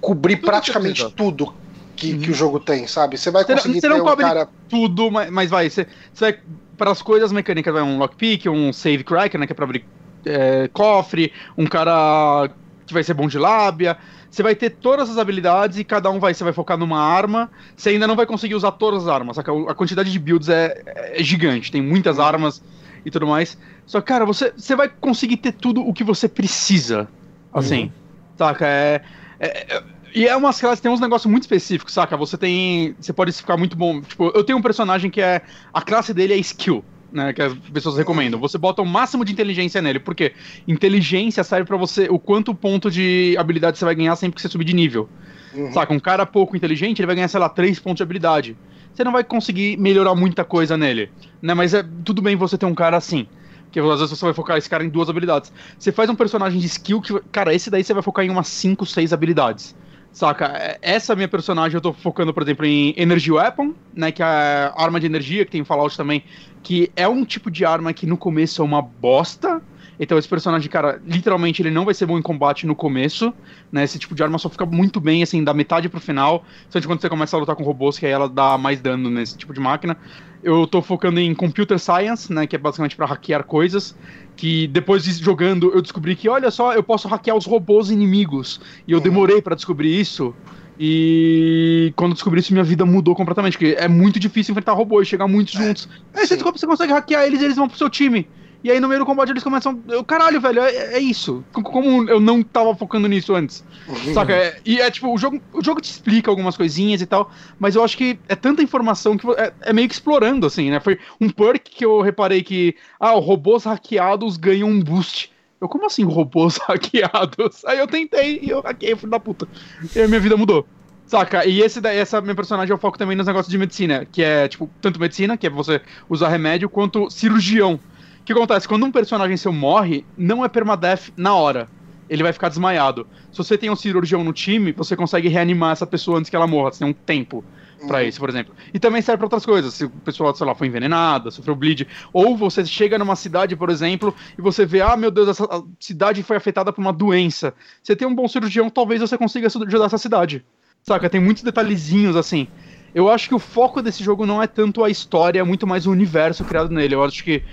Cobrir 0.00 0.36
Tudo 0.36 0.46
praticamente 0.46 1.04
que 1.06 1.14
tudo 1.14 1.54
que, 1.96 2.12
Uhum. 2.12 2.20
que 2.20 2.30
o 2.30 2.34
jogo 2.34 2.60
tem, 2.60 2.86
sabe? 2.86 3.16
Você 3.16 3.30
vai 3.30 3.44
Você 3.44 3.54
conseguir 3.54 3.80
você 3.80 3.88
não 3.88 4.00
um 4.00 4.02
cobre 4.02 4.24
cara. 4.24 4.48
tudo, 4.68 5.10
mas, 5.10 5.30
mas 5.30 5.50
vai, 5.50 5.70
você, 5.70 5.86
você 6.12 6.32
vai 6.32 6.38
para 6.76 6.90
as 6.90 7.00
coisas 7.00 7.32
mecânicas, 7.32 7.72
vai 7.72 7.82
um 7.82 7.98
lockpick, 7.98 8.46
um 8.46 8.72
save 8.72 9.02
cracker, 9.04 9.40
né, 9.40 9.46
que 9.46 9.52
é 9.52 9.56
pra 9.56 9.64
abrir 9.64 9.88
é, 10.26 10.68
cofre, 10.68 11.32
um 11.56 11.66
cara 11.66 12.48
que 12.86 12.92
vai 12.92 13.02
ser 13.02 13.14
bom 13.14 13.26
de 13.28 13.38
lábia. 13.38 13.96
Você 14.30 14.42
vai 14.42 14.54
ter 14.54 14.70
todas 14.70 15.08
as 15.08 15.16
habilidades 15.18 15.78
e 15.78 15.84
cada 15.84 16.10
um 16.10 16.18
vai, 16.20 16.34
você 16.34 16.44
vai 16.44 16.52
focar 16.52 16.76
numa 16.76 17.00
arma. 17.00 17.50
Você 17.76 17.90
ainda 17.90 18.06
não 18.06 18.16
vai 18.16 18.26
conseguir 18.26 18.54
usar 18.54 18.72
todas 18.72 19.04
as 19.04 19.08
armas, 19.08 19.36
saca? 19.36 19.52
A 19.70 19.74
quantidade 19.74 20.10
de 20.12 20.18
builds 20.18 20.48
é, 20.48 20.74
é 20.86 21.22
gigante, 21.22 21.70
tem 21.70 21.82
muitas 21.82 22.18
armas 22.18 22.62
e 23.04 23.10
tudo 23.10 23.26
mais. 23.26 23.56
Só 23.86 24.00
que, 24.00 24.06
cara, 24.06 24.24
você, 24.26 24.52
você 24.56 24.76
vai 24.76 24.88
conseguir 24.88 25.38
ter 25.38 25.52
tudo 25.52 25.80
o 25.82 25.94
que 25.94 26.04
você 26.04 26.28
precisa, 26.28 27.10
assim, 27.52 27.92
saca? 28.36 28.66
É, 28.66 29.02
é- 29.38 29.76
é- 29.76 29.82
e 30.14 30.26
é 30.26 30.34
umas 30.34 30.58
classes, 30.58 30.80
tem 30.80 30.90
uns 30.90 31.00
negócios 31.00 31.30
muito 31.30 31.42
específicos, 31.42 31.92
saca? 31.92 32.16
Você 32.16 32.38
tem. 32.38 32.94
Você 32.98 33.12
pode 33.12 33.32
ficar 33.32 33.56
muito 33.56 33.76
bom. 33.76 34.00
Tipo, 34.00 34.32
eu 34.34 34.42
tenho 34.42 34.58
um 34.58 34.62
personagem 34.62 35.10
que 35.10 35.20
é. 35.20 35.42
A 35.72 35.82
classe 35.82 36.14
dele 36.14 36.32
é 36.32 36.38
skill. 36.38 36.84
Né, 37.12 37.32
que 37.32 37.40
as 37.40 37.54
pessoas 37.72 37.96
recomendam. 37.96 38.38
Você 38.40 38.58
bota 38.58 38.82
o 38.82 38.84
máximo 38.84 39.24
de 39.24 39.32
inteligência 39.32 39.80
nele, 39.80 40.00
porque 40.00 40.32
inteligência 40.66 41.44
serve 41.44 41.64
pra 41.64 41.76
você 41.76 42.08
o 42.10 42.18
quanto 42.18 42.52
ponto 42.52 42.90
de 42.90 43.36
habilidade 43.38 43.78
você 43.78 43.84
vai 43.84 43.94
ganhar 43.94 44.16
sempre 44.16 44.34
que 44.36 44.42
você 44.42 44.48
subir 44.48 44.64
de 44.64 44.74
nível. 44.74 45.08
Uhum. 45.54 45.72
Saca? 45.72 45.94
Um 45.94 46.00
cara 46.00 46.26
pouco 46.26 46.56
inteligente, 46.56 46.98
ele 46.98 47.06
vai 47.06 47.14
ganhar, 47.14 47.28
sei 47.28 47.40
lá, 47.40 47.48
3 47.48 47.78
pontos 47.78 47.98
de 47.98 48.02
habilidade. 48.02 48.56
Você 48.92 49.04
não 49.04 49.12
vai 49.12 49.22
conseguir 49.22 49.78
melhorar 49.78 50.14
muita 50.14 50.44
coisa 50.44 50.76
nele, 50.76 51.08
né? 51.40 51.54
Mas 51.54 51.72
é 51.72 51.84
tudo 52.04 52.20
bem 52.20 52.34
você 52.34 52.58
ter 52.58 52.66
um 52.66 52.74
cara 52.74 52.96
assim. 52.96 53.26
Que 53.70 53.80
às 53.80 54.00
vezes 54.00 54.10
você 54.10 54.24
vai 54.24 54.34
focar 54.34 54.56
esse 54.56 54.68
cara 54.68 54.84
em 54.84 54.88
duas 54.88 55.08
habilidades. 55.08 55.52
Você 55.78 55.92
faz 55.92 56.08
um 56.08 56.14
personagem 56.14 56.58
de 56.58 56.66
skill 56.66 57.00
que, 57.00 57.18
cara, 57.32 57.54
esse 57.54 57.70
daí 57.70 57.84
você 57.84 57.92
vai 57.92 58.02
focar 58.02 58.24
em 58.24 58.30
umas 58.30 58.48
5, 58.48 58.86
6 58.86 59.12
habilidades. 59.12 59.74
Saca? 60.12 60.46
É- 60.46 60.78
Essa 60.80 61.14
minha 61.14 61.28
personagem 61.28 61.74
eu 61.74 61.80
tô 61.80 61.92
focando, 61.92 62.32
por 62.32 62.42
exemplo, 62.42 62.64
em 62.64 62.94
Energy 62.96 63.30
Weapon, 63.30 63.74
né? 63.94 64.10
Que 64.10 64.22
é 64.22 64.26
a 64.26 64.72
arma 64.76 64.98
de 64.98 65.06
energia, 65.06 65.44
que 65.44 65.50
tem 65.50 65.60
em 65.60 65.64
Fallout 65.64 65.96
também. 65.96 66.24
Que 66.62 66.90
é 66.96 67.06
um 67.06 67.24
tipo 67.24 67.50
de 67.50 67.64
arma 67.64 67.92
que 67.92 68.06
no 68.06 68.16
começo 68.16 68.62
é 68.62 68.64
uma 68.64 68.80
bosta. 68.80 69.60
Então 69.98 70.18
esse 70.18 70.28
personagem, 70.28 70.68
cara, 70.68 71.00
literalmente 71.04 71.62
ele 71.62 71.70
não 71.70 71.84
vai 71.84 71.94
ser 71.94 72.06
bom 72.06 72.18
em 72.18 72.22
combate 72.22 72.66
no 72.66 72.74
começo, 72.74 73.32
né? 73.72 73.84
Esse 73.84 73.98
tipo 73.98 74.14
de 74.14 74.22
arma 74.22 74.38
só 74.38 74.48
fica 74.48 74.66
muito 74.66 75.00
bem, 75.00 75.22
assim, 75.22 75.42
da 75.42 75.54
metade 75.54 75.88
pro 75.88 76.00
final. 76.00 76.44
Principalmente 76.70 76.86
quando 76.86 77.00
você 77.00 77.08
começa 77.08 77.36
a 77.36 77.40
lutar 77.40 77.56
com 77.56 77.64
robôs, 77.64 77.98
que 77.98 78.06
aí 78.06 78.12
ela 78.12 78.28
dá 78.28 78.58
mais 78.58 78.80
dano 78.80 79.08
nesse 79.08 79.36
tipo 79.36 79.54
de 79.54 79.60
máquina. 79.60 79.96
Eu 80.42 80.66
tô 80.66 80.82
focando 80.82 81.18
em 81.18 81.34
Computer 81.34 81.78
Science, 81.78 82.32
né? 82.32 82.46
Que 82.46 82.56
é 82.56 82.58
basicamente 82.58 82.94
pra 82.94 83.06
hackear 83.06 83.44
coisas. 83.44 83.96
Que 84.36 84.66
depois 84.68 85.04
de 85.04 85.12
jogando 85.12 85.72
eu 85.74 85.80
descobri 85.80 86.14
que, 86.14 86.28
olha 86.28 86.50
só, 86.50 86.74
eu 86.74 86.82
posso 86.82 87.08
hackear 87.08 87.36
os 87.36 87.46
robôs 87.46 87.90
inimigos. 87.90 88.60
E 88.86 88.92
eu 88.92 89.00
demorei 89.00 89.40
pra 89.40 89.54
descobrir 89.54 89.98
isso. 89.98 90.34
E 90.78 91.90
quando 91.96 92.10
eu 92.10 92.14
descobri 92.14 92.40
isso, 92.40 92.52
minha 92.52 92.64
vida 92.64 92.84
mudou 92.84 93.14
completamente. 93.14 93.56
Porque 93.56 93.76
é 93.78 93.88
muito 93.88 94.20
difícil 94.20 94.52
enfrentar 94.52 94.74
robôs, 94.74 95.08
chegar 95.08 95.26
muitos 95.26 95.54
juntos. 95.54 95.88
Aí 96.14 96.26
você 96.26 96.34
descobre 96.34 96.54
que 96.54 96.60
você 96.60 96.66
consegue 96.66 96.92
hackear 96.92 97.24
eles 97.24 97.40
e 97.40 97.44
eles 97.44 97.56
vão 97.56 97.66
pro 97.66 97.78
seu 97.78 97.88
time. 97.88 98.28
E 98.62 98.70
aí 98.70 98.80
no 98.80 98.88
meio 98.88 99.00
do 99.00 99.06
combate 99.06 99.30
eles 99.30 99.42
começam. 99.42 99.82
Eu, 99.88 100.04
caralho, 100.04 100.40
velho, 100.40 100.60
é, 100.60 100.94
é 100.94 100.98
isso. 100.98 101.44
Como 101.52 102.08
eu 102.08 102.18
não 102.20 102.42
tava 102.42 102.74
focando 102.74 103.06
nisso 103.08 103.34
antes. 103.34 103.64
Uhum. 103.86 104.14
Saca? 104.14 104.32
É- 104.34 104.60
e 104.64 104.80
é 104.80 104.90
tipo, 104.90 105.12
o 105.12 105.18
jogo, 105.18 105.40
o 105.52 105.62
jogo 105.62 105.80
te 105.80 105.90
explica 105.90 106.30
algumas 106.30 106.56
coisinhas 106.56 107.00
e 107.00 107.06
tal, 107.06 107.30
mas 107.58 107.76
eu 107.76 107.84
acho 107.84 107.96
que 107.96 108.18
é 108.28 108.34
tanta 108.34 108.62
informação 108.62 109.16
que 109.16 109.26
é, 109.32 109.52
é 109.62 109.72
meio 109.72 109.88
que 109.88 109.94
explorando, 109.94 110.46
assim, 110.46 110.70
né? 110.70 110.80
Foi 110.80 110.98
um 111.20 111.28
perk 111.30 111.70
que 111.70 111.84
eu 111.84 112.00
reparei 112.00 112.42
que, 112.42 112.74
ah, 112.98 113.10
robôs 113.12 113.64
hackeados 113.64 114.36
ganham 114.36 114.68
um 114.68 114.80
boost. 114.80 115.30
Eu, 115.60 115.68
como 115.68 115.86
assim 115.86 116.04
robôs 116.04 116.58
hackeados? 116.68 117.64
Aí 117.64 117.78
eu 117.78 117.86
tentei 117.86 118.40
e 118.42 118.50
eu 118.50 118.60
hackeei, 118.60 118.96
filho 118.96 119.10
da 119.10 119.20
puta. 119.20 119.48
E 119.94 120.00
aí 120.00 120.08
minha 120.08 120.20
vida 120.20 120.36
mudou. 120.36 120.66
Saca? 121.06 121.46
E 121.46 121.60
esse 121.62 121.80
daí, 121.80 121.98
essa 121.98 122.20
minha 122.20 122.34
personagem 122.34 122.72
eu 122.72 122.78
foco 122.78 122.98
também 122.98 123.16
nos 123.16 123.26
negócios 123.28 123.50
de 123.50 123.56
medicina, 123.56 124.04
que 124.04 124.22
é, 124.22 124.48
tipo, 124.48 124.68
tanto 124.80 124.98
medicina, 124.98 125.36
que 125.36 125.46
é 125.46 125.50
você 125.50 125.80
usar 126.08 126.28
remédio, 126.28 126.68
quanto 126.68 127.08
cirurgião. 127.10 127.78
O 128.26 128.32
que 128.32 128.32
acontece? 128.32 128.66
Quando 128.66 128.84
um 128.84 128.90
personagem 128.90 129.36
seu 129.36 129.52
morre, 129.52 130.04
não 130.18 130.44
é 130.44 130.48
permadeath 130.48 131.12
na 131.16 131.32
hora. 131.36 131.68
Ele 132.10 132.24
vai 132.24 132.32
ficar 132.32 132.48
desmaiado. 132.48 133.06
Se 133.30 133.38
você 133.38 133.56
tem 133.56 133.70
um 133.70 133.76
cirurgião 133.76 134.24
no 134.24 134.32
time, 134.32 134.72
você 134.72 134.96
consegue 134.96 135.28
reanimar 135.28 135.70
essa 135.70 135.86
pessoa 135.86 136.18
antes 136.18 136.28
que 136.28 136.34
ela 136.34 136.44
morra. 136.44 136.72
Você 136.72 136.80
tem 136.80 136.88
um 136.88 136.92
tempo 136.92 137.44
pra 137.86 138.02
isso, 138.02 138.18
por 138.18 138.28
exemplo. 138.28 138.52
E 138.74 138.80
também 138.80 139.00
serve 139.00 139.18
pra 139.18 139.26
outras 139.26 139.46
coisas. 139.46 139.74
Se 139.74 139.84
o 139.84 139.90
pessoal, 139.90 140.34
sei 140.34 140.44
lá, 140.44 140.56
foi 140.56 140.66
envenenada, 140.66 141.30
sofreu 141.30 141.54
bleed. 141.54 141.86
Ou 142.12 142.36
você 142.36 142.66
chega 142.66 142.98
numa 142.98 143.14
cidade, 143.14 143.54
por 143.54 143.70
exemplo, 143.70 144.12
e 144.36 144.42
você 144.42 144.66
vê, 144.66 144.80
ah, 144.80 144.96
meu 144.96 145.12
Deus, 145.12 145.28
essa 145.28 145.44
a 145.44 145.62
cidade 145.78 146.20
foi 146.24 146.36
afetada 146.36 146.72
por 146.72 146.80
uma 146.80 146.92
doença. 146.92 147.54
Você 147.80 147.94
tem 147.94 148.08
um 148.08 148.14
bom 148.14 148.26
cirurgião, 148.26 148.68
talvez 148.68 149.00
você 149.00 149.16
consiga 149.16 149.46
ajudar 149.46 149.84
essa 149.84 149.98
cidade. 149.98 150.44
Saca? 150.82 151.08
Tem 151.08 151.20
muitos 151.20 151.44
detalhezinhos 151.44 152.16
assim. 152.16 152.48
Eu 152.92 153.08
acho 153.08 153.28
que 153.28 153.34
o 153.36 153.38
foco 153.38 153.80
desse 153.80 154.02
jogo 154.02 154.26
não 154.26 154.42
é 154.42 154.48
tanto 154.48 154.82
a 154.82 154.90
história, 154.90 155.38
é 155.38 155.44
muito 155.44 155.64
mais 155.64 155.86
o 155.86 155.92
universo 155.92 156.44
criado 156.44 156.70
nele. 156.70 156.96
Eu 156.96 157.04
acho 157.04 157.22
que 157.22 157.44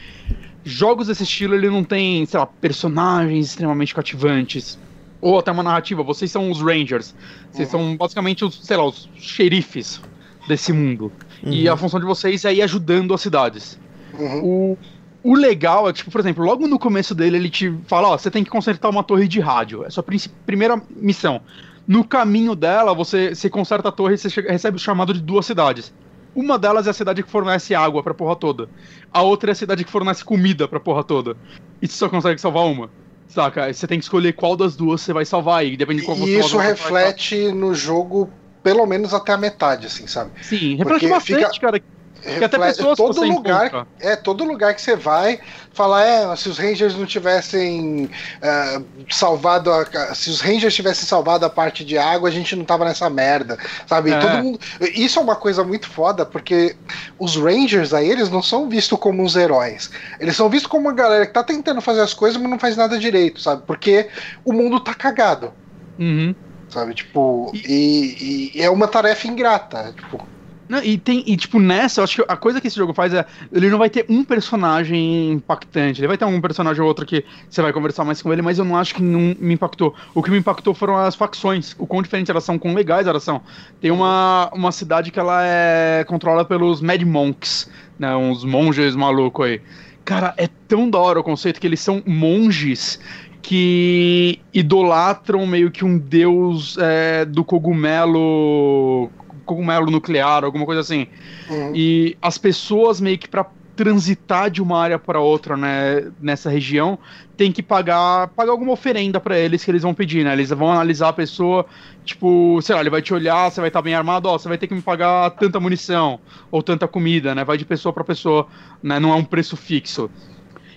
jogos 0.63 1.07
desse 1.07 1.23
estilo 1.23 1.55
ele 1.55 1.69
não 1.69 1.83
tem, 1.83 2.25
sei 2.25 2.39
lá, 2.39 2.45
personagens 2.45 3.47
extremamente 3.47 3.93
cativantes. 3.93 4.77
Ou 5.21 5.39
até 5.39 5.51
uma 5.51 5.63
narrativa. 5.63 6.03
Vocês 6.03 6.29
são 6.29 6.51
os 6.51 6.61
Rangers. 6.61 7.15
Vocês 7.51 7.69
são 7.69 7.95
basicamente 7.95 8.43
os, 8.43 8.59
sei 8.65 8.75
lá, 8.75 8.85
os 8.85 9.09
xerifes 9.15 10.01
desse 10.47 10.73
mundo. 10.73 11.11
E 11.45 11.67
a 11.67 11.75
função 11.75 11.99
de 11.99 12.05
vocês 12.05 12.45
é 12.45 12.53
ir 12.53 12.61
ajudando 12.61 13.13
as 13.13 13.21
cidades. 13.21 13.79
Uhum. 14.17 14.43
O, 14.43 14.77
o 15.23 15.35
legal 15.35 15.89
é, 15.89 15.93
tipo, 15.93 16.11
por 16.11 16.19
exemplo, 16.19 16.43
logo 16.43 16.67
no 16.67 16.77
começo 16.79 17.15
dele 17.15 17.37
ele 17.37 17.49
te 17.49 17.73
fala, 17.87 18.09
ó, 18.09 18.17
você 18.17 18.29
tem 18.29 18.43
que 18.43 18.49
consertar 18.49 18.89
uma 18.89 19.03
torre 19.03 19.27
de 19.27 19.39
rádio. 19.39 19.83
É 19.83 19.87
a 19.87 19.91
sua 19.91 20.05
primeira 20.45 20.81
missão. 20.95 21.41
No 21.87 22.03
caminho 22.03 22.55
dela, 22.55 22.93
você, 22.93 23.35
você 23.35 23.49
conserta 23.49 23.89
a 23.89 23.91
torre 23.91 24.15
e 24.15 24.17
você 24.17 24.41
recebe 24.41 24.77
o 24.77 24.79
chamado 24.79 25.13
de 25.13 25.21
duas 25.21 25.45
cidades. 25.45 25.93
Uma 26.35 26.57
delas 26.57 26.87
é 26.87 26.89
a 26.89 26.93
cidade 26.93 27.21
que 27.23 27.29
fornece 27.29 27.75
água 27.75 28.01
pra 28.01 28.13
porra 28.13 28.35
toda. 28.35 28.67
A 29.11 29.21
outra 29.21 29.51
é 29.51 29.53
a 29.53 29.55
cidade 29.55 29.83
que 29.83 29.91
fornece 29.91 30.23
comida 30.25 30.67
pra 30.67 30.79
porra 30.79 31.03
toda. 31.03 31.37
E 31.81 31.87
você 31.87 31.95
só 31.95 32.09
consegue 32.09 32.39
salvar 32.41 32.65
uma. 32.65 32.89
Saca? 33.27 33.65
Aí 33.65 33.73
Você 33.73 33.87
tem 33.87 33.99
que 33.99 34.03
escolher 34.05 34.33
qual 34.33 34.55
das 34.55 34.75
duas 34.75 35.01
você 35.01 35.13
vai 35.13 35.25
salvar. 35.25 35.65
E 35.65 35.77
depende 35.77 36.01
de 36.01 36.05
qual 36.05 36.17
você 36.17 36.23
E 36.25 36.39
isso 36.39 36.49
você 36.49 36.57
vai 36.57 36.67
reflete 36.67 37.51
no 37.51 37.73
jogo 37.75 38.29
pelo 38.63 38.85
menos 38.85 39.13
até 39.13 39.33
a 39.33 39.37
metade, 39.37 39.87
assim, 39.87 40.07
sabe? 40.07 40.31
Sim, 40.41 40.75
reflete 40.75 40.83
Porque 40.87 41.07
bastante, 41.09 41.53
fica- 41.53 41.59
cara. 41.59 41.81
Que 42.23 42.43
até 42.43 42.57
Reflete- 42.57 42.77
pessoas 42.77 42.97
todo 42.97 43.23
lugar, 43.25 43.67
encontra. 43.67 43.87
é 43.99 44.15
todo 44.15 44.43
lugar 44.45 44.73
que 44.73 44.81
você 44.81 44.95
vai, 44.95 45.39
falar 45.73 46.05
é, 46.05 46.35
se 46.37 46.47
os 46.47 46.57
Rangers 46.57 46.95
não 46.95 47.05
tivessem 47.05 48.09
eh, 48.41 48.81
salvado 49.09 49.69
a, 49.71 50.15
se 50.15 50.29
os 50.29 50.39
Rangers 50.39 50.73
tivessem 50.73 51.05
salvado 51.05 51.45
a 51.45 51.49
parte 51.49 51.83
de 51.83 51.97
água, 51.97 52.29
a 52.29 52.31
gente 52.31 52.55
não 52.55 52.63
tava 52.63 52.85
nessa 52.85 53.09
merda, 53.09 53.57
sabe? 53.85 54.11
É. 54.11 54.41
Mundo, 54.41 54.59
isso 54.95 55.19
é 55.19 55.21
uma 55.21 55.35
coisa 55.35 55.63
muito 55.63 55.89
foda, 55.89 56.25
porque 56.25 56.75
os 57.19 57.35
Rangers 57.35 57.93
aí 57.93 58.09
eles 58.09 58.29
não 58.29 58.41
são 58.41 58.69
vistos 58.69 58.97
como 58.99 59.21
uns 59.21 59.35
heróis. 59.35 59.91
Eles 60.19 60.35
são 60.35 60.49
vistos 60.49 60.69
como 60.71 60.83
uma 60.87 60.93
galera 60.93 61.25
que 61.25 61.33
tá 61.33 61.43
tentando 61.43 61.81
fazer 61.81 62.01
as 62.01 62.13
coisas, 62.13 62.39
mas 62.41 62.49
não 62.49 62.59
faz 62.59 62.77
nada 62.77 62.97
direito, 62.97 63.41
sabe? 63.41 63.63
Porque 63.67 64.07
o 64.45 64.53
mundo 64.53 64.79
tá 64.79 64.93
cagado. 64.93 65.51
Uhum. 65.99 66.33
Sabe, 66.69 66.93
tipo, 66.95 67.51
e, 67.53 68.51
e 68.55 68.61
é 68.61 68.69
uma 68.69 68.87
tarefa 68.87 69.27
ingrata. 69.27 69.93
Tipo, 69.95 70.27
Não, 70.67 70.81
e 70.83 70.97
tem, 70.97 71.23
e 71.27 71.35
tipo, 71.35 71.59
nessa, 71.59 71.99
eu 71.99 72.03
acho 72.03 72.15
que 72.15 72.25
a 72.31 72.37
coisa 72.37 72.61
que 72.61 72.67
esse 72.67 72.75
jogo 72.75 72.93
faz 72.93 73.13
é. 73.13 73.25
Ele 73.51 73.69
não 73.69 73.77
vai 73.77 73.89
ter 73.89 74.05
um 74.09 74.23
personagem 74.23 75.31
impactante. 75.31 75.99
Ele 75.99 76.07
vai 76.07 76.17
ter 76.17 76.25
um 76.25 76.39
personagem 76.39 76.81
ou 76.81 76.87
outro 76.87 77.05
que 77.05 77.25
você 77.49 77.61
vai 77.61 77.73
conversar 77.73 78.03
mais 78.03 78.21
com 78.21 78.31
ele, 78.31 78.41
mas 78.41 78.59
eu 78.59 78.65
não 78.65 78.77
acho 78.77 78.95
que 78.95 79.01
não 79.01 79.35
me 79.39 79.53
impactou. 79.53 79.93
O 80.13 80.23
que 80.23 80.31
me 80.31 80.37
impactou 80.37 80.73
foram 80.73 80.97
as 80.97 81.15
facções. 81.15 81.75
O 81.77 81.85
quão 81.85 82.01
diferentes 82.01 82.29
elas 82.29 82.43
são, 82.43 82.57
quão 82.57 82.73
legais 82.73 83.07
elas 83.07 83.23
são. 83.23 83.41
Tem 83.81 83.91
uma, 83.91 84.49
uma 84.53 84.71
cidade 84.71 85.11
que 85.11 85.19
ela 85.19 85.45
é 85.45 86.03
controlada 86.05 86.45
pelos 86.45 86.81
Mad 86.81 87.01
Monks, 87.01 87.69
né? 87.99 88.15
Uns 88.15 88.43
monges 88.43 88.95
malucos 88.95 89.45
aí. 89.45 89.61
Cara, 90.05 90.33
é 90.37 90.47
tão 90.67 90.89
da 90.89 90.99
hora 90.99 91.19
o 91.19 91.23
conceito 91.23 91.59
que 91.61 91.67
eles 91.67 91.79
são 91.79 92.01
monges 92.05 92.99
que 93.41 94.39
idolatram 94.53 95.45
meio 95.45 95.69
que 95.69 95.83
um 95.83 95.97
deus 95.97 96.77
é, 96.79 97.25
do 97.25 97.43
cogumelo 97.43 99.09
cogumelo 99.45 99.89
nuclear, 99.89 100.43
alguma 100.43 100.65
coisa 100.65 100.81
assim. 100.81 101.07
uhum. 101.49 101.71
E 101.75 102.17
as 102.21 102.37
pessoas 102.37 102.99
meio 102.99 103.17
que 103.17 103.27
pra 103.27 103.45
transitar 103.75 104.49
de 104.51 104.61
uma 104.61 104.79
área 104.79 104.99
para 104.99 105.19
outra, 105.19 105.57
né, 105.57 106.11
nessa 106.21 106.49
região, 106.49 106.97
tem 107.35 107.51
que 107.51 107.63
pagar 107.63 108.27
pagar 108.29 108.51
alguma 108.51 108.71
oferenda 108.71 109.19
pra 109.19 109.37
eles 109.37 109.63
que 109.63 109.71
eles 109.71 109.81
vão 109.81 109.93
pedir, 109.93 110.23
né? 110.23 110.33
Eles 110.33 110.49
vão 110.51 110.71
analisar 110.71 111.09
a 111.09 111.13
pessoa, 111.13 111.65
tipo, 112.05 112.59
sei 112.61 112.75
lá, 112.75 112.81
ele 112.81 112.89
vai 112.89 113.01
te 113.01 113.13
olhar, 113.13 113.49
você 113.49 113.59
vai 113.59 113.69
estar 113.69 113.81
bem 113.81 113.95
armado, 113.95 114.29
ó, 114.29 114.37
você 114.37 114.47
vai 114.47 114.57
ter 114.57 114.67
que 114.67 114.75
me 114.75 114.81
pagar 114.81 115.31
tanta 115.31 115.59
munição 115.59 116.19
ou 116.51 116.61
tanta 116.61 116.87
comida, 116.87 117.33
né? 117.33 117.43
Vai 117.43 117.57
de 117.57 117.65
pessoa 117.65 117.91
pra 117.91 118.03
pessoa, 118.03 118.47
né? 118.81 118.99
Não 118.99 119.11
é 119.11 119.15
um 119.15 119.23
preço 119.25 119.57
fixo. 119.57 120.09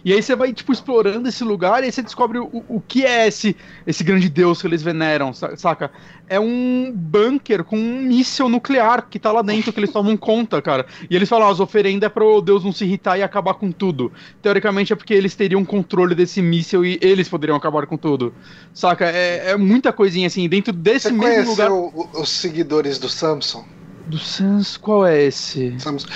E 0.06 0.12
aí 0.12 0.22
você 0.22 0.36
vai, 0.36 0.52
tipo, 0.52 0.72
explorando 0.72 1.28
esse 1.28 1.42
lugar 1.42 1.82
e 1.82 1.86
aí 1.86 1.92
você 1.92 2.00
descobre 2.00 2.38
o, 2.38 2.48
o 2.52 2.80
que 2.80 3.04
é 3.04 3.26
esse, 3.26 3.56
esse 3.84 4.04
grande 4.04 4.28
deus 4.28 4.60
que 4.60 4.68
eles 4.68 4.80
veneram, 4.80 5.32
saca? 5.34 5.90
É 6.28 6.38
um 6.38 6.92
bunker 6.94 7.64
com 7.64 7.76
um 7.76 8.02
míssil 8.02 8.48
nuclear 8.48 9.08
que 9.10 9.18
tá 9.18 9.32
lá 9.32 9.42
dentro 9.42 9.72
que 9.72 9.80
eles 9.80 9.90
tomam 9.90 10.16
conta, 10.16 10.62
cara. 10.62 10.86
E 11.10 11.16
eles 11.16 11.28
falam, 11.28 11.48
ah, 11.48 11.50
as 11.50 11.58
oferendas 11.58 12.06
é 12.06 12.08
pro 12.08 12.40
deus 12.40 12.62
não 12.64 12.70
se 12.72 12.84
irritar 12.84 13.18
e 13.18 13.22
acabar 13.24 13.54
com 13.54 13.72
tudo. 13.72 14.12
Teoricamente 14.40 14.92
é 14.92 14.96
porque 14.96 15.12
eles 15.12 15.34
teriam 15.34 15.64
controle 15.64 16.14
desse 16.14 16.40
míssil 16.40 16.84
e 16.84 17.00
eles 17.02 17.28
poderiam 17.28 17.56
acabar 17.56 17.84
com 17.88 17.96
tudo. 17.98 18.32
Saca? 18.72 19.06
É, 19.10 19.50
é 19.50 19.56
muita 19.56 19.92
coisinha 19.92 20.28
assim, 20.28 20.48
dentro 20.48 20.72
desse 20.72 21.12
Você 21.12 21.18
mesmo 21.18 21.50
lugar. 21.50 21.70
o- 21.72 22.20
os 22.22 22.30
seguidores 22.30 22.98
do 22.98 23.08
Samsung? 23.08 23.64
Do 24.06 24.18
Sans, 24.18 24.76
qual 24.78 25.04
é 25.06 25.22
esse? 25.24 25.76
Samsung. 25.78 26.10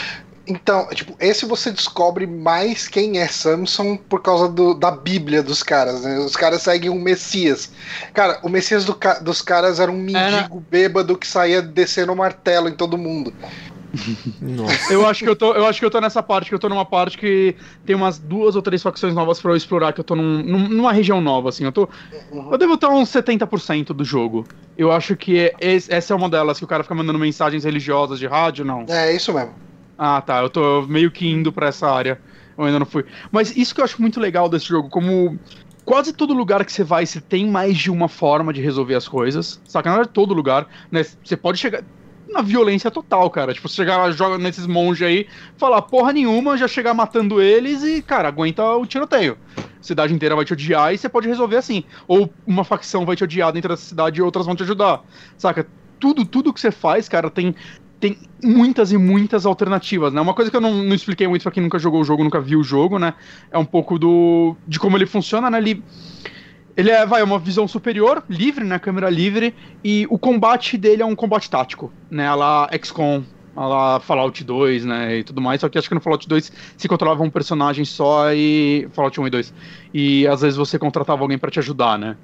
Então, 0.50 0.88
tipo, 0.88 1.14
esse 1.20 1.46
você 1.46 1.70
descobre 1.70 2.26
mais 2.26 2.88
quem 2.88 3.18
é 3.20 3.28
Samsung 3.28 3.96
por 4.08 4.20
causa 4.20 4.48
do- 4.48 4.74
da 4.74 4.90
Bíblia 4.90 5.44
dos 5.44 5.62
caras, 5.62 6.02
né? 6.02 6.18
Os 6.18 6.34
caras 6.34 6.62
seguem 6.62 6.90
um 6.90 6.98
Messias. 7.00 7.70
Cara, 8.12 8.40
o 8.42 8.48
Messias 8.48 8.84
do 8.84 8.98
dos 9.22 9.40
caras 9.40 9.78
era 9.78 9.90
um 9.92 9.96
mendigo 9.96 10.60
bêbado 10.68 11.16
que 11.16 11.26
saía 11.26 11.62
descendo 11.62 12.12
o 12.12 12.16
martelo 12.16 12.68
em 12.68 12.72
todo 12.74 12.98
mundo. 12.98 13.32
Nossa. 14.42 14.92
Eu 14.92 15.06
acho 15.06 15.22
que 15.22 15.30
eu 15.30 15.36
tô, 15.36 15.52
eu 15.52 15.66
acho 15.66 15.78
que 15.78 15.84
eu 15.86 15.90
tô 15.90 16.00
nessa 16.00 16.22
parte, 16.22 16.48
que 16.48 16.54
eu 16.54 16.58
tô 16.58 16.68
numa 16.68 16.84
parte 16.84 17.16
que 17.16 17.54
tem 17.86 17.94
umas 17.94 18.18
duas 18.18 18.56
ou 18.56 18.62
três 18.62 18.82
facções 18.82 19.14
novas 19.14 19.40
pra 19.40 19.52
eu 19.52 19.56
explorar, 19.56 19.92
que 19.92 20.00
eu 20.00 20.04
tô 20.04 20.16
num- 20.16 20.42
num- 20.42 20.68
numa 20.68 20.92
região 20.92 21.20
nova, 21.20 21.48
assim. 21.50 21.64
Eu 21.64 21.72
tô. 21.72 21.88
Eu 22.50 22.58
devo 22.58 22.74
estar 22.74 22.88
uns 22.88 23.08
70% 23.08 23.94
do 23.94 24.04
jogo. 24.04 24.46
Eu 24.76 24.90
acho 24.90 25.16
que 25.16 25.38
é- 25.38 25.54
esse- 25.60 25.92
essa 25.92 26.12
é 26.12 26.16
uma 26.16 26.28
delas, 26.28 26.58
que 26.58 26.64
o 26.64 26.68
cara 26.68 26.82
fica 26.82 26.94
mandando 26.94 27.18
mensagens 27.20 27.62
religiosas 27.64 28.18
de 28.18 28.26
rádio, 28.26 28.64
não. 28.64 28.84
É 28.88 29.14
isso 29.14 29.32
mesmo. 29.32 29.52
Ah, 30.02 30.22
tá. 30.22 30.40
Eu 30.40 30.48
tô 30.48 30.80
meio 30.88 31.10
que 31.10 31.28
indo 31.28 31.52
pra 31.52 31.66
essa 31.66 31.86
área. 31.86 32.18
Eu 32.56 32.64
ainda 32.64 32.78
não 32.78 32.86
fui. 32.86 33.04
Mas 33.30 33.54
isso 33.54 33.74
que 33.74 33.82
eu 33.82 33.84
acho 33.84 34.00
muito 34.00 34.18
legal 34.18 34.48
desse 34.48 34.64
jogo, 34.64 34.88
como 34.88 35.38
quase 35.84 36.14
todo 36.14 36.32
lugar 36.32 36.64
que 36.64 36.72
você 36.72 36.82
vai, 36.82 37.04
você 37.04 37.20
tem 37.20 37.46
mais 37.46 37.76
de 37.76 37.90
uma 37.90 38.08
forma 38.08 38.50
de 38.50 38.62
resolver 38.62 38.94
as 38.94 39.06
coisas. 39.06 39.60
Saca? 39.66 39.90
Não 39.90 40.00
é 40.00 40.06
todo 40.06 40.32
lugar, 40.32 40.66
né? 40.90 41.04
Você 41.22 41.36
pode 41.36 41.58
chegar 41.58 41.84
na 42.30 42.40
violência 42.40 42.90
total, 42.90 43.28
cara. 43.28 43.52
Tipo, 43.52 43.68
você 43.68 43.76
chegar 43.76 44.10
joga 44.12 44.38
nesses 44.38 44.66
monges 44.66 45.06
aí, 45.06 45.26
falar 45.58 45.82
porra 45.82 46.14
nenhuma, 46.14 46.56
já 46.56 46.66
chegar 46.66 46.94
matando 46.94 47.42
eles 47.42 47.82
e, 47.82 48.00
cara, 48.00 48.28
aguenta 48.28 48.64
o 48.64 48.86
tiroteio. 48.86 49.36
A 49.58 49.82
cidade 49.82 50.14
inteira 50.14 50.34
vai 50.34 50.46
te 50.46 50.54
odiar 50.54 50.94
e 50.94 50.98
você 50.98 51.10
pode 51.10 51.28
resolver 51.28 51.56
assim. 51.56 51.84
Ou 52.08 52.32
uma 52.46 52.64
facção 52.64 53.04
vai 53.04 53.16
te 53.16 53.24
odiar 53.24 53.52
dentro 53.52 53.68
da 53.68 53.76
cidade 53.76 54.18
e 54.18 54.22
outras 54.22 54.46
vão 54.46 54.56
te 54.56 54.62
ajudar. 54.62 55.02
Saca? 55.36 55.66
Tudo, 55.98 56.24
tudo 56.24 56.54
que 56.54 56.60
você 56.60 56.70
faz, 56.70 57.06
cara, 57.06 57.28
tem 57.28 57.54
tem 58.00 58.16
muitas 58.42 58.90
e 58.90 58.96
muitas 58.96 59.44
alternativas, 59.44 60.12
né? 60.12 60.20
Uma 60.20 60.32
coisa 60.32 60.50
que 60.50 60.56
eu 60.56 60.60
não, 60.60 60.82
não 60.82 60.94
expliquei 60.94 61.28
muito 61.28 61.42
pra 61.42 61.52
quem 61.52 61.62
nunca 61.62 61.78
jogou 61.78 62.00
o 62.00 62.04
jogo, 62.04 62.24
nunca 62.24 62.40
viu 62.40 62.60
o 62.60 62.64
jogo, 62.64 62.98
né? 62.98 63.12
É 63.52 63.58
um 63.58 63.64
pouco 63.64 63.98
do 63.98 64.56
de 64.66 64.80
como 64.80 64.96
ele 64.96 65.04
funciona, 65.04 65.50
né? 65.50 65.58
Ele, 65.58 65.84
ele 66.74 66.90
é, 66.90 67.04
vai, 67.04 67.22
uma 67.22 67.38
visão 67.38 67.68
superior, 67.68 68.24
livre, 68.28 68.64
né? 68.64 68.78
Câmera 68.78 69.10
livre, 69.10 69.54
e 69.84 70.06
o 70.08 70.18
combate 70.18 70.78
dele 70.78 71.02
é 71.02 71.06
um 71.06 71.14
combate 71.14 71.50
tático, 71.50 71.92
né? 72.10 72.26
A 72.26 72.34
lá 72.34 72.70
XCOM, 72.82 73.22
a 73.54 73.66
lá 73.66 74.00
Fallout 74.00 74.42
2, 74.42 74.86
né? 74.86 75.18
E 75.18 75.24
tudo 75.24 75.42
mais, 75.42 75.60
só 75.60 75.68
que 75.68 75.76
acho 75.76 75.88
que 75.88 75.94
no 75.94 76.00
Fallout 76.00 76.26
2 76.26 76.52
se 76.78 76.88
controlava 76.88 77.22
um 77.22 77.30
personagem 77.30 77.84
só 77.84 78.32
e... 78.32 78.88
Fallout 78.92 79.20
1 79.20 79.26
e 79.26 79.30
2. 79.30 79.54
E 79.92 80.26
às 80.26 80.40
vezes 80.40 80.56
você 80.56 80.78
contratava 80.78 81.20
alguém 81.20 81.36
pra 81.36 81.50
te 81.50 81.58
ajudar, 81.58 81.98
né? 81.98 82.16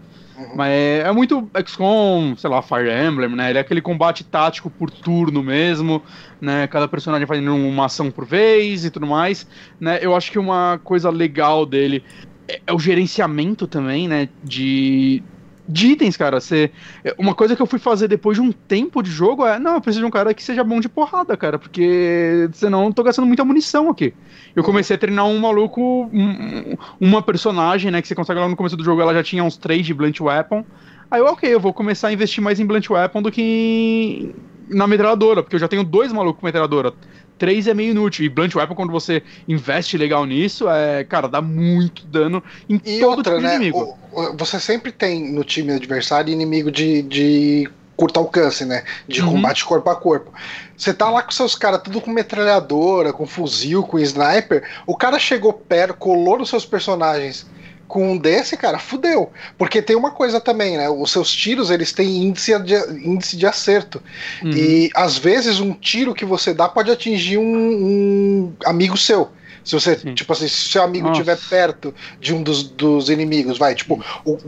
Mas 0.55 0.71
é, 0.71 0.99
é 1.01 1.13
muito 1.13 1.49
XCOM, 1.67 2.37
sei 2.37 2.51
lá, 2.51 2.61
Fire 2.61 2.91
Emblem, 2.91 3.35
né? 3.35 3.51
Ele 3.51 3.59
é 3.59 3.61
aquele 3.61 3.81
combate 3.81 4.23
tático 4.25 4.71
por 4.71 4.91
turno 4.91 5.43
mesmo, 5.43 6.03
né? 6.41 6.67
Cada 6.67 6.87
personagem 6.87 7.27
fazendo 7.27 7.55
uma 7.55 7.87
ação 7.87 8.11
por 8.11 8.27
vez 8.27 8.85
e 8.85 8.91
tudo 8.91 9.07
mais, 9.07 9.47
né? 9.81 9.99
Eu 10.03 10.15
acho 10.15 10.31
que 10.31 10.39
uma 10.39 10.79
coisa 10.85 11.11
legal 11.11 11.65
dele 11.65 12.05
é, 12.49 12.61
é 12.67 12.73
o 12.73 12.79
gerenciamento 12.79 13.67
também, 13.67 14.09
né? 14.09 14.29
De, 14.43 15.23
de 15.69 15.89
itens, 15.89 16.17
cara. 16.17 16.41
Você, 16.41 16.73
uma 17.19 17.35
coisa 17.35 17.57
que 17.57 17.63
eu 17.63 17.67
fui 17.67 17.79
fazer 17.79 18.09
depois 18.09 18.37
de 18.37 18.43
um 18.43 18.53
tempo 18.53 19.03
de 19.03 19.11
jogo 19.11 19.47
é, 19.47 19.59
não, 19.59 19.75
eu 19.75 19.81
preciso 19.81 20.01
de 20.01 20.07
um 20.07 20.11
cara 20.11 20.33
que 20.35 20.43
seja 20.43 20.63
bom 20.65 20.81
de 20.81 20.89
porrada, 20.89 21.37
cara, 21.37 21.59
porque 21.59 22.49
senão 22.53 22.87
eu 22.87 22.95
tô 22.95 23.03
gastando 23.03 23.27
muita 23.27 23.45
munição 23.45 23.89
aqui. 23.91 24.15
Eu 24.55 24.63
comecei 24.63 24.97
a 24.97 24.99
treinar 24.99 25.27
um 25.27 25.39
maluco, 25.39 26.09
um- 26.13 26.77
uma 27.01 27.23
personagem, 27.23 27.91
né, 27.91 28.01
que 28.03 28.09
você 28.09 28.15
consegue 28.15 28.41
lá 28.41 28.49
no 28.49 28.57
começo 28.57 28.77
do 28.77 28.85
jogo, 28.85 29.01
ela 29.01 29.15
já 29.15 29.23
tinha 29.23 29.43
uns 29.45 29.57
3 29.57 29.85
de 29.87 29.95
Blunt 29.95 30.21
Weapon. 30.21 30.65
Aí 31.11 31.21
eu, 31.21 31.27
ok, 31.27 31.53
eu 31.55 31.61
vou 31.61 31.73
começar 31.73 32.09
a 32.09 32.13
investir 32.13 32.43
mais 32.43 32.59
em 32.59 32.67
Blunt 32.67 32.89
Weapon 32.91 33.23
do 33.23 33.31
que 33.31 33.43
em- 33.43 34.35
na 34.69 34.87
metralhadora, 34.87 35.43
porque 35.43 35.55
eu 35.57 35.61
já 35.61 35.69
tenho 35.69 35.85
dois 35.85 36.13
malucos 36.13 36.41
com 36.41 36.47
metralhadora. 36.47 36.93
Três 37.39 37.67
é 37.69 37.75
meio 37.75 37.91
inútil. 37.91 38.25
E 38.25 38.29
Blunt 38.29 38.55
Weapon, 38.55 38.75
quando 38.75 38.93
você 38.93 39.23
investe 39.47 39.97
legal 39.99 40.25
nisso, 40.25 40.69
é, 40.69 41.05
cara, 41.05 41.29
dá 41.29 41.43
muito 41.43 42.07
dano 42.07 42.43
em 42.69 42.81
E 42.85 43.01
todo 43.01 43.19
outra, 43.19 43.35
tipo 43.35 43.41
né? 43.47 43.57
inimigo. 43.57 43.99
o- 44.13 44.37
você 44.37 44.59
sempre 44.59 44.91
tem 44.93 45.33
no 45.33 45.45
time 45.45 45.73
adversário 45.73 46.33
inimigo 46.33 46.71
de, 46.71 47.03
de 47.03 47.69
curto 47.97 48.19
alcance, 48.21 48.65
né? 48.65 48.85
De 49.09 49.21
Uhum. 49.23 49.33
combate 49.33 49.65
corpo 49.65 49.89
a 49.91 49.97
corpo. 49.97 50.33
Você 50.77 50.93
tá 50.93 51.11
lá 51.11 51.23
com 51.23 51.31
seus 51.31 51.55
caras 51.55 51.83
tudo 51.83 52.01
com 52.01 52.11
metralhadora, 52.11 53.13
com 53.13 53.27
fuzil, 53.27 53.83
com 53.83 53.99
sniper. 53.99 54.63
O 54.87 54.97
cara 54.97 55.19
chegou 55.19 55.53
perto, 55.53 55.95
colou 55.97 56.39
nos 56.39 56.49
seus 56.51 56.65
personagens 56.67 57.47
com 57.89 58.13
um 58.13 58.19
desse, 58.19 58.57
cara, 58.57 58.79
fudeu. 58.79 59.31
Porque 59.57 59.81
tem 59.81 59.97
uma 59.97 60.11
coisa 60.11 60.41
também, 60.41 60.77
né? 60.77 60.89
Os 60.89 61.11
seus 61.13 61.31
tiros, 61.33 61.71
eles 61.71 61.93
têm 61.93 62.25
índice 62.25 62.59
de, 62.61 62.75
índice 63.07 63.37
de 63.37 63.47
acerto. 63.47 64.03
Uhum. 64.43 64.51
E 64.51 64.91
às 64.95 65.17
vezes 65.17 65.61
um 65.61 65.73
tiro 65.73 66.15
que 66.15 66.25
você 66.25 66.53
dá 66.53 66.69
pode 66.69 66.91
atingir 66.91 67.39
um, 67.39 67.43
um 67.45 68.53
amigo 68.65 68.97
seu. 68.97 69.31
Se 69.65 69.73
você, 69.75 69.97
Sim. 69.99 70.15
tipo 70.15 70.33
assim, 70.33 70.47
se 70.47 70.69
seu 70.69 70.83
amigo 70.83 71.11
estiver 71.11 71.37
perto 71.49 71.93
de 72.21 72.33
um 72.35 72.43
dos, 72.43 72.63
dos 72.63 73.09
inimigos, 73.11 73.59
vai, 73.59 73.75
tipo, 73.75 74.01
o- 74.25 74.39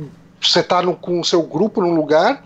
você 0.41 0.63
tá 0.63 0.81
no- 0.81 0.95
com 0.95 1.19
o 1.19 1.25
seu 1.25 1.43
grupo 1.43 1.81
num 1.81 1.95
lugar 1.97 2.45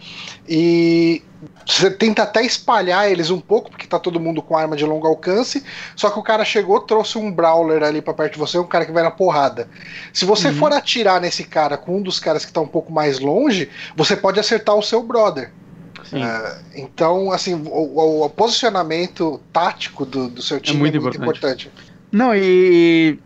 e 0.48 1.22
você 1.66 1.90
tenta 1.90 2.22
até 2.22 2.44
espalhar 2.44 3.10
eles 3.10 3.30
um 3.30 3.40
pouco, 3.40 3.70
porque 3.70 3.86
tá 3.86 3.98
todo 3.98 4.18
mundo 4.20 4.42
com 4.42 4.56
arma 4.56 4.76
de 4.76 4.84
longo 4.84 5.06
alcance, 5.06 5.62
só 5.96 6.10
que 6.10 6.18
o 6.18 6.22
cara 6.22 6.44
chegou, 6.44 6.80
trouxe 6.80 7.18
um 7.18 7.30
brawler 7.30 7.82
ali 7.82 8.00
pra 8.02 8.14
perto 8.14 8.34
de 8.34 8.38
você, 8.38 8.58
um 8.58 8.66
cara 8.66 8.84
que 8.86 8.92
vai 8.92 9.02
na 9.02 9.10
porrada. 9.10 9.68
Se 10.12 10.24
você 10.24 10.48
Uhum. 10.48 10.54
for 10.54 10.72
atirar 10.72 11.20
nesse 11.20 11.44
cara 11.44 11.76
com 11.76 11.96
um 11.98 12.02
dos 12.02 12.18
caras 12.18 12.44
que 12.44 12.52
tá 12.52 12.60
um 12.60 12.66
pouco 12.68 12.92
mais 12.92 13.18
longe, 13.18 13.68
você 13.96 14.16
pode 14.16 14.38
acertar 14.40 14.74
o 14.76 14.82
seu 14.82 15.02
brother. 15.02 15.52
Ah, 16.14 16.58
então, 16.74 17.30
assim, 17.32 17.54
o, 17.54 18.24
o- 18.24 18.28
posicionamento 18.30 19.40
tático 19.52 20.04
do, 20.04 20.28
do 20.28 20.42
seu 20.42 20.60
time 20.60 20.76
é 20.76 20.80
muito 20.80 21.00
muito, 21.00 21.16
importante. 21.16 21.68
importante. 21.68 21.92
Não, 22.10 22.34
e. 22.34 23.18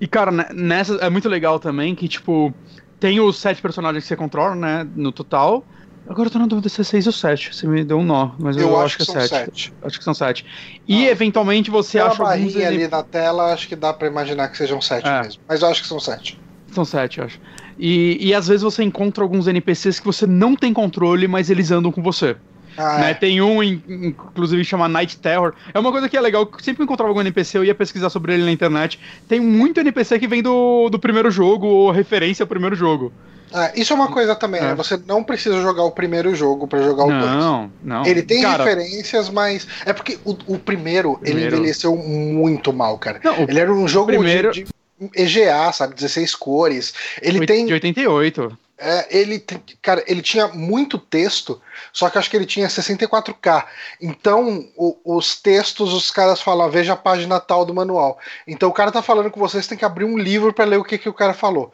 E, 0.00 0.06
cara, 0.06 0.30
nessa 0.52 0.94
é 0.96 1.08
muito 1.08 1.28
legal 1.28 1.58
também 1.60 1.94
que, 1.94 2.08
tipo, 2.08 2.52
tem 2.98 3.20
os 3.20 3.38
sete 3.38 3.62
personagens 3.62 4.02
que 4.04 4.08
você 4.08 4.16
controla, 4.16 4.54
né? 4.54 4.86
No 4.96 5.12
total. 5.12 5.64
Agora 6.08 6.26
eu 6.26 6.32
tô 6.32 6.38
na 6.38 6.46
dúvida 6.46 6.68
se 6.68 6.80
é 6.80 6.84
seis 6.84 7.06
ou 7.06 7.12
sete. 7.12 7.54
Você 7.54 7.66
me 7.66 7.84
deu 7.84 7.98
um 7.98 8.04
nó, 8.04 8.30
mas 8.38 8.56
eu, 8.56 8.68
Eu, 8.68 8.76
acho, 8.76 8.84
acho 8.84 8.96
que 8.96 9.02
é 9.02 9.06
são 9.06 9.14
sete. 9.14 9.28
sete. 9.30 9.72
Acho 9.82 9.98
que 9.98 10.04
são 10.04 10.14
sete. 10.14 10.44
E 10.86 11.06
Ah. 11.06 11.10
eventualmente 11.10 11.70
você 11.70 11.98
Pela 11.98 12.10
acha 12.10 12.22
barrinha 12.22 12.66
ali 12.66 12.88
na 12.88 13.02
tela, 13.02 13.52
acho 13.52 13.68
que 13.68 13.76
dá 13.76 13.92
pra 13.92 14.08
imaginar 14.08 14.48
que 14.48 14.58
sejam 14.58 14.80
sete 14.80 15.06
É. 15.08 15.22
mesmo. 15.22 15.40
Mas 15.48 15.62
eu 15.62 15.68
acho 15.68 15.80
que 15.82 15.88
são 15.88 16.00
sete. 16.00 16.38
São 16.72 16.84
sete, 16.84 17.18
eu 17.18 17.24
acho. 17.26 17.38
E, 17.78 18.18
e 18.28 18.34
às 18.34 18.48
vezes 18.48 18.62
você 18.62 18.82
encontra 18.82 19.22
alguns 19.22 19.46
NPCs 19.46 20.00
que 20.00 20.06
você 20.06 20.26
não 20.26 20.56
tem 20.56 20.72
controle, 20.72 21.28
mas 21.28 21.50
eles 21.50 21.70
andam 21.70 21.92
com 21.92 22.02
você. 22.02 22.36
Ah, 22.76 22.98
né? 22.98 23.10
é. 23.10 23.14
Tem 23.14 23.40
um, 23.42 23.62
in- 23.62 23.82
inclusive, 23.86 24.64
chama 24.64 24.88
Night 24.88 25.18
Terror. 25.18 25.52
É 25.74 25.78
uma 25.78 25.92
coisa 25.92 26.08
que 26.08 26.16
é 26.16 26.20
legal, 26.20 26.46
que 26.46 26.62
sempre 26.62 26.76
que 26.78 26.82
eu 26.82 26.84
encontrava 26.84 27.10
algum 27.10 27.20
NPC, 27.20 27.58
eu 27.58 27.64
ia 27.64 27.74
pesquisar 27.74 28.08
sobre 28.10 28.32
ele 28.34 28.44
na 28.44 28.50
internet. 28.50 28.98
Tem 29.28 29.38
muito 29.38 29.78
NPC 29.80 30.18
que 30.18 30.26
vem 30.26 30.42
do, 30.42 30.88
do 30.88 30.98
primeiro 30.98 31.30
jogo, 31.30 31.66
ou 31.66 31.90
referência 31.90 32.42
ao 32.42 32.46
primeiro 32.46 32.74
jogo. 32.74 33.12
Ah, 33.54 33.70
isso 33.74 33.92
é 33.92 33.96
uma 33.96 34.08
coisa 34.08 34.34
também, 34.34 34.60
É. 34.60 34.64
né? 34.64 34.74
Você 34.74 35.00
não 35.06 35.22
precisa 35.22 35.60
jogar 35.60 35.84
o 35.84 35.90
primeiro 35.90 36.34
jogo 36.34 36.66
pra 36.66 36.80
jogar 36.82 37.04
o 37.04 37.08
dois. 37.08 37.22
Não, 37.32 37.72
não. 37.82 38.06
Ele 38.06 38.22
tem 38.22 38.42
Cara, 38.42 38.64
referências, 38.64 39.28
mas. 39.28 39.66
É 39.84 39.92
porque 39.92 40.18
o, 40.24 40.36
o 40.46 40.58
primeiro, 40.58 41.18
ele 41.22 41.32
Primeiro. 41.32 41.56
envelheceu 41.56 41.94
muito 41.96 42.72
mal, 42.72 42.96
cara. 42.98 43.20
Não, 43.22 43.34
Ele 43.48 43.58
era 43.60 43.72
um 43.72 43.86
jogo 43.86 44.06
primeiro- 44.06 44.52
de, 44.52 44.64
de 44.64 44.70
EGA, 45.14 45.72
sabe? 45.72 45.94
16 45.94 46.34
cores. 46.34 46.94
Ele 47.20 47.44
tem. 47.46 47.66
de 47.66 47.72
88. 47.72 48.56
É, 48.84 49.06
ele, 49.16 49.38
tem- 49.38 49.62
cara, 49.80 50.02
ele 50.08 50.20
tinha 50.22 50.48
muito 50.48 50.98
texto, 50.98 51.60
só 51.92 52.10
que 52.10 52.18
acho 52.18 52.28
que 52.28 52.36
ele 52.36 52.46
tinha 52.46 52.66
64K. 52.68 53.64
Então, 54.00 54.66
o- 54.76 54.96
os 55.04 55.40
textos, 55.40 55.92
os 55.92 56.10
caras 56.10 56.40
falam, 56.40 56.68
veja 56.68 56.94
a 56.94 56.96
página 56.96 57.38
tal 57.38 57.64
do 57.64 57.72
manual. 57.72 58.18
Então, 58.46 58.68
o 58.68 58.72
cara 58.72 58.90
tá 58.90 59.00
falando 59.00 59.30
com 59.30 59.38
você, 59.38 59.62
você 59.62 59.68
tem 59.68 59.78
que 59.78 59.84
abrir 59.84 60.04
um 60.04 60.18
livro 60.18 60.52
pra 60.52 60.64
ler 60.64 60.78
o 60.78 60.84
que, 60.84 60.98
que 60.98 61.08
o 61.08 61.12
cara 61.14 61.32
falou. 61.32 61.72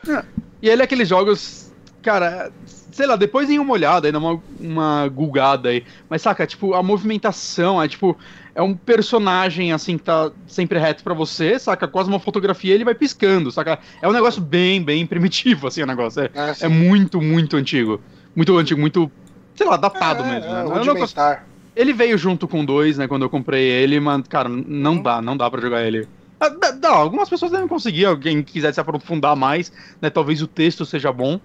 E 0.61 0.69
ele 0.69 0.83
é 0.83 0.85
aqueles 0.85 1.09
jogos, 1.09 1.68
cara, 2.03 2.51
sei 2.93 3.07
lá, 3.07 3.17
depois 3.17 3.51
em 3.51 3.59
uma 3.59 3.73
olhada 3.73 4.09
aí, 4.09 4.13
dá 4.13 4.19
uma, 4.19 4.43
uma 4.59 5.09
gulgada 5.09 5.69
aí. 5.69 5.85
Mas 6.09 6.23
saca, 6.23 6.47
tipo, 6.47 6.75
a 6.75 6.83
movimentação 6.83 7.83
é 7.83 7.89
tipo, 7.89 8.17
é 8.55 8.63
um 8.63 8.75
personagem 8.75 9.73
assim 9.73 9.97
que 9.99 10.05
tá 10.05 10.31
sempre 10.47 10.79
reto 10.79 11.03
pra 11.03 11.15
você, 11.15 11.59
saca? 11.59 11.87
Quase 11.89 12.09
uma 12.09 12.21
fotografia 12.21 12.75
ele 12.75 12.85
vai 12.85 12.95
piscando, 12.95 13.51
saca? 13.51 13.79
É 14.01 14.09
um 14.09 14.13
negócio 14.13 14.41
bem, 14.41 14.83
bem 14.83 15.07
primitivo, 15.07 15.67
assim, 15.67 15.83
o 15.83 15.87
negócio. 15.87 16.23
É? 16.23 16.31
Assim, 16.51 16.65
é 16.65 16.69
muito, 16.69 17.21
muito 17.21 17.57
antigo. 17.57 18.01
Muito 18.35 18.57
antigo, 18.57 18.81
muito, 18.81 19.11
sei 19.57 19.67
lá, 19.67 19.77
datado 19.77 20.23
é, 20.25 20.27
mesmo, 20.29 20.51
é, 20.51 20.55
né? 20.55 20.61
É 20.61 21.49
ele 21.79 21.93
veio 21.93 22.19
junto 22.19 22.49
com 22.49 22.65
dois, 22.65 22.99
né, 22.99 23.07
quando 23.07 23.23
eu 23.23 23.31
comprei 23.31 23.65
ele, 23.65 24.01
mas, 24.01 24.23
cara, 24.29 24.49
não 24.49 24.97
Uhum. 24.97 25.03
dá, 25.03 25.23
não 25.23 25.37
dá 25.37 25.49
pra 25.49 25.61
jogar 25.61 25.85
ele 25.85 26.09
Ah, 26.41 26.51
Não, 26.83 26.95
algumas 26.95 27.29
pessoas 27.29 27.51
devem 27.53 27.69
conseguir, 27.69 28.05
alguém 28.05 28.43
quiser 28.43 28.73
se 28.73 28.81
aprofundar 28.81 29.35
mais, 29.37 29.73
né? 30.01 30.09
Talvez 30.11 30.41
o 30.43 30.47
texto 30.47 30.85
seja 30.87 31.13
bom, 31.13 31.41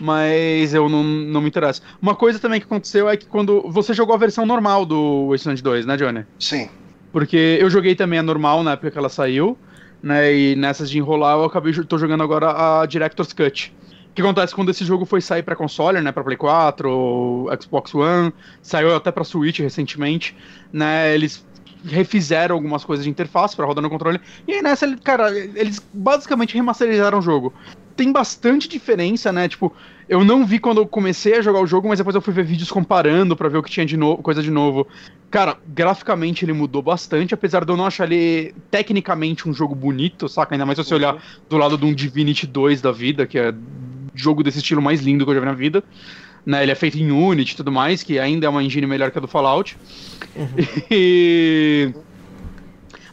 mas 0.00 0.72
eu 0.72 0.88
não, 0.88 1.04
não 1.04 1.40
me 1.40 1.48
interessa. 1.48 1.82
Uma 2.00 2.14
coisa 2.14 2.38
também 2.38 2.58
que 2.58 2.66
aconteceu 2.66 3.08
é 3.08 3.16
que 3.16 3.26
quando 3.26 3.62
você 3.68 3.92
jogou 3.92 4.14
a 4.14 4.18
versão 4.18 4.46
normal 4.46 4.86
do 4.86 5.28
Wasteland 5.28 5.62
2, 5.62 5.86
né, 5.86 5.96
Johnny? 5.96 6.24
Sim. 6.38 6.68
Porque 7.12 7.58
eu 7.60 7.68
joguei 7.68 7.94
também 7.94 8.18
a 8.18 8.22
normal 8.22 8.62
na 8.62 8.72
época 8.72 8.90
que 8.90 8.98
ela 8.98 9.08
saiu, 9.08 9.58
né? 10.02 10.34
E 10.34 10.56
nessas 10.56 10.90
de 10.90 10.98
enrolar 10.98 11.36
eu 11.36 11.44
acabei 11.44 11.72
tô 11.84 11.98
jogando 11.98 12.22
agora 12.22 12.80
a 12.80 12.86
Director's 12.86 13.32
Cut. 13.32 13.74
O 14.10 14.12
que 14.12 14.22
acontece 14.22 14.54
quando 14.54 14.70
esse 14.70 14.84
jogo 14.84 15.04
foi 15.04 15.20
sair 15.20 15.44
para 15.44 15.54
console, 15.54 16.00
né, 16.00 16.10
para 16.10 16.24
Play 16.24 16.36
4, 16.36 17.46
Xbox 17.62 17.94
One, 17.94 18.32
saiu 18.60 18.96
até 18.96 19.12
para 19.12 19.22
Switch 19.22 19.60
recentemente, 19.60 20.36
né? 20.72 21.14
Eles 21.14 21.46
refizeram 21.84 22.54
algumas 22.54 22.84
coisas 22.84 23.04
de 23.04 23.10
interface 23.10 23.56
para 23.56 23.66
rodar 23.66 23.82
no 23.82 23.90
controle. 23.90 24.20
E 24.46 24.54
aí 24.54 24.62
nessa, 24.62 24.96
cara, 24.98 25.30
eles 25.36 25.82
basicamente 25.92 26.54
remasterizaram 26.54 27.18
o 27.18 27.22
jogo. 27.22 27.52
Tem 27.96 28.10
bastante 28.12 28.68
diferença, 28.68 29.32
né? 29.32 29.48
Tipo, 29.48 29.74
eu 30.08 30.24
não 30.24 30.46
vi 30.46 30.58
quando 30.58 30.78
eu 30.78 30.86
comecei 30.86 31.36
a 31.36 31.42
jogar 31.42 31.60
o 31.60 31.66
jogo, 31.66 31.88
mas 31.88 31.98
depois 31.98 32.14
eu 32.14 32.22
fui 32.22 32.32
ver 32.32 32.44
vídeos 32.44 32.70
comparando 32.70 33.36
para 33.36 33.48
ver 33.48 33.58
o 33.58 33.62
que 33.62 33.70
tinha 33.70 33.84
de 33.84 33.96
novo, 33.96 34.22
coisa 34.22 34.42
de 34.42 34.50
novo. 34.50 34.86
Cara, 35.30 35.58
graficamente 35.66 36.44
ele 36.44 36.52
mudou 36.52 36.82
bastante, 36.82 37.34
apesar 37.34 37.64
de 37.64 37.70
eu 37.70 37.76
não 37.76 37.86
achar 37.86 38.10
ele 38.10 38.54
tecnicamente 38.70 39.48
um 39.48 39.52
jogo 39.52 39.74
bonito, 39.74 40.28
saca? 40.28 40.54
Ainda 40.54 40.64
mais 40.64 40.78
se 40.78 40.84
você 40.84 40.94
olhar 40.94 41.22
do 41.48 41.56
lado 41.56 41.76
de 41.76 41.84
um 41.84 41.92
Divinity 41.92 42.46
2 42.46 42.80
da 42.80 42.90
vida, 42.90 43.26
que 43.26 43.38
é 43.38 43.54
jogo 44.14 44.42
desse 44.42 44.58
estilo 44.58 44.82
mais 44.82 45.00
lindo 45.00 45.24
que 45.24 45.30
eu 45.30 45.34
já 45.34 45.40
vi 45.40 45.46
na 45.46 45.52
vida. 45.52 45.84
Né, 46.44 46.62
ele 46.62 46.72
é 46.72 46.74
feito 46.74 46.98
em 46.98 47.10
Unity 47.10 47.52
e 47.52 47.56
tudo 47.56 47.70
mais, 47.70 48.02
que 48.02 48.18
ainda 48.18 48.46
é 48.46 48.48
uma 48.48 48.62
engine 48.62 48.86
melhor 48.86 49.10
que 49.10 49.18
a 49.18 49.20
do 49.20 49.28
Fallout. 49.28 49.76
Uhum. 50.34 50.46
E... 50.90 51.92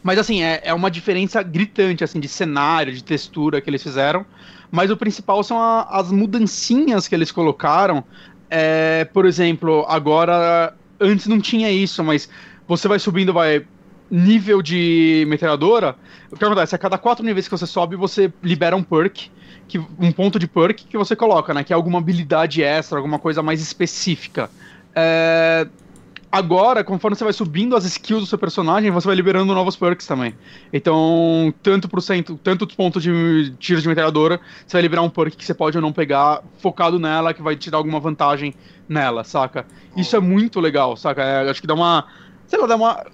Mas 0.02 0.18
assim, 0.18 0.42
é, 0.42 0.62
é 0.64 0.72
uma 0.72 0.90
diferença 0.90 1.42
gritante 1.42 2.02
assim, 2.02 2.18
de 2.20 2.28
cenário, 2.28 2.92
de 2.92 3.04
textura 3.04 3.60
que 3.60 3.68
eles 3.68 3.82
fizeram. 3.82 4.24
Mas 4.70 4.90
o 4.90 4.96
principal 4.96 5.42
são 5.42 5.60
a, 5.60 5.82
as 5.82 6.10
mudancinhas 6.10 7.08
que 7.08 7.14
eles 7.14 7.30
colocaram. 7.30 8.04
É, 8.50 9.04
por 9.04 9.26
exemplo, 9.26 9.84
agora. 9.88 10.74
Antes 11.00 11.26
não 11.26 11.40
tinha 11.40 11.70
isso, 11.70 12.02
mas 12.02 12.28
você 12.66 12.88
vai 12.88 12.98
subindo, 12.98 13.32
vai. 13.32 13.64
Nível 14.10 14.62
de 14.62 15.26
metralhadora. 15.28 15.94
O 16.30 16.36
que 16.36 16.44
acontece? 16.44 16.74
A 16.74 16.78
cada 16.78 16.96
quatro 16.96 17.24
níveis 17.24 17.46
que 17.46 17.50
você 17.50 17.66
sobe, 17.66 17.94
você 17.94 18.32
libera 18.42 18.74
um 18.74 18.82
perk 18.82 19.30
que, 19.68 19.78
um 19.78 20.10
ponto 20.10 20.38
de 20.38 20.48
perk 20.48 20.84
que 20.86 20.96
você 20.96 21.14
coloca, 21.14 21.52
né? 21.54 21.62
Que 21.62 21.72
é 21.72 21.76
alguma 21.76 21.98
habilidade 21.98 22.62
extra, 22.62 22.98
alguma 22.98 23.18
coisa 23.18 23.42
mais 23.42 23.60
específica. 23.60 24.50
É... 24.94 25.68
Agora, 26.30 26.84
conforme 26.84 27.16
você 27.16 27.24
vai 27.24 27.32
subindo 27.32 27.74
as 27.74 27.84
skills 27.84 28.20
do 28.20 28.26
seu 28.26 28.36
personagem, 28.36 28.90
você 28.90 29.06
vai 29.06 29.16
liberando 29.16 29.54
novos 29.54 29.76
perks 29.76 30.06
também. 30.06 30.34
Então, 30.70 31.54
tanto 31.62 31.88
por 31.88 32.02
cento, 32.02 32.38
tanto 32.42 32.66
pontos 32.66 33.02
de 33.02 33.54
tiro 33.58 33.80
de 33.80 33.88
metralhadora, 33.88 34.38
você 34.66 34.74
vai 34.74 34.82
liberar 34.82 35.02
um 35.02 35.08
perk 35.08 35.36
que 35.36 35.44
você 35.44 35.54
pode 35.54 35.78
ou 35.78 35.82
não 35.82 35.90
pegar, 35.90 36.42
focado 36.58 36.98
nela, 36.98 37.32
que 37.32 37.40
vai 37.40 37.56
te 37.56 37.70
dar 37.70 37.78
alguma 37.78 37.98
vantagem 37.98 38.52
nela, 38.86 39.24
saca? 39.24 39.66
Isso 39.96 40.16
é 40.16 40.20
muito 40.20 40.60
legal, 40.60 40.96
saca? 40.96 41.22
É, 41.22 41.48
acho 41.48 41.62
que 41.62 41.66
dá 41.66 41.74
uma. 41.74 42.04
Sei 42.46 42.58
lá, 42.58 42.66
dá 42.66 42.76
uma 42.76 43.06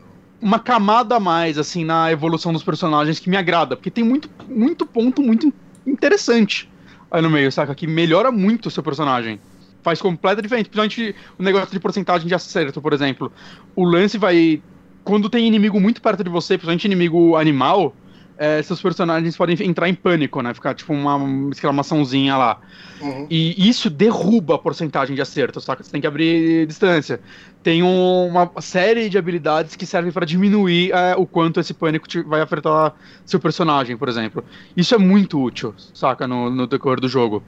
uma 0.45 0.59
camada 0.59 1.17
a 1.17 1.21
mais, 1.21 1.57
assim, 1.57 1.85
na 1.85 2.13
evolução 2.13 2.53
dos 2.53 2.63
personagens 2.63 3.19
que 3.19 3.31
me 3.31 3.37
agrada. 3.37 3.77
Porque 3.77 3.91
tem 3.91 4.05
muito, 4.05 4.29
muito 4.47 4.85
ponto 4.85 5.23
muito 5.23 5.51
interessante 5.87 6.70
aí 7.11 7.22
no 7.22 7.30
meio, 7.30 7.51
saca? 7.53 7.74
Que 7.74 7.87
melhora 7.87 8.30
muito 8.32 8.66
o 8.66 8.70
seu 8.70 8.82
personagem. 8.82 9.41
Faz 9.82 10.01
completa 10.01 10.43
diferença. 10.43 10.68
Principalmente 10.68 11.14
o 11.39 11.43
negócio 11.43 11.70
de 11.70 11.78
porcentagem 11.78 12.26
de 12.26 12.35
acerto, 12.35 12.80
por 12.80 12.93
exemplo. 12.93 13.32
O 13.76 13.85
lance 13.85 14.18
vai. 14.18 14.62
Quando 15.05 15.28
tem 15.28 15.47
inimigo 15.47 15.78
muito 15.78 16.01
perto 16.01 16.24
de 16.24 16.30
você, 16.30 16.55
principalmente 16.55 16.87
inimigo 16.87 17.37
animal, 17.37 17.95
é, 18.37 18.62
seus 18.62 18.80
personagens 18.82 19.37
podem 19.37 19.57
entrar 19.62 19.89
em 19.89 19.95
pânico, 19.95 20.41
né? 20.43 20.53
Ficar 20.53 20.74
tipo 20.74 20.93
uma 20.93 21.51
exclamaçãozinha 21.51 22.37
lá. 22.37 22.61
Uhum. 23.01 23.26
E 23.30 23.68
isso 23.68 23.89
derruba 23.89 24.57
a 24.57 24.59
porcentagem 24.59 25.14
de 25.14 25.22
acerto, 25.22 25.61
saca? 25.61 25.82
Você 25.82 25.91
tem 25.91 26.01
que 26.01 26.07
abrir 26.07 26.66
distância. 26.66 27.20
Tem 27.62 27.82
um, 27.82 28.26
uma 28.26 28.51
série 28.61 29.09
de 29.09 29.16
habilidades 29.16 29.76
que 29.76 29.87
servem 29.87 30.12
para 30.12 30.26
diminuir 30.26 30.91
é, 30.93 31.14
o 31.16 31.26
quanto 31.26 31.61
esse 31.61 31.72
pânico 31.72 32.09
te, 32.09 32.22
vai 32.22 32.41
afetar 32.41 32.95
seu 33.24 33.39
personagem, 33.39 33.97
por 33.97 34.09
exemplo. 34.09 34.45
Isso 34.76 34.95
é 34.95 34.99
muito 34.99 35.41
útil, 35.41 35.74
saca? 35.93 36.26
No, 36.26 36.51
no 36.51 36.66
decorrer 36.66 37.01
do 37.01 37.09
jogo. 37.09 37.43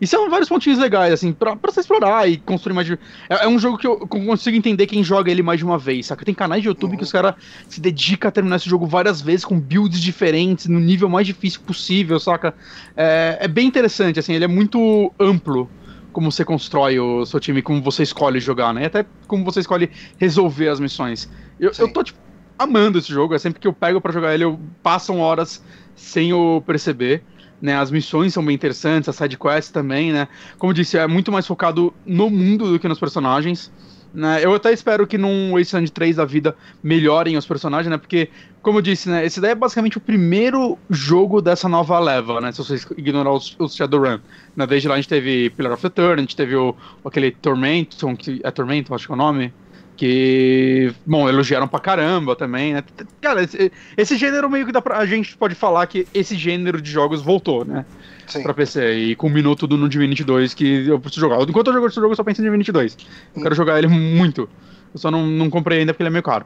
E 0.00 0.06
são 0.06 0.28
vários 0.28 0.48
pontinhos 0.48 0.78
legais, 0.78 1.12
assim, 1.12 1.32
pra, 1.32 1.56
pra 1.56 1.70
você 1.70 1.80
explorar 1.80 2.28
e 2.28 2.36
construir 2.36 2.74
mais 2.74 2.86
de. 2.86 2.98
É, 3.28 3.44
é, 3.44 3.48
um 3.48 3.58
jogo 3.58 3.78
que 3.78 3.86
eu 3.86 3.98
consigo 4.06 4.56
entender 4.56 4.86
quem 4.86 5.02
joga 5.02 5.30
ele 5.30 5.42
mais 5.42 5.58
de 5.58 5.64
uma 5.64 5.78
vez, 5.78 6.06
saca? 6.06 6.24
Tem 6.24 6.34
canais 6.34 6.62
de 6.62 6.68
YouTube 6.68 6.92
uhum. 6.92 6.96
que 6.98 7.04
os 7.04 7.12
caras 7.12 7.34
se 7.68 7.80
dedicam 7.80 8.28
a 8.28 8.32
terminar 8.32 8.56
esse 8.56 8.68
jogo 8.68 8.86
várias 8.86 9.20
vezes, 9.20 9.44
com 9.44 9.58
builds 9.58 10.00
diferentes, 10.00 10.66
no 10.66 10.80
nível 10.80 11.08
mais 11.08 11.26
difícil 11.26 11.60
possível, 11.60 12.20
saca? 12.20 12.54
É, 12.96 13.38
é 13.40 13.48
bem 13.48 13.66
interessante, 13.66 14.18
assim, 14.18 14.34
ele 14.34 14.44
é 14.44 14.48
muito 14.48 15.12
amplo 15.18 15.70
como 16.12 16.32
você 16.32 16.46
constrói 16.46 16.98
o 16.98 17.26
seu 17.26 17.38
time, 17.38 17.60
como 17.60 17.82
você 17.82 18.02
escolhe 18.02 18.40
jogar, 18.40 18.72
né? 18.72 18.84
E 18.84 18.86
até 18.86 19.04
como 19.26 19.44
você 19.44 19.60
escolhe 19.60 19.90
resolver 20.16 20.68
as 20.68 20.80
missões. 20.80 21.28
Eu, 21.60 21.72
eu 21.78 21.92
tô, 21.92 22.02
tipo, 22.02 22.18
amando 22.58 22.98
esse 22.98 23.12
jogo, 23.12 23.34
é 23.34 23.38
sempre 23.38 23.60
que 23.60 23.68
eu 23.68 23.72
pego 23.72 24.00
para 24.00 24.12
jogar 24.12 24.32
ele, 24.32 24.44
eu 24.44 24.58
passam 24.82 25.20
horas 25.20 25.62
sem 25.94 26.30
eu 26.30 26.62
perceber 26.66 27.22
né? 27.66 27.76
As 27.76 27.90
missões 27.90 28.32
são 28.32 28.46
bem 28.46 28.54
interessantes, 28.54 29.08
as 29.08 29.16
sidequests 29.16 29.72
também, 29.72 30.12
né? 30.12 30.28
Como 30.56 30.72
disse, 30.72 30.96
é 30.96 31.04
muito 31.08 31.32
mais 31.32 31.44
focado 31.44 31.92
no 32.06 32.30
mundo 32.30 32.70
do 32.70 32.78
que 32.78 32.86
nos 32.86 33.00
personagens. 33.00 33.72
Né? 34.14 34.38
Eu 34.40 34.54
até 34.54 34.72
espero 34.72 35.04
que 35.04 35.18
num 35.18 35.52
Wasteland 35.52 35.90
3 35.90 36.16
da 36.16 36.24
vida 36.24 36.56
melhorem 36.80 37.36
os 37.36 37.44
personagens, 37.44 37.90
né? 37.90 37.98
Porque, 37.98 38.30
como 38.62 38.78
eu 38.78 38.82
disse, 38.82 39.08
né? 39.08 39.26
Esse 39.26 39.40
daí 39.40 39.50
é 39.50 39.54
basicamente 39.56 39.98
o 39.98 40.00
primeiro 40.00 40.78
jogo 40.88 41.42
dessa 41.42 41.68
nova 41.68 41.98
leva, 41.98 42.40
né? 42.40 42.52
Se 42.52 42.58
vocês 42.58 42.86
ignorar 42.96 43.32
os, 43.32 43.56
os 43.58 43.74
Shadowrun. 43.74 44.20
Né? 44.54 44.64
Desde 44.64 44.86
lá 44.86 44.94
a 44.94 44.98
gente 44.98 45.08
teve 45.08 45.50
Pillar 45.50 45.72
of 45.72 45.90
the 45.90 46.02
a 46.02 46.16
gente 46.18 46.36
teve 46.36 46.54
o, 46.54 46.72
aquele 47.04 47.32
Tormenton, 47.32 48.16
que 48.16 48.40
é 48.44 48.50
Tormenton, 48.52 48.94
acho 48.94 49.06
que 49.06 49.12
é 49.12 49.14
o 49.14 49.18
nome 49.18 49.52
que, 49.96 50.92
bom, 51.06 51.28
elogiaram 51.28 51.66
pra 51.66 51.80
caramba 51.80 52.36
também, 52.36 52.74
né? 52.74 52.84
Cara, 53.20 53.42
esse, 53.42 53.72
esse, 53.96 54.16
gênero 54.16 54.48
meio 54.50 54.66
que 54.66 54.72
dá 54.72 54.82
pra, 54.82 54.98
a 54.98 55.06
gente 55.06 55.36
pode 55.36 55.54
falar 55.54 55.86
que 55.86 56.06
esse 56.12 56.36
gênero 56.36 56.80
de 56.82 56.90
jogos 56.90 57.22
voltou, 57.22 57.64
né? 57.64 57.86
Sim. 58.26 58.42
Pra 58.42 58.52
PC, 58.52 58.94
e 58.94 59.16
culminou 59.16 59.56
tudo 59.56 59.76
no 59.76 59.88
Divinity 59.88 60.22
2 60.22 60.52
que 60.52 60.88
eu 60.88 61.00
preciso 61.00 61.20
jogar. 61.20 61.40
Enquanto 61.42 61.68
eu 61.68 61.72
jogo 61.72 61.86
esse 61.86 61.96
jogo, 61.96 62.12
eu 62.12 62.16
só 62.16 62.24
penso 62.24 62.42
em 62.42 62.44
Divinity 62.44 62.72
2. 62.72 62.92
Eu 62.94 63.40
hum. 63.40 63.42
quero 63.42 63.54
jogar 63.54 63.78
ele 63.78 63.88
muito. 63.88 64.48
Eu 64.92 65.00
só 65.00 65.10
não, 65.10 65.26
não 65.26 65.48
comprei 65.48 65.80
ainda 65.80 65.94
porque 65.94 66.02
ele 66.02 66.08
é 66.08 66.12
meio 66.12 66.22
caro. 66.22 66.44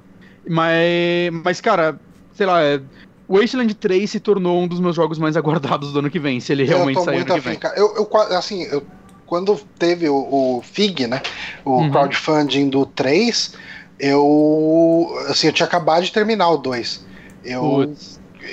Mas, 0.49 1.33
mas 1.45 1.61
cara, 1.61 1.99
sei 2.35 2.47
lá, 2.47 2.63
é, 2.63 2.81
Wasteland 3.29 3.75
3 3.75 4.11
se 4.11 4.21
tornou 4.21 4.63
um 4.63 4.69
dos 4.69 4.79
meus 4.79 4.95
jogos 4.95 5.19
mais 5.19 5.37
aguardados 5.39 5.93
do 5.93 5.99
ano 5.99 6.11
que 6.11 6.19
vem, 6.19 6.39
se 6.39 6.53
ele 6.53 6.65
realmente 6.65 7.03
sair 7.03 7.23
ano 7.23 7.27
que 7.27 7.41
vem. 7.41 7.59
Eu, 7.77 7.97
eu, 7.97 8.09
assim, 8.37 8.63
eu 8.65 8.85
quando 9.31 9.57
teve 9.79 10.09
o, 10.09 10.17
o 10.17 10.61
FIG, 10.61 11.07
né? 11.07 11.23
O 11.65 11.77
uhum. 11.77 11.91
crowdfunding 11.93 12.69
do 12.69 12.85
3, 12.85 13.55
eu. 13.97 15.17
Assim, 15.29 15.47
eu 15.47 15.53
tinha 15.53 15.69
acabado 15.69 16.03
de 16.03 16.11
terminar 16.11 16.51
o 16.51 16.57
2. 16.57 17.07
Eu. 17.45 17.95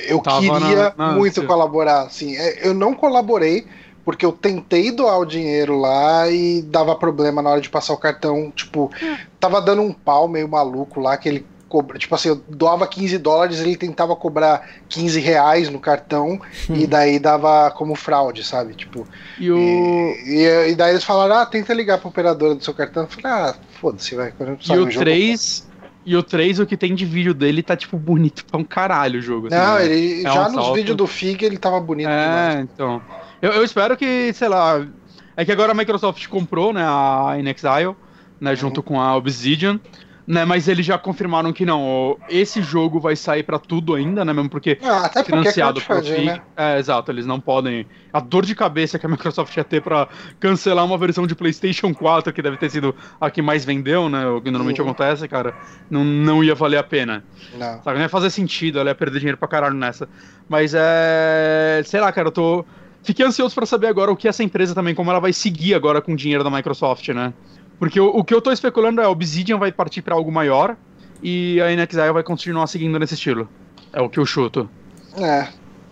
Eu 0.08 0.22
queria 0.22 0.94
na, 0.96 1.08
na, 1.08 1.12
muito 1.14 1.44
colaborar. 1.48 2.04
Assim, 2.04 2.38
é, 2.38 2.68
eu 2.68 2.76
não 2.76 2.94
colaborei 2.94 3.66
porque 4.06 4.24
eu 4.24 4.32
tentei 4.32 4.92
doar 4.92 5.18
o 5.18 5.26
dinheiro 5.26 5.80
lá 5.80 6.30
e 6.30 6.62
dava 6.62 6.96
problema 6.96 7.42
na 7.42 7.50
hora 7.50 7.62
de 7.62 7.70
passar 7.70 7.94
o 7.94 7.98
cartão. 7.98 8.52
Tipo, 8.52 8.92
hum. 9.02 9.18
tava 9.40 9.60
dando 9.60 9.82
um 9.82 9.92
pau 9.92 10.28
meio 10.28 10.48
maluco 10.48 11.00
lá 11.00 11.18
que 11.18 11.28
ele 11.28 11.46
cobra, 11.68 11.98
tipo 11.98 12.14
assim, 12.16 12.30
eu 12.30 12.36
doava 12.48 12.88
15 12.88 13.18
dólares, 13.18 13.60
ele 13.60 13.76
tentava 13.76 14.16
cobrar 14.16 14.68
15 14.90 15.20
reais 15.20 15.70
no 15.70 15.80
cartão 15.80 16.40
hum. 16.70 16.76
e 16.76 16.88
daí 16.88 17.20
dava 17.20 17.70
como 17.72 17.96
fraude, 17.96 18.44
sabe? 18.44 18.74
Tipo. 18.74 19.08
E, 19.40 19.52
o... 19.52 19.58
e, 19.58 20.70
e, 20.72 20.76
daí 20.76 20.92
eles 20.92 21.04
falaram: 21.04 21.36
ah, 21.36 21.46
tenta 21.46 21.74
ligar 21.74 21.98
pra 21.98 22.10
operadora 22.10 22.56
do 22.56 22.64
seu 22.64 22.74
cartão. 22.74 23.04
Eu 23.04 23.10
falei, 23.10 23.32
ah, 23.32 23.56
foda-se, 23.80 24.16
vai. 24.16 24.34
E 24.70 24.78
o 24.78 24.88
3. 24.88 25.68
E 26.06 26.16
o 26.16 26.24
3, 26.24 26.62
o 26.62 26.66
que 26.66 26.78
tem 26.78 26.96
de 26.96 27.06
vídeo 27.06 27.34
dele 27.34 27.62
tá, 27.62 27.76
tipo, 27.76 27.98
bonito 27.98 28.46
pra 28.46 28.58
um 28.58 28.64
caralho 28.64 29.20
o 29.20 29.22
jogo. 29.22 29.48
Assim, 29.48 29.58
Não, 29.58 29.76
né? 29.76 29.86
ele 29.86 30.22
é 30.22 30.24
já 30.24 30.48
um 30.48 30.52
nos 30.52 30.64
salto. 30.64 30.74
vídeos 30.76 30.96
do 30.96 31.06
FIG 31.06 31.44
ele 31.44 31.58
tava 31.58 31.82
bonito 31.82 32.08
é, 32.08 32.24
demais. 32.24 32.70
então. 32.74 33.02
Eu, 33.42 33.52
eu 33.52 33.64
espero 33.64 33.98
que, 33.98 34.32
sei 34.32 34.48
lá. 34.48 34.88
É 35.36 35.44
que 35.44 35.52
agora 35.52 35.74
a 35.74 35.76
Microsoft 35.76 36.26
comprou, 36.28 36.72
né, 36.72 36.82
a 36.82 37.36
InXile, 37.38 37.94
né, 38.40 38.56
junto 38.56 38.78
uhum. 38.78 38.84
com 38.84 39.02
a 39.02 39.16
Obsidian. 39.18 39.82
Né, 40.28 40.44
mas 40.44 40.68
eles 40.68 40.86
já 40.86 40.98
confirmaram 40.98 41.54
que 41.54 41.66
não, 41.66 42.18
esse 42.28 42.62
jogo 42.62 43.00
vai 43.00 43.16
sair 43.16 43.44
para 43.44 43.58
tudo 43.58 43.96
ainda, 43.96 44.26
né, 44.26 44.34
mesmo 44.34 44.50
porque 44.50 44.78
ah, 44.84 45.06
até 45.06 45.24
financiado 45.24 45.80
porque 45.80 46.10
é 46.10 46.16
pelo 46.16 46.26
né? 46.26 46.42
É, 46.58 46.78
exato, 46.78 47.10
eles 47.10 47.26
não 47.26 47.40
podem. 47.40 47.88
A 48.12 48.20
dor 48.20 48.46
de 48.46 48.54
cabeça 48.54 49.00
que 49.00 49.06
a 49.06 49.10
Microsoft 49.10 49.56
ia 49.56 49.64
ter 49.64 49.82
para 49.82 50.10
cancelar 50.38 50.84
uma 50.84 50.98
versão 50.98 51.26
de 51.26 51.34
PlayStation 51.34 51.94
4 51.94 52.34
que 52.34 52.42
deve 52.42 52.58
ter 52.58 52.70
sido 52.70 52.94
a 53.22 53.32
que 53.32 53.42
mais 53.42 53.64
vendeu, 53.64 54.10
né, 54.10 54.28
o 54.28 54.42
que 54.42 54.52
normalmente 54.52 54.82
uhum. 54.82 54.90
acontece, 54.90 55.30
cara, 55.30 55.56
não, 55.90 56.04
não 56.04 56.44
ia 56.44 56.54
valer 56.54 56.78
a 56.78 56.84
pena. 56.84 57.24
Não. 57.58 57.82
Sabe, 57.82 57.96
não 57.96 58.02
ia 58.04 58.10
fazer 58.10 58.30
sentido, 58.30 58.80
ela 58.80 58.90
ia 58.90 58.96
perder 58.96 59.20
dinheiro 59.20 59.38
pra 59.38 59.48
caralho 59.48 59.76
nessa. 59.76 60.10
Mas 60.50 60.74
é, 60.76 61.82
sei 61.86 62.02
lá, 62.02 62.12
cara, 62.12 62.28
eu 62.28 62.34
tô 62.34 62.66
Fiquei 63.08 63.26
ansioso 63.26 63.56
para 63.56 63.66
saber 63.66 63.88
agora 63.88 64.12
o 64.12 64.18
que 64.18 64.28
essa 64.28 64.44
empresa 64.44 64.76
também, 64.76 64.94
como 64.94 65.10
ela 65.10 65.22
vai 65.22 65.32
seguir 65.32 65.74
agora 65.74 66.02
com 66.02 66.12
o 66.12 66.16
dinheiro 66.16 66.44
da 66.44 66.50
Microsoft, 66.50 67.08
né? 67.08 67.34
Porque 67.80 68.00
o, 68.00 68.08
o 68.08 68.24
que 68.24 68.34
eu 68.34 68.42
tô 68.42 68.52
especulando 68.52 69.02
é 69.02 69.06
a 69.06 69.10
Obsidian 69.10 69.58
vai 69.58 69.72
partir 69.72 70.02
para 70.02 70.16
algo 70.16 70.32
maior 70.32 70.76
e 71.22 71.60
a 71.62 71.70
NXIL 71.76 72.14
vai 72.14 72.24
continuar 72.24 72.68
seguindo 72.68 72.98
nesse 72.98 73.14
estilo. 73.14 73.48
É 73.94 74.02
o 74.02 74.10
que 74.10 74.20
eu 74.20 74.26
chuto. 74.26 74.70
É. 75.16 75.48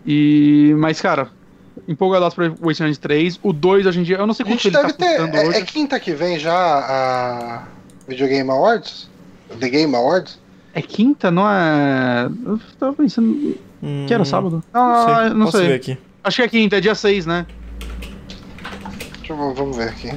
E, 0.06 0.74
mas, 0.78 1.00
cara, 1.02 1.30
empolgadaço 1.88 2.36
pra 2.36 2.50
Wasteland 2.62 3.00
3. 3.00 3.40
O 3.44 3.52
2 3.54 3.86
hoje 3.86 4.00
em 4.00 4.04
dia, 4.04 4.18
eu 4.18 4.28
não 4.28 4.34
sei 4.34 4.44
A 4.46 4.50
quanto 4.50 4.62
gente 4.64 4.68
ele 4.76 4.78
deve 4.78 4.94
tá 4.94 5.06
ter. 5.06 5.16
custando 5.18 5.38
É, 5.38 5.48
hoje. 5.48 5.58
é 5.58 5.62
quinta 5.64 6.00
que 6.00 6.14
vem 6.14 6.38
já 6.40 6.54
a 6.56 7.64
Video 8.08 8.28
Game 8.28 8.50
Awards? 8.50 9.10
The 9.60 9.70
Game 9.70 9.96
Awards? 9.96 10.40
É 10.74 10.82
quinta, 10.82 11.32
não 11.32 11.50
é. 11.50 12.30
Eu 12.46 12.60
tava 12.80 12.94
pensando 12.94 13.56
Hum, 13.84 14.06
que 14.08 14.14
era 14.14 14.26
sábado. 14.26 14.64
Não 14.74 14.82
Ah, 14.82 15.20
sei. 15.26 15.30
não 15.36 15.46
Posso 15.46 15.58
sei. 15.60 15.68
ver 15.68 15.74
aqui. 15.76 15.98
Acho 16.24 16.36
que 16.38 16.42
é 16.42 16.48
quinta, 16.48 16.78
é 16.78 16.82
dia 16.82 16.96
6, 16.96 17.26
né? 17.28 17.46
Deixa 19.20 19.34
eu, 19.34 19.54
vamos 19.54 19.78
ver 19.78 19.90
aqui. 19.90 20.12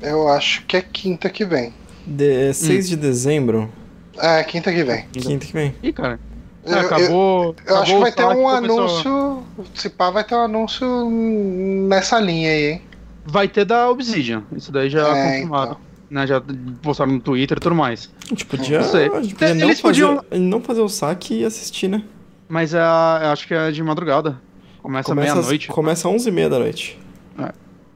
Eu 0.00 0.28
acho 0.28 0.64
que 0.66 0.76
é 0.76 0.82
quinta 0.82 1.28
que 1.28 1.44
vem. 1.44 1.72
De, 2.06 2.52
6 2.54 2.86
Hum. 2.86 2.88
de 2.90 2.96
dezembro. 2.96 3.72
É, 4.18 4.42
quinta 4.44 4.72
que 4.72 4.82
vem. 4.84 5.04
Quinta 5.12 5.44
que 5.46 5.52
vem. 5.52 5.74
Ih, 5.82 5.92
cara. 5.92 6.18
Eu- 6.64 6.74
É, 6.74 6.80
eu- 6.80 6.86
acabou. 6.86 7.56
Eu 7.66 7.76
acho 7.78 7.96
que 8.02 8.02
acabou 8.02 8.02
vai 8.02 8.12
ter 8.12 8.22
um 8.22 8.34
o 8.34 8.38
pessoal- 8.40 8.56
anúncio. 8.56 9.42
Se 9.74 9.88
pá, 9.90 10.10
vai 10.10 10.24
ter 10.24 10.34
um 10.34 10.42
anúncio 10.42 10.86
nessa 11.88 12.18
linha 12.18 12.50
aí, 12.50 12.64
hein? 12.72 12.82
Vai 13.24 13.46
ter 13.48 13.64
da 13.64 13.90
Obsidian. 13.90 14.42
Isso 14.56 14.72
daí 14.72 14.88
já 14.90 15.06
É, 15.08 15.24
confirmaram. 15.32 15.72
então. 15.72 15.88
Né, 16.10 16.26
já 16.26 16.42
postaram 16.82 17.12
no 17.12 17.20
Twitter 17.20 17.58
e 17.58 17.60
tudo 17.60 17.74
mais. 17.74 18.10
A 18.24 18.28
gente 18.30 18.46
podia, 18.46 18.80
Não 18.80 18.88
sei. 18.88 19.02
gente 19.20 19.34
podia 19.34 19.48
Eles 19.50 19.60
não, 19.60 19.68
fazer, 19.68 19.82
podiam- 19.82 20.24
não 20.32 20.60
fazer 20.62 20.80
o 20.80 20.88
saque 20.88 21.40
e 21.40 21.44
assistir, 21.44 21.86
né? 21.88 22.02
Mas 22.48 22.72
é, 22.72 22.78
eu 22.78 23.28
acho 23.30 23.46
que 23.46 23.52
é 23.52 23.70
de 23.70 23.82
madrugada. 23.82 24.40
Começa, 24.82 25.14
meia-noite. 25.14 25.68
Começa 25.68 26.08
às 26.08 26.14
11h30 26.14 26.48
da 26.48 26.58
noite. 26.58 26.98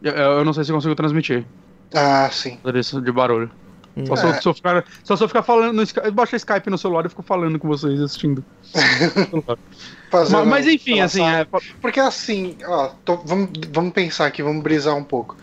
Eu, 0.03 0.13
eu 0.13 0.45
não 0.45 0.53
sei 0.53 0.65
se 0.65 0.71
eu 0.71 0.75
consigo 0.75 0.95
transmitir. 0.95 1.47
Ah, 1.95 2.29
sim. 2.33 2.59
Isso 2.75 3.01
de 3.01 3.13
barulho. 3.13 3.51
Hum. 3.97 4.07
Só, 4.07 4.17
se 4.17 4.25
eu- 4.25 4.31
É. 4.31 4.41
se 4.41 4.49
eu 4.49 4.55
ficar, 4.55 4.85
só 5.05 5.17
se 5.17 5.23
eu 5.23 5.29
ficar 5.29 5.43
falando 5.43 5.75
no 5.75 5.83
Skype. 5.83 6.07
Eu 6.07 6.13
baixo 6.13 6.35
Skype 6.37 6.71
no 6.71 6.79
celular 6.79 7.05
e 7.05 7.09
fico 7.11 7.23
falando 7.23 7.59
com 7.59 7.69
vocês 7.69 8.01
assistindo. 8.01 8.43
Mas, 10.47 10.67
enfim, 10.67 11.01
assim, 11.01 11.23
é, 11.27 11.47
Porque 11.81 12.01
assim, 12.01 12.57
ó, 12.67 12.91
tô- 13.05 13.19
vamos, 13.25 13.51
vamos 13.73 13.93
pensar 13.93 14.27
aqui, 14.27 14.43
vamos 14.43 14.63
brisar 14.63 14.95
um 14.97 15.05
pouco. 15.05 15.37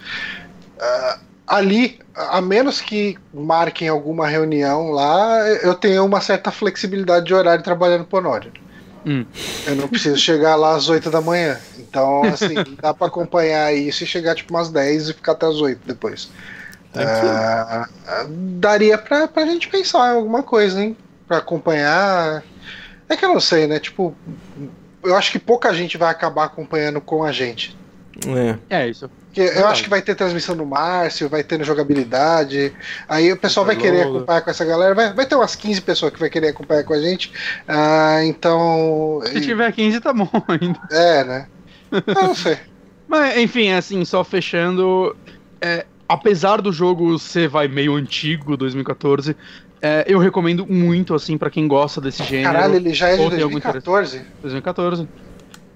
Ah, 0.80 1.20
ali, 1.47 2.00
a 2.16 2.39
menos 2.41 2.80
que 2.82 3.18
marquem 3.34 3.88
alguma 3.88 4.28
reunião 4.28 4.91
lá, 4.91 5.47
eu 5.64 5.74
tenho 5.76 6.06
uma 6.06 6.22
certa 6.22 6.52
flexibilidade 6.52 7.26
de 7.26 7.34
horário 7.34 7.64
trabalhando 7.64 8.06
por 8.06 8.20
Honório. 8.26 8.52
Hum. 9.06 9.26
Eu 9.66 9.76
não 9.76 9.88
preciso 9.88 10.18
chegar 10.18 10.56
lá 10.56 10.76
às 10.76 10.89
8 10.89 11.10
da 11.10 11.22
manhã. 11.22 11.58
Então, 11.90 12.24
assim, 12.24 12.54
dá 12.82 12.94
pra 12.94 13.08
acompanhar 13.08 13.74
isso 13.74 14.04
e 14.04 14.08
chegar 14.08 14.36
tipo 14.36 14.54
umas 14.54 14.70
10 14.70 15.10
e 15.10 15.14
ficar 15.14 15.34
até 15.34 15.48
as 15.48 15.60
8 15.60 15.82
depois. 15.86 16.30
Ah, 16.96 17.88
ah, 18.08 18.26
daria 18.30 18.98
pra, 18.98 19.28
pra 19.28 19.46
gente 19.46 19.68
pensar 19.68 20.14
em 20.14 20.18
alguma 20.18 20.44
coisa, 20.44 20.82
hein? 20.82 20.98
Pra 21.28 21.38
acompanhar. 21.38 22.44
É 23.08 23.16
que 23.16 23.26
eu 23.26 23.30
não 23.30 23.40
sei, 23.40 23.68
né? 23.68 23.80
Tipo, 23.80 24.16
eu 25.04 25.16
acho 25.16 25.32
que 25.32 25.40
pouca 25.40 25.74
gente 25.74 25.98
vai 25.98 26.10
acabar 26.10 26.46
acompanhando 26.46 27.00
com 27.02 27.24
a 27.24 27.32
gente. 27.32 27.78
É. 28.70 28.82
é 28.82 28.90
isso. 28.90 29.10
Porque 29.30 29.42
eu 29.42 29.68
acho 29.68 29.84
que 29.84 29.90
vai 29.90 30.02
ter 30.02 30.16
transmissão 30.16 30.56
no 30.56 30.66
Márcio, 30.66 31.30
vai 31.30 31.44
ter 31.44 31.58
no 31.58 31.64
jogabilidade. 31.64 32.74
Aí 33.08 33.32
o 33.32 33.38
pessoal 33.38 33.66
vai 33.66 33.76
querer 33.76 34.06
Logo. 34.06 34.18
acompanhar 34.18 34.42
com 34.42 34.50
essa 34.50 34.66
galera. 34.66 34.96
Vai, 34.96 35.14
vai 35.14 35.26
ter 35.26 35.36
umas 35.36 35.56
15 35.56 35.82
pessoas 35.82 36.12
que 36.12 36.20
vai 36.20 36.30
querer 36.30 36.50
acompanhar 36.50 36.84
com 36.84 36.94
a 36.94 37.00
gente. 37.00 37.32
Ah, 37.68 38.24
então. 38.24 39.22
Se 39.28 39.42
tiver 39.42 39.72
15, 39.72 40.02
tá 40.02 40.12
bom 40.12 40.30
ainda. 40.48 40.80
É, 40.92 41.24
né? 41.24 41.48
Não 42.16 42.36
sei. 42.36 42.58
Mas, 43.08 43.38
enfim, 43.38 43.72
assim, 43.72 44.06
só 44.06 44.24
fechando. 44.24 45.16
é, 45.62 45.86
apesar 46.08 46.62
do 46.62 46.72
jogo 46.72 47.18
ser, 47.18 47.48
vai, 47.48 47.68
meio 47.68 47.96
antigo, 47.96 48.56
2014, 48.56 49.36
é, 49.82 50.06
eu 50.08 50.20
recomendo 50.20 50.66
muito, 50.68 51.14
assim, 51.14 51.38
pra 51.38 51.50
quem 51.50 51.68
gosta 51.68 52.02
desse 52.02 52.24
gênero. 52.24 52.54
Caralho, 52.54 52.76
ele 52.76 52.94
já 52.94 53.10
é 53.10 53.16
de 53.16 53.22
ou 53.22 53.30
tem 53.30 53.42
algum 53.42 53.60
2014? 53.60 54.22
2014. 54.42 55.08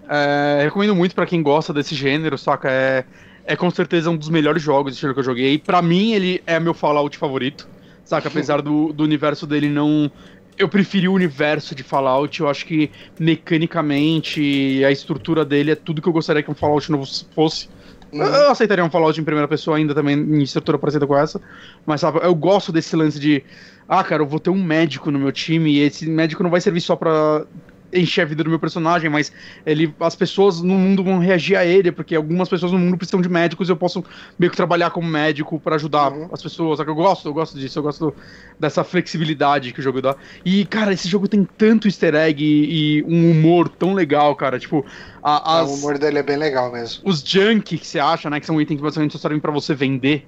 É, 0.10 0.62
recomendo 0.64 0.96
muito 0.96 1.16
pra 1.16 1.26
quem 1.26 1.42
gosta 1.42 1.74
desse 1.74 1.96
gênero, 1.96 2.38
saca? 2.38 2.70
É, 2.70 3.06
é 3.46 3.56
com 3.56 3.70
certeza 3.72 4.10
um 4.10 4.18
dos 4.18 4.30
melhores 4.30 4.62
jogos 4.62 4.92
de 4.92 4.98
estilo 4.98 5.14
que 5.14 5.20
eu 5.20 5.24
joguei. 5.24 5.58
Pra 5.58 5.82
mim, 5.82 6.12
ele 6.14 6.44
é 6.46 6.60
meu 6.60 6.74
Fallout 6.74 7.18
favorito, 7.18 7.68
saca? 8.04 8.28
Apesar 8.28 8.62
do, 8.62 8.92
do 8.92 9.04
universo 9.04 9.48
dele 9.48 9.70
não. 9.70 10.12
Eu 10.58 10.70
preferi 10.70 11.08
o 11.08 11.14
universo 11.14 11.74
de 11.74 11.84
Fallout, 11.84 12.40
eu 12.40 12.48
acho 12.48 12.66
que 12.66 12.92
mecanicamente 13.20 14.84
a 14.86 14.92
estrutura 14.92 15.44
dele 15.44 15.72
é 15.72 15.76
tudo 15.76 16.02
que 16.02 16.08
eu 16.08 16.14
gostaria 16.14 16.44
que 16.44 16.52
um 16.52 16.56
Fallout 16.56 16.92
novo 16.92 17.06
fosse. 17.34 17.68
Eu, 18.12 18.22
eu 18.22 18.52
aceitaria 18.52 18.86
um 18.86 18.90
Fallout 18.90 19.20
em 19.20 19.24
primeira 19.24 19.48
pessoa 19.48 19.78
ainda 19.78 19.96
também 19.96 20.16
em 20.16 20.44
estrutura 20.44 20.78
parecida 20.78 21.08
com 21.08 21.18
essa, 21.18 21.42
mas 21.86 22.02
sabe, 22.02 22.20
eu 22.22 22.36
gosto 22.36 22.72
desse 22.72 22.96
lance 22.96 23.20
de 23.20 23.44
ah, 23.88 24.04
cara, 24.04 24.22
eu 24.22 24.28
vou 24.28 24.40
ter 24.40 24.50
um 24.50 24.64
médico 24.64 25.12
no 25.12 25.20
meu 25.20 25.32
time 25.32 25.74
e 25.74 25.80
esse 25.80 26.08
médico 26.08 26.44
não 26.44 26.50
vai 26.50 26.62
servir 26.62 26.82
só 26.82 26.96
pra 26.96 27.46
encher 27.94 28.22
a 28.22 28.26
vida 28.26 28.44
do 28.44 28.50
meu 28.50 28.60
personagem, 28.60 29.10
mas 29.10 29.32
ele, 29.66 29.94
as 30.00 30.16
pessoas 30.16 30.62
no 30.62 30.74
mundo 30.76 31.04
vão 31.04 31.20
reagir 31.20 31.56
a 31.56 31.66
ele, 31.66 31.92
porque 31.92 32.16
algumas 32.16 32.50
pessoas 32.50 32.72
no 32.72 32.80
mundo 32.80 32.98
precisam 32.98 33.22
de 33.22 33.30
médicos 33.30 33.70
e 33.70 33.72
eu 33.72 33.78
posso 33.78 34.04
meio 34.38 34.50
que 34.50 34.58
trabalhar 34.58 34.90
como 34.92 35.08
médico 35.08 35.60
pra 35.60 35.76
ajudar 35.76 36.12
Uhum. 36.12 36.30
as 36.32 36.42
pessoas. 36.42 36.80
Eu 36.80 36.96
gosto, 36.96 37.28
eu 37.28 37.34
gosto 37.34 37.58
disso, 37.58 37.80
eu 37.80 37.84
gosto 37.84 38.14
dessa 38.60 38.84
flexibilidade 38.84 39.72
que 39.74 39.80
o 39.80 39.84
jogo 39.84 40.02
dá. 40.02 40.16
E, 40.44 40.66
cara, 40.66 40.94
esse 40.94 41.08
jogo 41.08 41.28
tem 41.28 41.48
tanto 41.58 41.88
easter 41.88 42.16
egg 42.16 42.44
e, 42.44 43.00
e 43.00 43.04
um 43.04 43.32
humor 43.32 43.70
tão 43.70 43.94
legal, 43.94 44.36
cara. 44.36 44.60
Tipo, 44.60 44.86
a- 45.24 45.60
as, 45.62 45.70
O 45.70 45.74
humor 45.76 45.98
dele 45.98 46.20
é 46.20 46.24
bem 46.24 46.38
legal 46.38 46.72
mesmo. 46.72 47.02
os 47.06 47.22
junk 47.22 47.78
que 47.78 47.86
você 47.88 48.00
acha, 48.00 48.30
né, 48.30 48.40
que 48.40 48.46
são 48.46 48.60
itens 48.62 48.78
que 48.78 48.84
basicamente 48.84 49.12
só 49.14 49.18
servem 49.20 49.40
pra 49.40 49.52
você 49.52 49.74
vender, 49.74 50.28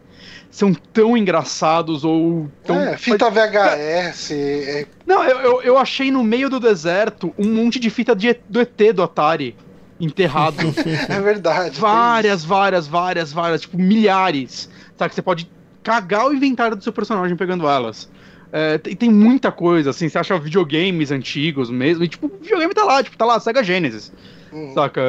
são 0.49 0.73
tão 0.73 1.17
engraçados 1.17 2.03
ou 2.03 2.49
tão... 2.63 2.79
é, 2.79 2.97
fita 2.97 3.29
VHS. 3.29 4.31
é- 4.31 4.87
Não, 5.05 5.23
eu, 5.23 5.61
eu, 5.61 5.77
achei 5.77 6.09
no 6.09 6.23
meio 6.23 6.49
do 6.49 6.59
deserto 6.59 7.33
um 7.37 7.53
monte 7.53 7.79
de 7.79 7.89
fita 7.89 8.15
de, 8.15 8.35
do 8.49 8.59
ET 8.59 8.93
do 8.93 9.03
Atari 9.03 9.55
enterrado. 9.99 10.57
é 11.07 11.21
verdade. 11.21 11.79
várias, 11.79 12.43
várias, 12.43 12.87
várias, 12.87 13.31
várias, 13.31 13.61
tipo, 13.61 13.77
milhares. 13.77 14.69
Sabe, 14.97 15.09
que 15.09 15.15
você 15.15 15.21
pode 15.21 15.49
cagar 15.83 16.27
o 16.27 16.33
inventário 16.33 16.75
do 16.75 16.83
seu 16.83 16.91
personagem 16.91 17.37
pegando 17.37 17.67
elas. 17.67 18.09
É, 18.51 18.77
tem, 18.77 18.95
tem 18.95 19.11
muita 19.11 19.51
coisa, 19.51 19.89
assim, 19.89 20.07
você 20.07 20.17
acha 20.17 20.39
videogames 20.39 21.11
antigos 21.11 21.69
mesmo, 21.69 22.03
e 22.03 22.07
tipo, 22.07 22.27
o 22.27 22.39
videogame 22.41 22.73
tá 22.73 22.83
lá, 22.83 23.03
tipo, 23.03 23.17
tá 23.17 23.25
lá, 23.25 23.39
Sega 23.39 23.63
Genesis. 23.63 24.13
Uhum. 24.51 24.73
saca? 24.73 25.01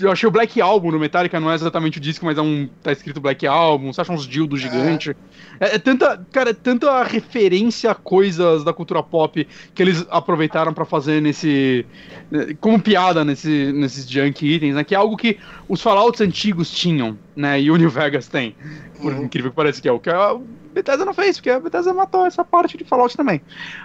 Eu 0.00 0.10
achei 0.10 0.28
o 0.28 0.32
Black 0.32 0.60
Album 0.60 0.90
no 0.92 0.98
Metallica, 0.98 1.38
não 1.40 1.50
é 1.50 1.54
exatamente 1.54 1.98
o 1.98 2.00
disco, 2.00 2.24
mas 2.24 2.38
é 2.38 2.42
um. 2.42 2.68
tá 2.82 2.92
escrito 2.92 3.20
Black 3.20 3.46
Album, 3.46 3.92
você 3.92 4.00
acha 4.00 4.12
uns 4.12 4.26
dildos 4.26 4.60
gigantes. 4.60 5.14
É, 5.60 5.74
é 5.76 5.78
tanta, 5.78 6.24
cara, 6.32 6.50
é 6.50 6.54
tanta 6.54 7.02
referência 7.02 7.90
a 7.90 7.94
coisas 7.94 8.64
da 8.64 8.72
cultura 8.72 9.02
pop 9.02 9.46
que 9.74 9.82
eles 9.82 10.04
aproveitaram 10.10 10.72
pra 10.72 10.84
fazer 10.84 11.20
nesse. 11.20 11.84
eh, 12.32 12.54
como 12.60 12.80
piada 12.80 13.24
nesse, 13.24 13.72
nesses 13.72 14.08
junk 14.08 14.46
itens, 14.46 14.74
né? 14.74 14.84
Que 14.84 14.94
é 14.94 14.98
algo 14.98 15.16
que 15.16 15.38
os 15.68 15.80
Fallouts 15.82 16.20
antigos 16.20 16.70
tinham, 16.70 17.18
né? 17.36 17.60
E 17.60 17.70
o 17.70 17.76
New 17.76 17.90
Vegas 17.90 18.28
tem. 18.28 18.54
Por 19.00 19.12
Uhum. 19.12 19.24
incrível 19.24 19.50
que 19.50 19.56
pareça 19.56 19.82
que 19.82 19.88
é 19.88 19.92
o 19.92 19.98
que 19.98 20.10
a 20.10 20.36
Bethesda 20.72 21.04
não 21.04 21.12
fez, 21.12 21.36
porque 21.36 21.50
a 21.50 21.60
Bethesda 21.60 21.92
matou 21.92 22.24
essa 22.24 22.44
parte 22.44 22.76
de 22.78 22.84
Fallout 22.84 23.16
também. 23.16 23.40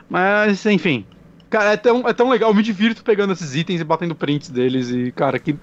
Mas, 0.10 0.66
enfim. 0.66 1.06
Cara, 1.50 1.72
é 1.72 1.78
tão, 1.78 2.06
é 2.06 2.12
tão 2.12 2.30
legal, 2.30 2.50
eu 2.50 2.54
me 2.54 2.62
divirto 2.62 3.02
pegando 3.04 3.32
esses 3.32 3.56
itens 3.56 3.80
e 3.80 3.84
batendo 3.84 4.14
prints 4.14 4.50
deles 4.50 4.90
e, 4.90 5.14
cara, 5.14 5.40
que, 5.40 5.56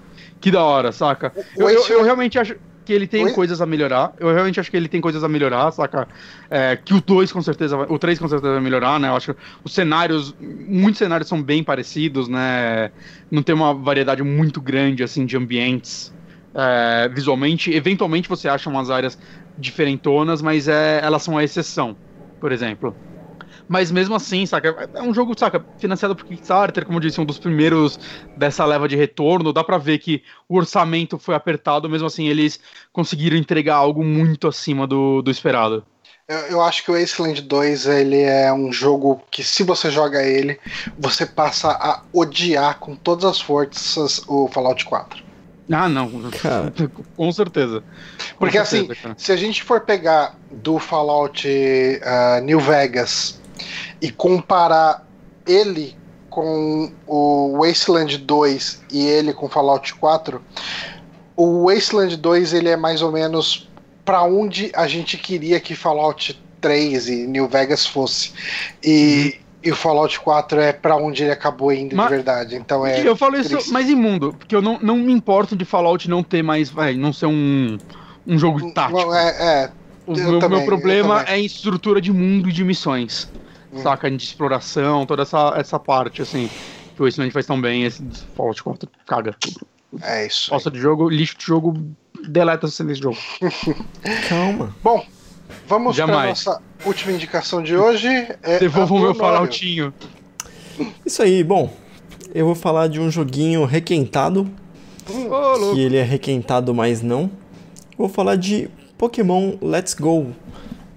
que 0.45 0.51
da 0.51 0.63
hora, 0.63 0.93
saca? 0.93 1.33
Eu, 1.57 1.71
eu, 1.71 1.87
eu 1.89 2.03
realmente 2.03 2.39
acho 2.39 2.55
que 2.85 2.93
ele 2.93 3.07
tem 3.07 3.25
Oi? 3.25 3.33
coisas 3.33 3.63
a 3.63 3.67
melhorar. 3.67 4.13
Eu 4.19 4.31
realmente 4.31 4.61
acho 4.61 4.71
que 4.71 4.77
ele 4.77 4.91
tem 4.91 5.01
coisas 5.01 5.25
a 5.25 5.29
melhorar, 5.29 5.71
saca? 5.71 6.07
É, 6.51 6.77
que 6.77 6.93
o 6.93 7.01
2 7.01 7.33
com 7.33 7.41
certeza 7.41 7.79
vai, 7.79 7.87
o 7.89 7.99
3 7.99 8.19
com 8.19 8.29
certeza 8.29 8.53
vai 8.53 8.61
melhorar, 8.61 9.01
né? 9.01 9.09
Eu 9.09 9.16
acho 9.16 9.33
que 9.33 9.41
os 9.65 9.73
cenários, 9.73 10.35
muitos 10.39 10.99
cenários 10.99 11.31
são 11.31 11.43
bem 11.43 11.65
parecidos, 11.65 12.29
né? 12.29 12.91
Não 13.31 13.43
tem 13.43 13.55
uma 13.55 13.73
variedade 13.73 14.23
muito 14.23 14.61
grande 14.61 15.03
assim 15.03 15.25
de 15.25 15.35
ambientes 15.35 16.12
é, 16.55 17.09
visualmente. 17.09 17.73
Eventualmente 17.73 18.29
você 18.29 18.47
acha 18.47 18.69
umas 18.69 18.91
áreas 18.91 19.19
diferentonas, 19.57 20.43
mas 20.43 20.69
é, 20.69 21.01
elas 21.03 21.23
são 21.23 21.39
a 21.39 21.43
exceção, 21.45 21.97
por 22.39 22.53
exemplo. 22.53 22.95
Mas 23.69 23.91
mesmo 23.91 24.15
assim, 24.15 24.45
saca? 24.45 24.89
É 24.95 25.03
um 25.03 25.15
jogo, 25.15 25.39
saca, 25.39 25.65
financiado 25.78 26.15
por 26.15 26.27
Kickstarter, 26.27 26.85
como 26.85 26.99
eu 26.99 27.01
disse, 27.01 27.20
um 27.20 27.24
dos 27.24 27.39
primeiros 27.39 27.99
dessa 28.36 28.65
leva 28.65 28.86
de 28.86 28.97
retorno. 28.97 29.53
Dá 29.53 29.65
pra 29.65 29.78
ver 29.78 29.99
que 29.99 30.23
o 30.49 30.57
orçamento 30.57 31.19
foi 31.19 31.35
apertado, 31.35 31.89
mesmo 31.89 32.07
assim 32.07 32.28
eles 32.28 32.61
conseguiram 32.93 33.36
entregar 33.36 33.77
algo 33.77 34.05
muito 34.05 34.47
acima 34.47 34.86
do, 34.86 35.23
do 35.23 35.31
esperado. 35.31 35.85
Eu, 36.27 36.39
eu 36.39 36.62
acho 36.62 36.85
que 36.85 36.91
o 36.91 36.99
Wasteland 36.99 37.43
2 37.43 37.86
ele 37.86 38.23
é 38.23 38.53
um 38.53 38.73
jogo 38.73 39.23
que, 39.31 39.45
se 39.45 39.62
você 39.62 39.91
joga 39.91 40.23
ele, 40.23 40.59
você 40.99 41.27
passa 41.27 41.70
a 41.70 42.03
odiar 42.12 42.78
com 42.78 42.97
todas 42.97 43.24
as 43.24 43.41
forças 43.41 44.23
o 44.27 44.49
Fallout 44.49 44.85
4. 44.85 45.23
Ah, 45.70 45.89
não. 45.89 46.31
Cara. 46.31 46.73
Com 47.16 47.32
certeza. 47.32 47.82
Com 48.32 48.39
Porque 48.39 48.65
certeza, 48.65 48.93
assim, 48.93 49.03
cara. 49.03 49.15
se 49.19 49.32
a 49.32 49.36
gente 49.36 49.62
for 49.62 49.81
pegar 49.81 50.39
do 50.51 50.78
Fallout 50.78 51.47
ah, 52.03 52.41
New 52.43 52.61
Vegas 52.61 53.41
e 54.01 54.10
comparar 54.10 55.06
ele 55.47 55.97
com 56.31 56.93
o 57.06 57.59
Wasteland 57.64 58.18
2 58.18 58.82
e 58.93 59.06
ele 59.06 59.32
com 59.32 59.48
Fallout 59.48 59.94
4, 59.94 60.43
o 61.36 61.66
Wasteland 61.68 62.16
2 62.16 62.52
ele 62.55 62.68
é 62.68 62.76
mais 62.76 63.02
ou 63.02 63.12
menos 63.12 63.68
para 64.05 64.22
onde 64.22 64.70
a 64.74 64.86
gente 64.86 65.16
queria 65.16 65.60
que 65.60 65.74
Fallout 65.74 66.40
3 66.60 67.09
e 67.09 67.26
New 67.26 67.48
Vegas 67.48 67.86
fosse. 67.86 68.32
E 68.82 69.39
E 69.62 69.70
o 69.72 69.76
Fallout 69.76 70.20
4 70.20 70.60
é 70.60 70.72
pra 70.74 70.94
onde 70.97 71.22
ele 71.22 71.32
acabou 71.32 71.72
indo 71.72 71.97
Mas- 71.97 72.09
de 72.09 72.14
verdade. 72.14 72.56
Então 72.56 72.86
é. 72.86 73.01
eu 73.01 73.16
falo 73.16 73.36
isso 73.36 73.48
triste. 73.51 73.72
mais 73.72 73.89
imundo, 73.89 74.35
porque 74.39 74.55
eu 74.55 74.60
não, 74.60 74.78
não 74.82 74.97
me 74.98 75.10
importo 75.10 75.56
de 75.56 75.64
Fallout 75.64 76.09
não 76.10 76.22
ter 76.22 76.43
mais, 76.43 76.68
vai, 76.68 76.94
não 76.94 77.14
ser 77.14 77.26
um, 77.26 77.78
um 78.26 78.39
jogo 78.39 78.70
tático. 78.74 79.14
É, 79.14 79.28
é. 79.64 79.70
O 80.06 80.12
eu 80.12 80.32
meu, 80.32 80.39
também, 80.39 80.59
meu 80.59 80.66
problema 80.66 81.24
é 81.26 81.39
em 81.39 81.44
estrutura 81.44 82.01
de 82.01 82.12
mundo 82.12 82.48
e 82.48 82.52
de 82.52 82.62
missões. 82.62 83.31
Hum. 83.72 83.82
Saca? 83.82 84.10
De 84.10 84.22
exploração, 84.22 85.06
toda 85.06 85.22
essa, 85.22 85.55
essa 85.56 85.78
parte, 85.78 86.22
assim. 86.22 86.51
Que 86.94 87.02
o 87.02 87.05
Wasteland 87.06 87.32
faz 87.32 87.47
tão 87.47 87.60
bem, 87.60 87.85
esse 87.85 88.02
Fallout 88.36 88.62
4 88.62 88.89
caga 89.06 89.35
tudo. 89.39 89.66
É 90.02 90.26
isso. 90.26 90.51
aí. 90.51 90.56
Gosta 90.56 90.70
de 90.70 90.78
jogo, 90.78 91.09
lixo 91.09 91.36
de 91.39 91.44
jogo, 91.44 91.74
deleta 92.28 92.66
esse 92.66 92.85
desse 92.85 93.01
jogo. 93.01 93.16
Calma. 94.28 94.74
Bom, 94.82 95.05
vamos 95.66 95.97
Jamais. 95.97 96.28
nossa 96.28 96.62
última 96.85 97.12
indicação 97.12 97.62
de 97.62 97.76
hoje. 97.76 98.09
É 98.43 98.59
Devolva 98.59 98.94
o 98.94 99.01
meu. 99.01 99.14
Falloutinho. 99.14 99.93
Isso 101.05 101.22
aí, 101.22 101.43
bom. 101.43 101.72
Eu 102.35 102.47
vou 102.47 102.55
falar 102.55 102.89
de 102.89 103.01
um 103.01 103.10
joguinho 103.10 103.64
requentado, 103.64 104.51
Ô, 105.09 105.12
louco. 105.12 105.74
que 105.74 105.81
ele 105.81 105.97
é 105.97 106.02
requentado, 106.02 106.74
mas 106.74 107.01
não. 107.01 107.31
Vou 107.97 108.09
falar 108.09 108.35
de 108.36 108.68
Pokémon 108.99 109.57
Let's 109.61 109.95
Go. 109.95 110.29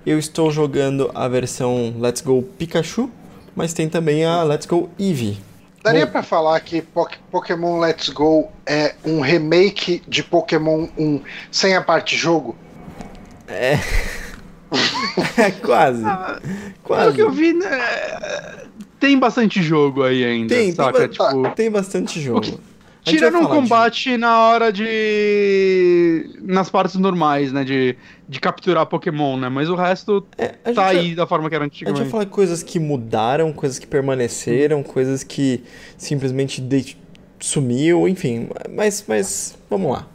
Eu 0.05 0.17
estou 0.17 0.51
jogando 0.51 1.11
a 1.13 1.27
versão 1.27 1.95
Let's 1.99 2.21
Go 2.21 2.41
Pikachu, 2.41 3.09
mas 3.55 3.73
tem 3.73 3.89
também 3.89 4.23
a 4.25 4.43
Let's 4.43 4.65
Go 4.65 4.89
Eevee. 4.99 5.37
Daria 5.83 6.07
pra 6.07 6.23
falar 6.23 6.59
que 6.59 6.81
Pok- 6.81 7.17
Pokémon 7.31 7.79
Let's 7.79 8.09
Go 8.09 8.49
é 8.65 8.95
um 9.05 9.21
remake 9.21 10.01
de 10.07 10.23
Pokémon 10.23 10.87
1 10.97 11.21
sem 11.51 11.75
a 11.75 11.81
parte 11.81 12.15
jogo? 12.15 12.55
É 13.47 13.77
quase. 15.63 16.01
Pelo 16.03 16.41
Quase. 16.83 17.15
que 17.15 17.21
eu 17.21 17.31
vi, 17.31 17.53
né, 17.53 17.69
tem 18.99 19.17
bastante 19.17 19.61
jogo 19.61 20.03
aí 20.03 20.23
ainda, 20.25 20.53
Tem, 20.53 20.65
tem, 20.67 20.75
saca? 20.75 20.99
ba- 20.99 21.07
tipo, 21.07 21.49
tem 21.55 21.71
bastante 21.71 22.19
jogo. 22.21 22.39
A 22.41 22.43
gente 22.43 22.59
tirando 23.11 23.35
um 23.35 23.43
falar 23.43 23.55
de- 23.55 23.61
combate 23.61 24.17
na 24.17 24.39
hora 24.47 24.71
de... 24.71 26.29
nas 26.41 26.69
partes 26.69 26.95
normais, 26.95 27.51
né, 27.51 27.63
de, 27.63 27.95
de 28.27 28.39
capturar 28.39 28.85
Pokémon, 28.85 29.37
né? 29.37 29.49
Mas 29.49 29.69
o 29.69 29.75
resto 29.75 30.25
É, 30.37 30.47
tá 30.47 30.71
vai- 30.73 30.97
aí 30.97 31.15
da 31.15 31.25
forma 31.27 31.49
que 31.49 31.55
era 31.55 31.65
A 31.65 31.67
gente 31.67 31.83
vai 31.83 31.91
antigamente. 31.91 32.11
falar 32.11 32.23
de 32.25 32.29
coisas 32.31 32.63
que 32.63 32.79
mudaram, 32.79 33.51
coisas 33.53 33.79
que 33.79 33.87
permaneceram, 33.87 34.83
coisas 34.83 35.23
que 35.23 35.63
simplesmente 35.97 36.61
de- 36.61 36.97
sumiu, 37.39 38.07
enfim. 38.07 38.49
Mas, 38.73 39.03
mas 39.07 39.57
vamos 39.69 39.91
lá. 39.91 40.07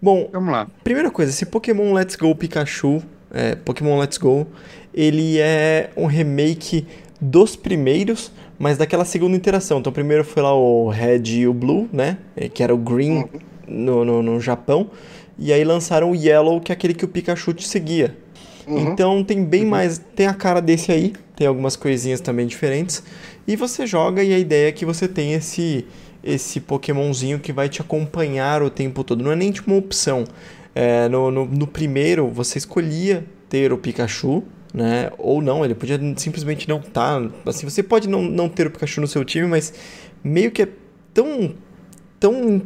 Bom, 0.00 0.28
Vamos 0.32 0.50
lá. 0.52 0.66
primeira 0.82 1.10
coisa, 1.12 1.30
esse 1.30 1.46
Pokémon 1.46 1.92
Let's 1.92 2.16
Go 2.16 2.34
Pikachu, 2.34 3.00
é, 3.32 3.54
Pokémon 3.54 3.98
Let's 4.00 4.18
Go, 4.18 4.46
ele 4.92 5.38
é 5.38 5.90
um 5.96 6.06
remake 6.06 6.84
dos 7.20 7.54
primeiros, 7.54 8.32
mas 8.62 8.78
daquela 8.78 9.04
segunda 9.04 9.36
interação. 9.36 9.80
Então, 9.80 9.92
primeiro 9.92 10.22
foi 10.22 10.40
lá 10.40 10.54
o 10.54 10.88
Red 10.88 11.24
e 11.24 11.48
o 11.48 11.52
Blue, 11.52 11.88
né? 11.92 12.18
é, 12.36 12.48
Que 12.48 12.62
era 12.62 12.72
o 12.72 12.78
Green 12.78 13.24
no, 13.66 14.04
no, 14.04 14.22
no 14.22 14.38
Japão. 14.40 14.88
E 15.36 15.52
aí 15.52 15.64
lançaram 15.64 16.12
o 16.12 16.14
Yellow, 16.14 16.60
que 16.60 16.70
é 16.70 16.74
aquele 16.74 16.94
que 16.94 17.04
o 17.04 17.08
Pikachu 17.08 17.52
te 17.54 17.66
seguia. 17.66 18.16
Então 18.64 19.24
tem 19.24 19.44
bem 19.44 19.66
mais. 19.66 20.00
Tem 20.14 20.28
a 20.28 20.32
cara 20.32 20.62
desse 20.62 20.92
aí, 20.92 21.12
tem 21.34 21.44
algumas 21.44 21.74
coisinhas 21.74 22.20
também 22.20 22.46
diferentes. 22.46 23.02
E 23.48 23.56
você 23.56 23.84
joga 23.84 24.22
e 24.22 24.32
a 24.32 24.38
ideia 24.38 24.68
é 24.68 24.72
que 24.72 24.86
você 24.86 25.08
tem 25.08 25.32
esse 25.32 25.84
esse 26.22 26.60
Pokémonzinho 26.60 27.40
que 27.40 27.52
vai 27.52 27.68
te 27.68 27.80
acompanhar 27.80 28.62
o 28.62 28.70
tempo 28.70 29.02
todo. 29.02 29.24
Não 29.24 29.32
é 29.32 29.36
nem 29.36 29.50
tipo 29.50 29.72
uma 29.72 29.78
opção. 29.80 30.22
É, 30.72 31.08
no, 31.08 31.32
no, 31.32 31.46
no 31.46 31.66
primeiro 31.66 32.28
você 32.28 32.58
escolhia 32.58 33.24
ter 33.48 33.72
o 33.72 33.76
Pikachu, 33.76 34.44
né? 34.72 35.10
Ou 35.18 35.42
não, 35.42 35.64
ele 35.64 35.74
podia 35.74 35.98
simplesmente 36.16 36.68
não 36.68 36.78
estar. 36.78 37.20
assim, 37.46 37.68
você 37.68 37.82
pode 37.82 38.08
não, 38.08 38.22
não 38.22 38.48
ter 38.48 38.66
o 38.66 38.70
Pikachu 38.70 39.00
no 39.00 39.06
seu 39.06 39.24
time, 39.24 39.46
mas 39.46 39.72
meio 40.24 40.50
que 40.50 40.62
é 40.62 40.68
tão 41.12 41.54
tão 42.18 42.62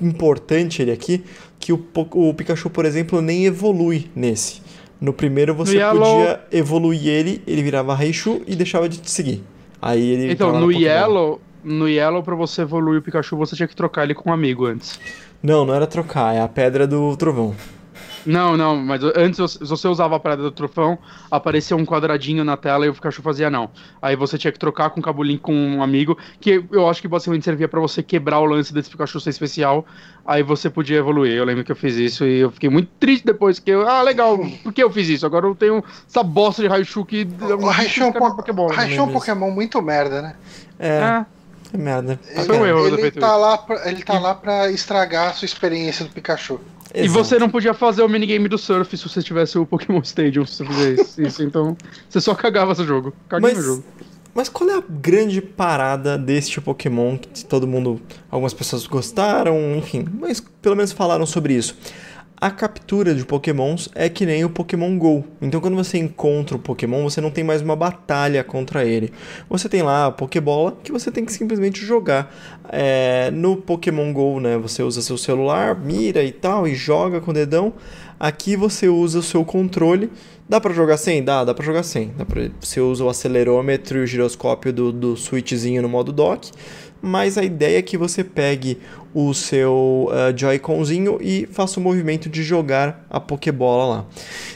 importante 0.00 0.82
ele 0.82 0.92
aqui 0.92 1.24
que 1.58 1.72
o, 1.72 1.84
o 2.12 2.34
Pikachu, 2.34 2.70
por 2.70 2.84
exemplo, 2.84 3.20
nem 3.20 3.46
evolui 3.46 4.08
nesse. 4.14 4.60
No 5.00 5.12
primeiro 5.12 5.54
você 5.54 5.76
Yellow- 5.78 6.18
podia 6.18 6.40
evoluir 6.52 7.06
ele, 7.06 7.42
ele 7.46 7.62
virava 7.62 7.94
Raichu 7.94 8.42
e 8.46 8.54
deixava 8.54 8.88
de 8.88 8.98
te 8.98 9.10
seguir. 9.10 9.42
Aí 9.80 10.10
ele 10.10 10.32
Então, 10.32 10.58
no. 10.60 10.72
Yellow, 10.72 11.40
no 11.64 11.88
Yellow, 11.88 12.22
pra 12.22 12.34
você 12.34 12.62
evoluir 12.62 12.98
o 12.98 13.02
Pikachu, 13.02 13.36
você 13.36 13.54
tinha 13.56 13.68
que 13.68 13.76
trocar 13.76 14.04
ele 14.04 14.14
com 14.14 14.30
um 14.30 14.32
amigo 14.32 14.66
antes. 14.66 14.98
Não, 15.42 15.64
não 15.64 15.72
era 15.72 15.86
trocar, 15.86 16.34
é 16.34 16.40
a 16.40 16.48
pedra 16.48 16.86
do 16.86 17.16
trovão. 17.16 17.54
Não, 18.28 18.56
não, 18.58 18.76
mas 18.76 19.02
antes 19.16 19.38
você- 19.38 19.58
se 19.58 19.64
você 19.64 19.88
usava 19.88 20.16
a 20.16 20.20
pedra 20.20 20.36
do 20.42 20.50
trofão, 20.50 20.98
aparecia 21.30 21.74
um 21.76 21.84
quadradinho 21.86 22.44
na 22.44 22.56
tela 22.58 22.84
e 22.84 22.88
o 22.90 22.92
Pikachu 22.94 23.22
fazia 23.22 23.48
não. 23.48 23.70
Aí 24.02 24.14
você 24.16 24.36
tinha 24.36 24.52
que 24.52 24.58
trocar 24.58 24.90
com 24.90 25.00
o 25.00 25.02
cabulinho 25.02 25.38
com 25.38 25.54
um 25.54 25.82
amigo, 25.82 26.16
que 26.38 26.62
eu 26.70 26.88
acho 26.90 27.00
que 27.00 27.08
basicamente 27.08 27.44
servia 27.44 27.66
pra 27.68 27.80
você 27.80 28.02
quebrar 28.02 28.38
o 28.40 28.44
lance 28.44 28.72
desse 28.74 28.90
Pikachu 28.90 29.18
ser 29.18 29.30
especial, 29.30 29.86
aí 30.26 30.42
você 30.42 30.68
podia 30.68 30.98
evoluir. 30.98 31.32
Eu 31.32 31.44
lembro 31.44 31.64
que 31.64 31.72
eu 31.72 31.76
fiz 31.76 31.96
isso 31.96 32.24
e 32.26 32.40
eu 32.40 32.50
fiquei 32.50 32.68
muito 32.68 32.90
triste 33.00 33.24
depois, 33.24 33.58
que 33.58 33.70
eu, 33.70 33.88
ah, 33.88 34.02
legal, 34.02 34.38
por 34.62 34.72
que 34.74 34.82
eu 34.82 34.90
fiz 34.90 35.08
isso? 35.08 35.24
Agora 35.24 35.46
eu 35.46 35.54
tenho 35.54 35.82
essa 36.06 36.22
bosta 36.22 36.60
de 36.60 36.68
Raichu 36.68 37.06
que... 37.06 37.26
O 37.40 37.66
Raichu 37.66 38.02
é 38.02 38.06
um, 38.08 38.12
po 38.12 38.36
Pokémon. 38.36 38.66
Raichu 38.68 39.00
é 39.00 39.02
um 39.04 39.12
Pokémon 39.12 39.50
muito 39.50 39.80
merda, 39.80 40.20
né? 40.20 40.34
É, 40.78 40.88
É, 40.88 41.26
é 41.72 41.78
merda. 41.78 42.20
pra 42.34 42.44
Foi 42.44 42.58
um 42.58 42.66
erro. 42.66 42.86
Ele 42.88 43.10
tá, 43.10 43.36
lá 43.36 43.56
pra, 43.56 43.88
ele 43.88 44.02
tá 44.02 44.18
lá 44.18 44.34
pra 44.34 44.70
estragar 44.70 45.30
a 45.30 45.32
sua 45.32 45.46
experiência 45.46 46.04
do 46.04 46.10
Pikachu. 46.10 46.60
E 46.94 47.00
Exato. 47.00 47.24
você 47.24 47.38
não 47.38 47.48
podia 47.50 47.74
fazer 47.74 48.02
o 48.02 48.08
minigame 48.08 48.48
do 48.48 48.56
surf 48.58 48.96
se 48.96 49.08
você 49.08 49.22
tivesse 49.22 49.58
o 49.58 49.66
Pokémon 49.66 50.00
Stadium, 50.00 50.46
se 50.46 50.64
você 50.64 50.66
fizesse 50.66 51.22
isso. 51.26 51.42
Então, 51.42 51.76
você 52.08 52.20
só 52.20 52.34
cagava 52.34 52.72
esse 52.72 52.84
jogo. 52.84 53.12
No 53.30 53.40
Mas, 53.40 53.62
jogo. 53.62 53.84
mas 54.34 54.48
qual 54.48 54.70
é 54.70 54.74
a 54.78 54.82
grande 54.88 55.42
parada 55.42 56.16
deste 56.16 56.60
Pokémon 56.60 57.18
que 57.18 57.44
todo 57.44 57.66
mundo, 57.66 58.00
algumas 58.30 58.54
pessoas 58.54 58.86
gostaram, 58.86 59.76
enfim, 59.76 60.06
mas 60.18 60.40
pelo 60.62 60.76
menos 60.76 60.92
falaram 60.92 61.26
sobre 61.26 61.54
isso. 61.54 61.76
A 62.40 62.52
captura 62.52 63.16
de 63.16 63.24
Pokémons 63.24 63.88
é 63.96 64.08
que 64.08 64.24
nem 64.24 64.44
o 64.44 64.50
Pokémon 64.50 64.96
Go. 64.96 65.24
Então, 65.42 65.60
quando 65.60 65.74
você 65.74 65.98
encontra 65.98 66.54
o 66.56 66.58
Pokémon, 66.60 67.02
você 67.02 67.20
não 67.20 67.32
tem 67.32 67.42
mais 67.42 67.60
uma 67.62 67.74
batalha 67.74 68.44
contra 68.44 68.84
ele. 68.84 69.12
Você 69.50 69.68
tem 69.68 69.82
lá 69.82 70.06
a 70.06 70.12
Pokébola 70.12 70.76
que 70.84 70.92
você 70.92 71.10
tem 71.10 71.24
que 71.24 71.32
simplesmente 71.32 71.84
jogar. 71.84 72.32
É, 72.70 73.28
no 73.32 73.56
Pokémon 73.56 74.12
Go, 74.12 74.38
né? 74.38 74.56
Você 74.56 74.84
usa 74.84 75.02
seu 75.02 75.18
celular, 75.18 75.74
mira 75.80 76.22
e 76.22 76.30
tal, 76.30 76.68
e 76.68 76.76
joga 76.76 77.20
com 77.20 77.32
o 77.32 77.34
dedão. 77.34 77.72
Aqui 78.20 78.54
você 78.54 78.86
usa 78.88 79.18
o 79.18 79.22
seu 79.22 79.44
controle. 79.44 80.08
Dá 80.48 80.60
pra 80.60 80.72
jogar 80.72 80.96
sem? 80.96 81.22
Dá, 81.22 81.44
dá 81.44 81.52
pra 81.52 81.64
jogar 81.64 81.82
sem. 81.82 82.12
Dá 82.16 82.24
pra- 82.24 82.48
você 82.60 82.80
usa 82.80 83.04
o 83.04 83.08
acelerômetro 83.08 83.98
e 83.98 84.02
o 84.02 84.06
giroscópio 84.06 84.72
do, 84.72 84.92
do 84.92 85.16
switchzinho 85.16 85.82
no 85.82 85.88
modo 85.88 86.12
dock. 86.12 86.50
Mas 87.00 87.38
a 87.38 87.44
ideia 87.44 87.78
é 87.78 87.82
que 87.82 87.96
você 87.96 88.24
pegue 88.24 88.78
o 89.14 89.32
seu 89.32 90.08
ah, 90.10 90.32
Joy-Conzinho 90.36 91.18
e 91.20 91.48
faça 91.52 91.78
o 91.78 91.82
movimento 91.82 92.28
de 92.28 92.42
jogar 92.42 93.06
a 93.08 93.20
Pokébola 93.20 93.96
lá. 93.96 94.04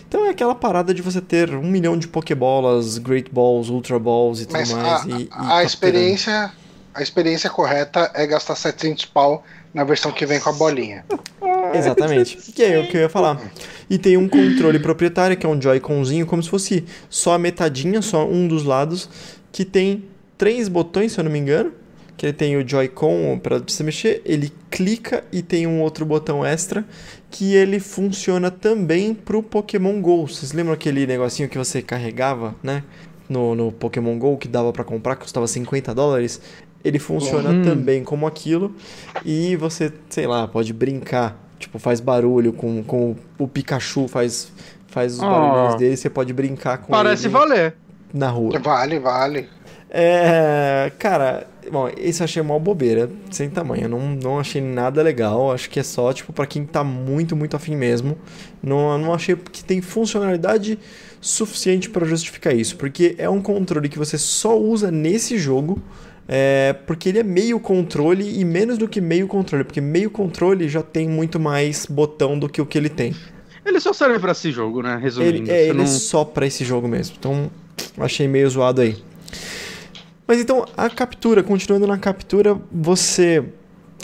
Então 0.08 0.26
é 0.26 0.30
aquela 0.30 0.54
parada 0.54 0.92
de 0.92 1.00
você 1.00 1.20
ter 1.20 1.54
um 1.54 1.62
milhão 1.62 1.96
de 1.96 2.08
Pokébolas, 2.08 2.98
Great 2.98 3.30
Balls, 3.32 3.70
Ultra 3.70 3.98
Balls 3.98 4.40
e 4.40 4.46
tudo 4.46 4.58
Mas 4.58 4.72
mais. 4.72 5.04
a, 5.04 5.08
e, 5.08 5.22
e 5.22 5.28
a 5.32 5.64
experiência 5.64 6.52
a 6.94 7.02
experiência 7.02 7.48
correta 7.48 8.10
é 8.14 8.26
gastar 8.26 8.54
700 8.54 9.06
pau 9.06 9.42
na 9.72 9.82
versão 9.82 10.12
que 10.12 10.26
vem 10.26 10.38
com 10.38 10.50
a 10.50 10.52
bolinha. 10.52 11.04
Exatamente. 11.74 12.36
Que 12.52 12.62
é 12.62 12.78
o 12.80 12.88
que 12.88 12.96
eu 12.96 13.00
ia 13.00 13.08
falar. 13.08 13.40
E 13.88 13.96
tem 13.96 14.16
um 14.16 14.28
controle 14.28 14.78
proprietário, 14.78 15.36
que 15.36 15.46
é 15.46 15.48
um 15.48 15.60
Joy-Conzinho, 15.60 16.26
como 16.26 16.42
se 16.42 16.50
fosse 16.50 16.84
só 17.08 17.34
a 17.34 17.38
metadinha, 17.38 18.02
só 18.02 18.26
um 18.26 18.46
dos 18.46 18.64
lados, 18.64 19.08
que 19.50 19.64
tem 19.64 20.04
três 20.36 20.68
botões, 20.68 21.12
se 21.12 21.20
eu 21.20 21.24
não 21.24 21.30
me 21.30 21.38
engano. 21.38 21.72
Que 22.22 22.26
ele 22.26 22.32
tem 22.34 22.56
o 22.56 22.64
Joy-Con 22.64 23.40
para 23.42 23.58
você 23.58 23.82
mexer, 23.82 24.22
ele 24.24 24.52
clica 24.70 25.24
e 25.32 25.42
tem 25.42 25.66
um 25.66 25.80
outro 25.82 26.06
botão 26.06 26.46
extra 26.46 26.84
que 27.28 27.52
ele 27.56 27.80
funciona 27.80 28.48
também 28.48 29.12
pro 29.12 29.42
Pokémon 29.42 30.00
GO. 30.00 30.28
Vocês 30.28 30.52
lembram 30.52 30.72
aquele 30.72 31.04
negocinho 31.04 31.48
que 31.48 31.58
você 31.58 31.82
carregava, 31.82 32.54
né? 32.62 32.84
No, 33.28 33.56
no 33.56 33.72
Pokémon 33.72 34.16
GO 34.20 34.36
que 34.36 34.46
dava 34.46 34.72
para 34.72 34.84
comprar, 34.84 35.16
que 35.16 35.22
custava 35.22 35.48
50 35.48 35.92
dólares? 35.92 36.40
Ele 36.84 37.00
funciona 37.00 37.50
Uhum. 37.50 37.62
também 37.64 38.04
como 38.04 38.24
aquilo 38.24 38.72
e 39.24 39.56
você, 39.56 39.92
sei 40.08 40.28
lá, 40.28 40.46
pode 40.46 40.72
brincar. 40.72 41.36
Tipo, 41.58 41.80
faz 41.80 41.98
barulho 41.98 42.52
com, 42.52 42.84
com 42.84 43.16
o 43.36 43.48
Pikachu, 43.48 44.06
faz, 44.06 44.52
faz 44.86 45.14
os 45.14 45.18
Oh. 45.18 45.28
barulhos 45.28 45.74
dele, 45.74 45.96
você 45.96 46.08
pode 46.08 46.32
brincar 46.32 46.78
com 46.78 46.92
Parece 46.92 47.24
ele 47.26 47.32
valer. 47.32 47.74
na 48.14 48.28
rua. 48.30 48.56
Vale, 48.60 49.00
vale. 49.00 49.48
É, 49.90 50.92
cara, 51.00 51.48
bom, 51.70 51.88
isso 51.98 52.22
eu 52.22 52.24
achei 52.24 52.42
uma 52.42 52.58
bobeira, 52.58 53.10
sem 53.30 53.48
tamanho. 53.50 53.88
Não, 53.88 54.00
não 54.22 54.38
achei 54.40 54.60
nada 54.60 55.02
legal. 55.02 55.52
Acho 55.52 55.68
que 55.70 55.78
é 55.78 55.82
só, 55.82 56.12
tipo, 56.12 56.32
pra 56.32 56.46
quem 56.46 56.64
tá 56.64 56.82
muito, 56.82 57.36
muito 57.36 57.54
afim 57.56 57.76
mesmo. 57.76 58.16
Não, 58.62 58.96
não 58.98 59.12
achei 59.14 59.36
que 59.36 59.62
tem 59.64 59.80
funcionalidade 59.80 60.78
suficiente 61.20 61.88
pra 61.90 62.06
justificar 62.06 62.54
isso. 62.54 62.76
Porque 62.76 63.14
é 63.18 63.28
um 63.28 63.40
controle 63.40 63.88
que 63.88 63.98
você 63.98 64.18
só 64.18 64.58
usa 64.58 64.90
nesse 64.90 65.38
jogo. 65.38 65.80
É, 66.28 66.72
porque 66.86 67.08
ele 67.08 67.18
é 67.18 67.22
meio 67.24 67.58
controle 67.58 68.38
e 68.40 68.44
menos 68.44 68.78
do 68.78 68.86
que 68.88 69.00
meio 69.00 69.26
controle. 69.26 69.64
Porque 69.64 69.80
meio 69.80 70.10
controle 70.10 70.68
já 70.68 70.82
tem 70.82 71.08
muito 71.08 71.38
mais 71.40 71.84
botão 71.86 72.38
do 72.38 72.48
que 72.48 72.60
o 72.60 72.66
que 72.66 72.78
ele 72.78 72.88
tem. 72.88 73.14
Ele 73.64 73.78
só 73.80 73.92
serve 73.92 74.18
pra 74.18 74.32
esse 74.32 74.50
jogo, 74.50 74.82
né? 74.82 74.98
Resumindo. 75.00 75.36
Ele, 75.36 75.50
é, 75.50 75.64
ele 75.68 75.78
não- 75.78 75.84
é 75.84 75.86
só 75.88 76.24
pra 76.24 76.46
esse 76.46 76.64
jogo 76.64 76.88
mesmo. 76.88 77.16
Então, 77.18 77.50
achei 77.98 78.26
meio 78.26 78.48
zoado 78.48 78.80
aí. 78.80 78.96
Mas 80.26 80.40
então, 80.40 80.64
a 80.76 80.88
captura, 80.88 81.42
continuando 81.42 81.86
na 81.86 81.98
captura, 81.98 82.58
você 82.70 83.44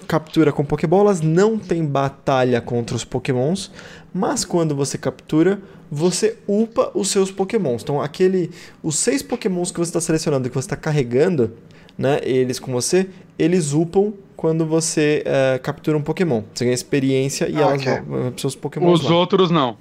captura 0.07 0.53
com 0.53 0.65
Pokébolas, 0.65 1.21
não 1.21 1.59
tem 1.59 1.85
batalha 1.85 2.61
contra 2.61 2.97
os 2.97 3.05
Pokémons, 3.05 3.71
mas 4.13 4.45
quando 4.45 4.75
você 4.75 4.97
captura, 4.97 5.61
você 5.91 6.37
upa 6.47 6.91
os 6.95 7.09
seus 7.09 7.31
Pokémons. 7.31 7.83
Então, 7.83 8.01
aquele, 8.01 8.51
os 8.83 8.97
seis 8.97 9.23
Pokémons 9.23 9.71
que 9.71 9.79
você 9.79 9.91
está 9.91 10.01
selecionando 10.01 10.47
e 10.47 10.51
que 10.51 10.55
você 10.55 10.67
está 10.67 10.77
carregando, 10.77 11.53
né, 11.97 12.21
eles 12.23 12.59
com 12.59 12.73
você, 12.73 13.09
eles 13.39 13.73
upam 13.73 14.15
quando 14.37 14.65
você 14.65 15.25
uh, 15.27 15.61
captura 15.63 15.97
um 15.97 16.03
Pokémon. 16.03 16.43
Você 16.55 16.65
ganha 16.65 16.75
experiência 16.75 17.49
e 17.49 17.57
Ah, 17.57 17.61
elas 17.61 17.83
ok. 17.83 17.93
vão 18.07 18.31
para 18.31 18.39
seus 18.41 18.55
Pokémons 18.55 19.01
Os 19.01 19.11
lá. 19.11 19.17
outros 19.17 19.51
não. 19.51 19.77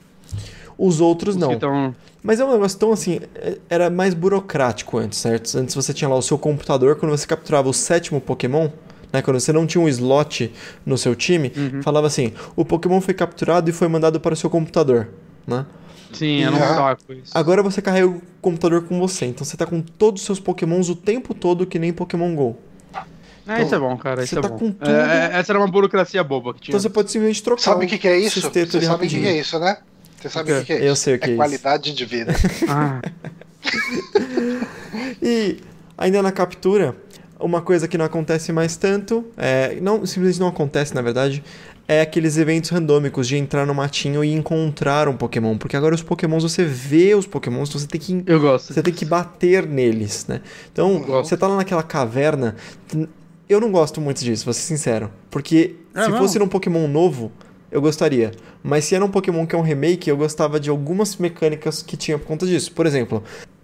Os 0.78 1.00
outros 1.00 1.36
não. 1.36 1.54
Então, 1.54 1.96
Mas 2.28 2.42
é 2.42 2.46
um 2.46 2.52
negócio 2.52 2.78
tão 2.78 2.92
assim, 2.92 3.22
é- 3.36 3.58
era 3.70 3.90
mais 3.90 4.14
burocrático 4.14 4.98
antes, 4.98 5.18
certo? 5.18 5.58
Antes 5.58 5.74
você 5.74 5.94
tinha 5.94 6.10
lá 6.10 6.16
o 6.18 6.22
seu 6.22 6.38
computador, 6.38 6.98
quando 6.98 7.18
você 7.18 7.26
capturava 7.26 7.70
o 7.70 7.74
sétimo 7.74 8.20
Pokémon, 8.20 8.68
né? 9.14 9.22
Quando 9.22 9.40
você 9.40 9.54
não 9.54 9.66
tinha 9.66 9.82
um 9.82 9.88
slot 9.88 10.52
no 10.86 10.98
seu 10.98 11.16
time, 11.16 11.54
falava 11.82 12.06
assim: 12.06 12.34
o 12.54 12.66
Pokémon 12.66 13.00
foi 13.00 13.14
capturado 13.14 13.70
e 13.70 13.74
foi 13.74 13.88
mandado 13.88 14.20
para 14.20 14.34
o 14.34 14.36
seu 14.36 14.50
computador, 14.50 15.08
né? 15.48 15.66
sim, 16.12 16.46
um 16.46 16.52
Yeah. 16.52 16.76
saco 16.76 17.14
isso. 17.14 17.32
Agora 17.34 17.64
você 17.64 17.82
carrega 17.82 18.08
o 18.08 18.22
computador 18.42 18.84
com 18.84 19.00
você, 19.00 19.26
então 19.28 19.46
você 19.46 19.56
tá 19.56 19.66
com 19.66 19.82
todos 19.82 20.22
os 20.22 20.26
seus 20.26 20.40
Pokémons 20.40 20.90
o 20.90 20.96
tempo 20.98 21.34
todo 21.34 21.66
que 21.66 21.80
nem 21.80 21.94
Pokémon 21.94 22.36
GO. 22.36 22.58
É, 23.48 23.62
isso 23.64 23.74
é 23.74 23.80
bom, 23.80 23.96
cara. 23.96 24.22
Isso 24.24 24.34
você 24.34 24.40
é 24.40 24.42
tá 24.42 24.50
bom. 24.50 24.58
com 24.58 24.72
tudo. 24.72 24.92
É, 24.92 25.32
é, 25.34 25.40
essa 25.40 25.54
era 25.54 25.60
uma 25.60 25.68
burocracia 25.70 26.22
boba 26.26 26.54
que 26.54 26.60
tinha. 26.60 26.74
Então 26.74 26.80
você 26.82 26.90
pode 26.90 27.10
simplesmente 27.10 27.42
trocar 27.42 27.62
Sabe 27.62 27.86
o 27.86 27.88
que, 27.88 27.98
que 27.98 28.08
é 28.08 28.20
isso? 28.20 28.42
Você 28.42 28.66
sabe 28.82 29.06
o 29.06 29.10
que, 29.10 29.20
que 29.22 29.26
é 29.26 29.40
isso, 29.40 29.58
né? 29.58 29.78
Você 30.20 30.30
sabe 30.30 30.52
O 30.54 30.60
que, 30.60 30.66
que 30.66 30.74
é 30.74 30.76
isso? 30.78 30.86
Eu 30.86 30.96
sei 30.96 31.16
o 31.16 31.20
que 31.20 31.26
é 31.26 31.28
é 31.28 31.32
isso. 31.32 31.38
qualidade 31.38 31.94
de 31.94 32.06
vida. 32.06 32.34
Ah, 32.68 33.02
E 35.22 35.58
ainda 35.98 36.22
na 36.22 36.32
captura, 36.32 36.96
uma 37.40 37.62
coisa 37.62 37.88
que 37.88 37.98
não 37.98 38.06
acontece 38.06 38.52
mais 38.52 38.76
tanto, 38.78 39.26
é, 39.38 39.78
não, 39.82 40.06
simplesmente 40.06 40.40
não 40.40 40.48
acontece 40.48 40.94
na 40.96 41.02
verdade, 41.02 41.44
é 41.88 42.02
aqueles 42.02 42.38
eventos 42.38 42.70
randômicos 42.70 43.28
de 43.28 43.38
entrar 43.38 43.66
no 43.66 43.74
matinho 43.74 44.24
e 44.24 44.34
encontrar 44.34 45.08
um 45.08 45.16
Pokémon. 45.16 45.58
Porque 45.58 45.76
agora 45.78 45.96
os 45.96 46.04
Pokémons 46.04 46.44
você 46.44 46.66
vê 46.66 47.16
os 47.16 47.26
Pokémons, 47.26 47.70
você 47.72 47.88
tem 47.88 48.00
que 48.00 48.24
eu 48.26 48.40
gosto. 48.40 48.74
você 48.74 48.84
tem 48.84 48.94
que 48.94 49.06
bater 49.06 49.66
neles, 49.66 50.26
né? 50.28 50.42
Então, 50.72 51.00
você 51.04 51.38
tá 51.38 51.48
lá 51.48 51.56
naquela 51.58 51.84
caverna. 51.84 52.56
Eu 53.48 53.62
não 53.62 53.72
gosto 53.72 54.02
muito 54.02 54.22
disso, 54.24 54.44
vou 54.44 54.54
ser 54.54 54.62
sincero. 54.64 55.10
Porque 55.32 55.76
É 55.96 56.02
se 56.02 56.08
mesmo? 56.10 56.18
fosse 56.18 56.38
num 56.40 56.48
Pokémon 56.50 56.86
novo, 56.90 57.32
eu 57.78 57.82
gostaria. 57.82 58.32
Mas 58.64 58.86
se 58.86 58.96
era 58.96 59.06
um 59.06 59.10
Pokémon 59.10 59.46
que 59.46 59.56
é 59.56 59.58
um 59.58 59.62
remake, 59.62 60.10
eu 60.10 60.18
gostava 60.18 60.60
de 60.60 60.70
algumas 60.70 61.16
mecânicas 61.18 61.82
que 61.82 61.96
tinha 61.96 62.18
por 62.18 62.26
conta 62.26 62.46
disso. 62.46 62.72
Por 62.72 62.86
exemplo, 62.86 63.24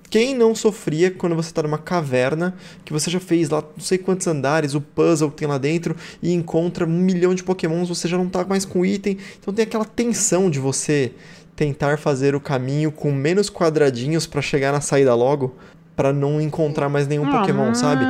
quem 0.10 0.36
não 0.36 0.54
sofria 0.54 1.10
quando 1.10 1.36
você 1.36 1.52
tá 1.52 1.64
numa 1.64 1.80
caverna, 1.80 2.54
que 2.86 2.94
você 2.94 3.10
já 3.10 3.20
fez 3.20 3.50
lá 3.50 3.62
não 3.62 3.84
sei 3.84 3.98
quantos 3.98 4.28
andares, 4.28 4.76
o 4.76 4.82
puzzle 4.82 5.32
que 5.32 5.38
tem 5.38 5.48
lá 5.48 5.58
dentro, 5.58 5.96
e 6.22 6.32
encontra 6.32 6.86
um 6.86 6.90
milhão 6.90 7.34
de 7.34 7.44
Pokémons, 7.44 7.90
você 7.90 8.08
já 8.08 8.18
não 8.18 8.30
tá 8.30 8.46
mais 8.46 8.64
com 8.66 8.86
item. 8.86 9.18
Então 9.40 9.54
tem 9.54 9.64
aquela 9.64 9.86
tensão 9.86 10.50
de 10.50 10.60
você 10.60 11.12
tentar 11.56 11.98
fazer 11.98 12.36
o 12.36 12.40
caminho 12.40 12.92
com 12.92 13.12
menos 13.12 13.50
quadradinhos 13.50 14.28
pra 14.28 14.42
chegar 14.42 14.72
na 14.72 14.82
saída 14.82 15.14
logo, 15.16 15.56
pra 15.96 16.14
não 16.14 16.40
encontrar 16.40 16.90
mais 16.90 17.08
nenhum 17.08 17.28
Ah, 17.28 17.40
Pokémon, 17.40 17.74
sabe? 17.74 18.06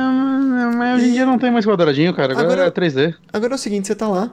Mas 0.76 0.98
hoje 1.00 1.08
em 1.10 1.12
dia 1.12 1.26
não 1.26 1.38
tem 1.38 1.50
mais 1.50 1.64
quadradinho, 1.66 2.12
cara. 2.14 2.32
Agora, 2.32 2.46
Agora- 2.46 2.66
é 2.66 2.70
3D. 2.70 3.14
Agora 3.32 3.54
é 3.54 3.56
o 3.56 3.58
seguinte, 3.58 3.86
você 3.86 3.94
tá 3.94 4.08
lá 4.08 4.30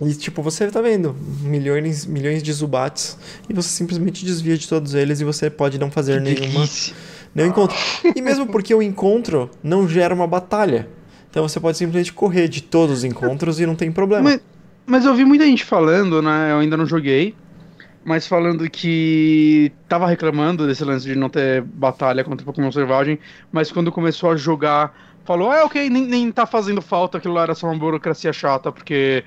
e 0.00 0.14
tipo, 0.14 0.42
você 0.42 0.68
tá 0.68 0.80
vendo 0.80 1.14
milhões, 1.42 2.06
milhões 2.06 2.42
de 2.42 2.52
Zubats 2.52 3.16
e 3.48 3.52
você 3.52 3.68
simplesmente 3.68 4.24
desvia 4.24 4.56
de 4.56 4.68
todos 4.68 4.94
eles 4.94 5.20
e 5.20 5.24
você 5.24 5.50
pode 5.50 5.78
não 5.78 5.90
fazer 5.90 6.20
nenhuma 6.20 6.60
Delícia. 6.60 6.94
nenhum 7.34 7.50
encontro. 7.50 7.76
E 8.14 8.20
mesmo 8.20 8.46
porque 8.46 8.74
o 8.74 8.82
encontro 8.82 9.50
não 9.62 9.88
gera 9.88 10.14
uma 10.14 10.26
batalha. 10.26 10.88
Então 11.30 11.46
você 11.46 11.60
pode 11.60 11.78
simplesmente 11.78 12.12
correr 12.12 12.48
de 12.48 12.62
todos 12.62 12.98
os 12.98 13.04
encontros 13.04 13.60
e 13.60 13.66
não 13.66 13.74
tem 13.74 13.90
problema. 13.92 14.22
Mas, 14.22 14.40
mas 14.84 15.04
eu 15.04 15.14
vi 15.14 15.24
muita 15.24 15.44
gente 15.44 15.64
falando, 15.64 16.20
né? 16.20 16.52
Eu 16.52 16.58
ainda 16.58 16.76
não 16.76 16.86
joguei. 16.86 17.34
Mas 18.04 18.26
falando 18.26 18.68
que 18.68 19.72
tava 19.88 20.08
reclamando 20.08 20.66
desse 20.66 20.84
lance 20.84 21.06
de 21.06 21.14
não 21.14 21.28
ter 21.28 21.62
batalha 21.62 22.24
contra 22.24 22.44
Pokémon 22.44 22.72
Selvagem. 22.72 23.18
Mas 23.52 23.70
quando 23.70 23.92
começou 23.92 24.32
a 24.32 24.36
jogar, 24.36 24.92
falou: 25.24 25.50
Ah, 25.50 25.64
ok, 25.64 25.88
nem, 25.88 26.06
nem 26.06 26.32
tá 26.32 26.46
fazendo 26.46 26.82
falta, 26.82 27.18
aquilo 27.18 27.34
lá 27.34 27.42
era 27.42 27.54
só 27.54 27.66
uma 27.66 27.78
burocracia 27.78 28.32
chata, 28.32 28.70
porque 28.72 29.24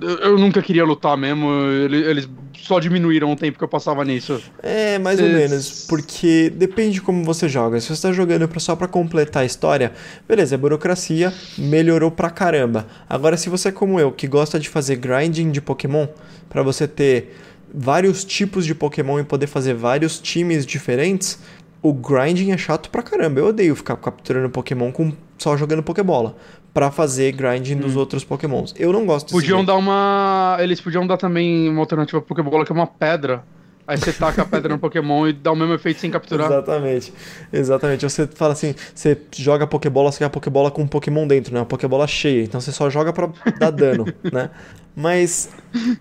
eu, 0.00 0.38
nunca 0.38 0.62
queria 0.62 0.84
lutar 0.84 1.16
mesmo. 1.16 1.50
Eles, 1.52 2.28
só 2.58 2.78
diminuíram 2.78 3.32
o 3.32 3.36
tempo 3.36 3.58
que 3.58 3.64
eu 3.64 3.68
passava 3.68 4.04
nisso. 4.04 4.40
É, 4.62 4.98
mais 4.98 5.20
ou 5.20 5.26
menos, 5.26 5.86
porque 5.88 6.50
depende 6.50 6.94
de 6.94 7.00
como 7.00 7.24
você 7.24 7.48
joga. 7.48 7.80
Se 7.80 7.88
você 7.88 8.02
tá 8.08 8.12
jogando 8.12 8.48
só 8.60 8.76
pra 8.76 8.86
completar 8.86 9.42
a 9.42 9.46
história, 9.46 9.92
beleza, 10.28 10.54
é 10.54 10.58
burocracia, 10.58 11.32
melhorou 11.56 12.10
pra 12.10 12.30
caramba. 12.30 12.86
Agora, 13.08 13.36
se 13.36 13.48
você 13.48 13.68
é 13.68 13.72
como 13.72 13.98
eu, 13.98 14.12
que 14.12 14.26
gosta 14.26 14.58
de 14.58 14.68
fazer 14.68 14.96
grinding 14.96 15.50
de 15.50 15.60
Pokémon, 15.60 16.06
pra 16.48 16.62
você 16.62 16.86
ter 16.86 17.34
vários 17.72 18.24
tipos 18.24 18.66
de 18.66 18.74
Pokémon 18.74 19.20
e 19.20 19.24
poder 19.24 19.46
fazer 19.46 19.74
vários 19.74 20.20
times 20.20 20.66
diferentes, 20.66 21.38
o 21.82 21.92
grinding 21.92 22.52
é 22.52 22.58
chato 22.58 22.90
pra 22.90 23.02
caramba. 23.02 23.40
Eu 23.40 23.46
odeio 23.46 23.74
ficar 23.74 23.96
capturando 23.96 24.50
Pokémon 24.50 24.92
com 24.92 25.12
só 25.38 25.56
jogando 25.56 25.82
Pokébola 25.82 26.36
pra 26.72 26.90
fazer 26.90 27.32
grinding 27.32 27.76
dos 27.76 27.96
outros 27.96 28.24
Pokémons. 28.24 28.74
Eu 28.78 28.92
não 28.92 29.04
gosto 29.06 29.32
Podiam 29.32 29.58
jeito. 29.58 29.66
dar 29.66 29.76
uma. 29.76 30.56
Eles 30.60 30.80
podiam 30.80 31.06
dar 31.06 31.16
também 31.16 31.68
uma 31.68 31.80
alternativa 31.80 32.20
pro 32.20 32.34
Pokébola 32.34 32.64
que 32.64 32.72
é 32.72 32.74
uma 32.74 32.86
pedra. 32.86 33.42
Aí 33.86 33.96
você 33.98 34.12
taca 34.12 34.42
a 34.42 34.44
pedra 34.44 34.74
no 34.74 34.78
Pokémon 34.78 35.26
e 35.26 35.32
dá 35.32 35.50
o 35.50 35.56
mesmo 35.56 35.74
efeito 35.74 35.98
sem 35.98 36.10
capturar. 36.10 36.46
Exatamente. 36.46 37.12
Exatamente. 37.52 38.04
Você 38.04 38.26
fala 38.26 38.52
assim, 38.52 38.72
você 38.94 39.18
joga 39.34 39.66
Pokébola, 39.66 40.12
você 40.12 40.18
quer 40.18 40.26
a 40.26 40.30
Pokébola 40.30 40.70
com 40.70 40.82
um 40.82 40.86
Pokémon 40.86 41.26
dentro, 41.26 41.52
né? 41.52 41.58
Uma 41.60 41.66
Pokébola 41.66 42.06
cheia. 42.06 42.44
Então 42.44 42.60
você 42.60 42.70
só 42.70 42.88
joga 42.88 43.12
pra 43.12 43.30
dar 43.58 43.70
dano, 43.70 44.06
né? 44.32 44.50
Mas, 44.94 45.50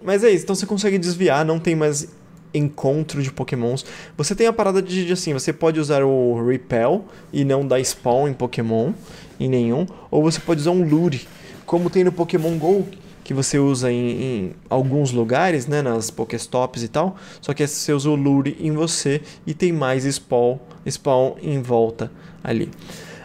mas 0.03 0.23
é 0.23 0.29
isso. 0.29 0.43
Então 0.43 0.55
você 0.55 0.67
consegue 0.67 0.99
desviar, 0.99 1.43
não 1.43 1.59
tem 1.59 1.75
mais 1.75 2.07
encontro 2.53 3.21
de 3.21 3.31
Pokémons. 3.31 3.85
Você 4.17 4.35
tem 4.35 4.47
a 4.47 4.53
parada 4.53 4.81
de, 4.81 5.05
de, 5.05 5.13
assim, 5.13 5.33
você 5.33 5.53
pode 5.53 5.79
usar 5.79 6.03
o 6.03 6.45
Repel 6.45 7.05
e 7.31 7.43
não 7.43 7.65
dar 7.65 7.79
spawn 7.83 8.27
em 8.27 8.33
Pokémon, 8.33 8.93
em 9.39 9.49
nenhum. 9.49 9.85
Ou 10.09 10.23
você 10.23 10.39
pode 10.39 10.61
usar 10.61 10.71
um 10.71 10.87
Lure, 10.87 11.27
como 11.65 11.89
tem 11.89 12.03
no 12.03 12.11
Pokémon 12.11 12.57
GO, 12.57 12.85
que 13.23 13.33
você 13.33 13.59
usa 13.59 13.91
em, 13.91 14.09
em 14.09 14.51
alguns 14.69 15.11
lugares, 15.11 15.67
né, 15.67 15.83
nas 15.83 16.09
Pokéstops 16.09 16.81
e 16.81 16.87
tal, 16.87 17.15
só 17.39 17.53
que 17.53 17.65
você 17.67 17.93
usa 17.93 18.09
o 18.09 18.15
Lure 18.15 18.57
em 18.59 18.71
você 18.71 19.21
e 19.45 19.53
tem 19.53 19.71
mais 19.71 20.03
spawn, 20.03 20.57
spawn 20.89 21.35
em 21.39 21.61
volta 21.61 22.11
ali. 22.43 22.71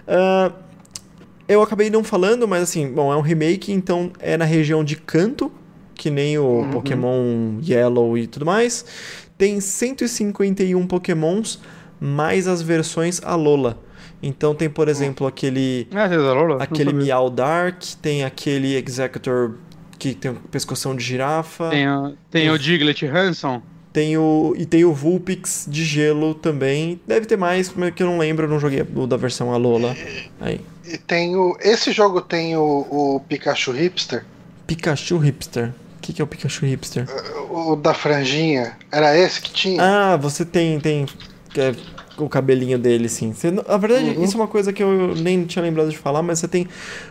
Ah, 0.06 0.52
eu 1.48 1.62
acabei 1.62 1.90
não 1.90 2.04
falando, 2.04 2.46
mas 2.46 2.62
assim, 2.62 2.86
bom, 2.86 3.12
é 3.12 3.16
um 3.16 3.20
remake, 3.20 3.72
então 3.72 4.10
é 4.18 4.36
na 4.36 4.44
região 4.44 4.84
de 4.84 4.96
Canto, 4.96 5.50
que 5.94 6.10
nem 6.10 6.38
o 6.38 6.68
Pokémon 6.72 7.58
Yellow 7.66 8.16
e 8.18 8.26
tudo 8.26 8.44
mais. 8.46 8.84
Tem 9.38 9.60
151 9.60 10.86
Pokémons, 10.86 11.60
mais 12.00 12.46
as 12.46 12.60
versões 12.62 13.20
Alola. 13.24 13.78
Então 14.22 14.54
tem, 14.54 14.70
por 14.70 14.88
exemplo, 14.88 15.26
aquele 15.26 15.86
Ah, 15.92 16.06
Lola? 16.06 16.62
aquele. 16.62 16.92
Meow 16.92 17.28
Dark, 17.28 17.82
tem 18.00 18.24
aquele 18.24 18.74
Executor 18.76 19.56
que 19.98 20.14
tem 20.14 20.34
pescoção 20.50 20.94
de 20.96 21.02
girafa, 21.04 21.70
Tem, 21.70 21.86
a- 21.86 22.12
tem 22.30 22.50
o 22.50 22.58
Diglett 22.58 23.04
Hanson. 23.06 23.62
tem 23.92 24.16
o 24.16 24.54
e 24.56 24.64
tem 24.66 24.84
o 24.84 24.92
Vulpix 24.92 25.66
de 25.68 25.84
gelo 25.84 26.34
também. 26.34 27.00
Deve 27.06 27.26
ter 27.26 27.36
mais, 27.36 27.72
mas 27.76 27.92
que 27.94 28.02
eu 28.02 28.06
não 28.06 28.18
lembro, 28.18 28.46
eu 28.46 28.50
não 28.50 28.58
joguei 28.58 28.82
o 28.94 29.06
da 29.06 29.16
versão 29.16 29.52
Alola. 29.52 29.94
Aí. 30.40 30.60
E 30.86 30.96
tem 30.98 31.36
o. 31.36 31.56
Esse 31.60 31.92
jogo 31.92 32.20
tem 32.20 32.56
o, 32.56 32.62
o 32.90 33.20
Pikachu 33.28 33.72
Hipster, 33.72 34.24
Pikachu 34.66 35.18
Hipster. 35.18 35.72
O 36.04 36.06
que, 36.06 36.12
que 36.12 36.20
é 36.20 36.24
o 36.24 36.28
Pikachu 36.28 36.66
Hipster? 36.66 37.06
o 37.50 37.76
da 37.76 37.94
franjinha. 37.94 38.76
Era 38.92 39.16
esse 39.16 39.40
que 39.40 39.50
tinha? 39.50 39.82
Ah, 39.82 40.16
você 40.18 40.44
tem 40.44 40.78
tem 40.78 41.06
é, 41.56 41.74
o 42.18 42.28
cabelinho 42.28 42.78
dele, 42.78 43.08
sim. 43.08 43.32
Você, 43.32 43.50
na 43.50 43.78
verdade, 43.78 44.10
Uhum. 44.10 44.22
isso 44.22 44.36
é 44.36 44.40
uma 44.40 44.46
coisa 44.46 44.70
que 44.70 44.82
eu 44.82 45.14
nem 45.14 45.46
tinha 45.46 45.62
lembrado 45.62 45.88
de 45.88 45.96
falar, 45.96 46.22
mas 46.22 46.40
você 46.40 46.46
tem 46.46 46.68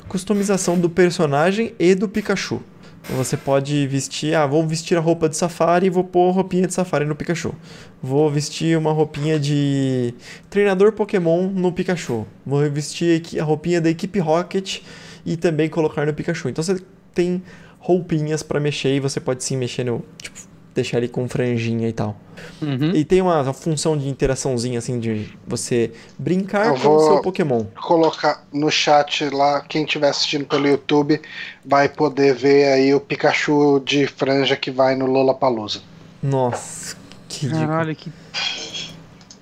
customização 0.08 0.78
do 0.78 0.92
personagem 0.92 1.74
e 1.80 1.96
do 1.96 2.08
Pikachu. 2.08 2.62
Então 3.04 3.18
Você 3.18 3.36
pode 3.36 3.88
vestir, 3.88 4.36
ah, 4.36 4.46
vou 4.46 4.64
vestir 4.68 4.96
a 4.96 5.02
roupa 5.02 5.28
de 5.28 5.38
safari 5.38 5.88
e 5.88 5.90
vou 5.90 6.04
pôr 6.04 6.30
roupinha 6.30 6.68
de 6.68 6.74
safari 6.76 7.04
no 7.04 7.16
Pikachu. 7.16 7.52
Vou 8.00 8.30
vestir 8.30 8.78
uma 8.78 8.94
roupinha 8.94 9.40
de 9.40 10.14
treinador 10.52 10.92
Pokémon 10.92 11.48
no 11.48 11.72
Pikachu. 11.72 12.28
Vou 12.46 12.60
vestir 12.70 13.24
a 13.40 13.44
roupinha 13.44 13.82
da 13.82 13.90
equipe 13.90 14.20
Rocket 14.20 14.82
e 15.26 15.36
também 15.36 15.68
colocar 15.68 16.06
no 16.06 16.14
Pikachu. 16.14 16.50
Então 16.50 16.64
você 16.64 16.78
tem 17.12 17.42
roupinhas 17.84 18.42
pra 18.42 18.62
mexer 18.62 18.96
e 18.96 19.00
você 19.02 19.20
pode 19.20 19.44
sim 19.44 19.58
mexer 19.58 19.84
no, 19.84 20.06
tipo, 20.22 20.40
deixar 20.74 21.00
ele 21.00 21.10
com 21.10 21.28
franjinha 21.28 21.90
e 21.90 21.92
tal. 21.92 22.16
Uhum. 22.62 22.96
E 22.96 23.04
tem 23.04 23.22
uma, 23.22 23.42
uma 23.42 23.54
função 23.54 23.98
de 23.98 24.08
interaçãozinha, 24.08 24.80
assim, 24.80 25.02
de 25.02 25.30
você 25.46 25.92
brincar 26.18 26.68
Eu 26.68 26.76
com 26.76 26.96
o 26.96 27.00
seu 27.02 27.22
Pokémon. 27.22 27.66
Colocar 27.76 28.46
no 28.54 28.72
chat 28.72 29.30
lá, 29.30 29.60
quem 29.60 29.84
estiver 29.84 30.08
assistindo 30.08 30.46
pelo 30.46 30.66
YouTube 30.66 31.22
vai 31.66 31.90
poder 31.90 32.34
ver 32.34 32.72
aí 32.72 32.96
o 32.96 33.02
Pikachu 33.02 33.82
de 33.82 34.08
franja 34.08 34.56
que 34.56 34.72
vai 34.72 34.96
no 34.96 35.06
Lollapalooza. 35.06 35.82
Nossa, 36.22 36.96
que. 37.28 37.50
Caralho, 37.50 37.94
que. 37.98 38.10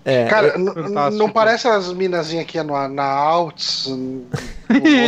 É, 0.04 0.26
Cara, 0.26 0.48
é 0.48 0.58
não 1.12 1.30
parece 1.30 1.68
as 1.68 1.94
minazinhas 1.94 2.44
aqui 2.46 2.62
na, 2.64 2.88
na 2.88 3.04
Alts, 3.04 3.86
no 3.88 4.26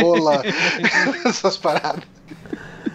Lola, 0.04 0.40
essas 1.26 1.56
paradas. 1.56 2.04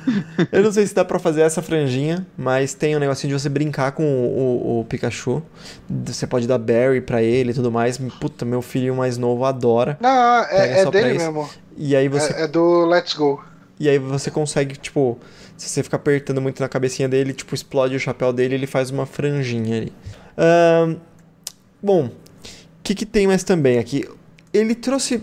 Eu 0.51 0.63
não 0.63 0.71
sei 0.71 0.85
se 0.87 0.93
dá 0.95 1.03
pra 1.05 1.19
fazer 1.19 1.41
essa 1.41 1.61
franjinha, 1.61 2.25
mas 2.37 2.73
tem 2.73 2.95
um 2.95 2.99
negocinho 2.99 3.33
de 3.35 3.41
você 3.41 3.49
brincar 3.49 3.91
com 3.91 4.03
o, 4.03 4.77
o- 4.77 4.79
o 4.81 4.85
Pikachu. 4.85 5.41
Você 5.89 6.25
pode 6.27 6.47
dar 6.47 6.57
berry 6.57 7.01
pra 7.01 7.21
ele 7.21 7.51
e 7.51 7.53
tudo 7.53 7.71
mais. 7.71 7.97
Puta, 8.19 8.45
meu 8.45 8.61
filho 8.61 8.95
mais 8.95 9.17
novo 9.17 9.45
adora. 9.45 9.97
Não, 10.01 10.43
Pega 10.45 10.63
é, 10.63 10.79
é 10.81 10.91
dele 10.91 11.17
mesmo. 11.17 11.49
E 11.77 11.95
aí 11.95 12.07
você, 12.07 12.33
É, 12.33 12.43
é 12.43 12.47
do 12.47 12.85
Let's 12.85 13.13
Go. 13.13 13.41
e 13.79 13.87
aí 13.89 13.97
você 13.99 14.29
consegue, 14.31 14.75
tipo, 14.75 15.17
se 15.57 15.69
você 15.69 15.83
ficar 15.83 15.97
apertando 15.97 16.41
muito 16.41 16.59
na 16.61 16.67
cabecinha 16.69 17.07
dele, 17.07 17.33
tipo, 17.33 17.53
explode 17.55 17.95
o 17.95 17.99
chapéu 17.99 18.31
dele, 18.33 18.55
ele 18.55 18.67
faz 18.67 18.89
uma 18.89 19.05
franjinha 19.05 19.77
ali. 19.77 19.93
Bom, 21.81 22.05
o 22.07 22.11
que, 22.83 22.93
que 22.95 23.05
tem 23.05 23.27
mais 23.27 23.43
também 23.43 23.77
aqui? 23.79 24.07
Ele 24.53 24.75
trouxe 24.75 25.21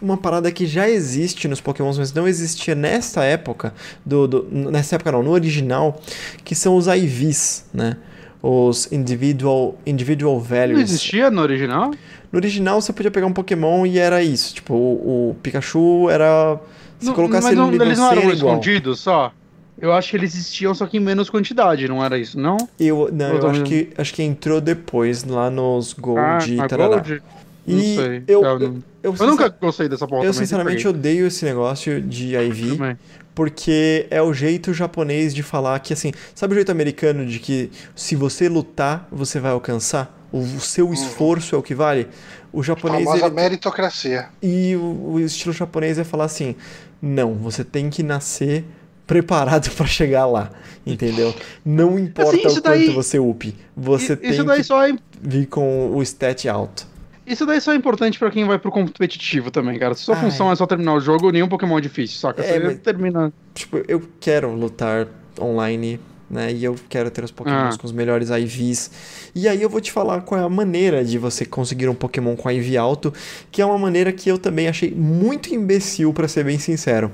uma 0.00 0.16
parada 0.16 0.50
que 0.52 0.66
já 0.66 0.88
existe 0.88 1.46
nos 1.48 1.60
Pokémons, 1.60 1.98
mas 1.98 2.12
não 2.12 2.26
existia 2.28 2.74
nessa 2.74 3.24
época, 3.24 3.72
do, 4.04 4.26
do- 4.26 4.46
nessa 4.50 4.96
época 4.96 5.12
não, 5.12 5.22
no 5.22 5.30
original, 5.30 6.00
que 6.44 6.54
são 6.54 6.76
os 6.76 6.86
IVs, 6.86 7.66
né? 7.72 7.96
Os 8.42 8.92
Individual, 8.92 9.78
individual 9.86 10.34
Não 10.34 10.40
Values. 10.40 10.80
existia 10.90 11.30
no 11.30 11.40
original? 11.40 11.90
No 12.30 12.38
original 12.38 12.80
você 12.80 12.92
podia 12.92 13.10
pegar 13.10 13.26
um 13.26 13.32
Pokémon 13.32 13.86
e 13.86 13.98
era 13.98 14.22
isso, 14.22 14.54
tipo, 14.54 14.74
o, 14.74 15.30
o 15.30 15.36
Pikachu 15.42 16.10
era... 16.10 16.58
Se 16.98 17.06
Não, 17.06 17.14
colocasse 17.14 17.42
mas 17.44 17.52
ele 17.52 17.60
não, 17.60 17.66
no 17.66 17.72
nível 17.72 17.86
eles 17.86 17.98
não 17.98 18.10
100 18.10 18.18
eram 18.18 18.30
escondidos 18.32 19.00
só? 19.00 19.32
Eu 19.80 19.92
acho 19.92 20.10
que 20.10 20.16
eles 20.16 20.34
existiam, 20.34 20.72
só 20.74 20.86
que 20.86 20.96
em 20.96 21.00
menos 21.00 21.28
quantidade, 21.28 21.88
não 21.88 22.02
era 22.04 22.16
isso, 22.16 22.38
não? 22.38 22.56
Eu, 22.78 23.08
não, 23.12 23.30
Eu 23.30 23.38
eu 23.40 23.50
acho 23.50 23.62
que, 23.64 23.88
acho 23.98 24.14
que 24.14 24.22
entrou 24.22 24.60
depois, 24.60 25.24
lá 25.24 25.50
nos 25.50 25.92
Gold 25.92 26.20
ah, 26.20 26.38
e 26.48 26.68
tarará. 26.68 26.96
Gold? 26.98 27.22
Não 27.66 27.78
E 27.78 27.94
sei. 27.96 28.22
eu, 28.28 28.42
Eu 28.42 28.44
eu, 28.44 28.58
não- 28.58 28.82
eu, 29.02 29.14
Eu 29.18 29.26
nunca 29.26 29.48
gostei 29.48 29.88
dessa 29.88 30.06
porra 30.06 30.22
eu 30.24 30.32
também, 30.32 30.46
sinceramente 30.46 30.86
odeio 30.88 31.26
esse 31.26 31.44
negócio 31.44 32.00
de 32.00 32.34
IV. 32.36 32.76
Também. 32.76 32.98
porque 33.34 34.06
é 34.10 34.22
o 34.22 34.32
jeito 34.32 34.72
japonês 34.72 35.34
de 35.34 35.42
falar 35.42 35.78
que, 35.80 35.92
assim, 35.92 36.12
sabe 36.34 36.52
o 36.52 36.56
jeito 36.56 36.70
americano 36.70 37.26
de 37.26 37.38
que 37.38 37.70
se 37.96 38.14
você 38.14 38.48
lutar, 38.48 39.08
você 39.10 39.40
vai 39.40 39.50
alcançar? 39.52 40.14
O, 40.30 40.38
o 40.40 40.60
seu 40.60 40.92
esforço 40.92 41.54
é 41.54 41.58
o 41.58 41.62
que 41.62 41.74
vale? 41.74 42.08
O 42.52 42.62
japonês, 42.62 43.04
Famosa 43.04 43.26
ele, 43.26 43.34
meritocracia. 43.34 44.28
e 44.42 44.76
o, 44.76 45.12
o 45.14 45.20
estilo 45.20 45.52
japonês 45.52 45.98
é 45.98 46.04
falar 46.04 46.24
assim: 46.24 46.54
não, 47.00 47.34
você 47.34 47.64
tem 47.64 47.88
que 47.90 48.02
nascer 48.02 48.64
preparado 49.06 49.70
pra 49.76 49.86
chegar 49.86 50.26
lá, 50.26 50.50
entendeu? 50.86 51.34
Não 51.64 51.98
importa 51.98 52.30
Assim, 52.30 52.38
isso 52.46 52.58
o 52.58 52.62
quanto 52.62 52.64
daí- 52.64 52.90
você 52.90 53.18
upe, 53.18 53.54
você 53.76 54.12
I- 54.14 54.16
tem 54.16 54.30
isso 54.30 54.44
daí 54.44 54.58
que 54.58 54.64
só 54.64 54.86
é 54.86 54.96
vir 55.20 55.46
com 55.46 55.90
o 55.94 56.02
stat 56.02 56.48
alto. 56.48 56.86
Isso 57.26 57.46
daí 57.46 57.60
só 57.60 57.72
é 57.72 57.76
importante 57.76 58.18
pra 58.18 58.30
quem 58.30 58.44
vai 58.44 58.58
pro 58.58 58.70
competitivo 58.70 59.50
também, 59.50 59.78
cara. 59.78 59.94
Se 59.94 60.02
sua 60.02 60.14
Ah, 60.14 60.20
função 60.20 60.50
é. 60.50 60.52
é 60.52 60.56
só 60.56 60.66
terminar 60.66 60.94
o 60.94 61.00
jogo, 61.00 61.30
nenhum 61.30 61.48
Pokémon 61.48 61.78
é 61.78 61.80
difícil, 61.80 62.18
saca? 62.18 62.42
É, 62.42 62.52
Você 62.52 62.58
mas- 62.60 62.78
termina. 62.78 63.32
Tipo, 63.54 63.78
eu 63.88 64.02
quero 64.20 64.52
lutar 64.54 65.06
online, 65.40 65.98
né? 66.30 66.52
E 66.52 66.62
eu 66.64 66.76
quero 66.88 67.10
ter 67.10 67.24
os 67.24 67.30
Pokémons 67.30 67.76
Ah. 67.76 67.78
com 67.78 67.86
os 67.86 67.92
melhores 67.92 68.28
IVs. 68.28 68.90
E 69.34 69.48
aí 69.48 69.62
eu 69.62 69.70
vou 69.70 69.80
te 69.80 69.90
falar 69.90 70.20
qual 70.20 70.38
é 70.40 70.44
a 70.44 70.48
maneira 70.48 71.02
de 71.04 71.16
você 71.16 71.46
conseguir 71.46 71.88
um 71.88 71.94
Pokémon 71.94 72.36
com 72.36 72.50
IV 72.50 72.76
alto, 72.76 73.12
que 73.50 73.62
é 73.62 73.64
uma 73.66 73.78
maneira 73.78 74.12
que 74.12 74.30
eu 74.30 74.36
também 74.38 74.68
achei 74.68 74.90
muito 74.90 75.54
imbecil, 75.54 76.12
pra 76.12 76.28
ser 76.28 76.44
bem 76.44 76.58
sincero. 76.58 77.10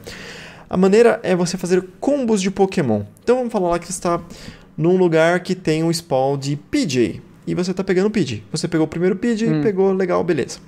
A 0.68 0.76
maneira 0.76 1.20
é 1.22 1.34
você 1.36 1.56
fazer 1.56 1.84
combos 2.00 2.40
de 2.42 2.50
Pokémon. 2.50 3.02
Então 3.22 3.36
vamos 3.36 3.52
falar 3.52 3.70
lá 3.70 3.78
que 3.78 3.86
você 3.86 3.92
está 3.92 4.20
num 4.76 4.96
lugar 4.96 5.40
que 5.40 5.54
tem 5.54 5.82
um 5.84 5.92
spawn 5.92 6.36
de 6.38 6.56
PJ. 6.56 7.20
E 7.50 7.54
você 7.54 7.74
tá 7.74 7.82
pegando 7.82 8.06
o 8.06 8.10
PJ. 8.10 8.44
Você 8.52 8.68
pegou 8.68 8.86
o 8.86 8.88
primeiro 8.88 9.16
PJ, 9.16 9.48
Hum. 9.50 9.60
pegou, 9.62 9.92
legal, 9.92 10.22
beleza. 10.22 10.58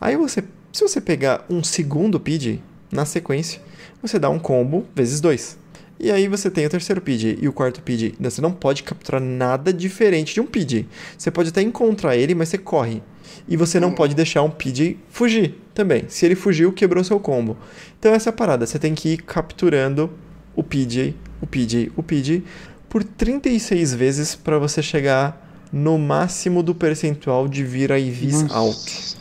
Aí 0.00 0.16
você, 0.16 0.42
se 0.72 0.80
você 0.82 0.98
pegar 1.00 1.44
um 1.50 1.62
segundo 1.62 2.18
PJ 2.18 2.58
na 2.90 3.04
sequência, 3.04 3.60
você 4.00 4.18
dá 4.18 4.30
um 4.30 4.38
combo 4.38 4.86
vezes 4.94 5.20
dois. 5.20 5.58
E 6.00 6.10
aí 6.10 6.26
você 6.26 6.50
tem 6.50 6.64
o 6.66 6.70
terceiro 6.70 7.00
PJ 7.02 7.38
e 7.40 7.46
o 7.46 7.52
quarto 7.52 7.82
PJ. 7.82 8.14
Você 8.18 8.40
não 8.40 8.50
pode 8.50 8.82
capturar 8.82 9.20
nada 9.20 9.72
diferente 9.72 10.32
de 10.34 10.40
um 10.40 10.46
PJ. 10.46 10.86
Você 11.18 11.30
pode 11.30 11.50
até 11.50 11.60
encontrar 11.60 12.16
ele, 12.16 12.34
mas 12.34 12.48
você 12.48 12.58
corre. 12.58 13.02
E 13.46 13.56
você 13.56 13.78
não 13.78 13.92
pode 13.92 14.14
deixar 14.14 14.42
um 14.42 14.50
PJ 14.50 14.98
fugir 15.10 15.54
também. 15.74 16.04
Se 16.08 16.24
ele 16.24 16.34
fugiu, 16.34 16.72
quebrou 16.72 17.04
seu 17.04 17.20
combo. 17.20 17.56
Então 17.98 18.12
essa 18.14 18.30
é 18.30 18.32
a 18.32 18.32
parada. 18.32 18.66
Você 18.66 18.78
tem 18.78 18.94
que 18.94 19.10
ir 19.10 19.18
capturando 19.18 20.10
o 20.56 20.62
PJ, 20.62 21.14
o 21.40 21.46
PJ, 21.46 21.92
o 21.94 22.02
PJ 22.02 22.42
por 22.88 23.04
36 23.04 23.94
vezes 23.94 24.34
para 24.34 24.58
você 24.58 24.82
chegar 24.82 25.41
no 25.72 25.98
máximo 25.98 26.62
do 26.62 26.74
percentual 26.74 27.48
de 27.48 27.64
vir 27.64 27.90
a 27.92 27.98
IVs 27.98 28.42
Nossa. 28.42 28.54
altos. 28.56 29.16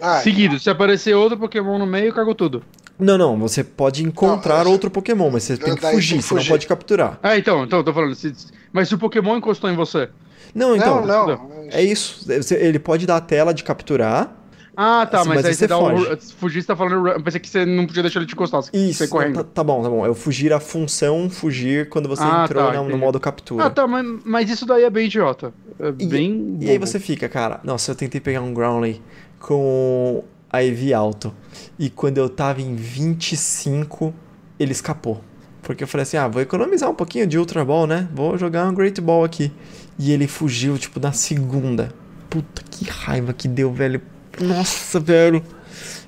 Ah, 0.00 0.20
Seguido, 0.20 0.58
se 0.58 0.70
aparecer 0.70 1.14
outro 1.14 1.36
Pokémon 1.38 1.78
no 1.78 1.86
meio, 1.86 2.14
cagou 2.14 2.34
tudo. 2.34 2.62
Não, 2.98 3.16
não, 3.18 3.38
você 3.38 3.64
pode 3.64 4.04
encontrar 4.04 4.64
Não, 4.64 4.72
outro 4.72 4.90
Pokémon, 4.90 5.30
mas 5.30 5.42
você 5.44 5.56
tem 5.56 5.74
que 5.74 5.80
fugir, 5.90 6.16
que 6.18 6.22
você 6.22 6.34
não 6.34 6.40
fugir. 6.40 6.50
pode 6.50 6.66
capturar. 6.66 7.18
Ah, 7.22 7.36
então, 7.36 7.64
então, 7.64 7.82
tô 7.82 7.92
falando. 7.92 8.14
se- 8.14 8.32
mas 8.72 8.88
se 8.88 8.94
o 8.94 8.98
Pokémon 8.98 9.36
encostou 9.38 9.68
em 9.70 9.74
você. 9.74 10.08
Não, 10.54 10.74
então, 10.76 11.04
não, 11.06 11.26
não. 11.26 11.50
é 11.70 11.82
isso. 11.82 12.26
Ele 12.52 12.78
pode 12.78 13.06
dar 13.06 13.16
a 13.16 13.20
tela 13.20 13.52
de 13.54 13.62
capturar. 13.64 14.36
Ah, 14.76 15.04
tá, 15.06 15.20
Assim, 15.20 15.28
mas, 15.28 15.36
mas 15.38 15.46
aí 15.46 15.54
você 15.54 15.66
dá 15.66 15.78
um. 15.78 15.96
foge. 15.98 16.18
Fugir, 16.38 16.62
você 16.62 16.66
tá 16.68 16.76
falando. 16.76 17.08
Eu 17.08 17.22
pensei 17.22 17.40
que 17.40 17.48
você 17.48 17.66
não 17.66 17.86
podia 17.86 18.02
deixar 18.02 18.20
ele 18.20 18.26
te 18.26 18.34
encostar. 18.34 18.62
Isso, 18.72 19.06
tá, 19.08 19.44
tá 19.44 19.64
bom, 19.64 19.82
tá 19.82 19.88
bom. 19.90 20.08
O 20.08 20.14
fugir 20.14 20.52
a 20.52 20.60
função 20.60 21.28
fugir 21.28 21.88
quando 21.88 22.08
você 22.08 22.22
Ah, 22.22 22.44
entrou 22.44 22.66
tá, 22.66 22.72
na- 22.74 22.82
no 22.82 22.96
modo 22.96 23.18
captura. 23.20 23.64
Ah, 23.64 23.70
tá, 23.70 23.86
mas, 23.86 24.06
mas 24.24 24.48
isso 24.50 24.64
daí 24.64 24.84
é 24.84 24.90
bem 24.90 25.06
idiota. 25.06 25.52
É 25.78 25.88
E- 25.98 26.06
bem. 26.06 26.56
E 26.60 26.70
aí 26.70 26.78
bobo. 26.78 26.86
você 26.86 26.98
fica, 27.00 27.28
cara, 27.28 27.60
nossa, 27.64 27.90
eu 27.90 27.94
tentei 27.96 28.20
pegar 28.20 28.40
um 28.42 28.54
Groundly 28.54 29.02
com 29.38 30.22
a 30.50 30.62
EV 30.62 30.92
alto. 30.94 31.34
E 31.78 31.90
quando 31.90 32.18
eu 32.18 32.28
tava 32.28 32.60
em 32.62 32.74
25, 32.76 34.14
ele 34.58 34.72
escapou. 34.72 35.22
Porque 35.62 35.84
eu 35.84 35.88
falei 35.88 36.02
assim, 36.02 36.16
ah, 36.16 36.26
vou 36.28 36.40
economizar 36.40 36.88
um 36.88 36.94
pouquinho 36.94 37.26
de 37.26 37.38
Ultra 37.38 37.64
Ball, 37.64 37.86
né? 37.86 38.08
Vou 38.14 38.36
jogar 38.38 38.66
um 38.68 38.74
Great 38.74 39.00
Ball 39.00 39.24
aqui. 39.24 39.52
E 39.98 40.10
ele 40.12 40.26
fugiu, 40.26 40.78
tipo, 40.78 40.98
na 40.98 41.12
segunda. 41.12 41.92
Puta, 42.30 42.62
que 42.70 42.84
raiva 42.88 43.32
que 43.32 43.46
deu, 43.46 43.72
velho. 43.72 44.00
Nossa, 44.40 45.00
velho. 45.00 45.42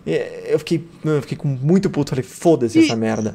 É, 0.06 0.52
Eu 0.52 0.58
fiquei, 0.58 0.84
eu 1.04 1.20
fiquei 1.22 1.36
com 1.38 1.48
muito 1.48 1.88
puto. 1.88 2.10
Falei, 2.10 2.24
foda-se 2.24 2.78
E- 2.78 2.84
essa 2.84 2.96
merda. 2.96 3.34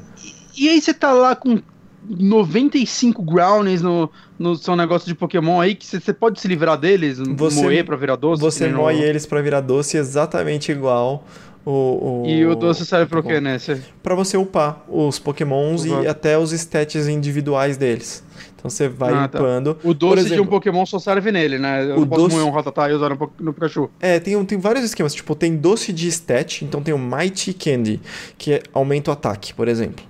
E 0.56 0.70
aí 0.70 0.82
você 0.82 0.94
tá 0.94 1.12
lá 1.14 1.36
com 1.36 1.62
95 2.10 3.22
Grounds 3.22 3.82
no, 3.82 4.10
no 4.38 4.56
seu 4.56 4.76
negócio 4.76 5.08
de 5.08 5.16
Pokémon 5.16 5.60
aí, 5.60 5.76
que 5.76 5.86
você- 5.86 6.14
pode 6.14 6.40
se 6.40 6.48
livrar 6.48 6.78
deles, 6.78 7.20
Você- 7.20 7.62
moer 7.62 7.86
pra 7.86 7.96
virar 7.96 8.16
doce. 8.16 8.42
Você 8.42 8.66
nem 8.66 8.74
no- 8.74 8.80
moe 8.80 8.96
eles 9.02 9.26
pra 9.26 9.42
virar 9.42 9.62
doce 9.62 9.98
exatamente 9.98 10.72
igual 10.72 11.26
o, 11.66 11.72
o... 11.72 12.24
E 12.28 12.46
o 12.46 12.56
doce 12.56 12.86
serve 12.86 13.14
Bom, 13.14 13.22
quê, 13.28 13.40
né? 13.42 13.60
Você- 13.60 13.82
Pra 14.02 14.16
você 14.16 14.38
upar 14.38 14.84
os 14.88 15.20
pokémons 15.20 15.84
Uhum. 15.84 16.04
e 16.04 16.08
até 16.08 16.38
os 16.38 16.52
stats 16.54 17.08
individuais 17.08 17.78
deles. 17.78 18.24
Então 18.68 18.70
você 18.70 18.88
vai 18.88 19.14
Ah, 19.14 19.28
tá. 19.28 19.40
upando. 19.40 19.78
O 19.84 19.94
doce 19.94 20.16
Por 20.16 20.16
de 20.18 20.24
um 20.24 20.34
exemplo, 20.36 20.52
Pokémon 20.52 20.86
só 20.86 21.00
serve 21.00 21.32
nele, 21.32 21.58
né? 21.58 21.84
Eu 21.84 21.96
o 21.98 22.00
não 22.02 22.08
posso 22.08 22.22
doce- 22.24 22.36
moer 22.36 22.48
um 22.48 22.52
Rattata 22.52 22.90
e 22.90 22.94
usar 22.94 23.10
no, 23.40 23.54
Pikachu. 23.54 23.90
É, 24.00 24.20
tem, 24.20 24.44
tem 24.46 24.58
vários 24.58 24.84
esquemas. 24.86 25.14
Tipo, 25.14 25.36
tem 25.36 25.56
doce 25.56 25.92
de 25.94 26.08
stat, 26.08 26.64
então 26.66 26.82
tem 26.82 26.94
o 26.94 27.00
Mighty 27.00 27.54
Candy, 27.54 28.00
que 28.38 28.54
é- 28.54 28.62
aumenta 28.74 29.10
o 29.12 29.14
ataque, 29.14 29.54
por 29.54 29.68
exemplo. 29.68 30.06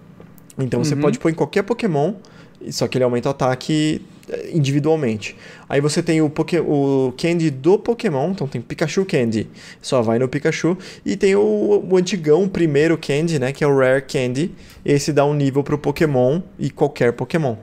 Então 0.59 0.83
você 0.83 0.95
Uhum. 0.95 1.01
pode 1.01 1.19
pôr 1.19 1.29
em 1.29 1.35
qualquer 1.35 1.61
Pokémon, 1.63 2.13
só 2.71 2.87
que 2.87 2.97
ele 2.97 3.03
aumenta 3.03 3.29
o 3.29 3.31
ataque 3.31 4.01
eh, 4.29 4.49
individualmente. 4.53 5.37
Aí 5.69 5.79
você 5.79 6.03
tem 6.03 6.21
o, 6.21 6.29
Poké, 6.29 6.59
o 6.59 7.13
Candy 7.17 7.49
do 7.49 7.79
Pokémon, 7.79 8.31
então 8.31 8.45
tem 8.45 8.59
Pikachu 8.59 9.05
Candy, 9.05 9.47
só 9.81 10.01
vai 10.01 10.19
no 10.19 10.27
Pikachu. 10.27 10.77
E 11.05 11.15
tem 11.15 11.33
o, 11.33 11.85
o 11.89 11.95
antigão, 11.95 12.43
o 12.43 12.49
primeiro 12.49 12.97
Candy, 12.97 13.39
né, 13.39 13.53
que 13.53 13.63
é 13.63 13.67
o 13.67 13.77
Rare 13.77 14.01
Candy. 14.01 14.51
Esse 14.83 15.13
dá 15.13 15.23
um 15.23 15.33
nível 15.33 15.63
pro 15.63 15.77
Pokémon 15.77 16.41
e 16.59 16.69
qualquer 16.69 17.13
Pokémon. 17.13 17.55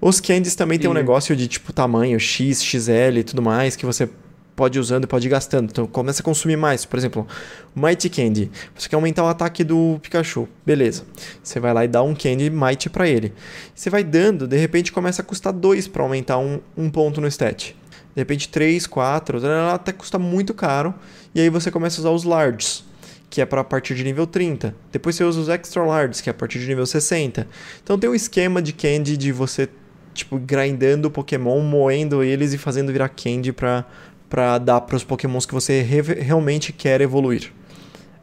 Os 0.00 0.20
Candies 0.20 0.54
também 0.54 0.78
tem 0.78 0.88
um 0.88 0.92
E- 0.92 0.96
negócio 0.96 1.34
de 1.36 1.48
tipo 1.48 1.72
tamanho 1.72 2.18
X, 2.20 2.62
XL 2.62 3.18
e 3.18 3.24
tudo 3.24 3.40
mais 3.42 3.76
que 3.76 3.86
você 3.86 4.08
pode 4.54 4.78
ir 4.78 4.80
usando 4.80 5.04
e 5.04 5.06
pode 5.06 5.26
ir 5.26 5.30
gastando. 5.30 5.68
Então 5.70 5.86
começa 5.86 6.22
a 6.22 6.24
consumir 6.24 6.56
mais. 6.56 6.84
Por 6.84 6.96
exemplo, 6.96 7.26
Mighty 7.74 8.08
Candy. 8.08 8.50
Você 8.74 8.88
quer 8.88 8.96
aumentar 8.96 9.22
o 9.24 9.26
ataque 9.28 9.62
do 9.62 9.98
Pikachu. 10.02 10.48
Beleza. 10.64 11.04
Você 11.42 11.60
vai 11.60 11.74
lá 11.74 11.84
e 11.84 11.88
dá 11.88 12.02
um 12.02 12.14
Candy 12.14 12.48
Mighty 12.50 12.88
pra 12.88 13.06
ele. 13.08 13.32
Você 13.74 13.90
vai 13.90 14.02
dando, 14.02 14.46
de 14.46 14.56
repente 14.56 14.92
começa 14.92 15.20
a 15.20 15.24
custar 15.24 15.52
2 15.52 15.88
pra 15.88 16.02
aumentar 16.02 16.38
um, 16.38 16.60
um 16.76 16.88
ponto 16.88 17.20
no 17.20 17.26
stat. 17.28 17.76
De 18.14 18.20
repente 18.22 18.48
3, 18.48 18.86
4, 18.86 19.38
até 19.74 19.92
custa 19.92 20.18
muito 20.18 20.54
caro. 20.54 20.94
E 21.34 21.40
aí 21.40 21.50
você 21.50 21.70
começa 21.70 21.98
a 21.98 22.00
usar 22.00 22.10
os 22.10 22.24
Larges. 22.24 22.82
Que 23.28 23.42
é 23.42 23.44
para 23.44 23.60
a 23.60 23.64
partir 23.64 23.94
de 23.94 24.04
nível 24.04 24.26
30. 24.26 24.74
Depois 24.90 25.16
você 25.16 25.24
usa 25.24 25.38
os 25.40 25.48
Extra 25.50 25.84
Larges, 25.84 26.22
que 26.22 26.30
é 26.30 26.32
a 26.32 26.34
partir 26.34 26.60
de 26.60 26.66
nível 26.66 26.86
60. 26.86 27.46
Então 27.82 27.98
tem 27.98 28.08
um 28.08 28.14
esquema 28.14 28.62
de 28.62 28.72
Candy 28.72 29.16
de 29.18 29.32
você 29.32 29.68
tipo, 30.16 30.38
grindando 30.38 31.10
Pokémon, 31.10 31.60
moendo 31.60 32.22
eles 32.22 32.52
e 32.52 32.58
fazendo 32.58 32.90
virar 32.92 33.08
Candy 33.08 33.52
pra, 33.52 33.84
pra 34.28 34.58
dar 34.58 34.80
pros 34.82 35.04
Pokémons 35.04 35.46
que 35.46 35.54
você 35.54 35.82
re- 35.82 36.20
realmente 36.20 36.72
quer 36.72 37.00
evoluir. 37.00 37.52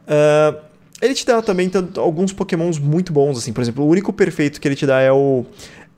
Ah, 0.06 0.54
ele 1.00 1.14
te 1.14 1.26
dá 1.26 1.40
também 1.42 1.70
alguns 1.96 2.32
Pokémons 2.32 2.78
muito 2.78 3.12
bons, 3.12 3.38
assim, 3.38 3.52
por 3.52 3.60
exemplo, 3.60 3.84
o 3.84 3.88
único 3.88 4.12
perfeito 4.12 4.60
que 4.60 4.68
ele 4.68 4.76
te 4.76 4.86
dá 4.86 5.00
é 5.00 5.12
o, 5.12 5.44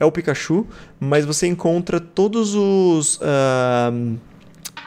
é 0.00 0.04
o 0.04 0.10
Pikachu, 0.12 0.66
mas 0.98 1.24
você 1.24 1.46
encontra 1.46 2.00
todos 2.00 2.54
os. 2.54 3.18
ah, 3.22 3.92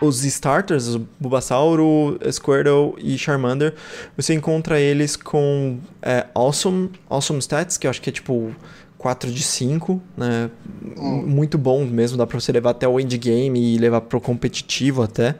os 0.01 0.23
starters, 0.23 0.95
o 0.95 1.05
Bulbasauro, 1.19 2.17
Squirtle 2.31 2.95
e 2.99 3.17
Charmander, 3.17 3.73
você 4.15 4.33
encontra 4.33 4.79
eles 4.79 5.17
com 5.17 5.77
é, 6.01 6.25
awesome, 6.33 6.89
awesome 7.09 7.39
Stats, 7.41 7.77
que 7.77 7.85
eu 7.85 7.91
acho 7.91 8.01
que 8.01 8.09
é 8.09 8.13
tipo 8.13 8.55
4 8.99 9.31
de 9.31 9.41
5, 9.41 9.99
né? 10.15 10.51
Hum. 10.97 11.23
Muito 11.25 11.57
bom 11.57 11.83
mesmo, 11.85 12.17
dá 12.17 12.27
pra 12.27 12.39
você 12.39 12.51
levar 12.51 12.71
até 12.71 12.87
o 12.87 12.99
endgame 12.99 13.75
e 13.75 13.77
levar 13.79 14.01
pro 14.01 14.19
competitivo 14.21 15.01
até. 15.01 15.35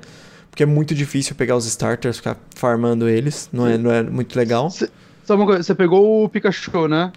Porque 0.50 0.64
é 0.64 0.66
muito 0.66 0.96
difícil 0.96 1.36
pegar 1.36 1.56
os 1.56 1.66
starters, 1.68 2.18
ficar 2.18 2.38
farmando 2.56 3.08
eles, 3.08 3.50
não 3.54 3.68
é, 3.68 3.78
não 3.78 3.92
é 3.92 4.02
muito 4.02 4.36
legal. 4.36 4.72
Sabe 4.72 4.90
uma 5.30 5.46
coisa? 5.46 5.62
Você 5.62 5.76
pegou 5.76 6.24
o 6.24 6.30
Pikachu, 6.30 6.88
né? 6.88 7.12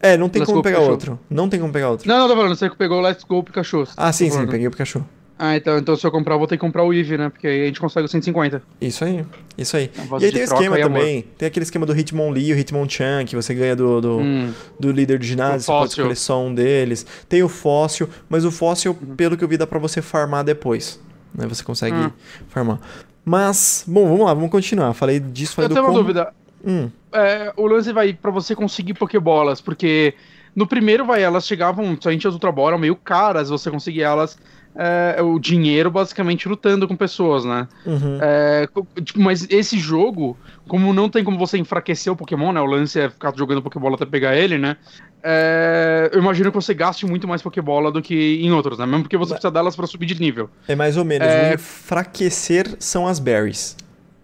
É, 0.00 0.16
não 0.16 0.28
tem 0.28 0.40
Let's 0.40 0.52
como 0.52 0.62
pegar 0.62 0.76
Pikachu. 0.76 0.92
outro. 0.92 1.20
Não 1.28 1.48
tem 1.48 1.58
como 1.58 1.72
pegar 1.72 1.90
outro. 1.90 2.06
Não, 2.06 2.18
não, 2.20 2.28
tô 2.28 2.36
falando, 2.36 2.54
você 2.54 2.70
pegou 2.70 2.98
o 2.98 3.00
Let's 3.00 3.24
Go 3.24 3.42
Pikachu. 3.42 3.84
Ah, 3.96 4.12
sim, 4.12 4.26
Tô 4.26 4.30
sim, 4.30 4.36
falando. 4.36 4.50
peguei 4.50 4.66
o 4.68 4.70
Pikachu. 4.70 5.04
Ah, 5.38 5.56
então, 5.56 5.78
então 5.78 5.94
se 5.94 6.04
eu 6.04 6.10
comprar, 6.10 6.34
eu 6.34 6.38
vou 6.38 6.48
ter 6.48 6.56
que 6.56 6.60
comprar 6.60 6.82
o 6.82 6.92
Eevee, 6.92 7.16
né? 7.16 7.28
Porque 7.28 7.46
aí 7.46 7.62
a 7.62 7.66
gente 7.66 7.78
consegue 7.78 8.04
o 8.06 8.08
150. 8.08 8.60
Isso 8.80 9.04
aí, 9.04 9.24
isso 9.56 9.76
aí. 9.76 9.88
A 9.96 10.02
base 10.06 10.24
E 10.24 10.26
aí 10.26 10.32
tem 10.32 10.40
o 10.42 10.44
esquema 10.44 10.78
também. 10.80 11.22
Tem 11.38 11.46
aquele 11.46 11.62
esquema 11.62 11.86
do 11.86 11.96
Hitmonlee 11.96 12.48
e 12.50 12.52
o 12.54 12.58
Hitmonchan, 12.58 13.24
que 13.24 13.36
você 13.36 13.54
ganha 13.54 13.76
do, 13.76 14.00
do, 14.00 14.18
Hum. 14.18 14.52
do 14.80 14.90
líder 14.90 15.18
do 15.20 15.24
ginásio, 15.24 15.60
você 15.60 15.66
pode 15.72 15.90
escolher 15.90 16.16
só 16.16 16.42
um 16.44 16.52
deles. 16.52 17.06
Tem 17.28 17.42
o 17.44 17.48
fóssil, 17.48 18.08
mas 18.28 18.44
o 18.44 18.50
fóssil, 18.50 18.96
Uhum. 19.00 19.14
pelo 19.14 19.36
que 19.36 19.44
eu 19.44 19.48
vi, 19.48 19.56
dá 19.56 19.66
pra 19.66 19.78
você 19.78 20.02
farmar 20.02 20.42
depois. 20.42 21.00
Né? 21.32 21.46
Você 21.46 21.62
consegue 21.62 21.96
Hum. 21.96 22.10
farmar. 22.48 22.80
Mas, 23.24 23.84
bom, 23.86 24.08
vamos 24.08 24.26
lá, 24.26 24.34
vamos 24.34 24.50
continuar. 24.50 24.92
Falei 24.94 25.20
disso, 25.20 25.54
falei 25.54 25.66
Eu 25.66 25.68
do 25.68 25.74
tenho 25.74 25.84
uma 25.86 25.92
como- 25.92 26.02
dúvida. 26.02 26.32
Hum, 26.66 26.90
É, 27.12 27.52
o 27.56 27.66
lance 27.66 27.92
vai 27.92 28.12
pra 28.12 28.30
você 28.32 28.54
conseguir 28.56 28.94
Pokébolas, 28.94 29.60
porque 29.60 30.14
no 30.54 30.66
primeiro, 30.66 31.06
vai, 31.06 31.22
elas 31.22 31.46
chegavam, 31.46 31.96
somente 32.00 32.26
as 32.26 32.34
Ultra 32.34 32.50
Ball 32.50 32.68
eram 32.68 32.78
meio 32.78 32.96
caras, 32.96 33.48
você 33.48 33.70
conseguia 33.70 34.06
elas, 34.06 34.36
é, 34.80 35.20
o 35.20 35.40
dinheiro 35.40 35.90
basicamente 35.90 36.48
lutando 36.48 36.86
com 36.86 36.94
pessoas, 36.94 37.44
né? 37.44 37.66
uhum. 37.84 38.18
É, 38.22 38.68
tipo, 39.02 39.20
mas 39.20 39.44
esse 39.50 39.76
jogo, 39.76 40.36
como 40.68 40.92
não 40.92 41.08
tem 41.10 41.24
como 41.24 41.36
você 41.36 41.58
enfraquecer 41.58 42.12
o 42.12 42.16
Pokémon, 42.16 42.52
né? 42.52 42.60
O 42.60 42.64
lance 42.64 43.00
é 43.00 43.10
ficar 43.10 43.34
jogando 43.36 43.60
Pokébola 43.60 43.96
até 43.96 44.06
pegar 44.06 44.36
ele, 44.36 44.56
né? 44.56 44.76
É, 45.20 46.08
eu 46.12 46.20
imagino 46.20 46.52
que 46.52 46.54
você 46.54 46.72
gaste 46.72 47.04
muito 47.04 47.26
mais 47.26 47.42
Pokébola 47.42 47.90
do 47.90 48.00
que 48.00 48.38
em 48.40 48.52
outros, 48.52 48.78
né? 48.78 48.86
Mesmo 48.86 49.02
porque 49.02 49.16
você 49.16 49.34
precisa 49.34 49.50
delas 49.50 49.74
pra 49.74 49.86
subir 49.88 50.06
de 50.06 50.20
nível. 50.20 50.48
É 50.68 50.76
mais 50.76 50.96
ou 50.96 51.04
menos. 51.04 51.26
É- 51.26 51.50
O 51.50 51.54
enfraquecer 51.54 52.76
são 52.78 53.08
as 53.08 53.18
berries. 53.18 53.76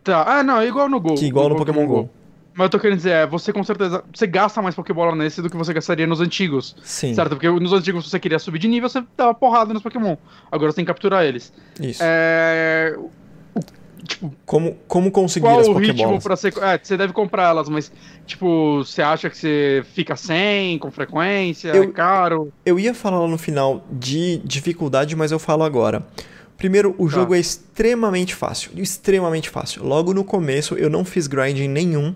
Tá, 0.05 0.39
ah, 0.39 0.43
não, 0.44 0.60
é 0.60 0.68
igual 0.68 0.89
no 0.89 1.01
Go. 1.01 1.14
Que 1.14 1.26
igual 1.26 1.48
no 1.48 1.56
Pokémon 1.56 1.85
Go. 1.86 2.10
Mas 2.56 2.66
eu 2.66 2.70
tô 2.70 2.78
querendo 2.78 2.98
dizer, 2.98 3.10
é, 3.10 3.26
você 3.26 3.52
com 3.52 3.64
certeza. 3.64 4.05
Você 4.14 4.26
gasta 4.26 4.62
mais 4.62 4.74
Pokébola 4.74 5.14
nesse 5.16 5.43
do 5.43 5.51
que 5.51 5.56
você 5.56 5.72
gastaria 5.72 6.06
nos 6.06 6.20
antigos. 6.20 6.76
Sim, 6.85 7.12
Certo? 7.14 7.31
Porque 7.31 7.48
nos 7.51 7.72
antigos, 7.72 8.05
se 8.05 8.10
você 8.10 8.20
queria 8.20 8.39
subir 8.39 8.59
de 8.60 8.68
nível, 8.68 8.89
você 8.89 9.02
dava 9.16 9.35
porrada 9.35 9.74
nos 9.74 9.82
Pokémon. 9.82 10.16
Agora 10.52 10.70
você 10.70 10.76
tem 10.76 10.85
que 10.85 10.89
capturar 10.90 11.24
eles. 11.24 11.52
isso. 11.81 12.01
É. 12.02 12.97
Tipo, 14.06 14.35
Como, 14.44 14.76
como 14.86 15.10
conseguir 15.10 15.47
qual 15.47 15.60
as 15.60 15.66
o 15.66 15.72
ritmo 15.72 15.94
Pokébolas? 15.97 16.22
pra 16.24 16.36
ser. 16.36 16.52
É, 16.62 16.78
você 16.82 16.94
deve 16.97 17.12
comprar 17.14 17.48
elas, 17.48 17.68
mas, 17.70 17.90
tipo, 18.26 18.85
você 18.85 19.01
acha 19.01 19.31
que 19.31 19.36
você 19.39 19.82
fica 19.94 20.14
sem, 20.14 20.78
com 20.78 20.90
frequência? 20.90 21.68
Eu- 21.70 21.85
É 21.85 21.86
caro? 21.86 22.52
Eu 22.66 22.78
ia 22.78 22.93
falar 22.93 23.18
lá 23.20 23.26
no 23.28 23.39
final 23.39 23.82
de 23.90 24.43
dificuldade, 24.44 25.16
mas 25.16 25.32
eu 25.32 25.39
falo 25.39 25.64
agora. 25.64 26.06
Primeiro, 26.56 26.94
o 26.98 27.06
Tá. 27.09 27.14
jogo 27.16 27.35
é 27.35 27.39
extremamente 27.39 28.35
fácil. 28.35 28.70
Extremamente 28.76 29.51
fácil. 29.51 29.85
Logo 29.85 30.14
no 30.14 30.24
começo, 30.24 30.74
eu 30.74 30.89
não 30.89 31.05
fiz 31.05 31.26
grinding 31.26 31.68
nenhum. 31.68 32.14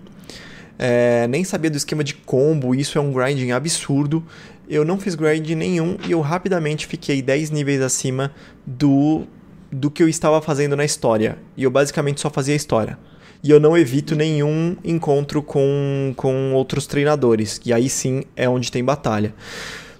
é, 0.81 1.27
nem 1.27 1.43
sabia 1.43 1.69
do 1.69 1.75
esquema 1.75 2.03
de 2.05 2.13
combo. 2.13 2.73
Isso 2.73 2.97
é 2.97 3.01
um 3.01 3.11
grinding 3.11 3.51
absurdo. 3.51 4.23
Eu 4.69 4.85
não 4.85 4.97
fiz 4.97 5.13
grinding 5.13 5.55
nenhum 5.55 5.97
e 6.07 6.11
eu 6.13 6.21
rapidamente 6.21 6.87
fiquei 6.87 7.21
10 7.21 7.49
níveis 7.51 7.81
acima 7.81 8.31
do, 8.65 9.23
do 9.69 9.91
que 9.91 10.01
eu 10.01 10.07
estava 10.07 10.41
fazendo 10.41 10.77
na 10.77 10.85
história. 10.85 11.37
E 11.57 11.63
eu 11.63 11.69
basicamente 11.69 12.21
só 12.21 12.29
fazia 12.29 12.53
a 12.53 12.55
história. 12.55 12.97
E 13.43 13.49
eu 13.51 13.59
não 13.59 13.77
evito 13.77 14.15
nenhum 14.15 14.77
encontro 14.83 15.43
com, 15.43 16.13
com 16.15 16.53
outros 16.53 16.87
treinadores. 16.87 17.59
E 17.65 17.73
aí 17.73 17.89
sim 17.89 18.23
é 18.33 18.47
onde 18.47 18.71
tem 18.71 18.81
batalha. 18.81 19.33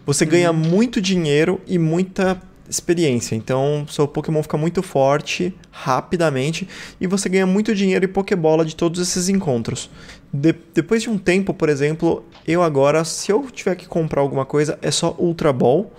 Você 0.05 0.25
ganha 0.25 0.53
muito 0.53 1.01
dinheiro 1.01 1.59
e 1.67 1.77
muita 1.77 2.41
experiência. 2.69 3.35
Então, 3.35 3.85
seu 3.89 4.07
Pokémon 4.07 4.43
fica 4.43 4.57
muito 4.57 4.83
forte 4.83 5.53
rapidamente 5.71 6.67
e 7.01 7.07
você 7.07 7.27
ganha 7.27 7.45
muito 7.45 7.73
dinheiro 7.73 8.05
e 8.05 8.07
Pokébola 8.07 8.63
de 8.63 8.75
todos 8.75 8.99
esses 9.01 9.27
encontros. 9.29 9.89
De- 10.31 10.55
depois 10.73 11.01
de 11.01 11.09
um 11.09 11.17
tempo, 11.17 11.53
por 11.53 11.69
exemplo, 11.69 12.23
eu 12.47 12.61
agora, 12.61 13.03
se 13.03 13.31
eu 13.31 13.47
tiver 13.51 13.75
que 13.75 13.87
comprar 13.87 14.21
alguma 14.21 14.45
coisa, 14.45 14.77
é 14.81 14.91
só 14.91 15.15
Ultra 15.17 15.51
Ball, 15.51 15.91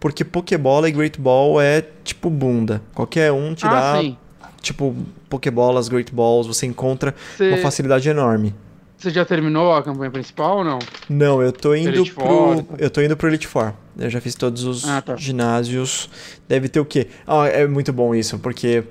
porque 0.00 0.24
Pokébola 0.24 0.88
e 0.88 0.92
Great 0.92 1.20
Ball 1.20 1.60
é 1.60 1.84
tipo 2.02 2.28
bunda. 2.28 2.82
Qualquer 2.94 3.30
um 3.32 3.54
te 3.54 3.66
ah, 3.66 3.70
dá, 3.70 4.00
sim. 4.00 4.16
tipo, 4.60 4.96
Pokébolas, 5.28 5.88
Great 5.88 6.12
Balls, 6.12 6.46
você 6.46 6.66
encontra 6.66 7.14
uma 7.38 7.56
Você, 7.56 7.62
facilidade 7.62 8.08
enorme. 8.08 8.54
Você 9.02 9.10
já 9.10 9.24
terminou 9.24 9.74
a 9.74 9.82
campanha 9.82 10.10
principal 10.10 10.58
ou 10.58 10.64
não? 10.64 10.78
Não, 11.08 11.42
eu 11.42 11.52
tô 11.52 11.74
indo 11.74 11.88
Elite 11.88 12.12
pro. 12.12 12.24
Four. 12.24 12.64
Eu 12.78 12.90
tô 12.90 13.00
indo 13.00 13.16
pro 13.16 13.28
Elite 13.28 13.46
Four. 13.46 13.72
Eu 13.98 14.10
já 14.10 14.20
fiz 14.20 14.34
todos 14.34 14.64
os 14.64 14.88
Ah, 14.88 15.00
tá. 15.00 15.16
ginásios. 15.16 16.08
Deve 16.48 16.68
ter 16.68 16.80
o 16.80 16.84
quê? 16.84 17.08
Ah, 17.26 17.46
é 17.46 17.66
muito 17.66 17.92
bom 17.92 18.14
isso, 18.14 18.38
porque, 18.38 18.84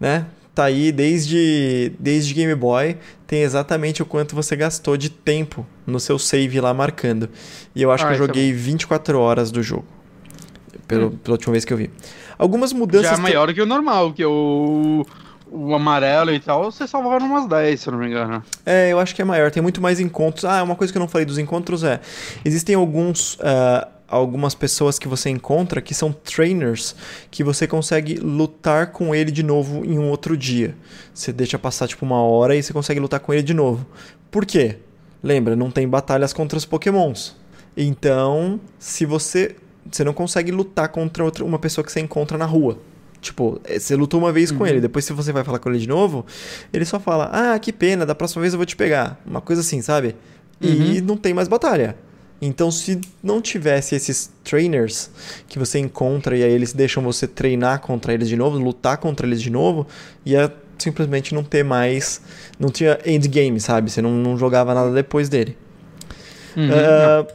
né? 0.00 0.26
Tá 0.54 0.64
aí 0.64 0.92
desde, 0.92 1.92
desde 1.98 2.34
Game 2.34 2.54
Boy, 2.54 2.98
tem 3.26 3.40
exatamente 3.40 4.02
o 4.02 4.06
quanto 4.06 4.34
você 4.36 4.54
gastou 4.54 4.98
de 4.98 5.08
tempo 5.08 5.66
no 5.86 5.98
seu 5.98 6.18
save 6.18 6.60
lá 6.60 6.74
marcando. 6.74 7.28
E 7.74 7.80
eu 7.82 7.90
acho 7.90 8.04
Ah, 8.04 8.08
que 8.08 8.12
eu 8.12 8.14
isso 8.16 8.24
é 8.24 8.26
joguei 8.26 8.52
24 8.52 9.18
horas 9.18 9.50
do 9.50 9.62
jogo. 9.62 9.86
Pelo, 10.86 11.12
Pela 11.12 11.34
última 11.36 11.52
vez 11.52 11.64
que 11.64 11.72
eu 11.72 11.76
vi. 11.78 11.90
Algumas 12.38 12.72
mudanças. 12.74 13.08
Já 13.12 13.16
é 13.16 13.20
maior 13.20 13.52
que 13.54 13.62
o 13.62 13.66
normal, 13.66 14.12
que 14.12 14.22
o, 14.24 15.06
o 15.52 15.74
amarelo 15.74 16.32
e 16.32 16.40
tal, 16.40 16.64
você 16.64 16.86
salvava 16.86 17.24
umas 17.24 17.46
10, 17.46 17.80
se 17.80 17.88
eu 17.88 17.92
não 17.92 18.00
me 18.00 18.06
engano. 18.08 18.42
É, 18.64 18.90
eu 18.90 18.98
acho 18.98 19.14
que 19.14 19.20
é 19.20 19.24
maior, 19.24 19.50
tem 19.50 19.62
muito 19.62 19.80
mais 19.80 20.00
encontros. 20.00 20.44
Ah, 20.44 20.62
uma 20.62 20.74
coisa 20.74 20.92
que 20.92 20.98
eu 20.98 21.00
não 21.00 21.08
falei 21.08 21.26
dos 21.26 21.38
encontros 21.38 21.84
é: 21.84 22.00
existem 22.44 22.74
alguns. 22.74 23.38
ah, 23.40 23.88
algumas 24.12 24.54
pessoas 24.54 24.98
que 24.98 25.08
você 25.08 25.30
encontra 25.30 25.80
que 25.80 25.94
são 25.94 26.12
trainers 26.12 26.94
que 27.30 27.42
você 27.42 27.66
consegue 27.66 28.16
lutar 28.16 28.88
com 28.88 29.14
ele 29.14 29.30
de 29.30 29.42
novo 29.42 29.86
em 29.86 29.98
um 29.98 30.10
outro 30.10 30.36
dia. 30.36 30.76
Você 31.14 31.32
deixa 31.32 31.58
passar 31.58 31.88
tipo 31.88 32.04
uma 32.04 32.22
hora 32.22 32.54
e 32.54 32.62
você 32.62 32.74
consegue 32.74 33.00
lutar 33.00 33.20
com 33.20 33.32
ele 33.32 33.42
de 33.42 33.54
novo. 33.54 33.86
Por 34.30 34.44
quê? 34.44 34.76
Lembra, 35.22 35.56
não 35.56 35.70
tem 35.70 35.88
batalhas 35.88 36.34
contra 36.34 36.58
os 36.58 36.66
pokémons. 36.66 37.34
Então, 37.76 38.60
se 38.78 39.06
você. 39.06 39.56
Você 39.90 40.04
não 40.04 40.12
consegue 40.12 40.52
lutar 40.52 40.88
contra 40.90 41.24
outra, 41.24 41.44
uma 41.44 41.58
pessoa 41.58 41.84
que 41.84 41.90
você 41.90 41.98
encontra 41.98 42.38
na 42.38 42.44
rua. 42.44 42.78
Tipo, 43.22 43.60
eh, 43.64 43.78
você 43.78 43.96
lutou 43.96 44.20
uma 44.20 44.32
vez 44.32 44.50
com 44.50 44.66
ele, 44.66 44.80
depois 44.80 45.04
se 45.04 45.12
você 45.12 45.32
vai 45.32 45.44
falar 45.44 45.60
com 45.60 45.70
ele 45.70 45.78
de 45.78 45.88
novo, 45.88 46.26
ele 46.72 46.84
só 46.84 46.98
fala, 46.98 47.30
ah, 47.32 47.58
que 47.58 47.72
pena, 47.72 48.04
da 48.04 48.14
próxima 48.14 48.42
vez 48.42 48.52
eu 48.52 48.58
vou 48.58 48.66
te 48.66 48.76
pegar. 48.76 49.18
Uma 49.24 49.40
coisa 49.40 49.62
assim, 49.62 49.80
sabe? 49.80 50.16
E 50.60 51.00
não 51.00 51.16
tem 51.16 51.32
mais 51.32 51.48
batalha. 51.48 51.96
Então, 52.44 52.72
se 52.72 53.00
não 53.22 53.40
tivesse 53.40 53.94
esses 53.94 54.28
trainers 54.42 55.08
que 55.48 55.60
você 55.60 55.78
encontra 55.78 56.36
e 56.36 56.42
aí 56.42 56.52
eles 56.52 56.72
deixam 56.72 57.00
você 57.00 57.26
treinar 57.26 57.80
contra 57.80 58.12
eles 58.12 58.28
de 58.28 58.36
novo, 58.36 58.58
lutar 58.58 58.96
contra 58.96 59.24
eles 59.24 59.40
de 59.40 59.48
novo, 59.48 59.86
ia 60.26 60.52
simplesmente 60.76 61.34
não 61.34 61.44
ter 61.44 61.62
mais. 61.62 62.20
Não 62.58 62.68
tinha 62.68 62.98
endgame, 63.06 63.60
sabe? 63.60 63.92
Você 63.92 64.02
não, 64.02 64.10
não 64.10 64.36
jogava 64.36 64.74
nada 64.74 64.92
depois 64.92 65.28
dele. 65.28 65.56
Uhum. 66.56 66.68
Ah, 66.72 67.26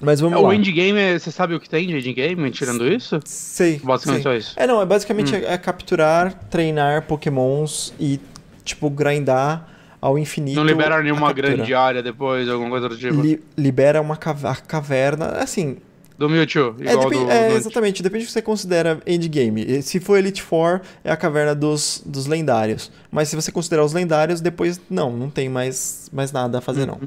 mas 0.00 0.20
vamos 0.20 0.38
o 0.38 0.42
lá. 0.42 0.54
endgame, 0.54 0.98
é- 0.98 1.18
você 1.18 1.30
sabe 1.30 1.54
o 1.54 1.60
que 1.60 1.68
tem 1.68 1.86
de 1.86 1.96
endgame, 1.96 2.50
tirando 2.50 2.86
isso? 2.86 3.20
Sei. 3.24 3.80
Basicamente 3.82 4.22
sei. 4.22 4.32
só 4.32 4.36
isso. 4.36 4.52
É, 4.56 4.66
não, 4.66 4.80
é 4.80 4.86
basicamente 4.86 5.34
é, 5.34 5.52
é 5.52 5.58
capturar, 5.58 6.34
treinar 6.50 7.02
pokémons 7.02 7.92
e, 7.98 8.20
tipo, 8.64 8.90
grindar 8.90 9.68
ao 10.00 10.18
infinito. 10.18 10.56
Não 10.56 10.64
libera 10.64 11.02
nenhuma 11.02 11.32
grande 11.32 11.74
área 11.74 12.02
depois, 12.02 12.48
alguma 12.48 12.70
coisa 12.70 12.88
do 12.88 12.96
tipo. 12.96 13.20
Li- 13.20 13.42
libera 13.56 14.00
uma 14.00 14.16
caverna, 14.16 15.28
assim, 15.38 15.78
Do 16.18 16.28
Mewtwo, 16.30 16.76
é, 16.80 16.92
igual 16.92 17.08
depen- 17.10 17.24
do, 17.26 17.30
é, 17.30 17.48
do- 17.50 17.56
exatamente, 17.56 18.02
depende 18.02 18.24
do 18.24 18.26
que 18.28 18.32
você 18.32 18.42
considera 18.42 19.00
endgame. 19.06 19.82
Se 19.82 19.98
for 20.00 20.16
Elite 20.18 20.42
Four, 20.42 20.80
é 21.04 21.10
a 21.10 21.16
caverna 21.16 21.54
dos, 21.54 22.02
dos 22.06 22.26
lendários. 22.26 22.90
Mas 23.10 23.28
se 23.28 23.36
você 23.36 23.50
considerar 23.52 23.84
os 23.84 23.92
lendários, 23.92 24.40
depois, 24.40 24.80
não, 24.88 25.10
não 25.10 25.28
tem 25.30 25.48
mais, 25.48 26.08
mais 26.12 26.32
nada 26.32 26.58
a 26.58 26.60
fazer, 26.60 26.86
não. 26.86 27.00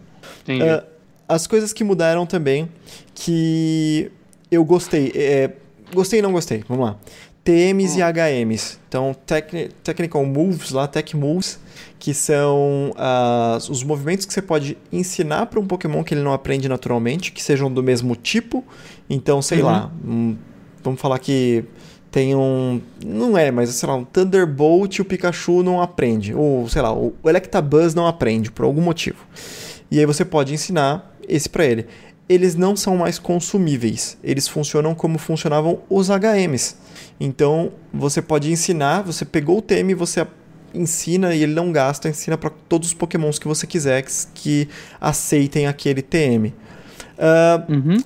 Entendi. 0.44 0.64
Ah, 0.64 0.84
as 1.30 1.48
coisas 1.48 1.72
que 1.72 1.84
mudaram 1.84 2.26
também, 2.26 2.68
que 3.16 4.12
eu 4.52 4.64
gostei. 4.66 5.12
é, 5.16 5.52
gostei 5.94 6.20
e 6.20 6.22
não 6.22 6.32
gostei, 6.32 6.64
vamos 6.68 6.86
lá. 6.86 6.98
TMs 7.44 7.98
e 7.98 8.02
HMs. 8.04 8.78
Então, 8.88 9.16
techni- 9.26 9.70
Technical 9.84 10.24
Moves, 10.26 10.72
lá, 10.72 10.88
Tech 10.88 11.16
Moves, 11.16 11.60
que 11.98 12.14
são 12.14 12.92
os 13.70 13.82
movimentos 13.84 14.26
que 14.26 14.34
você 14.34 14.42
pode 14.42 14.78
ensinar 14.92 15.46
para 15.48 15.60
um 15.60 15.66
Pokémon 15.66 16.04
que 16.04 16.14
ele 16.14 16.22
não 16.22 16.34
aprende 16.34 16.68
naturalmente, 16.70 17.32
que 17.32 17.42
sejam 17.42 17.72
do 17.72 17.82
mesmo 17.82 18.16
tipo. 18.16 18.64
Então, 19.10 19.42
sei 19.42 19.60
Uhum. 19.60 19.66
lá, 19.66 19.92
um- 20.06 20.36
vamos 20.84 21.00
falar 21.02 21.18
que 21.20 21.64
tem 22.12 22.36
um. 22.36 22.82
Não 23.04 23.38
é, 23.38 23.50
mas 23.52 23.70
sei 23.70 23.88
lá, 23.88 23.96
um 23.96 24.04
Thunderbolt 24.04 24.98
e 24.98 25.02
o 25.02 25.06
Pikachu 25.06 25.64
não 25.64 25.82
aprende. 25.82 26.34
Ou, 26.36 26.68
sei 26.70 26.82
lá, 26.82 26.94
o 26.94 27.14
Electabuzz 27.26 27.96
não 27.96 28.06
aprende, 28.06 28.52
por 28.52 28.66
algum 28.66 28.82
motivo. 28.82 29.26
E 29.90 29.98
aí 30.00 30.06
você 30.06 30.24
pode 30.24 30.54
ensinar 30.54 31.09
esse 31.30 31.48
pra 31.50 31.66
ele. 31.66 31.86
eles 32.28 32.54
não 32.56 32.76
são 32.76 32.96
mais 32.98 33.18
consumíveis. 33.18 34.18
Eles 34.24 34.48
funcionam 34.48 34.94
como 34.94 35.18
funcionavam 35.18 35.82
os 35.90 36.10
HMs. 36.10 36.76
Então, 37.20 37.72
você 37.94 38.22
pode 38.22 38.52
ensinar, 38.52 39.02
você 39.02 39.26
pegou 39.26 39.58
o 39.58 39.62
TM, 39.64 39.96
você 39.96 40.26
ensina 40.74 41.34
e 41.34 41.42
ele 41.42 41.54
não 41.56 41.72
gasta, 41.72 42.08
ensina 42.08 42.38
para 42.38 42.52
todos 42.52 42.90
os 42.90 42.94
pokémons 42.94 43.40
que 43.40 43.48
você 43.48 43.66
quiser 43.66 44.04
que, 44.04 44.12
que 44.36 44.70
aceitem 45.02 45.66
aquele 45.66 46.02
TM. 46.04 46.54
Uh, 47.18 47.74
Uhum. 47.74 47.98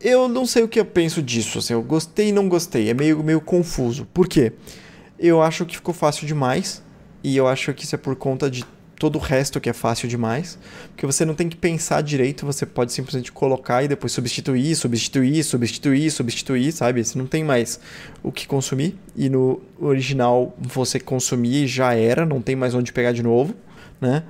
eu 0.00 0.28
não 0.28 0.44
sei 0.44 0.62
o 0.64 0.68
que 0.68 0.80
eu 0.80 0.84
penso 0.84 1.22
disso, 1.22 1.58
assim, 1.58 1.72
eu 1.74 1.82
gostei 1.82 2.28
e 2.28 2.32
não 2.32 2.48
gostei, 2.48 2.90
é 2.90 2.94
meio, 2.94 3.22
meio 3.22 3.40
confuso. 3.40 4.06
Por 4.12 4.26
quê? 4.28 4.52
Eu 5.18 5.40
acho 5.40 5.64
que 5.64 5.76
ficou 5.76 5.94
fácil 5.94 6.26
demais, 6.26 6.82
e 7.22 7.36
eu 7.36 7.46
acho 7.46 7.72
que 7.72 7.84
isso 7.84 7.94
é 7.94 7.98
por 7.98 8.16
conta 8.16 8.50
de 8.50 8.64
todo 8.98 9.16
o 9.16 9.18
resto 9.18 9.60
que 9.60 9.70
é 9.70 9.72
fácil 9.72 10.08
demais, 10.08 10.58
porque 10.88 11.06
você 11.06 11.24
não 11.24 11.34
tem 11.34 11.48
que 11.48 11.56
pensar 11.56 12.02
direito, 12.02 12.44
você 12.44 12.66
pode 12.66 12.92
simplesmente 12.92 13.30
colocar 13.30 13.82
e 13.84 13.88
depois 13.88 14.12
substituir, 14.12 14.74
substituir, 14.74 15.44
substituir, 15.44 16.10
substituir, 16.10 16.72
sabe? 16.72 17.04
Você 17.04 17.16
não 17.16 17.26
tem 17.26 17.44
mais 17.44 17.78
o 18.22 18.32
que 18.32 18.46
consumir, 18.46 18.96
e 19.16 19.28
no 19.28 19.60
original 19.80 20.56
você 20.58 20.98
consumir 20.98 21.66
já 21.66 21.94
era, 21.94 22.26
não 22.26 22.42
tem 22.42 22.56
mais 22.56 22.74
onde 22.74 22.92
pegar 22.92 23.12
de 23.12 23.22
novo, 23.22 23.54
né? 24.00 24.24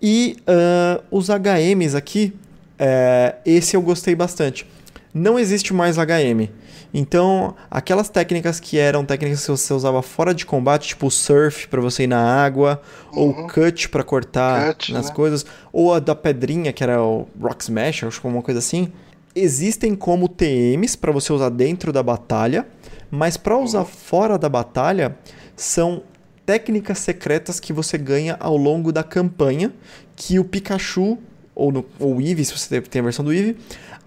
E 0.00 0.36
uh, 0.42 1.02
os 1.10 1.28
HMs 1.28 1.94
aqui, 1.94 2.32
é, 2.78 3.36
esse 3.44 3.76
eu 3.76 3.82
gostei 3.82 4.14
bastante. 4.14 4.66
Não 5.12 5.38
existe 5.38 5.72
mais 5.72 5.96
HM. 5.96 6.50
Então, 6.98 7.54
aquelas 7.70 8.08
técnicas 8.08 8.58
que 8.58 8.78
eram 8.78 9.04
técnicas 9.04 9.44
que 9.44 9.50
você 9.50 9.74
usava 9.74 10.00
fora 10.00 10.32
de 10.34 10.46
combate, 10.46 10.88
tipo 10.88 11.10
surf 11.10 11.68
para 11.68 11.78
você 11.78 12.04
ir 12.04 12.06
na 12.06 12.42
água, 12.42 12.80
ou 13.12 13.46
cut 13.48 13.90
para 13.90 14.02
cortar 14.02 14.72
Cut, 14.72 14.94
nas 14.94 15.10
né? 15.10 15.14
coisas, 15.14 15.44
ou 15.70 15.92
a 15.92 15.98
da 15.98 16.14
pedrinha, 16.14 16.72
que 16.72 16.82
era 16.82 17.02
o 17.02 17.28
Rock 17.38 17.64
Smash, 17.64 18.04
acho 18.04 18.18
que 18.18 18.26
uma 18.26 18.40
coisa 18.40 18.60
assim, 18.60 18.90
existem 19.34 19.94
como 19.94 20.26
TMs 20.26 20.96
para 20.96 21.12
você 21.12 21.34
usar 21.34 21.50
dentro 21.50 21.92
da 21.92 22.02
batalha, 22.02 22.66
mas 23.10 23.36
para 23.36 23.58
usar 23.58 23.84
fora 23.84 24.38
da 24.38 24.48
batalha 24.48 25.18
são 25.54 26.02
técnicas 26.46 26.98
secretas 27.00 27.60
que 27.60 27.74
você 27.74 27.98
ganha 27.98 28.38
ao 28.40 28.56
longo 28.56 28.90
da 28.90 29.02
campanha, 29.02 29.70
que 30.16 30.38
o 30.38 30.44
Pikachu 30.44 31.18
ou 31.54 31.70
no, 31.70 31.84
ou 32.00 32.16
o 32.16 32.20
Eevee, 32.22 32.44
se 32.46 32.56
você 32.56 32.80
tem 32.80 33.00
a 33.00 33.04
versão 33.04 33.22
do 33.22 33.34
Eevee, 33.34 33.58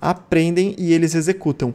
aprendem 0.02 0.74
e 0.78 0.92
eles 0.92 1.14
executam. 1.14 1.72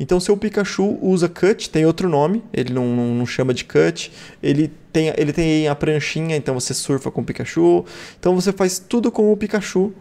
Então, 0.00 0.20
seu 0.20 0.36
Pikachu 0.36 0.98
usa 1.02 1.28
Cut, 1.28 1.70
tem 1.70 1.84
outro 1.84 2.08
nome, 2.08 2.42
ele 2.52 2.72
não, 2.72 2.86
não, 2.86 3.14
não 3.14 3.26
chama 3.26 3.52
de 3.52 3.64
Cut, 3.64 4.12
ele 4.42 4.70
tem, 4.92 5.12
ele 5.16 5.32
tem 5.32 5.66
a 5.66 5.74
pranchinha, 5.74 6.36
então 6.36 6.54
você 6.54 6.72
surfa 6.72 7.10
com 7.10 7.20
o 7.20 7.24
Pikachu. 7.24 7.84
Então, 8.18 8.34
você 8.34 8.52
faz 8.52 8.78
tudo 8.78 9.10
com 9.10 9.32
o 9.32 9.36
Pikachu 9.36 9.92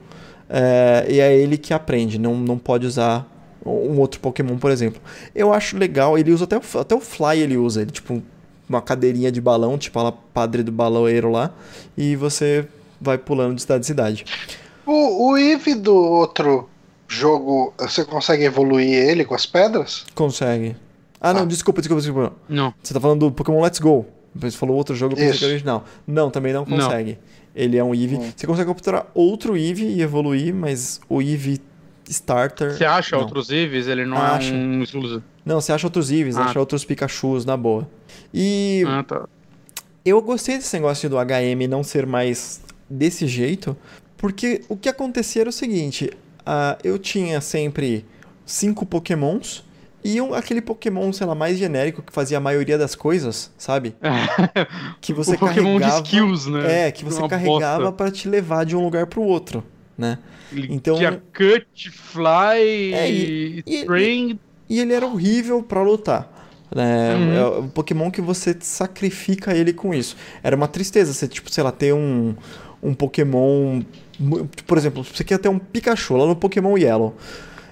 é, 0.49 1.05
e 1.09 1.19
é 1.19 1.35
ele 1.35 1.57
que 1.57 1.73
aprende, 1.73 2.19
não, 2.19 2.35
não 2.35 2.57
pode 2.57 2.85
usar 2.85 3.27
um 3.65 3.99
outro 3.99 4.19
Pokémon, 4.19 4.57
por 4.57 4.71
exemplo. 4.71 5.01
Eu 5.35 5.53
acho 5.53 5.77
legal, 5.77 6.17
ele 6.17 6.31
usa 6.31 6.45
até 6.45 6.57
o, 6.57 6.61
até 6.79 6.95
o 6.95 6.99
Fly, 6.99 7.39
ele 7.39 7.57
usa, 7.57 7.81
ele 7.81 7.91
tipo 7.91 8.21
uma 8.69 8.81
cadeirinha 8.81 9.31
de 9.31 9.39
balão, 9.39 9.77
tipo 9.77 9.97
a 9.99 10.11
padre 10.11 10.61
do 10.61 10.71
baloeiro 10.71 11.31
lá, 11.31 11.53
e 11.97 12.15
você 12.15 12.67
vai 12.99 13.17
pulando 13.17 13.55
de 13.55 13.61
cidade 13.61 13.81
em 13.81 13.87
cidade. 13.87 14.25
O, 14.85 15.31
o 15.31 15.37
Eve 15.37 15.75
do 15.75 15.95
outro 15.95 16.69
jogo, 17.07 17.73
você 17.77 18.03
consegue 18.05 18.43
evoluir 18.43 18.87
ele 18.93 19.23
com 19.25 19.33
as 19.35 19.45
pedras? 19.45 20.05
Consegue. 20.13 20.75
Ah, 21.19 21.33
não, 21.33 21.41
Ah. 21.43 21.45
desculpa, 21.45 21.81
desculpa, 21.81 22.01
desculpa. 22.01 22.33
Não. 22.47 22.73
Você 22.83 22.93
tá 22.93 22.99
falando 22.99 23.21
do 23.21 23.31
Pokémon 23.31 23.61
Let's 23.61 23.79
Go. 23.79 24.05
Você 24.35 24.55
falou 24.57 24.75
outro 24.75 24.95
jogo, 24.95 25.13
eu 25.13 25.17
pensei 25.17 25.29
Isso. 25.31 25.39
que 25.39 25.45
era 25.45 25.53
original. 25.53 25.85
Não, 26.05 26.29
também 26.29 26.53
não 26.53 26.63
Não. 26.65 26.77
consegue. 26.77 27.17
Ele 27.55 27.75
é 27.77 27.83
um 27.83 27.93
Eevee. 27.95 28.17
Hum. 28.19 28.31
Você 28.35 28.45
consegue 28.45 28.67
capturar 28.69 29.07
outro 29.15 29.57
Eevee 29.57 29.95
e 29.95 30.01
evoluir, 30.01 30.53
mas 30.53 31.01
o 31.09 31.21
Eevee 31.21 31.59
Starter... 32.07 32.77
Você 32.77 32.85
acha 32.85 33.15
não. 33.15 33.23
outros 33.23 33.49
Eevees? 33.49 33.87
Ele 33.87 34.05
não 34.05 34.17
Acha. 34.17 34.53
é 34.53 34.55
um 34.55 34.83
exclusivo. 34.83 35.23
Não, 35.43 35.59
você 35.59 35.71
acha 35.73 35.87
outros 35.87 36.11
Eevees, 36.11 36.37
Ah. 36.37 36.45
acha 36.45 36.59
outros 36.59 36.85
Pikachus, 36.85 37.45
na 37.45 37.57
boa. 37.57 37.89
E 38.33 38.83
Ah, 38.87 39.03
tá. 39.03 39.27
eu 40.05 40.21
gostei 40.21 40.57
desse 40.57 40.73
negócio 40.75 41.09
do 41.09 41.17
HM 41.17 41.67
não 41.67 41.83
ser 41.83 42.05
mais 42.05 42.61
desse 42.89 43.25
jeito, 43.27 43.75
porque 44.17 44.61
o 44.69 44.77
que 44.77 44.87
acontecia 44.87 45.41
era 45.41 45.49
o 45.49 45.53
seguinte: 45.53 46.11
ah, 46.49 46.77
eu 46.83 46.97
tinha 46.97 47.41
sempre 47.41 48.05
cinco 48.45 48.85
Pokémons 48.85 49.63
e 50.03 50.21
um, 50.21 50.33
aquele 50.33 50.61
Pokémon, 50.61 51.11
sei 51.11 51.27
lá, 51.27 51.35
mais 51.35 51.57
genérico 51.57 52.01
que 52.01 52.13
fazia 52.13 52.37
a 52.37 52.39
maioria 52.39 52.77
das 52.77 52.95
coisas, 52.95 53.51
sabe? 53.57 53.93
Que 55.01 55.11
você 55.13 55.35
o 55.35 55.37
Pokémon 55.39 55.77
carregava. 55.79 56.01
de 56.01 56.07
skills, 56.07 56.47
né? 56.47 56.87
É, 56.87 56.91
que 56.91 57.03
você 57.03 57.19
Uma 57.19 57.27
carregava 57.27 57.91
pra 57.91 58.09
te 58.09 58.27
levar 58.29 58.65
de 58.65 58.75
um 58.75 58.83
lugar 58.83 59.05
pro 59.07 59.21
outro, 59.21 59.63
né? 59.97 60.17
então- 60.53 60.95
Tinha 60.97 61.21
Cut, 61.33 61.89
Fly, 61.91 62.93
É, 62.93 63.11
e- 63.11 63.63
e- 63.65 63.79
String. 63.81 64.39
E 64.69 64.79
ele 64.79 64.93
era 64.93 65.05
horrível 65.05 65.61
pra 65.61 65.81
lutar. 65.81 66.33
Né? 66.73 67.15
Uhum. 67.15 67.33
É 67.33 67.59
um 67.59 67.67
Pokémon 67.69 68.11
que 68.11 68.21
você 68.21 68.55
sacrifica 68.59 69.53
ele 69.55 69.71
com 69.73 69.93
isso. 69.93 70.15
Era 70.43 70.55
uma 70.55 70.67
tristeza 70.67 71.13
você, 71.13 71.25
tipo, 71.27 71.49
sei 71.51 71.63
lá, 71.63 71.71
ter 71.71 71.93
um, 71.93 72.35
um 72.83 72.93
Pokémon. 72.93 73.81
Por 74.65 74.77
exemplo, 74.77 75.03
você 75.03 75.23
quer 75.23 75.37
ter 75.37 75.49
um 75.49 75.59
Pikachu 75.59 76.15
lá 76.15 76.25
no 76.25 76.35
Pokémon 76.35 76.77
Yellow. 76.77 77.15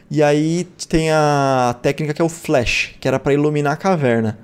E 0.10 0.22
aí 0.22 0.68
tem 0.88 1.10
a 1.12 1.76
técnica 1.82 2.14
que 2.14 2.22
é 2.22 2.26
o 2.26 2.30
Flash, 2.30 2.96
que 3.00 3.08
era 3.08 3.20
pra 3.20 3.34
iluminar 3.34 3.74
a 3.74 3.78
caverna. 3.78 4.38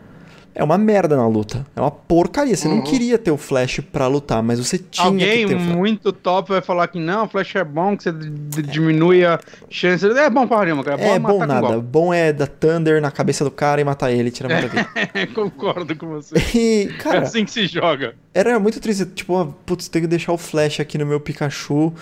É 0.53 0.63
uma 0.63 0.77
merda 0.77 1.15
na 1.15 1.27
luta. 1.27 1.65
É 1.75 1.79
uma 1.79 1.89
porcaria. 1.91 2.55
Você 2.55 2.67
não 2.67 2.77
Uhum. 2.77 2.83
queria 2.83 3.17
ter 3.17 3.31
o 3.31 3.37
Flash 3.37 3.79
pra 3.91 4.07
lutar, 4.07 4.43
mas 4.43 4.59
você 4.59 4.77
tinha 4.77 5.07
Alguém 5.07 5.47
que 5.47 5.47
ter 5.47 5.55
o 5.55 5.59
Flash. 5.59 5.75
muito 5.75 6.11
top 6.11 6.49
vai 6.49 6.61
falar 6.61 6.87
que 6.87 6.99
não, 6.99 7.27
Flash 7.27 7.55
é 7.55 7.63
bom, 7.63 7.95
que 7.95 8.03
você 8.03 8.11
d- 8.11 8.61
diminui 8.63 9.23
a 9.25 9.39
chance. 9.69 10.05
É 10.05 10.29
bom 10.29 10.45
pra 10.47 10.57
caramba, 10.57 10.83
cara. 10.83 11.01
É 11.01 11.17
bom 11.19 11.37
matar 11.39 11.61
com 11.61 11.67
nada. 11.67 11.79
Bom 11.79 12.13
é 12.13 12.33
dar 12.33 12.47
Thunder 12.47 13.01
na 13.01 13.09
cabeça 13.11 13.43
do 13.43 13.51
cara 13.51 13.79
e 13.79 13.83
matar 13.83 14.11
ele, 14.11 14.29
tirar 14.29 14.49
muita 14.49 14.67
vida. 14.67 14.89
Concordo 15.33 15.95
com 15.95 16.07
você. 16.07 16.35
E, 16.53 16.89
É 16.89 16.93
cara, 16.97 17.19
assim 17.21 17.45
que 17.45 17.51
se 17.51 17.65
joga. 17.67 18.13
Era 18.33 18.59
muito 18.59 18.79
triste, 18.79 19.05
tipo, 19.05 19.37
ah, 19.37 19.47
putz, 19.65 19.87
tenho 19.87 20.03
que 20.03 20.07
deixar 20.09 20.31
o 20.33 20.37
flash 20.37 20.79
aqui 20.79 20.97
no 20.97 21.05
meu 21.05 21.19
Pikachu 21.19 21.93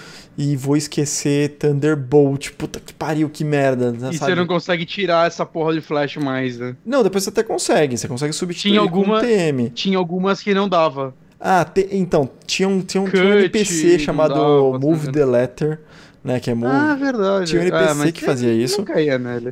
e 0.41 0.55
vou 0.55 0.77
esquecer 0.77 1.57
Thunderbolt. 1.59 2.51
Puta 2.57 2.79
que 2.79 2.93
pariu, 2.93 3.29
que 3.29 3.43
merda. 3.43 3.91
né, 3.91 4.09
E 4.13 4.17
sabe? 4.17 4.31
você 4.31 4.35
não 4.35 4.47
consegue 4.47 4.85
tirar 4.85 5.27
essa 5.27 5.45
porra 5.45 5.73
de 5.73 5.81
Flash 5.81 6.15
mais, 6.15 6.57
né? 6.57 6.75
Não, 6.85 7.03
depois 7.03 7.25
você 7.25 7.29
até 7.29 7.43
consegue, 7.43 7.97
você 7.97 8.07
consegue 8.07 8.31
substituir 8.31 8.71
Tinha 8.71 8.79
com 8.81 8.87
alguma- 8.87 9.19
TM. 9.19 9.69
Tinha 9.71 9.97
algumas 9.97 10.41
que 10.41 10.53
não 10.53 10.69
dava. 10.69 11.13
Ah, 11.41 11.65
te- 11.65 11.89
então, 11.91 12.29
tinha 12.47 12.69
um, 12.69 12.79
tinha 12.81 13.01
um, 13.01 13.05
tinha 13.07 13.21
um 13.21 13.27
Cut, 13.27 13.37
NPC 13.39 13.91
não 13.93 13.99
chamado 13.99 14.33
dava, 14.33 14.79
Move 14.79 15.05
tá 15.07 15.11
the 15.11 15.25
Letter, 15.25 15.79
né, 16.23 16.39
que 16.39 16.49
é 16.49 16.53
Move. 16.53 16.71
Ah, 16.73 16.95
verdade. 16.95 17.49
Tinha 17.49 17.61
um 17.61 17.65
NPC 17.65 18.07
Ah, 18.07 18.11
que 18.11 18.23
fazia 18.23 18.53
isso. 18.53 18.85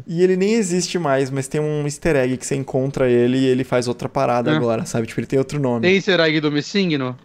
E 0.07 0.22
ele 0.23 0.35
nem 0.38 0.53
existe 0.53 0.97
mais, 0.97 1.30
mas 1.30 1.47
tem 1.49 1.59
um 1.61 1.84
easter 1.84 2.15
egg 2.15 2.38
que 2.38 2.45
você 2.45 2.55
encontra 2.55 3.09
ele 3.09 3.38
e 3.38 3.45
ele 3.45 3.64
faz 3.65 3.88
outra 3.88 4.07
parada 4.09 4.51
Ah. 4.51 4.55
agora, 4.57 4.85
sabe? 4.85 5.05
Tipo, 5.07 5.19
ele 5.19 5.27
tem 5.27 5.38
outro 5.39 5.59
nome. 5.59 5.81
Tem 5.81 5.95
easter 5.95 6.19
egg 6.19 6.39
do 6.41 6.51
Messigno? 6.51 7.15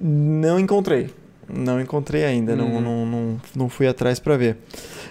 Não 0.00 0.58
encontrei. 0.58 1.08
Não 1.48 1.80
encontrei 1.80 2.24
ainda, 2.24 2.54
não, 2.56 2.66
Uhum. 2.66 2.80
não, 2.80 3.06
não, 3.06 3.40
não 3.56 3.68
fui 3.68 3.86
atrás 3.86 4.18
pra 4.18 4.36
ver. 4.36 4.56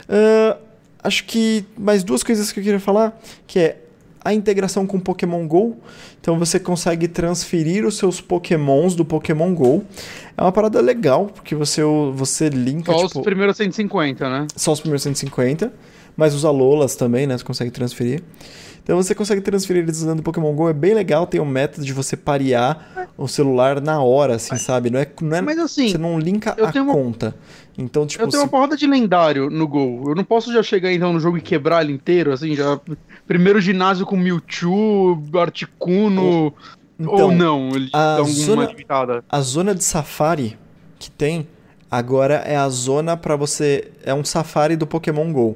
Ah, 0.10 0.57
acho 1.03 1.26
que 1.26 1.65
mais 1.77 2.03
duas 2.03 2.23
coisas 2.23 2.51
que 2.51 2.60
eu 2.60 2.64
queria 2.64 2.80
falar, 2.80 3.19
que 3.47 3.60
é 3.60 3.77
a 4.26 4.34
integração 4.34 4.88
com 4.88 4.99
Pokémon 4.99 5.45
GO. 5.47 5.76
Então 6.22 6.39
você 6.39 6.57
consegue 6.60 7.10
transferir 7.10 7.85
os 7.85 7.97
seus 7.97 8.22
Pokémons 8.22 8.95
do 8.95 9.03
Pokémon 9.03 9.53
GO. 9.53 9.84
É 10.38 10.41
uma 10.41 10.51
parada 10.51 10.80
legal, 10.80 11.26
porque 11.27 11.53
você, 11.53 11.81
você 12.14 12.47
linka 12.49 12.91
Só 12.91 13.05
tipo, 13.07 13.19
os 13.19 13.26
primeiros 13.26 13.57
150, 13.57 14.30
né? 14.30 14.47
só 14.55 14.72
os 14.72 14.80
primeiros 14.80 15.03
150, 15.03 15.72
mas 16.18 16.34
os 16.34 16.45
Alolas 16.45 16.95
também, 16.95 17.26
né? 17.27 17.38
Você 17.38 17.44
consegue 17.44 17.72
transferir. 17.72 18.22
Então 18.84 19.02
você 19.02 19.15
consegue 19.15 19.40
transferir 19.40 19.81
eles 19.84 19.99
usando 19.99 20.19
o 20.19 20.23
Pokémon 20.23 20.53
GO, 20.53 20.68
é 20.68 20.73
bem 20.73 20.94
legal, 20.94 21.26
tem 21.26 21.40
um 21.40 21.45
método 21.45 21.85
de 21.85 21.94
você 21.94 22.18
parear 22.18 23.07
o 23.18 23.30
celular 23.30 23.80
na 23.80 24.02
hora, 24.02 24.35
assim, 24.35 24.57
sabe? 24.57 24.90
Não 24.90 24.99
é, 24.99 25.07
não 25.22 25.38
é 25.38 25.41
Mas 25.41 25.57
assim, 25.57 25.88
você 25.88 25.98
não 25.98 26.19
linka 26.19 26.53
a 26.60 26.81
uma- 26.81 26.94
conta. 26.94 27.34
Então, 27.77 28.06
tipo, 28.06 28.22
eu 28.22 28.27
tenho 28.27 28.41
se- 28.41 28.45
uma 28.45 28.52
porrada 28.52 28.76
de 28.76 28.85
lendário 28.85 29.49
no 29.49 29.65
Gol. 29.69 30.10
Eu 30.10 30.15
não 30.15 30.26
posso 30.26 30.52
já 30.52 30.61
chegar 30.61 30.91
então 30.91 31.14
no 31.14 31.19
jogo 31.22 31.38
e 31.38 31.41
quebrar 31.41 31.81
ele 31.81 31.94
inteiro, 31.94 32.34
assim, 32.34 32.56
já. 32.56 32.77
Primeiro 33.26 33.61
ginásio 33.61 34.06
com 34.06 34.18
Mewtwo, 34.18 35.18
Articuno. 35.40 36.53
então, 36.99 37.14
ou 37.14 37.31
não, 37.31 37.69
ele 37.76 37.90
a 37.94 38.18
dá 38.18 38.23
zona- 38.23 38.65
limitada. 38.65 39.23
a 39.30 39.41
zona 39.41 39.73
de 39.73 39.84
safari 39.84 40.57
que 40.99 41.10
tem 41.10 41.48
agora 41.90 42.35
é 42.45 42.56
a 42.57 42.68
zona 42.69 43.15
pra 43.15 43.35
você. 43.38 43.91
É 44.06 44.14
um 44.14 44.26
safari 44.26 44.76
do 44.76 44.85
Pokémon 44.85 45.31
GO. 45.31 45.56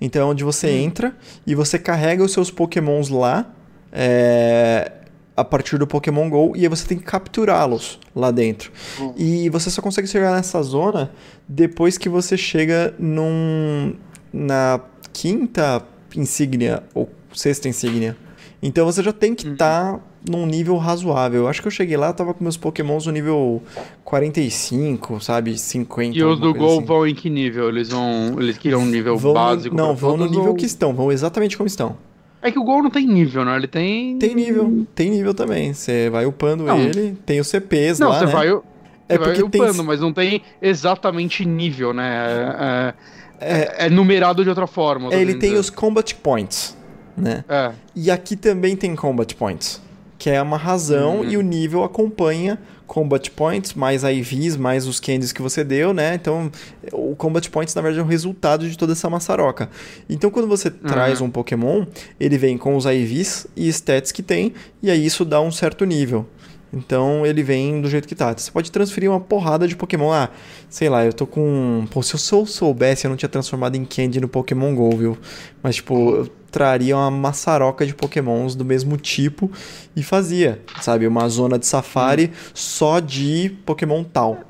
Então, 0.00 0.22
é 0.22 0.30
onde 0.30 0.42
você 0.44 0.68
Hum. 0.68 0.84
entra 0.84 1.16
e 1.46 1.54
você 1.54 1.78
carrega 1.78 2.22
os 2.24 2.32
seus 2.32 2.50
Pokémons 2.50 3.08
lá. 3.08 3.46
é, 3.92 4.92
a 5.36 5.42
partir 5.44 5.76
do 5.78 5.86
Pokémon 5.86 6.28
GO 6.30 6.52
e 6.54 6.60
aí 6.60 6.68
você 6.68 6.86
tem 6.86 6.96
que 6.98 7.02
capturá-los 7.04 7.98
lá 8.14 8.30
dentro. 8.30 8.70
Hum. 9.00 9.12
E 9.16 9.48
você 9.48 9.68
só 9.70 9.82
consegue 9.82 10.06
chegar 10.06 10.32
nessa 10.32 10.62
zona 10.62 11.10
depois 11.48 11.98
que 11.98 12.08
você 12.08 12.36
chega 12.36 12.94
num 12.98 13.94
na 14.32 14.80
quinta 15.12 15.82
insígnia 16.14 16.82
ou 16.94 17.08
sexta 17.34 17.68
insígnia. 17.68 18.16
Então 18.62 18.84
você 18.86 19.02
já 19.02 19.12
tem 19.12 19.34
que 19.34 19.48
estar 19.48 19.98
num 20.28 20.46
nível 20.46 20.76
razoável. 20.76 21.42
Eu 21.42 21.48
acho 21.48 21.60
que 21.62 21.68
eu 21.68 21.72
cheguei 21.72 21.96
lá, 21.96 22.12
tava 22.12 22.34
com 22.34 22.42
meus 22.44 22.56
pokémons 22.56 23.06
no 23.06 23.12
nível 23.12 23.62
45, 24.04 25.20
sabe? 25.20 25.58
50. 25.58 26.16
E 26.16 26.22
os 26.22 26.38
do 26.38 26.52
Gol 26.54 26.78
assim. 26.78 26.84
vão 26.84 27.06
em 27.06 27.14
que 27.14 27.30
nível? 27.30 27.68
Eles 27.68 27.88
vão. 27.88 28.36
Eles 28.38 28.58
queriam 28.58 28.80
um 28.82 28.86
nível 28.86 29.16
Vão 29.16 29.32
no- 29.32 29.34
básico? 29.34 29.74
Não, 29.74 29.94
vão 29.94 30.16
no 30.16 30.26
nível 30.26 30.48
ou- 30.50 30.54
que 30.54 30.66
estão, 30.66 30.92
vão 30.94 31.10
exatamente 31.10 31.56
como 31.56 31.66
estão. 31.66 31.96
É 32.42 32.50
que 32.50 32.58
o 32.58 32.64
Gol 32.64 32.82
não 32.82 32.90
tem 32.90 33.06
nível, 33.06 33.44
né? 33.44 33.54
Ele 33.56 33.66
tem. 33.66 34.18
Tem 34.18 34.34
nível, 34.34 34.86
tem 34.94 35.10
nível 35.10 35.34
também. 35.34 35.72
Você 35.74 36.08
vai 36.10 36.24
upando 36.26 36.64
Não. 36.64 36.78
ele, 36.78 37.16
tem 37.26 37.38
os 37.40 37.48
CPs 37.48 37.98
Não, 37.98 38.08
lá, 38.08 38.18
você 38.18 38.26
né? 38.26 38.32
vai. 38.32 38.48
Você 38.48 38.62
É 39.08 39.18
vai 39.18 39.28
porque 39.34 39.48
tem- 39.50 39.60
upando, 39.62 39.84
mas 39.84 40.00
não 40.00 40.12
tem 40.12 40.40
exatamente 40.62 41.44
nível, 41.44 41.92
né? 41.92 42.94
É, 43.40 43.54
é- 43.62 43.86
é 43.86 43.90
numerado 43.90 44.42
de 44.42 44.48
outra 44.48 44.66
forma. 44.66 45.10
tô 45.10 45.16
Ele 45.16 45.32
tem 45.34 45.50
dizer. 45.50 45.60
os 45.60 45.68
Combat 45.70 46.14
Points, 46.14 46.76
né? 47.16 47.44
É. 47.48 47.72
E 47.96 48.10
aqui 48.10 48.36
também 48.36 48.74
tem 48.76 48.94
Combat 48.96 49.34
Points, 49.34 49.82
que 50.20 50.28
é 50.28 50.40
uma 50.42 50.58
razão 50.58 51.20
Uhum. 51.20 51.24
e 51.24 51.36
o 51.38 51.40
nível 51.40 51.82
acompanha 51.82 52.58
Combat 52.86 53.30
Points, 53.30 53.72
mais 53.72 54.02
IVs, 54.02 54.56
mais 54.56 54.86
os 54.86 55.00
candies 55.00 55.32
que 55.32 55.40
você 55.40 55.64
deu, 55.64 55.94
né? 55.94 56.14
Então, 56.16 56.50
o 56.92 57.14
Combat 57.16 57.48
Points, 57.48 57.74
na 57.74 57.80
verdade, 57.80 58.00
é 58.00 58.04
um 58.04 58.06
resultado 58.08 58.68
de 58.68 58.76
toda 58.76 58.92
essa 58.92 59.08
maçaroca. 59.08 59.70
Então, 60.08 60.28
quando 60.30 60.46
você 60.48 60.68
Uhum. 60.68 60.74
traz 60.88 61.20
um 61.20 61.30
Pokémon, 61.30 61.86
ele 62.18 62.36
vem 62.36 62.58
com 62.58 62.76
os 62.76 62.84
IVs 62.84 63.46
e 63.56 63.68
stats 63.68 64.12
que 64.12 64.22
tem, 64.22 64.52
e 64.82 64.90
aí 64.90 65.06
isso 65.06 65.24
dá 65.24 65.40
um 65.40 65.50
certo 65.52 65.84
nível. 65.86 66.26
Então, 66.72 67.26
ele 67.26 67.42
vem 67.42 67.80
do 67.80 67.88
jeito 67.88 68.06
que 68.06 68.14
tá. 68.14 68.32
Você 68.36 68.50
pode 68.50 68.70
transferir 68.70 69.10
uma 69.10 69.18
porrada 69.18 69.66
de 69.66 69.74
Pokémon. 69.74 70.12
Ah, 70.12 70.28
sei 70.68 70.88
lá, 70.88 71.04
eu 71.04 71.12
tô 71.12 71.26
com... 71.26 71.84
Pô, 71.90 72.00
se 72.02 72.14
eu 72.14 72.18
sou- 72.18 72.46
soubesse, 72.46 73.06
eu 73.06 73.08
não 73.08 73.16
tinha 73.16 73.28
transformado 73.28 73.74
em 73.76 73.84
Candy 73.84 74.20
no 74.20 74.28
Pokémon 74.28 74.74
GO, 74.74 74.96
viu? 74.96 75.18
Mas, 75.62 75.76
tipo, 75.76 76.14
eu 76.14 76.28
traria 76.50 76.96
uma 76.96 77.10
maçaroca 77.10 77.84
de 77.84 77.94
Pokémons 77.94 78.54
do 78.54 78.64
mesmo 78.64 78.96
tipo 78.96 79.50
e 79.96 80.02
fazia, 80.02 80.60
sabe? 80.80 81.06
Uma 81.06 81.28
zona 81.28 81.58
de 81.58 81.66
safari 81.66 82.30
só 82.54 83.00
de 83.00 83.56
Pokémon 83.66 84.04
tal. 84.04 84.40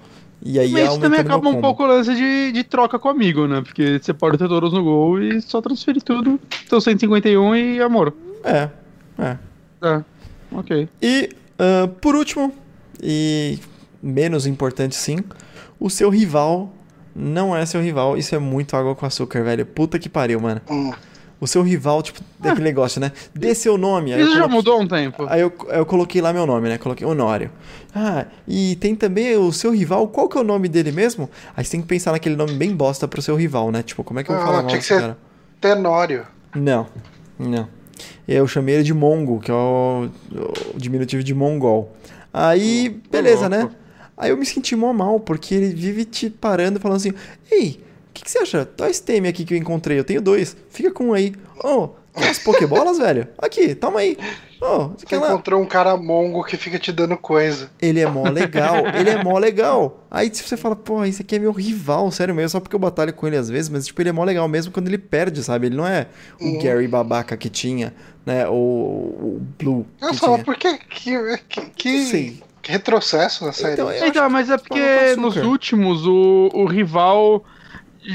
E 0.42 0.58
aí 0.58 0.72
Mas 0.72 0.88
isso 0.90 1.00
também 1.00 1.20
acaba 1.20 1.48
um 1.50 1.60
pouco 1.60 1.82
o 1.82 1.86
lance 1.86 2.14
de, 2.14 2.52
de 2.52 2.64
troca 2.64 2.98
com 2.98 3.08
amigo, 3.10 3.46
né? 3.46 3.60
Porque 3.60 3.98
você 4.00 4.14
pode 4.14 4.38
ter 4.38 4.48
todos 4.48 4.72
no 4.72 4.82
gol 4.82 5.22
e 5.22 5.40
só 5.42 5.60
transferir 5.60 6.02
tudo. 6.02 6.40
Então 6.66 6.80
151 6.80 7.54
e 7.56 7.80
amor. 7.82 8.14
É, 8.42 8.68
é. 9.18 9.36
É. 9.82 10.02
Ok. 10.52 10.88
E, 11.02 11.28
ah, 11.60 11.88
por 12.00 12.14
último, 12.14 12.52
e 13.02 13.58
menos 14.02 14.46
importante 14.46 14.96
sim, 14.96 15.18
o 15.78 15.88
seu 15.90 16.08
rival 16.10 16.72
não 17.14 17.54
é 17.56 17.64
seu 17.66 17.80
rival. 17.82 18.16
Isso 18.16 18.34
é 18.34 18.38
muito 18.38 18.76
água 18.76 18.94
com 18.94 19.04
açúcar, 19.06 19.42
velho. 19.42 19.66
Puta 19.66 19.98
que 19.98 20.08
pariu, 20.08 20.40
mano. 20.40 20.60
Hum. 20.70 20.92
O 21.40 21.46
seu 21.46 21.62
rival, 21.62 22.02
tipo, 22.02 22.20
daquele 22.38 22.64
negócio, 22.64 23.00
né? 23.00 23.12
Dê 23.34 23.54
seu 23.54 23.78
nome. 23.78 24.12
Aí 24.12 24.20
Isso 24.20 24.30
já 24.32 24.36
coloquei- 24.40 24.56
mudou 24.56 24.74
há 24.74 24.78
um 24.78 24.86
tempo. 24.86 25.26
Aí 25.26 25.40
eu, 25.40 25.50
eu 25.70 25.86
coloquei 25.86 26.20
lá 26.20 26.34
meu 26.34 26.44
nome, 26.46 26.68
né? 26.68 26.76
Coloquei 26.76 27.06
Honório. 27.06 27.50
Ah, 27.94 28.26
e 28.46 28.76
tem 28.76 28.94
também 28.94 29.36
o 29.38 29.50
seu 29.50 29.70
rival. 29.72 30.06
Qual 30.08 30.28
que 30.28 30.36
é 30.36 30.40
o 30.42 30.44
nome 30.44 30.68
dele 30.68 30.92
mesmo? 30.92 31.30
Aí 31.56 31.64
você 31.64 31.70
tem 31.72 31.80
que 31.80 31.86
pensar 31.86 32.12
naquele 32.12 32.36
nome 32.36 32.52
bem 32.52 32.76
bosta 32.76 33.08
pro 33.08 33.22
seu 33.22 33.36
rival, 33.36 33.70
né? 33.72 33.82
Tipo, 33.82 34.04
como 34.04 34.20
é 34.20 34.24
que 34.24 34.30
eu 34.30 34.34
vou 34.34 34.42
Ah, 34.44 34.46
falar 34.46 34.58
mal 34.58 34.66
tinha 34.66 34.80
que 34.82 34.84
desse 34.86 34.94
ser- 34.94 35.00
cara? 35.00 35.18
Tenório. 35.58 36.26
Não, 36.54 36.86
não. 37.38 37.66
Eu 38.26 38.46
chamei 38.46 38.76
ele 38.76 38.84
de 38.84 38.94
Mongo, 38.94 39.40
que 39.40 39.50
é 39.50 39.54
o, 39.54 40.08
o 40.74 40.78
diminutivo 40.78 41.22
de 41.22 41.34
Mongol. 41.34 41.92
Aí, 42.32 43.00
beleza, 43.10 43.48
né? 43.48 43.68
Aí 44.16 44.30
eu 44.30 44.36
me 44.36 44.44
senti 44.44 44.76
mó 44.76 44.92
mal, 44.92 45.18
porque 45.18 45.54
ele 45.54 45.74
vive 45.74 46.04
te 46.04 46.28
parando 46.28 46.78
falando 46.78 46.98
assim: 46.98 47.12
Ei, 47.50 47.80
o 48.10 48.12
que, 48.12 48.22
que 48.22 48.30
você 48.30 48.38
acha? 48.38 48.68
Dá 48.76 48.88
esse 48.88 49.02
TM 49.02 49.26
aqui 49.26 49.44
que 49.44 49.54
eu 49.54 49.58
encontrei, 49.58 49.98
eu 49.98 50.04
tenho 50.04 50.20
dois. 50.20 50.54
Fica 50.68 50.90
com 50.90 51.06
um 51.06 51.14
aí. 51.14 51.32
Ô, 51.64 51.88
tem 52.14 52.24
umas 52.24 52.38
Pokébolas, 52.38 52.98
velho? 53.00 53.26
Aqui, 53.38 53.74
toma 53.74 54.00
aí. 54.00 54.18
Ô, 54.60 54.88
você 54.88 55.06
Você 55.06 55.16
encontrou 55.16 55.62
um 55.62 55.66
cara 55.66 55.96
mongo 55.96 56.44
que 56.44 56.56
fica 56.56 56.78
te 56.78 56.92
dando 56.92 57.16
coisa. 57.16 57.70
Ele 57.80 58.00
é 58.00 58.06
mó 58.06 58.28
legal, 58.28 58.86
ele 58.94 59.10
é 59.10 59.22
mó 59.22 59.38
legal. 59.38 60.04
Aí 60.10 60.32
se 60.34 60.42
você 60.42 60.56
fala, 60.56 60.76
pô, 60.76 61.04
esse 61.04 61.22
aqui 61.22 61.36
é 61.36 61.38
meu 61.38 61.52
rival, 61.52 62.10
sério 62.10 62.34
mesmo, 62.34 62.50
só 62.50 62.60
porque 62.60 62.74
eu 62.76 62.80
batalho 62.80 63.12
com 63.14 63.26
ele 63.26 63.36
às 63.36 63.48
vezes, 63.48 63.68
mas 63.70 63.86
tipo, 63.86 64.00
ele 64.02 64.10
é 64.10 64.12
mó 64.12 64.22
legal 64.24 64.46
mesmo 64.48 64.72
quando 64.72 64.88
ele 64.88 64.98
perde, 64.98 65.42
sabe? 65.42 65.66
Ele 65.68 65.76
não 65.76 65.86
é 65.86 66.08
o 66.40 66.44
Uhum. 66.44 66.58
Gary 66.58 66.86
babaca 66.88 67.36
que 67.36 67.48
tinha, 67.48 67.94
né? 68.26 68.46
Ou 68.48 68.56
o 68.58 69.40
Blue 69.58 69.86
Eu 70.00 70.12
falo, 70.14 70.34
tinha. 70.34 70.44
por 70.44 70.56
que 70.56 70.76
que, 70.78 71.38
que, 71.48 71.60
que, 71.70 72.04
Sei. 72.04 72.42
que 72.60 72.72
retrocesso 72.72 73.44
na 73.46 73.52
série? 73.52 73.74
Então, 73.74 73.90
Então, 73.92 74.28
mas 74.30 74.50
é 74.50 74.58
que 74.58 74.62
porque 74.68 75.16
nos 75.16 75.36
últimos 75.36 76.06
o, 76.06 76.50
o 76.52 76.66
rival 76.66 77.44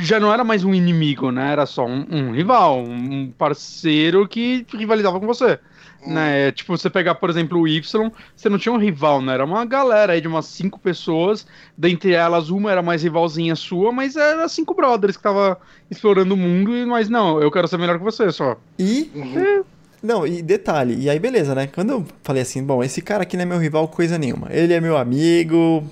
já 0.03 0.19
não 0.19 0.34
era 0.34 0.43
mais 0.43 0.63
um 0.63 0.73
inimigo, 0.73 1.31
né? 1.31 1.51
Era 1.51 1.65
só 1.65 1.85
um, 1.85 2.05
um 2.09 2.31
rival, 2.31 2.84
um 2.84 3.31
parceiro 3.38 4.27
que 4.27 4.65
rivalizava 4.73 5.19
com 5.19 5.27
você. 5.27 5.59
Né? 6.05 6.51
Tipo, 6.51 6.77
você 6.77 6.88
pegar, 6.89 7.15
por 7.15 7.30
exemplo, 7.30 7.59
o 7.59 7.67
Y, 7.67 8.11
você 8.35 8.47
não 8.47 8.59
tinha 8.59 8.72
um 8.72 8.77
rival, 8.77 9.22
né? 9.22 9.34
Era 9.34 9.45
uma 9.45 9.65
galera 9.65 10.13
aí 10.13 10.22
de 10.22 10.27
umas 10.27 10.45
cinco 10.45 10.80
pessoas. 10.80 11.47
Dentre 11.76 12.13
elas, 12.13 12.49
uma 12.49 12.72
era 12.72 12.81
mais 12.81 13.01
rivalzinha 13.01 13.55
sua, 13.55 13.91
mas 13.91 14.15
era 14.15 14.47
cinco 14.47 14.73
brothers 14.76 15.17
que 15.17 15.23
tava 15.23 15.57
explorando 15.89 16.35
o 16.35 16.38
mundo. 16.38 16.76
e 16.76 16.85
Mas 16.85 17.09
não, 17.09 17.41
eu 17.41 17.49
quero 17.49 17.67
ser 17.67 17.77
melhor 17.77 17.97
que 17.97 18.03
você 18.03 18.31
só. 18.31 18.57
E. 18.77 19.09
Uhum. 19.15 19.63
Não, 20.03 20.27
e 20.27 20.43
detalhe, 20.43 20.95
e 20.99 21.09
aí 21.09 21.17
beleza, 21.17 21.55
né? 21.55 21.65
Quando 21.65 21.89
eu 21.89 22.05
falei 22.22 22.43
assim, 22.43 22.63
bom, 22.63 22.84
esse 22.84 23.01
cara 23.01 23.23
aqui 23.23 23.35
não 23.35 23.41
é 23.41 23.45
meu 23.47 23.57
rival 23.57 23.88
coisa 23.88 24.19
nenhuma. 24.19 24.49
Ele 24.51 24.72
é 24.72 24.80
meu 24.80 24.95
amigo, 24.95 25.84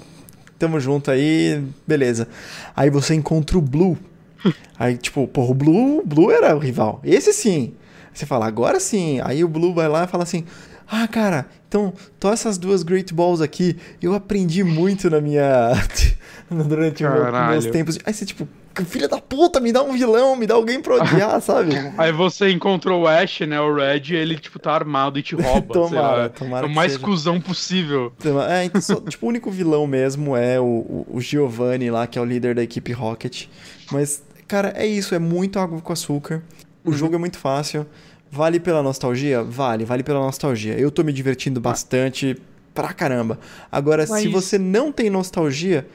tamo 0.58 0.80
junto 0.80 1.12
aí, 1.12 1.64
beleza. 1.88 2.28
Aí 2.76 2.90
você 2.90 3.14
encontra 3.14 3.58
o 3.58 3.62
Blue. 3.62 3.98
Aí, 4.78 4.98
tipo, 4.98 5.26
porra, 5.26 5.52
o 5.52 5.54
Blue, 5.54 6.04
Blue 6.06 6.30
era 6.30 6.54
o 6.54 6.60
rival. 6.60 7.00
Esse 7.04 7.32
sim. 7.32 7.74
Você 8.14 8.26
fala, 8.26 8.46
agora 8.46 8.80
sim. 8.80 9.22
Aí 9.24 9.42
o 9.44 9.48
Blue 9.48 9.74
vai 9.74 9.88
lá 9.88 10.04
e 10.04 10.08
fala 10.08 10.24
assim: 10.24 10.44
Ah, 10.86 11.08
cara, 11.08 11.48
então, 11.68 11.94
tô 12.20 12.32
essas 12.32 12.58
duas 12.58 12.84
Great 12.84 13.14
Balls 13.14 13.42
aqui. 13.42 13.78
Eu 14.02 14.14
aprendi 14.14 14.64
muito 14.64 15.10
na 15.10 15.22
minha. 15.22 15.72
durante 16.68 17.04
Caralho. 17.04 17.52
meus 17.52 17.66
tempos. 17.68 17.98
Aí 18.06 18.14
você, 18.14 18.26
tipo, 18.26 18.48
filha 18.86 19.08
da 19.08 19.20
puta, 19.20 19.60
me 19.60 19.72
dá 19.72 19.84
um 19.84 19.94
vilão, 19.94 20.36
me 20.36 20.48
dá 20.48 20.56
alguém 20.56 20.82
pra 20.82 20.96
odiar, 20.96 21.40
sabe? 21.42 21.74
Aí 21.98 22.12
você 22.12 22.50
encontrou 22.50 23.04
o 23.04 23.08
Ash, 23.08 23.42
né? 23.42 23.60
O 23.62 23.74
Red, 23.76 24.02
e 24.12 24.16
ele, 24.16 24.38
tipo, 24.38 24.58
tá 24.58 24.72
armado 24.74 25.20
e 25.20 25.22
te 25.22 25.36
rouba. 25.36 25.74
sei 25.74 25.84
Tomara, 25.84 26.18
lá. 26.24 26.30
tomara 26.30 26.66
É 26.66 26.66
o 26.66 26.70
que 26.70 26.76
mais 26.76 26.92
seja. 26.94 27.04
cuzão 27.04 27.40
possível. 27.40 28.12
É, 28.50 28.64
então, 28.66 28.82
só- 28.82 28.96
tipo, 29.02 29.26
o 29.26 29.30
único 29.30 29.52
vilão 29.52 29.86
mesmo 29.86 30.36
é 30.36 30.60
o, 30.60 30.64
o, 30.64 31.08
o 31.14 31.22
Giovanni 31.22 31.92
lá, 31.92 32.08
que 32.08 32.18
é 32.18 32.22
o 32.22 32.26
líder 32.26 32.56
da 32.56 32.64
equipe 32.64 32.92
Rocket. 32.92 33.46
Mas, 33.92 34.24
cara, 34.48 34.74
é 34.76 34.88
isso, 34.88 35.14
é 35.14 35.20
muito 35.20 35.60
água 35.60 35.80
com 35.80 35.94
açúcar. 35.94 36.42
O 36.84 36.90
Uhum. 36.90 36.98
jogo 36.98 37.16
é 37.16 37.18
muito 37.20 37.38
fácil. 37.38 37.86
Vale 38.32 38.60
pela 38.60 38.82
nostalgia? 38.82 39.44
Vale, 39.44 39.86
vale 39.86 40.02
pela 40.02 40.20
nostalgia. 40.20 40.74
Eu 40.74 40.90
tô 40.90 41.04
me 41.04 41.14
divertindo 41.14 41.62
bastante 41.62 42.36
pra 42.74 42.92
caramba. 42.92 43.38
Agora, 43.72 44.04
se 44.08 44.12
Mas- 44.12 44.32
você 44.32 44.58
não 44.58 44.92
tem 44.92 45.08
nostalgia, 45.10 45.86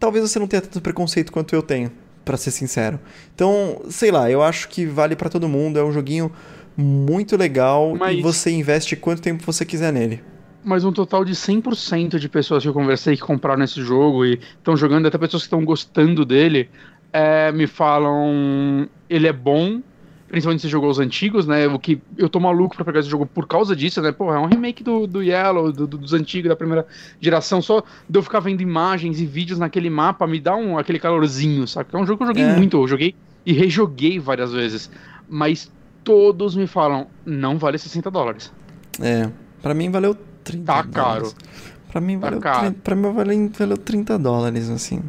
talvez 0.00 0.28
você 0.30 0.38
não 0.38 0.46
tenha 0.46 0.62
tanto 0.62 0.80
preconceito 0.80 1.30
quanto 1.30 1.54
eu 1.54 1.60
tenho, 1.62 1.92
pra 2.26 2.36
ser 2.36 2.50
sincero. 2.50 2.98
Então, 3.34 3.80
sei 3.88 4.10
lá, 4.10 4.28
eu 4.28 4.42
acho 4.42 4.68
que 4.68 4.84
vale 4.84 5.14
pra 5.16 5.30
todo 5.30 5.48
mundo. 5.48 5.78
É 5.78 5.84
um 5.84 5.92
joguinho 5.92 6.30
muito 6.76 7.36
legal 7.36 7.94
e 7.94 7.98
Mas- 7.98 8.20
você 8.20 8.50
investe 8.50 8.96
quanto 8.96 9.22
tempo 9.22 9.42
você 9.46 9.64
quiser 9.64 9.92
nele. 9.92 10.20
Mas 10.64 10.84
um 10.84 10.92
total 10.92 11.24
de 11.24 11.32
100% 11.36 12.18
de 12.18 12.28
pessoas 12.28 12.64
que 12.64 12.68
eu 12.68 12.74
conversei 12.74 13.14
que 13.14 13.22
compraram 13.22 13.62
esse 13.62 13.80
jogo 13.80 14.26
e 14.26 14.40
estão 14.58 14.76
jogando, 14.76 15.06
até 15.06 15.16
pessoas 15.16 15.44
que 15.44 15.46
estão 15.46 15.64
gostando 15.64 16.24
dele, 16.24 16.68
é, 17.12 17.52
me 17.52 17.68
falam 17.68 18.88
ele 19.08 19.28
é 19.28 19.32
bom, 19.32 19.80
principalmente 20.28 20.60
se 20.62 20.68
jogou 20.68 20.90
os 20.90 20.98
antigos, 20.98 21.46
né? 21.46 21.66
O 21.68 21.78
que 21.78 22.00
eu 22.18 22.28
tô 22.28 22.40
maluco 22.40 22.74
pra 22.76 22.84
pegar 22.84 23.00
esse 23.00 23.08
jogo 23.08 23.26
por 23.26 23.46
causa 23.46 23.74
disso, 23.76 24.00
né? 24.02 24.10
Porra, 24.12 24.36
é 24.36 24.38
um 24.38 24.46
remake 24.46 24.82
do, 24.82 25.06
do 25.06 25.22
Yellow, 25.22 25.70
do- 25.72 25.86
do- 25.86 25.98
dos 25.98 26.12
antigos, 26.12 26.48
da 26.48 26.56
primeira 26.56 26.86
geração. 27.20 27.62
Só 27.62 27.82
de 28.08 28.18
eu 28.18 28.22
ficar 28.22 28.40
vendo 28.40 28.60
imagens 28.60 29.20
e 29.20 29.26
vídeos 29.26 29.58
naquele 29.58 29.88
mapa 29.90 30.26
me 30.26 30.40
dá 30.40 30.54
um, 30.56 30.78
aquele 30.78 30.98
calorzinho, 30.98 31.66
sabe? 31.68 31.88
É 31.92 31.96
um 31.96 32.06
jogo 32.06 32.18
que 32.18 32.22
eu 32.24 32.26
joguei 32.28 32.44
É. 32.44 32.56
muito, 32.56 32.76
eu 32.76 32.88
joguei 32.88 33.14
e 33.44 33.52
rejoguei 33.52 34.18
várias 34.18 34.52
vezes. 34.52 34.90
Mas 35.28 35.70
todos 36.04 36.54
me 36.56 36.66
falam, 36.66 37.06
não 37.24 37.58
vale 37.58 37.78
60 37.78 38.10
dólares. 38.10 38.52
É, 39.00 39.28
pra 39.62 39.74
mim 39.74 39.90
valeu 39.90 40.16
30 40.44 40.64
Tá 40.64 40.82
dólares. 40.82 41.32
caro. 41.34 41.46
Pra 41.90 42.00
mim 42.00 42.14
Tá 42.18 42.26
valeu, 42.26 42.40
caro. 42.40 42.60
30, 42.60 42.80
pra 42.82 42.94
mim 42.96 43.12
valeu, 43.12 43.50
valeu 43.58 43.76
30 43.78 44.18
dólares, 44.18 44.68
assim. 44.70 45.02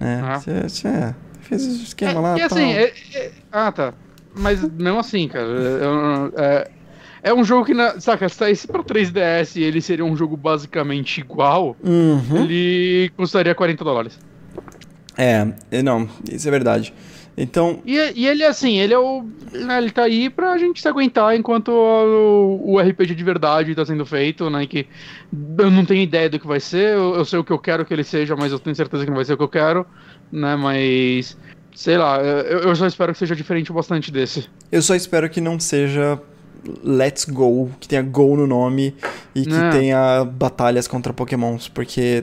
É, 0.00 0.38
você 0.38 0.62
você 0.68 1.14
fez 1.44 1.62
o 1.66 1.82
esquema 1.84 2.12
É, 2.12 2.20
lá, 2.20 2.38
e 2.38 2.42
assim, 2.42 2.72
é- 2.72 2.92
é- 3.14 3.30
ah, 3.52 3.70
tá. 3.72 3.94
Mas 4.34 4.60
mesmo 4.62 4.98
assim, 4.98 5.28
cara, 5.28 5.46
é, 6.36 6.42
é- 6.42 6.70
é 7.30 7.34
um 7.34 7.44
jogo 7.44 7.64
que, 7.64 7.72
na, 7.72 8.00
saca, 8.00 8.28
se 8.28 8.34
saísse 8.36 8.66
pra 8.66 8.82
3DS 8.82 9.58
e 9.58 9.62
ele 9.62 9.80
seria 9.80 10.04
um 10.04 10.16
jogo 10.16 10.36
basicamente 10.36 11.20
igual, 11.20 11.76
Uhum. 11.82 12.36
ele 12.44 13.10
custaria 13.16 13.54
40 13.54 13.84
dólares. 13.84 14.18
É, 15.16 15.46
é, 15.70 15.82
não, 15.82 16.08
isso 16.30 16.48
é 16.48 16.50
verdade. 16.50 16.92
Então, 17.36 17.80
E, 17.84 17.96
e 18.14 18.26
ele, 18.28 18.44
assim, 18.44 18.78
ele 18.78 18.94
é 18.94 18.98
o. 18.98 19.24
né, 19.52 19.78
ele 19.78 19.90
tá 19.90 20.04
aí 20.04 20.30
pra 20.30 20.56
gente 20.56 20.80
se 20.80 20.86
aguentar 20.86 21.34
enquanto 21.36 21.68
o, 21.68 22.74
o 22.74 22.80
RPG 22.80 23.12
de 23.14 23.24
verdade 23.24 23.74
tá 23.74 23.84
sendo 23.84 24.06
feito, 24.06 24.48
né? 24.48 24.64
Que 24.66 24.86
eu 25.58 25.68
não 25.70 25.84
tenho 25.84 26.00
ideia 26.02 26.30
do 26.30 26.38
que 26.38 26.46
vai 26.46 26.60
ser, 26.60 26.94
eu, 26.94 27.14
eu 27.16 27.24
sei 27.24 27.38
o 27.40 27.44
que 27.44 27.52
eu 27.52 27.58
quero 27.58 27.84
que 27.84 27.92
ele 27.92 28.04
seja, 28.04 28.36
mas 28.36 28.52
eu 28.52 28.58
tenho 28.60 28.76
certeza 28.76 29.02
que 29.04 29.10
não 29.10 29.16
vai 29.16 29.24
ser 29.24 29.32
o 29.34 29.36
que 29.36 29.42
eu 29.42 29.48
quero, 29.48 29.84
né? 30.32 30.56
Mas. 30.56 31.36
Sei 31.74 31.98
lá, 31.98 32.18
eu, 32.20 32.60
eu 32.60 32.76
só 32.76 32.86
espero 32.86 33.12
que 33.12 33.18
seja 33.18 33.34
diferente 33.34 33.72
bastante 33.72 34.12
desse. 34.12 34.48
eu 34.70 34.80
só 34.80 34.94
espero 34.94 35.28
que 35.28 35.40
não 35.40 35.58
seja 35.58 36.20
Let's 36.84 37.24
Go, 37.24 37.68
que 37.80 37.88
tenha 37.88 38.00
Go 38.00 38.36
no 38.36 38.46
nome 38.46 38.94
e 39.34 39.42
que 39.42 39.48
Não. 39.50 39.70
tenha 39.70 40.24
batalhas 40.24 40.86
contra 40.86 41.12
Pokémons, 41.12 41.66
porque 41.68 42.22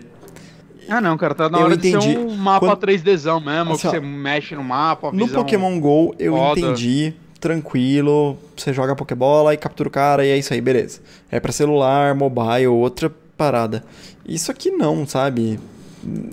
Ah, 0.88 1.02
não, 1.02 1.18
cara, 1.18 1.36
tá 1.36 1.50
na 1.50 1.60
Eu 1.60 1.66
hora 1.66 1.76
de 1.78 1.90
entendi. 1.90 2.14
ser 2.14 2.18
um 2.20 2.34
mapa 2.38 2.66
Quando- 2.66 2.80
3Dzão 2.80 3.42
mesmo, 3.44 3.74
Assim, 3.74 3.82
que 3.90 3.90
você 3.90 4.00
mexe 4.00 4.56
no 4.56 4.64
mapa. 4.64 5.12
no 5.12 5.28
Pokémon 5.28 5.78
Go 5.82 6.16
eu 6.18 6.34
foda. 6.38 6.60
entendi, 6.62 7.14
tranquilo, 7.38 8.38
você 8.56 8.72
joga 8.72 8.96
Pokébola 8.96 9.54
e 9.54 9.58
captura 9.58 9.90
o 9.90 9.92
cara 9.92 10.26
e 10.26 10.30
é 10.30 10.38
isso 10.38 10.54
aí, 10.54 10.62
beleza. 10.62 11.02
É 11.30 11.42
pra 11.42 11.52
celular, 11.52 12.16
mobile, 12.16 12.68
outra 12.68 13.12
parada. 13.36 13.84
Isso 14.26 14.50
aqui 14.50 14.72
não, 14.72 15.06
sabe? 15.06 15.60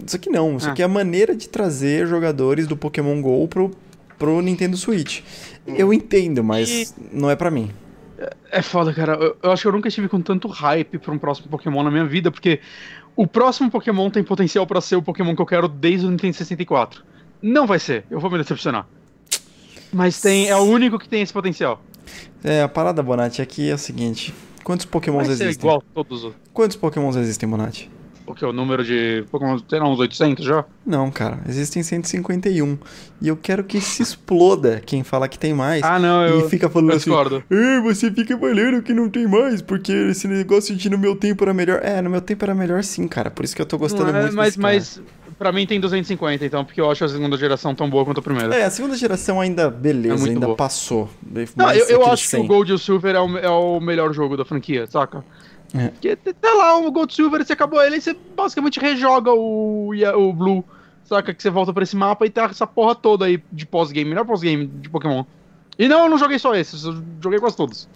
Isso 0.06 0.16
aqui 0.16 0.30
não, 0.30 0.56
isso 0.56 0.68
Ah. 0.68 0.72
aqui 0.72 0.82
é 0.82 0.84
a 0.84 0.88
maneira 0.88 1.34
de 1.36 1.48
trazer 1.48 2.06
jogadores 2.06 2.66
do 2.66 2.76
Pokémon 2.76 3.20
Go 3.20 3.46
pro, 3.48 3.70
pro 4.18 4.40
Nintendo 4.40 4.76
Switch. 4.76 5.20
Eu 5.66 5.92
entendo, 5.92 6.42
mas 6.42 6.94
não 7.12 7.30
é 7.30 7.36
pra 7.36 7.50
mim. 7.50 7.70
É 8.50 8.62
foda, 8.62 8.92
cara. 8.94 9.12
Eu, 9.14 9.36
eu 9.42 9.52
acho 9.52 9.62
que 9.62 9.68
eu 9.68 9.72
nunca 9.72 9.88
estive 9.88 10.08
com 10.08 10.20
tanto 10.20 10.48
hype 10.48 10.98
pra 10.98 11.12
um 11.12 11.18
próximo 11.18 11.48
Pokémon 11.48 11.82
na 11.82 11.90
minha 11.90 12.04
vida, 12.06 12.30
porque 12.30 12.60
o 13.14 13.26
próximo 13.26 13.70
Pokémon 13.70 14.10
tem 14.10 14.24
potencial 14.24 14.66
pra 14.66 14.80
ser 14.80 14.96
o 14.96 15.02
Pokémon 15.02 15.36
que 15.36 15.42
eu 15.42 15.46
quero 15.46 15.68
desde 15.68 16.06
o 16.06 16.10
Nintendo 16.10 16.34
64. 16.34 17.04
Não 17.42 17.66
vai 17.66 17.78
ser, 17.78 18.04
eu 18.10 18.18
vou 18.18 18.30
me 18.30 18.38
decepcionar. 18.38 18.88
Mas 19.92 20.20
tem, 20.20 20.48
é 20.48 20.56
o 20.56 20.62
único 20.62 20.98
que 20.98 21.08
tem 21.08 21.22
esse 21.22 21.32
potencial. 21.32 21.82
É, 22.42 22.62
a 22.62 22.68
parada, 22.68 23.02
Bonatti, 23.02 23.40
aqui 23.42 23.70
é 23.70 23.74
o 23.74 23.78
seguinte. 23.78 24.34
Quantos 24.64 24.84
Pokémons 24.86 25.28
existem? 25.28 25.50
igual 25.50 25.78
a 25.78 25.94
todos 25.94 26.24
os. 26.24 26.34
Quantos 26.52 26.76
Pokémons 26.76 27.16
existem, 27.16 27.48
Bonatti? 27.48 27.90
O 28.28 28.34
que? 28.34 28.44
O 28.44 28.52
número 28.52 28.84
de 28.84 29.24
Pokémon, 29.30 29.56
lá, 29.72 29.88
uns 29.88 29.98
800 29.98 30.44
já? 30.44 30.64
Não, 30.84 31.10
cara, 31.10 31.40
existem 31.48 31.82
151. 31.82 32.78
E 33.20 33.28
eu 33.28 33.36
quero 33.36 33.64
que 33.64 33.80
se 33.80 34.02
exploda 34.02 34.80
quem 34.84 35.02
fala 35.02 35.28
que 35.28 35.38
tem 35.38 35.54
mais. 35.54 35.82
Ah, 35.82 35.98
não, 35.98 36.24
eu. 36.26 36.46
e 36.46 36.50
fica 36.50 36.68
falando 36.68 36.90
eu 36.90 36.96
assim, 36.96 37.10
discordo. 37.10 37.42
"Ei, 37.50 37.80
você 37.80 38.10
fica 38.10 38.36
valendo 38.36 38.82
que 38.82 38.92
não 38.92 39.08
tem 39.08 39.26
mais, 39.26 39.60
porque 39.62 39.92
esse 39.92 40.28
negócio 40.28 40.74
de 40.76 40.88
no 40.90 40.98
meu 40.98 41.16
tempo 41.16 41.42
era 41.44 41.52
melhor. 41.54 41.80
É, 41.82 42.00
no 42.02 42.10
meu 42.10 42.20
tempo 42.20 42.44
era 42.44 42.54
melhor 42.54 42.82
sim, 42.84 43.08
cara. 43.08 43.30
Por 43.30 43.44
isso 43.44 43.56
que 43.56 43.62
eu 43.62 43.66
tô 43.66 43.78
gostando 43.78 44.12
Não 44.12 44.18
é, 44.18 44.22
muito 44.22 44.36
mas, 44.36 44.46
desse 44.56 44.58
cara. 44.60 44.74
mas 44.74 45.02
pra 45.38 45.52
mim 45.52 45.66
tem 45.66 45.80
250, 45.80 46.44
então, 46.44 46.64
porque 46.64 46.80
eu 46.80 46.90
acho 46.90 47.04
a 47.04 47.08
segunda 47.08 47.36
geração 47.36 47.74
tão 47.74 47.88
boa 47.88 48.04
quanto 48.04 48.18
a 48.18 48.22
primeira. 48.22 48.54
É, 48.54 48.64
a 48.64 48.70
segunda 48.70 48.96
geração 48.96 49.40
ainda, 49.40 49.70
beleza, 49.70 50.26
É 50.26 50.30
ainda 50.30 50.46
boa. 50.46 50.56
passou. 50.56 51.08
Não, 51.22 51.44
Mas 51.56 51.78
eu, 51.88 52.00
eu 52.00 52.06
acho 52.06 52.24
que 52.24 52.30
100. 52.30 52.44
o 52.44 52.46
Gold 52.46 52.70
e 52.70 52.74
o 52.74 52.78
Silver 52.78 53.14
é 53.14 53.20
o, 53.20 53.38
é 53.38 53.48
o 53.48 53.80
melhor 53.80 54.12
jogo 54.12 54.36
da 54.36 54.44
franquia, 54.44 54.86
saca? 54.86 55.24
É. 55.74 55.88
Porque 55.88 56.16
tá 56.16 56.54
lá 56.54 56.78
o 56.78 56.90
Gold 56.90 57.14
Silver, 57.14 57.44
você 57.44 57.52
acabou 57.52 57.82
ele, 57.82 57.96
e 57.96 58.00
você 58.00 58.16
basicamente 58.36 58.80
rejoga 58.80 59.32
o, 59.32 59.90
o 59.92 60.32
Blue, 60.32 60.64
saca? 61.04 61.34
Que 61.34 61.42
você 61.42 61.50
volta 61.50 61.72
pra 61.72 61.82
esse 61.82 61.96
mapa 61.96 62.24
e 62.26 62.30
tá 62.30 62.44
essa 62.44 62.66
porra 62.66 62.94
toda 62.94 63.26
aí 63.26 63.42
de 63.52 63.66
pós-game, 63.66 64.08
melhor 64.08 64.24
pós-game 64.24 64.66
de 64.66 64.88
Pokémon. 64.88 65.24
E 65.78 65.86
não, 65.86 66.04
eu 66.04 66.10
não 66.10 66.18
joguei 66.18 66.38
só 66.38 66.54
esses, 66.54 66.84
eu 66.84 67.02
joguei 67.22 67.38
quase 67.38 67.56
todos. 67.56 67.88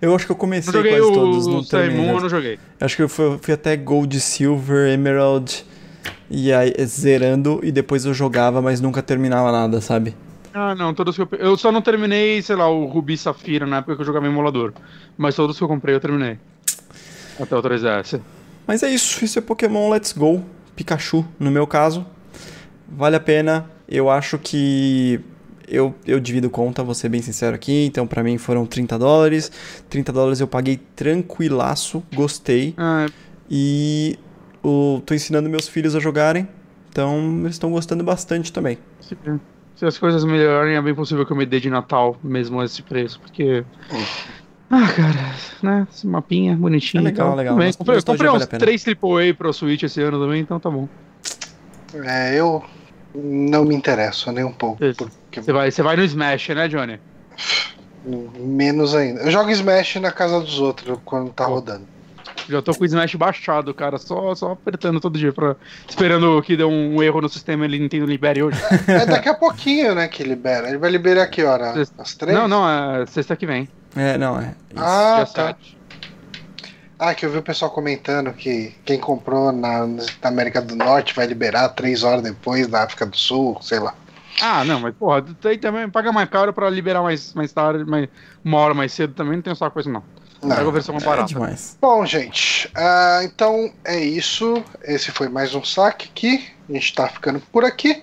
Eu 0.00 0.14
acho 0.14 0.26
que 0.26 0.32
eu 0.32 0.36
comecei 0.36 0.72
joguei 0.72 0.92
quase 0.92 1.06
o, 1.06 1.12
todos, 1.12 1.46
não 1.46 1.62
terminei. 1.62 2.10
Eu 2.10 2.20
não 2.20 2.28
joguei. 2.28 2.58
Acho 2.80 2.96
que 2.96 3.02
eu 3.02 3.08
fui, 3.08 3.38
fui 3.38 3.54
até 3.54 3.76
Gold, 3.76 4.18
Silver, 4.18 4.90
Emerald, 4.90 5.64
e 6.30 6.52
aí 6.52 6.74
zerando, 6.84 7.60
e 7.62 7.70
depois 7.70 8.04
eu 8.06 8.14
jogava, 8.14 8.62
mas 8.62 8.80
nunca 8.80 9.02
terminava 9.02 9.52
nada, 9.52 9.80
sabe? 9.80 10.16
Ah, 10.52 10.74
não, 10.74 10.92
todos 10.92 11.14
que 11.14 11.22
eu. 11.22 11.28
Eu 11.38 11.56
só 11.56 11.70
não 11.70 11.80
terminei, 11.80 12.42
sei 12.42 12.56
lá, 12.56 12.68
o 12.68 12.86
Rubi 12.86 13.16
Safira 13.16 13.66
na 13.66 13.78
época 13.78 13.94
que 13.94 14.02
eu 14.02 14.06
jogava 14.06 14.26
em 14.26 14.30
emulador. 14.30 14.72
Mas 15.16 15.36
todos 15.36 15.56
que 15.56 15.62
eu 15.62 15.68
comprei 15.68 15.94
eu 15.94 16.00
terminei. 16.00 16.38
Até 17.40 17.56
o 17.56 17.62
3DS. 17.62 18.20
Mas 18.66 18.82
é 18.82 18.90
isso, 18.90 19.24
isso 19.24 19.38
é 19.38 19.42
Pokémon 19.42 19.88
Let's 19.90 20.12
Go, 20.12 20.44
Pikachu, 20.76 21.26
no 21.38 21.50
meu 21.50 21.66
caso. 21.66 22.06
Vale 22.88 23.16
a 23.16 23.20
pena, 23.20 23.70
eu 23.88 24.10
acho 24.10 24.38
que 24.38 25.20
eu, 25.66 25.94
eu 26.06 26.18
divido 26.20 26.50
conta, 26.50 26.82
vou 26.82 26.94
ser 26.94 27.08
bem 27.08 27.22
sincero 27.22 27.54
aqui, 27.54 27.84
então 27.86 28.06
pra 28.06 28.22
mim 28.22 28.36
foram 28.38 28.66
30 28.66 28.98
dólares. 28.98 29.50
30 29.88 30.12
dólares 30.12 30.40
eu 30.40 30.46
paguei 30.48 30.80
tranquilaço, 30.96 32.02
gostei. 32.14 32.74
Ah, 32.76 33.06
E 33.50 34.18
o, 34.62 35.00
tô 35.06 35.14
ensinando 35.14 35.48
meus 35.48 35.68
filhos 35.68 35.94
a 35.96 36.00
jogarem, 36.00 36.46
então 36.90 37.40
eles 37.42 37.54
estão 37.54 37.70
gostando 37.70 38.04
bastante 38.04 38.52
também. 38.52 38.78
se, 39.00 39.16
se 39.76 39.86
as 39.86 39.96
coisas 39.98 40.24
melhorarem, 40.24 40.76
é 40.76 40.82
bem 40.82 40.94
possível 40.94 41.24
que 41.24 41.32
eu 41.32 41.36
me 41.36 41.46
dê 41.46 41.58
de 41.60 41.70
Natal 41.70 42.16
mesmo 42.22 42.60
a 42.60 42.64
esse 42.64 42.82
preço, 42.82 43.20
porque. 43.20 43.64
Ah, 44.70 44.86
cara, 44.94 45.34
né? 45.62 45.86
Esse 45.92 46.06
mapinha 46.06 46.54
bonitinho. 46.56 47.00
É 47.00 47.04
legal, 47.04 47.34
legal. 47.34 47.56
Nos- 47.56 47.76
comprei 47.76 47.96
nostalgia 47.96 48.28
comprei 48.28 48.30
vale 48.30 48.38
uns 48.38 48.46
a 48.46 48.46
pena. 48.46 48.60
3 48.60 48.84
AAA 48.86 49.34
pro 49.36 49.52
Switch 49.52 49.82
esse 49.82 50.00
ano 50.00 50.20
também, 50.20 50.40
então 50.40 50.60
tá 50.60 50.70
bom. 50.70 50.88
É, 52.04 52.38
eu 52.38 52.64
não 53.14 53.64
me 53.64 53.74
interesso 53.74 54.30
nem 54.30 54.44
um 54.44 54.52
pouco. 54.52 54.84
Isso. 54.84 55.10
Porque 55.24 55.42
Você 55.42 55.52
vai, 55.52 55.70
você 55.70 55.82
vai 55.82 55.96
no 55.96 56.04
Smash, 56.04 56.48
né, 56.50 56.68
Johnny? 56.68 57.00
menos 58.38 58.94
ainda. 58.94 59.20
Eu 59.22 59.30
jogo 59.30 59.50
Smash 59.50 59.96
na 59.96 60.10
casa 60.10 60.40
dos 60.40 60.58
outros 60.60 60.98
quando 61.04 61.30
tá 61.32 61.44
rodando. 61.44 61.84
Já 62.48 62.62
tô 62.62 62.74
com 62.74 62.82
o 62.82 62.86
Smash 62.86 63.14
baixado, 63.16 63.72
cara, 63.74 63.98
só, 63.98 64.34
só 64.34 64.52
apertando 64.52 64.98
todo 65.00 65.18
dia, 65.18 65.32
pra, 65.32 65.54
esperando 65.88 66.40
que 66.42 66.56
dê 66.56 66.64
um 66.64 67.00
erro 67.02 67.20
no 67.20 67.28
sistema 67.28 67.64
e 67.64 67.68
ele 67.68 67.78
Nintendo 67.78 68.06
libere 68.06 68.42
hoje. 68.42 68.58
É 68.88 69.04
daqui 69.06 69.28
a 69.28 69.34
pouquinho, 69.34 69.94
né, 69.94 70.08
que 70.08 70.22
libera. 70.24 70.68
Ele 70.68 70.78
vai 70.78 70.90
liberar 70.90 71.26
que 71.26 71.42
hora? 71.44 71.72
Sexta. 71.74 72.02
Às 72.02 72.14
três? 72.14 72.36
Não, 72.36 72.48
não, 72.48 72.68
é 72.68 73.04
sexta 73.06 73.36
que 73.36 73.46
vem. 73.46 73.68
É, 73.96 74.16
não, 74.18 74.38
é. 74.40 74.54
isso. 74.72 74.82
Ah, 74.84 75.14
dia 75.16 75.26
tá. 75.26 75.46
7. 75.48 75.78
Ah, 76.98 77.14
que 77.14 77.24
eu 77.24 77.30
vi 77.30 77.38
o 77.38 77.42
pessoal 77.42 77.70
comentando 77.70 78.30
que 78.32 78.74
quem 78.84 78.98
comprou 79.00 79.50
na, 79.52 79.86
na 79.86 80.02
América 80.22 80.60
do 80.60 80.76
Norte 80.76 81.14
vai 81.14 81.26
liberar 81.26 81.70
três 81.70 82.04
horas 82.04 82.22
depois 82.22 82.66
da 82.68 82.82
África 82.84 83.06
do 83.06 83.16
Sul, 83.16 83.58
sei 83.62 83.78
lá. 83.78 83.94
Ah, 84.40 84.64
não, 84.64 84.80
mas 84.80 84.94
porra, 84.94 85.22
tem 85.40 85.58
também 85.58 85.88
paga 85.88 86.12
mais 86.12 86.28
caro 86.28 86.52
pra 86.52 86.68
liberar 86.68 87.02
mais, 87.02 87.32
mais 87.34 87.52
tarde, 87.52 87.84
mais, 87.84 88.08
uma 88.44 88.58
hora 88.58 88.74
mais 88.74 88.92
cedo 88.92 89.14
também, 89.14 89.36
não 89.36 89.42
tem 89.42 89.54
só 89.54 89.68
coisa 89.70 89.90
não. 89.90 90.02
Não. 90.42 90.56
Pega 90.56 90.68
a 90.68 90.72
versão 90.72 90.94
mais 90.94 91.04
É 91.04 91.08
barata. 91.08 91.28
demais. 91.28 91.76
Bom, 91.80 92.04
gente, 92.06 92.70
ah, 92.74 93.20
então 93.24 93.72
é 93.84 93.98
isso. 93.98 94.62
Esse 94.82 95.10
foi 95.10 95.28
mais 95.28 95.54
um 95.54 95.62
saque 95.64 96.08
aqui. 96.10 96.48
A 96.68 96.72
gente 96.72 96.94
tá 96.94 97.08
ficando 97.08 97.40
por 97.52 97.64
aqui. 97.64 98.02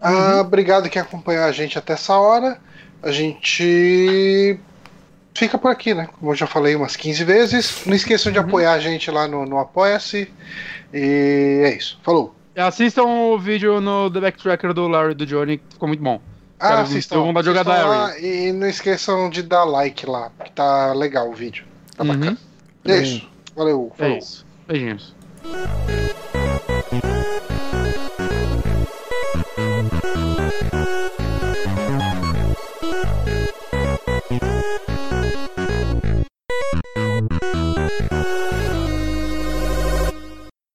Ah, 0.00 0.40
Obrigado 0.40 0.88
quem 0.88 1.00
acompanhou 1.02 1.44
a 1.44 1.52
gente 1.52 1.78
até 1.78 1.94
essa 1.94 2.16
hora. 2.16 2.58
A 3.02 3.10
gente 3.10 4.58
fica 5.34 5.58
por 5.58 5.70
aqui, 5.70 5.94
né? 5.94 6.08
Como 6.18 6.32
eu 6.32 6.36
já 6.36 6.46
falei 6.46 6.74
umas 6.76 6.96
15 6.96 7.24
vezes. 7.24 7.82
Não 7.86 7.94
esqueçam 7.94 8.32
de 8.32 8.38
apoiar 8.38 8.72
a 8.72 8.78
gente 8.78 9.10
lá 9.10 9.26
no, 9.26 9.44
no 9.44 9.58
Apoia-se. 9.58 10.30
E 10.92 11.62
é 11.64 11.76
isso. 11.76 11.98
Falou. 12.02 12.34
Assistam 12.56 13.04
o 13.04 13.38
vídeo 13.38 13.80
no 13.80 14.10
The 14.10 14.20
Backtracker 14.20 14.74
do 14.74 14.86
Larry 14.86 15.14
do 15.14 15.24
Johnny, 15.24 15.58
que 15.58 15.64
ficou 15.72 15.88
muito 15.88 16.02
bom. 16.02 16.20
Ah, 16.60 16.82
assistam, 16.82 17.32
de 17.32 17.42
jogar 17.42 17.64
da 17.64 17.84
lá 17.84 18.18
E 18.20 18.52
não 18.52 18.68
esqueçam 18.68 19.28
de 19.28 19.42
dar 19.42 19.64
like 19.64 20.06
lá, 20.06 20.30
que 20.44 20.52
tá 20.52 20.92
legal 20.92 21.28
o 21.28 21.34
vídeo. 21.34 21.64
Tá 21.96 22.04
Uhum. 22.04 22.10
bacana. 22.10 22.38
É 22.84 22.98
isso. 22.98 23.28
Valeu. 23.56 23.90
É 23.98 24.02
Falou. 24.02 24.18
isso. 24.18 24.46
Beijinhos. 24.68 25.14